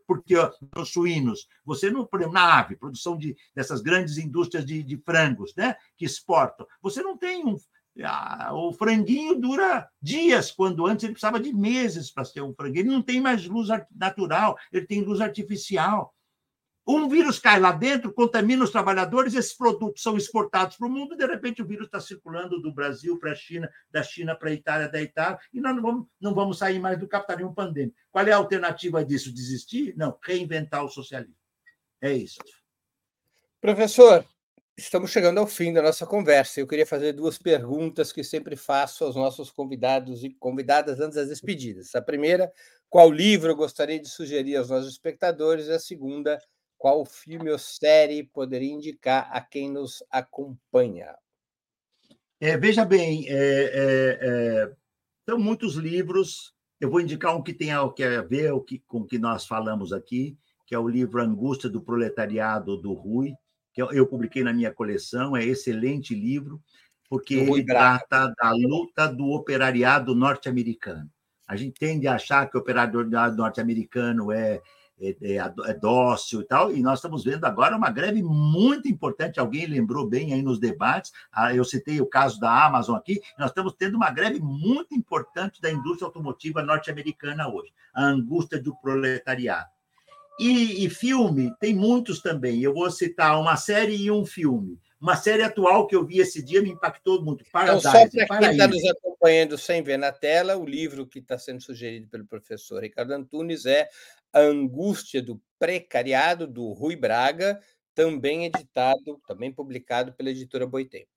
porque 0.08 0.36
os 0.78 0.90
suínos, 0.90 1.50
você 1.66 1.92
não, 1.92 2.06
por 2.06 2.22
exemplo, 2.22 2.34
na 2.34 2.60
ave, 2.60 2.78
produção 2.78 3.18
de, 3.18 3.36
dessas 3.54 3.82
grandes 3.82 4.18
indústrias 4.18 4.66
de, 4.66 4.82
de 4.82 4.98
frangos, 4.98 5.54
né, 5.54 5.76
que 5.98 6.06
exportam, 6.06 6.66
você 6.82 7.04
não 7.04 7.18
tem 7.18 7.46
um, 7.46 7.58
o 8.54 8.72
franguinho 8.74 9.40
dura 9.40 9.90
dias, 10.02 10.52
quando 10.52 10.86
antes 10.86 11.04
ele 11.04 11.14
precisava 11.14 11.40
de 11.40 11.54
meses 11.54 12.12
para 12.12 12.26
ser 12.26 12.42
um 12.42 12.54
franguinho. 12.54 12.84
Ele 12.84 12.96
não 12.96 13.02
tem 13.02 13.20
mais 13.20 13.46
luz 13.48 13.70
natural, 13.96 14.58
ele 14.72 14.86
tem 14.86 15.02
luz 15.02 15.22
artificial. 15.22 16.14
Um 16.90 17.10
vírus 17.10 17.38
cai 17.38 17.60
lá 17.60 17.74
dentro, 17.74 18.14
contamina 18.14 18.64
os 18.64 18.72
trabalhadores, 18.72 19.34
esses 19.34 19.54
produtos 19.54 20.02
são 20.02 20.16
exportados 20.16 20.78
para 20.78 20.88
o 20.88 20.90
mundo, 20.90 21.16
e 21.16 21.18
de 21.18 21.26
repente 21.26 21.62
o 21.62 21.68
vírus 21.68 21.88
está 21.88 22.00
circulando 22.00 22.62
do 22.62 22.72
Brasil 22.72 23.20
para 23.20 23.34
a 23.34 23.36
China, 23.36 23.70
da 23.92 24.02
China 24.02 24.34
para 24.34 24.50
a 24.50 24.54
Itália, 24.54 24.88
da 24.88 25.02
Itália, 25.02 25.38
e 25.52 25.60
nós 25.60 25.76
não 25.76 25.82
vamos, 25.82 26.08
não 26.22 26.34
vamos 26.34 26.58
sair 26.60 26.80
mais 26.80 26.98
do 26.98 27.06
capitalismo 27.06 27.54
pandêmico. 27.54 27.98
Qual 28.10 28.26
é 28.26 28.32
a 28.32 28.38
alternativa 28.38 29.04
disso? 29.04 29.34
Desistir? 29.34 29.96
Não, 29.98 30.18
reinventar 30.24 30.86
o 30.86 30.90
socialismo. 30.90 31.36
É 32.00 32.14
isso. 32.14 32.40
Professor, 33.60 34.24
estamos 34.78 35.10
chegando 35.10 35.40
ao 35.40 35.48
fim 35.48 35.74
da 35.74 35.82
nossa 35.82 36.06
conversa. 36.06 36.60
Eu 36.60 36.68
queria 36.68 36.86
fazer 36.86 37.12
duas 37.12 37.38
perguntas 37.38 38.12
que 38.12 38.24
sempre 38.24 38.56
faço 38.56 39.04
aos 39.04 39.16
nossos 39.16 39.50
convidados 39.50 40.24
e 40.24 40.30
convidadas 40.30 41.00
antes 41.00 41.16
das 41.16 41.30
despedidas. 41.30 41.96
A 41.96 42.02
primeira, 42.02 42.52
qual 42.88 43.12
livro 43.12 43.50
eu 43.52 43.56
gostaria 43.56 44.00
de 44.00 44.08
sugerir 44.08 44.56
aos 44.56 44.70
nossos 44.70 44.92
espectadores? 44.92 45.66
E 45.66 45.72
a 45.72 45.80
segunda, 45.80 46.40
qual 46.78 47.04
filme 47.06 47.50
ou 47.50 47.58
série 47.58 48.24
poderia 48.24 48.72
indicar 48.72 49.28
a 49.32 49.42
quem 49.42 49.72
nos 49.72 50.04
acompanha? 50.12 51.16
É, 52.40 52.56
veja 52.56 52.86
bem, 52.86 53.26
é, 53.28 53.34
é, 53.34 54.20
é 54.22 54.72
são 55.28 55.40
muitos 55.40 55.74
livros. 55.74 56.54
Eu 56.80 56.92
vou 56.92 57.02
indicar 57.02 57.36
um 57.36 57.42
que 57.42 57.54
tem 57.54 57.72
a, 57.72 57.92
que 57.92 58.04
a 58.04 58.22
ver 58.22 58.52
com 58.86 59.00
o 59.00 59.08
que 59.08 59.18
nós 59.18 59.48
falamos 59.48 59.92
aqui, 59.92 60.38
que 60.68 60.76
é 60.76 60.80
o 60.80 60.88
livro 60.88 61.20
Angústia 61.20 61.68
do 61.68 61.82
Proletariado, 61.82 62.78
do 62.78 62.94
Rui, 62.94 63.34
que 63.78 63.82
eu, 63.84 63.92
eu 63.92 64.08
publiquei 64.08 64.44
na 64.44 64.52
minha 64.52 64.74
coleção. 64.74 65.38
É 65.38 65.46
excelente 65.46 66.16
livro, 66.16 66.60
porque 67.08 67.36
ele 67.36 67.64
trata 67.64 68.34
da 68.36 68.52
luta 68.52 69.08
do 69.08 69.28
operariado 69.28 70.16
norte-americano. 70.16 71.08
A 71.48 71.56
gente 71.56 71.80
tende 71.80 72.08
a 72.08 72.16
achar 72.16 72.50
que 72.50 72.58
o 72.58 72.60
operariado 72.60 73.38
norte-americano 73.38 74.32
é 74.32 74.60
é, 75.00 75.16
é, 75.22 75.36
é, 75.36 75.74
dócil 75.76 76.42
e 76.42 76.44
tal, 76.46 76.76
e 76.76 76.82
nós 76.82 76.98
estamos 76.98 77.24
vendo 77.24 77.46
agora 77.46 77.78
uma 77.78 77.92
greve 77.92 78.24
muito 78.24 78.88
importante. 78.88 79.40
Alguém 79.40 79.68
lembrou 79.68 80.10
bem 80.10 80.34
aí 80.34 80.42
nos 80.42 80.60
debates, 80.60 81.12
ah, 81.32 81.54
eu 81.54 81.64
citei 81.64 82.02
o 82.02 82.08
caso 82.08 82.40
da 82.40 82.66
Amazon 82.66 82.96
aqui, 82.96 83.22
nós 83.38 83.52
estamos 83.52 83.76
tendo 83.76 83.94
uma 83.94 84.10
greve 84.10 84.40
muito 84.40 84.96
importante 84.96 85.62
da 85.62 85.70
indústria 85.70 86.08
automotiva 86.08 86.64
norte-americana 86.64 87.48
hoje, 87.48 87.72
a 87.94 88.06
angústia 88.06 88.60
do 88.60 88.76
proletariado. 88.76 89.70
E, 90.40 90.86
e, 90.86 90.90
filme, 90.90 91.52
tem 91.60 91.74
muitos 91.74 92.22
também. 92.22 92.62
Eu 92.62 92.74
vou 92.74 92.90
citar 92.92 93.40
uma 93.40 93.56
série 93.56 93.96
e 93.96 94.12
um 94.12 94.26
filme. 94.26 94.80
Uma 95.00 95.16
série 95.16 95.44
atual 95.44 95.88
que 95.88 95.96
eu 95.96 96.06
vi 96.06 96.20
esse 96.20 96.44
dia 96.44 96.62
me 96.62 96.70
impactou 96.70 97.24
muito. 97.24 97.44
Paradise, 97.52 97.88
então, 97.88 97.92
só 97.92 98.26
para 98.28 98.40
quem 98.40 98.52
está 98.52 98.68
nos 98.68 98.86
acompanhando 98.86 99.58
sem 99.58 99.84
ver 99.84 99.98
na 99.98 100.12
tela, 100.12 100.58
o 100.58 100.66
livro 100.66 101.08
que 101.08 101.20
está 101.20 101.38
sendo 101.38 101.62
sugerido 101.62 102.08
pelo 102.08 102.26
professor 102.26 102.82
Ricardo 102.82 103.12
Antunes 103.12 103.66
é 103.66 103.88
A 104.34 104.40
Angústia 104.40 105.22
do 105.22 105.42
Precariado, 105.60 106.48
do 106.48 106.72
Rui 106.74 106.96
Braga, 106.96 107.60
também 107.94 108.46
editado, 108.46 109.20
também 109.28 109.52
publicado 109.52 110.14
pela 110.14 110.30
editora 110.30 110.68
Boitempo. 110.68 111.17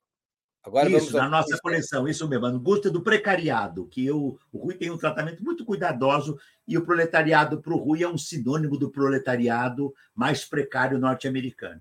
Agora 0.62 0.90
isso, 0.90 1.16
na 1.16 1.28
nossa 1.28 1.58
coleção, 1.58 2.06
isso 2.06 2.28
mesmo, 2.28 2.44
a 2.44 2.50
angústia 2.50 2.90
do 2.90 3.02
precariado, 3.02 3.86
que 3.86 4.04
eu, 4.04 4.38
o 4.52 4.58
Rui 4.58 4.74
tem 4.74 4.90
um 4.90 4.98
tratamento 4.98 5.42
muito 5.42 5.64
cuidadoso 5.64 6.38
e 6.68 6.76
o 6.76 6.84
proletariado 6.84 7.62
para 7.62 7.72
o 7.72 7.78
Rui 7.78 8.02
é 8.02 8.08
um 8.08 8.18
sinônimo 8.18 8.76
do 8.76 8.90
proletariado 8.90 9.94
mais 10.14 10.44
precário 10.44 10.98
norte-americano. 10.98 11.80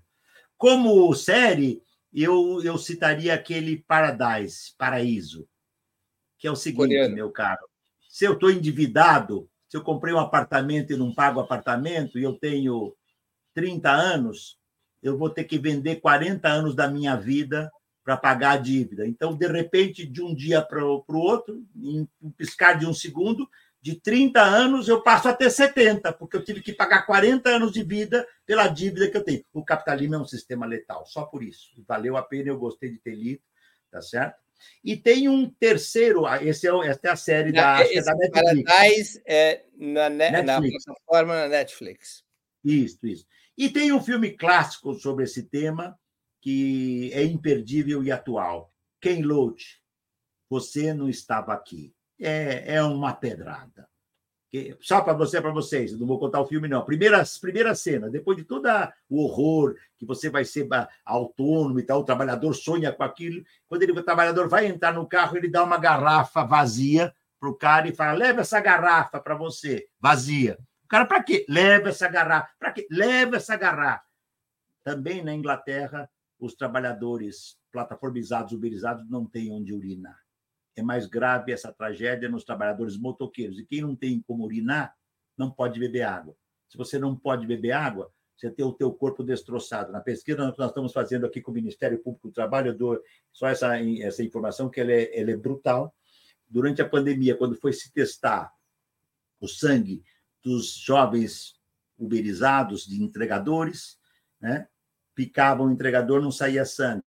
Como 0.56 1.14
série, 1.14 1.82
eu, 2.12 2.62
eu 2.64 2.78
citaria 2.78 3.34
aquele 3.34 3.84
Paradise, 3.86 4.74
Paraíso, 4.78 5.46
que 6.38 6.46
é 6.46 6.50
o 6.50 6.56
seguinte, 6.56 6.88
Coreano. 6.88 7.14
meu 7.14 7.30
caro. 7.30 7.68
Se 8.08 8.24
eu 8.24 8.32
estou 8.32 8.50
endividado, 8.50 9.48
se 9.68 9.76
eu 9.76 9.82
comprei 9.82 10.14
um 10.14 10.18
apartamento 10.18 10.92
e 10.92 10.96
não 10.96 11.14
pago 11.14 11.38
apartamento, 11.38 12.18
e 12.18 12.22
eu 12.22 12.32
tenho 12.32 12.96
30 13.54 13.90
anos, 13.90 14.58
eu 15.02 15.18
vou 15.18 15.28
ter 15.28 15.44
que 15.44 15.58
vender 15.58 15.96
40 15.96 16.48
anos 16.48 16.74
da 16.74 16.88
minha 16.88 17.14
vida 17.14 17.70
para 18.10 18.16
pagar 18.16 18.52
a 18.52 18.56
dívida. 18.56 19.06
Então, 19.06 19.36
de 19.36 19.46
repente, 19.46 20.04
de 20.04 20.20
um 20.20 20.34
dia 20.34 20.60
para 20.60 20.84
o 20.84 21.04
outro, 21.08 21.64
em 21.76 22.08
um 22.20 22.30
piscar 22.32 22.76
de 22.76 22.84
um 22.84 22.92
segundo, 22.92 23.48
de 23.80 23.94
30 23.94 24.42
anos 24.42 24.88
eu 24.88 25.00
passo 25.00 25.28
a 25.28 25.32
ter 25.32 25.48
70, 25.48 26.12
porque 26.14 26.36
eu 26.36 26.42
tive 26.44 26.60
que 26.60 26.72
pagar 26.72 27.06
40 27.06 27.48
anos 27.48 27.70
de 27.70 27.84
vida 27.84 28.26
pela 28.44 28.66
dívida 28.66 29.08
que 29.08 29.16
eu 29.16 29.22
tenho. 29.22 29.44
O 29.52 29.64
capitalismo 29.64 30.16
é 30.16 30.18
um 30.18 30.24
sistema 30.24 30.66
letal, 30.66 31.06
só 31.06 31.24
por 31.24 31.40
isso. 31.40 31.70
Valeu 31.86 32.16
a 32.16 32.22
pena, 32.22 32.48
eu 32.48 32.58
gostei 32.58 32.90
de 32.90 32.98
ter 32.98 33.14
lido, 33.14 33.42
tá 33.92 34.02
certo? 34.02 34.40
E 34.82 34.96
tem 34.96 35.28
um 35.28 35.48
terceiro, 35.48 36.26
esse 36.42 36.66
é, 36.66 36.88
essa 36.88 37.00
é 37.04 37.10
a 37.10 37.16
série 37.16 37.52
da, 37.52 37.80
é 37.80 38.02
da 38.02 38.14
Netflix. 38.16 38.64
Paradise 38.64 39.22
é 39.24 39.64
na, 39.78 40.10
Netflix. 40.10 40.84
na 40.84 40.94
plataforma 40.94 41.48
Netflix. 41.48 42.24
Isso, 42.64 43.06
isso. 43.06 43.24
E 43.56 43.68
tem 43.68 43.92
um 43.92 44.02
filme 44.02 44.32
clássico 44.32 44.94
sobre 44.94 45.24
esse 45.24 45.44
tema, 45.44 45.96
que 46.40 47.10
é 47.12 47.24
imperdível 47.24 48.02
e 48.02 48.10
atual. 48.10 48.72
Ken 49.00 49.22
Loach, 49.22 49.80
você 50.48 50.92
não 50.94 51.08
estava 51.08 51.52
aqui 51.52 51.94
é, 52.20 52.76
é 52.76 52.82
uma 52.82 53.14
pedrada. 53.14 53.88
Só 54.80 55.00
para 55.00 55.12
você, 55.12 55.40
para 55.40 55.52
vocês, 55.52 55.96
não 55.96 56.06
vou 56.06 56.18
contar 56.18 56.40
o 56.40 56.46
filme, 56.46 56.66
não. 56.66 56.84
Primeira, 56.84 57.22
primeira 57.40 57.72
cena, 57.72 58.10
depois 58.10 58.36
de 58.36 58.42
todo 58.42 58.66
o 59.08 59.22
horror, 59.22 59.76
que 59.96 60.04
você 60.04 60.28
vai 60.28 60.44
ser 60.44 60.68
autônomo 61.04 61.78
e 61.78 61.84
tal, 61.84 62.00
o 62.00 62.04
trabalhador 62.04 62.52
sonha 62.54 62.92
com 62.92 63.04
aquilo. 63.04 63.44
Quando 63.68 63.84
ele, 63.84 63.92
o 63.92 64.02
trabalhador 64.02 64.48
vai 64.48 64.66
entrar 64.66 64.92
no 64.92 65.06
carro, 65.06 65.36
ele 65.36 65.48
dá 65.48 65.62
uma 65.62 65.78
garrafa 65.78 66.42
vazia 66.42 67.14
para 67.38 67.48
o 67.48 67.54
cara 67.54 67.88
e 67.88 67.94
fala: 67.94 68.18
leva 68.18 68.40
essa 68.40 68.60
garrafa 68.60 69.20
para 69.20 69.36
você, 69.36 69.86
vazia. 70.00 70.58
O 70.84 70.88
cara, 70.88 71.06
para 71.06 71.22
quê? 71.22 71.46
Leva 71.48 71.90
essa 71.90 72.08
garrafa. 72.08 72.50
Para 72.58 72.72
quê? 72.72 72.88
Leva 72.90 73.36
essa 73.36 73.56
garrafa. 73.56 74.04
Também 74.82 75.22
na 75.22 75.32
Inglaterra, 75.32 76.10
os 76.40 76.54
trabalhadores 76.54 77.58
plataformizados, 77.70 78.52
uberizados, 78.52 79.08
não 79.08 79.26
têm 79.26 79.52
onde 79.52 79.72
urinar 79.72 80.18
é 80.80 80.82
mais 80.82 81.06
grave 81.06 81.52
essa 81.52 81.72
tragédia 81.72 82.28
nos 82.28 82.44
trabalhadores 82.44 82.96
motoqueiros. 82.96 83.58
E 83.58 83.64
quem 83.64 83.80
não 83.80 83.94
tem 83.94 84.20
como 84.20 84.44
urinar, 84.44 84.94
não 85.36 85.50
pode 85.50 85.78
beber 85.78 86.02
água. 86.02 86.36
Se 86.68 86.76
você 86.76 86.98
não 86.98 87.16
pode 87.16 87.46
beber 87.46 87.72
água, 87.72 88.12
você 88.36 88.50
tem 88.50 88.64
o 88.64 88.72
teu 88.72 88.92
corpo 88.92 89.22
destroçado. 89.22 89.92
Na 89.92 90.00
pesquisa 90.00 90.50
que 90.50 90.58
nós 90.58 90.70
estamos 90.70 90.92
fazendo 90.92 91.26
aqui 91.26 91.40
com 91.40 91.50
o 91.50 91.54
Ministério 91.54 91.98
Público 91.98 92.28
do 92.28 92.34
Trabalho, 92.34 92.68
eu 92.68 92.76
dou 92.76 93.02
só 93.32 93.48
essa, 93.48 93.78
essa 93.78 94.22
informação 94.22 94.70
que 94.70 94.80
ela 94.80 94.92
é, 94.92 95.18
ela 95.18 95.30
é 95.30 95.36
brutal. 95.36 95.94
Durante 96.48 96.80
a 96.80 96.88
pandemia, 96.88 97.36
quando 97.36 97.56
foi 97.56 97.72
se 97.72 97.92
testar 97.92 98.52
o 99.40 99.46
sangue 99.46 100.02
dos 100.42 100.74
jovens 100.74 101.54
uberizados, 101.98 102.86
de 102.86 103.02
entregadores, 103.02 103.98
né? 104.40 104.66
Picava 105.20 105.62
o 105.62 105.70
entregador, 105.70 106.22
não 106.22 106.32
saía 106.32 106.64
sangue 106.64 107.02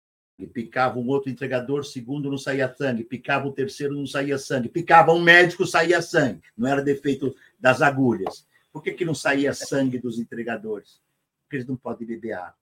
picava 0.52 0.98
um 0.98 1.08
outro 1.08 1.30
entregador, 1.30 1.84
segundo 1.84 2.30
não 2.30 2.38
saía 2.38 2.72
sangue, 2.74 3.04
picava 3.04 3.46
o 3.46 3.52
terceiro, 3.52 3.94
não 3.94 4.06
saía 4.06 4.36
sangue, 4.36 4.68
picava 4.68 5.12
um 5.12 5.22
médico, 5.22 5.66
saía 5.66 6.02
sangue, 6.02 6.42
não 6.56 6.68
era 6.68 6.82
defeito 6.82 7.34
das 7.58 7.80
agulhas. 7.80 8.46
Por 8.72 8.82
que, 8.82 8.92
que 8.92 9.04
não 9.04 9.14
saía 9.14 9.54
sangue 9.54 9.98
dos 9.98 10.18
entregadores? 10.18 11.00
Porque 11.42 11.56
eles 11.56 11.66
não 11.66 11.76
podem 11.76 12.06
beber 12.06 12.32
água, 12.32 12.58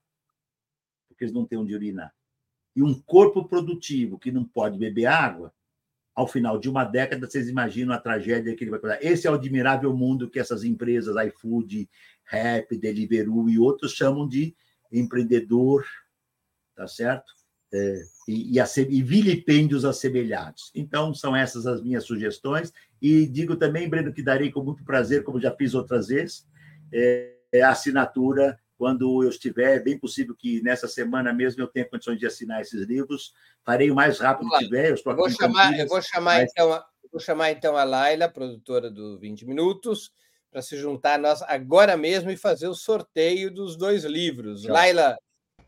porque 1.08 1.24
eles 1.24 1.34
não 1.34 1.46
têm 1.46 1.58
onde 1.58 1.74
urinar. 1.74 2.12
E 2.76 2.82
um 2.82 2.94
corpo 2.94 3.48
produtivo 3.48 4.18
que 4.18 4.30
não 4.30 4.44
pode 4.44 4.78
beber 4.78 5.06
água, 5.06 5.52
ao 6.14 6.26
final 6.26 6.58
de 6.58 6.68
uma 6.68 6.84
década, 6.84 7.26
vocês 7.26 7.48
imaginam 7.48 7.94
a 7.94 7.98
tragédia 7.98 8.54
que 8.54 8.64
ele 8.64 8.70
vai 8.70 8.80
causar. 8.80 9.02
Esse 9.02 9.26
é 9.26 9.30
o 9.30 9.34
admirável 9.34 9.96
mundo 9.96 10.28
que 10.28 10.38
essas 10.38 10.62
empresas, 10.62 11.16
iFood, 11.26 11.88
Rap, 12.24 12.76
Deliveroo 12.76 13.48
e 13.48 13.58
outros 13.58 13.92
chamam 13.92 14.28
de 14.28 14.54
empreendedor, 14.92 15.84
tá 16.74 16.86
certo? 16.86 17.32
é, 17.72 18.02
e, 18.28 18.58
e, 18.58 18.80
e 18.90 19.02
vilipêndios 19.02 19.84
assemelhados. 19.84 20.70
Então, 20.74 21.14
são 21.14 21.34
essas 21.34 21.66
as 21.66 21.82
minhas 21.82 22.04
sugestões. 22.04 22.72
E 23.00 23.26
digo 23.26 23.56
também, 23.56 23.88
Breno, 23.88 24.12
que 24.12 24.22
darei 24.22 24.50
com 24.50 24.62
muito 24.62 24.84
prazer, 24.84 25.24
como 25.24 25.40
já 25.40 25.50
fiz 25.50 25.74
outras 25.74 26.08
vezes, 26.08 26.46
é, 26.92 27.34
a 27.62 27.70
assinatura 27.70 28.58
quando 28.76 29.22
eu 29.22 29.30
estiver. 29.30 29.76
É 29.76 29.80
bem 29.80 29.98
possível 29.98 30.34
que 30.36 30.60
nessa 30.62 30.86
semana 30.86 31.32
mesmo 31.32 31.62
eu 31.62 31.68
tenha 31.68 31.88
condições 31.88 32.18
de 32.18 32.26
assinar 32.26 32.60
esses 32.60 32.86
livros. 32.86 33.32
Farei 33.64 33.90
o 33.90 33.94
mais 33.94 34.18
rápido 34.18 34.50
que 34.50 34.58
tiver. 34.58 34.90
Eu, 34.90 34.96
eu 35.04 35.16
vou, 35.16 35.30
chamar, 35.30 35.78
eu 35.78 35.88
vou 35.88 36.02
chamar, 36.02 36.40
mas... 36.40 36.50
então, 36.50 36.72
a, 36.72 36.84
vou 37.10 37.20
chamar 37.20 37.50
então 37.52 37.76
a 37.76 37.84
Laila, 37.84 38.28
produtora 38.28 38.90
do 38.90 39.18
20 39.18 39.46
Minutos, 39.46 40.12
para 40.52 40.60
se 40.60 40.76
juntar 40.76 41.14
a 41.14 41.18
nós 41.18 41.42
agora 41.42 41.96
mesmo 41.96 42.30
e 42.30 42.36
fazer 42.36 42.68
o 42.68 42.74
sorteio 42.74 43.50
dos 43.50 43.74
dois 43.74 44.04
livros. 44.04 44.66
Laila, 44.66 45.16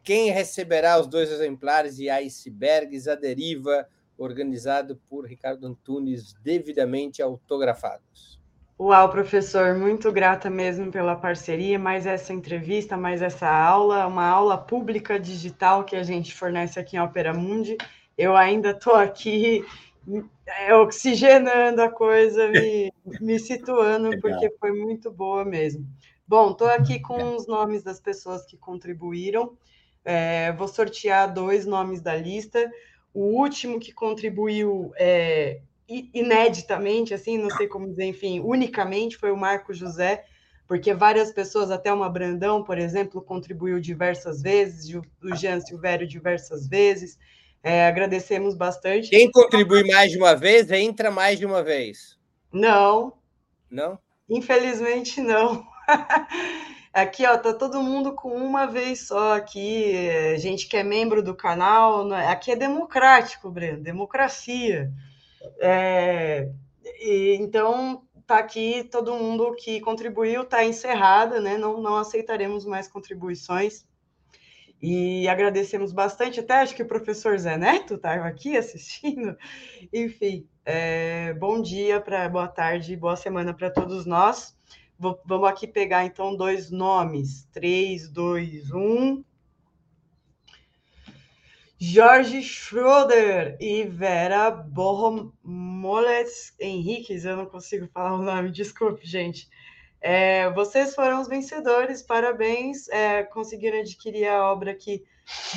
quem 0.02 0.30
receberá 0.30 1.00
os 1.00 1.06
dois 1.06 1.32
exemplares 1.32 1.96
de 1.96 2.10
Icebergs 2.10 3.08
à 3.08 3.14
Deriva, 3.14 3.88
organizado 4.18 5.00
por 5.08 5.24
Ricardo 5.24 5.66
Antunes, 5.66 6.34
devidamente 6.44 7.22
autografados? 7.22 8.38
Uau, 8.78 9.08
professor, 9.08 9.74
muito 9.74 10.12
grata 10.12 10.50
mesmo 10.50 10.90
pela 10.92 11.16
parceria, 11.16 11.78
mais 11.78 12.06
essa 12.06 12.34
entrevista, 12.34 12.96
mais 12.96 13.22
essa 13.22 13.48
aula, 13.48 14.06
uma 14.06 14.26
aula 14.26 14.58
pública 14.58 15.18
digital 15.18 15.84
que 15.84 15.96
a 15.96 16.02
gente 16.02 16.34
fornece 16.34 16.78
aqui 16.78 16.96
em 16.96 17.00
Opera 17.00 17.32
Mundi. 17.32 17.78
Eu 18.18 18.36
ainda 18.36 18.72
estou 18.72 18.94
aqui 18.94 19.64
é, 20.46 20.74
oxigenando 20.74 21.82
a 21.82 21.90
coisa, 21.90 22.48
me, 22.48 22.92
me 23.20 23.38
situando, 23.38 24.18
porque 24.20 24.50
foi 24.58 24.72
muito 24.72 25.10
boa 25.10 25.44
mesmo. 25.44 25.86
Bom, 26.26 26.52
estou 26.52 26.68
aqui 26.68 26.98
com 27.00 27.36
os 27.36 27.46
nomes 27.46 27.82
das 27.82 28.00
pessoas 28.00 28.44
que 28.46 28.56
contribuíram. 28.56 29.56
É, 30.04 30.52
vou 30.52 30.68
sortear 30.68 31.32
dois 31.32 31.66
nomes 31.66 32.00
da 32.00 32.16
lista. 32.16 32.70
O 33.12 33.40
último 33.40 33.78
que 33.78 33.92
contribuiu 33.92 34.92
é, 34.96 35.60
ineditamente, 35.88 37.14
assim, 37.14 37.38
não 37.38 37.50
sei 37.50 37.66
como 37.68 37.88
dizer, 37.88 38.04
enfim, 38.04 38.40
unicamente, 38.40 39.16
foi 39.16 39.30
o 39.30 39.36
Marco 39.36 39.72
José, 39.72 40.24
porque 40.66 40.94
várias 40.94 41.30
pessoas, 41.30 41.70
até 41.70 41.92
uma 41.92 42.08
Brandão, 42.08 42.64
por 42.64 42.78
exemplo, 42.78 43.20
contribuiu 43.20 43.78
diversas 43.80 44.40
vezes, 44.40 44.94
o 44.94 45.36
Jean 45.36 45.60
Silvério 45.60 46.06
diversas 46.06 46.66
vezes. 46.66 47.18
É, 47.64 47.86
agradecemos 47.86 48.54
bastante. 48.54 49.08
Quem 49.08 49.30
contribui 49.30 49.82
mais 49.90 50.10
de 50.10 50.18
uma 50.18 50.36
vez, 50.36 50.70
entra 50.70 51.10
mais 51.10 51.38
de 51.38 51.46
uma 51.46 51.62
vez. 51.62 52.18
Não. 52.52 53.14
Não? 53.70 53.98
Infelizmente, 54.28 55.18
não. 55.22 55.66
Aqui, 56.92 57.26
ó, 57.26 57.36
tá 57.36 57.52
todo 57.52 57.82
mundo 57.82 58.14
com 58.14 58.28
uma 58.36 58.66
vez 58.66 59.08
só 59.08 59.34
aqui. 59.34 59.94
Gente 60.38 60.68
que 60.68 60.76
é 60.76 60.84
membro 60.84 61.24
do 61.24 61.34
canal. 61.34 62.12
É? 62.14 62.28
Aqui 62.28 62.52
é 62.52 62.56
democrático, 62.56 63.50
Breno, 63.50 63.82
democracia. 63.82 64.92
É, 65.58 66.48
e, 66.84 67.36
então, 67.40 68.04
tá 68.24 68.38
aqui 68.38 68.84
todo 68.84 69.16
mundo 69.16 69.56
que 69.56 69.80
contribuiu, 69.80 70.44
tá 70.44 70.64
encerrada, 70.64 71.40
né? 71.40 71.58
Não, 71.58 71.82
não 71.82 71.96
aceitaremos 71.96 72.64
mais 72.64 72.86
contribuições. 72.86 73.84
E 74.86 75.26
agradecemos 75.28 75.92
bastante, 75.92 76.40
até 76.40 76.56
acho 76.56 76.76
que 76.76 76.82
o 76.82 76.86
professor 76.86 77.38
Zé 77.38 77.56
Neto 77.56 77.94
estava 77.94 78.26
aqui 78.26 78.54
assistindo. 78.54 79.34
Enfim, 79.90 80.46
é, 80.62 81.32
bom 81.32 81.62
dia, 81.62 82.02
pra, 82.02 82.28
boa 82.28 82.46
tarde, 82.46 82.94
boa 82.94 83.16
semana 83.16 83.54
para 83.54 83.70
todos 83.70 84.04
nós. 84.04 84.54
Vou, 84.98 85.18
vamos 85.24 85.48
aqui 85.48 85.66
pegar 85.66 86.04
então 86.04 86.36
dois 86.36 86.70
nomes. 86.70 87.48
3, 87.50 88.10
2, 88.10 88.72
1. 88.72 89.24
Jorge 91.78 92.42
Schroeder 92.42 93.56
e 93.58 93.84
Vera 93.84 94.50
Borromolets 94.50 96.54
Henriques, 96.60 97.24
eu 97.24 97.38
não 97.38 97.46
consigo 97.46 97.88
falar 97.88 98.16
o 98.16 98.22
nome, 98.22 98.50
desculpe, 98.52 99.06
gente. 99.06 99.48
É, 100.06 100.50
vocês 100.50 100.94
foram 100.94 101.22
os 101.22 101.28
vencedores, 101.28 102.02
parabéns, 102.02 102.88
é, 102.90 103.22
conseguiram 103.22 103.80
adquirir 103.80 104.28
a 104.28 104.52
obra 104.52 104.72
aqui 104.72 105.02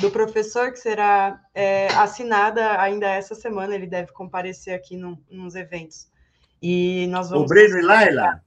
do 0.00 0.10
professor, 0.10 0.72
que 0.72 0.78
será 0.78 1.38
é, 1.52 1.88
assinada 1.88 2.80
ainda 2.80 3.06
essa 3.08 3.34
semana, 3.34 3.74
ele 3.74 3.86
deve 3.86 4.10
comparecer 4.12 4.74
aqui 4.74 4.96
num, 4.96 5.22
nos 5.30 5.54
eventos. 5.54 6.10
E 6.62 7.06
nós 7.08 7.28
vamos. 7.28 7.44
O 7.44 7.46
Breno 7.46 7.76
e 7.76 7.82
Laila? 7.82 8.42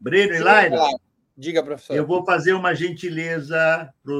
Breno 0.00 0.34
e 0.34 0.40
Laila? 0.40 0.90
Diga, 1.36 1.62
professor. 1.62 1.94
Eu 1.94 2.04
vou 2.04 2.24
fazer 2.24 2.52
uma 2.54 2.74
gentileza 2.74 3.94
para 4.02 4.12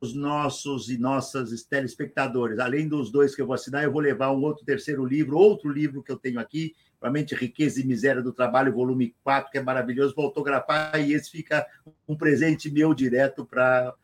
os 0.00 0.14
nossos 0.14 0.88
e 0.88 0.96
nossas 0.96 1.62
telespectadores. 1.64 2.58
Além 2.58 2.88
dos 2.88 3.12
dois 3.12 3.34
que 3.34 3.42
eu 3.42 3.46
vou 3.46 3.54
assinar, 3.54 3.84
eu 3.84 3.92
vou 3.92 4.00
levar 4.00 4.32
um 4.32 4.40
outro 4.40 4.64
terceiro 4.64 5.04
livro, 5.04 5.36
outro 5.36 5.70
livro 5.70 6.02
que 6.02 6.10
eu 6.10 6.16
tenho 6.16 6.40
aqui, 6.40 6.72
realmente 7.02 7.34
Riqueza 7.34 7.80
e 7.80 7.84
Miséria 7.84 8.22
do 8.22 8.32
Trabalho, 8.32 8.72
volume 8.72 9.14
4, 9.24 9.50
que 9.50 9.58
é 9.58 9.62
maravilhoso, 9.62 10.14
vou 10.14 10.26
autografar 10.26 11.00
e 11.00 11.12
esse 11.12 11.30
fica 11.30 11.66
um 12.08 12.16
presente 12.16 12.70
meu 12.70 12.94
direto 12.94 13.44
para 13.44 13.94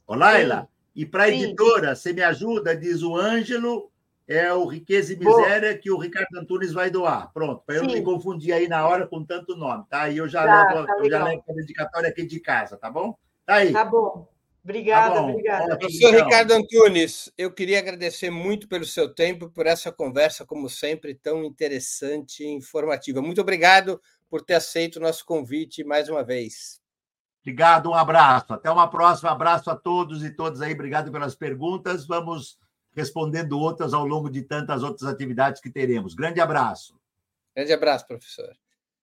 Ô, 0.06 0.14
Laila, 0.14 0.68
e 0.94 1.06
para 1.06 1.24
a 1.24 1.28
editora, 1.28 1.94
você 1.94 2.12
me 2.12 2.22
ajuda? 2.22 2.76
Diz 2.76 3.02
o 3.02 3.16
Ângelo, 3.16 3.90
é 4.28 4.52
o 4.52 4.66
Riqueza 4.66 5.12
e 5.12 5.16
Miséria 5.16 5.76
que 5.78 5.90
o 5.90 5.96
Ricardo 5.96 6.36
Antunes 6.36 6.72
vai 6.72 6.90
doar. 6.90 7.32
Pronto, 7.32 7.62
para 7.64 7.76
eu 7.76 7.84
não 7.84 7.94
me 7.94 8.02
confundir 8.02 8.52
aí 8.52 8.68
na 8.68 8.86
hora 8.86 9.06
com 9.06 9.24
tanto 9.24 9.56
nome, 9.56 9.84
tá? 9.88 10.08
E 10.08 10.18
eu 10.18 10.28
já 10.28 10.44
tá, 10.44 10.72
levo, 10.72 10.86
tá 10.86 10.98
eu 10.98 11.10
já 11.10 11.24
levo 11.24 11.42
a 11.48 11.52
dedicatória 11.52 12.08
aqui 12.10 12.26
de 12.26 12.38
casa, 12.38 12.76
tá 12.76 12.90
bom? 12.90 13.16
Tá 13.46 13.54
aí. 13.54 13.72
Tá 13.72 13.84
bom. 13.84 14.29
Obrigada, 14.62 15.14
tá 15.14 15.22
obrigada. 15.22 15.78
Professor 15.78 16.14
então. 16.14 16.24
Ricardo 16.24 16.52
Antunes, 16.52 17.32
eu 17.36 17.52
queria 17.52 17.78
agradecer 17.78 18.30
muito 18.30 18.68
pelo 18.68 18.84
seu 18.84 19.12
tempo, 19.12 19.50
por 19.50 19.66
essa 19.66 19.90
conversa, 19.90 20.44
como 20.44 20.68
sempre, 20.68 21.14
tão 21.14 21.44
interessante 21.44 22.42
e 22.42 22.48
informativa. 22.48 23.22
Muito 23.22 23.40
obrigado 23.40 24.00
por 24.28 24.42
ter 24.42 24.54
aceito 24.54 24.96
o 24.96 25.00
nosso 25.00 25.24
convite 25.24 25.82
mais 25.82 26.08
uma 26.08 26.22
vez. 26.22 26.80
Obrigado, 27.42 27.90
um 27.90 27.94
abraço. 27.94 28.52
Até 28.52 28.70
uma 28.70 28.88
próxima. 28.88 29.30
Abraço 29.30 29.70
a 29.70 29.76
todos 29.76 30.22
e 30.22 30.30
todas 30.30 30.60
aí. 30.60 30.74
Obrigado 30.74 31.10
pelas 31.10 31.34
perguntas. 31.34 32.06
Vamos 32.06 32.58
respondendo 32.92 33.58
outras 33.58 33.94
ao 33.94 34.06
longo 34.06 34.28
de 34.28 34.42
tantas 34.42 34.82
outras 34.82 35.10
atividades 35.10 35.60
que 35.60 35.70
teremos. 35.70 36.14
Grande 36.14 36.40
abraço. 36.40 37.00
Grande 37.56 37.72
abraço, 37.72 38.06
professor. 38.06 38.54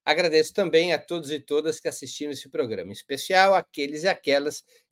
Agradeço 0.06 0.54
também 0.54 0.94
a 0.94 1.00
todos 1.00 1.32
e 1.32 1.40
todas 1.40 1.80
que 1.80 1.88
assistiram 1.88 2.32
esse 2.32 2.48
programa, 2.48 2.92
em 2.92 2.94
especial 2.94 3.54
aqueles 3.56 4.04
e 4.04 4.08
aquelas 4.08 4.64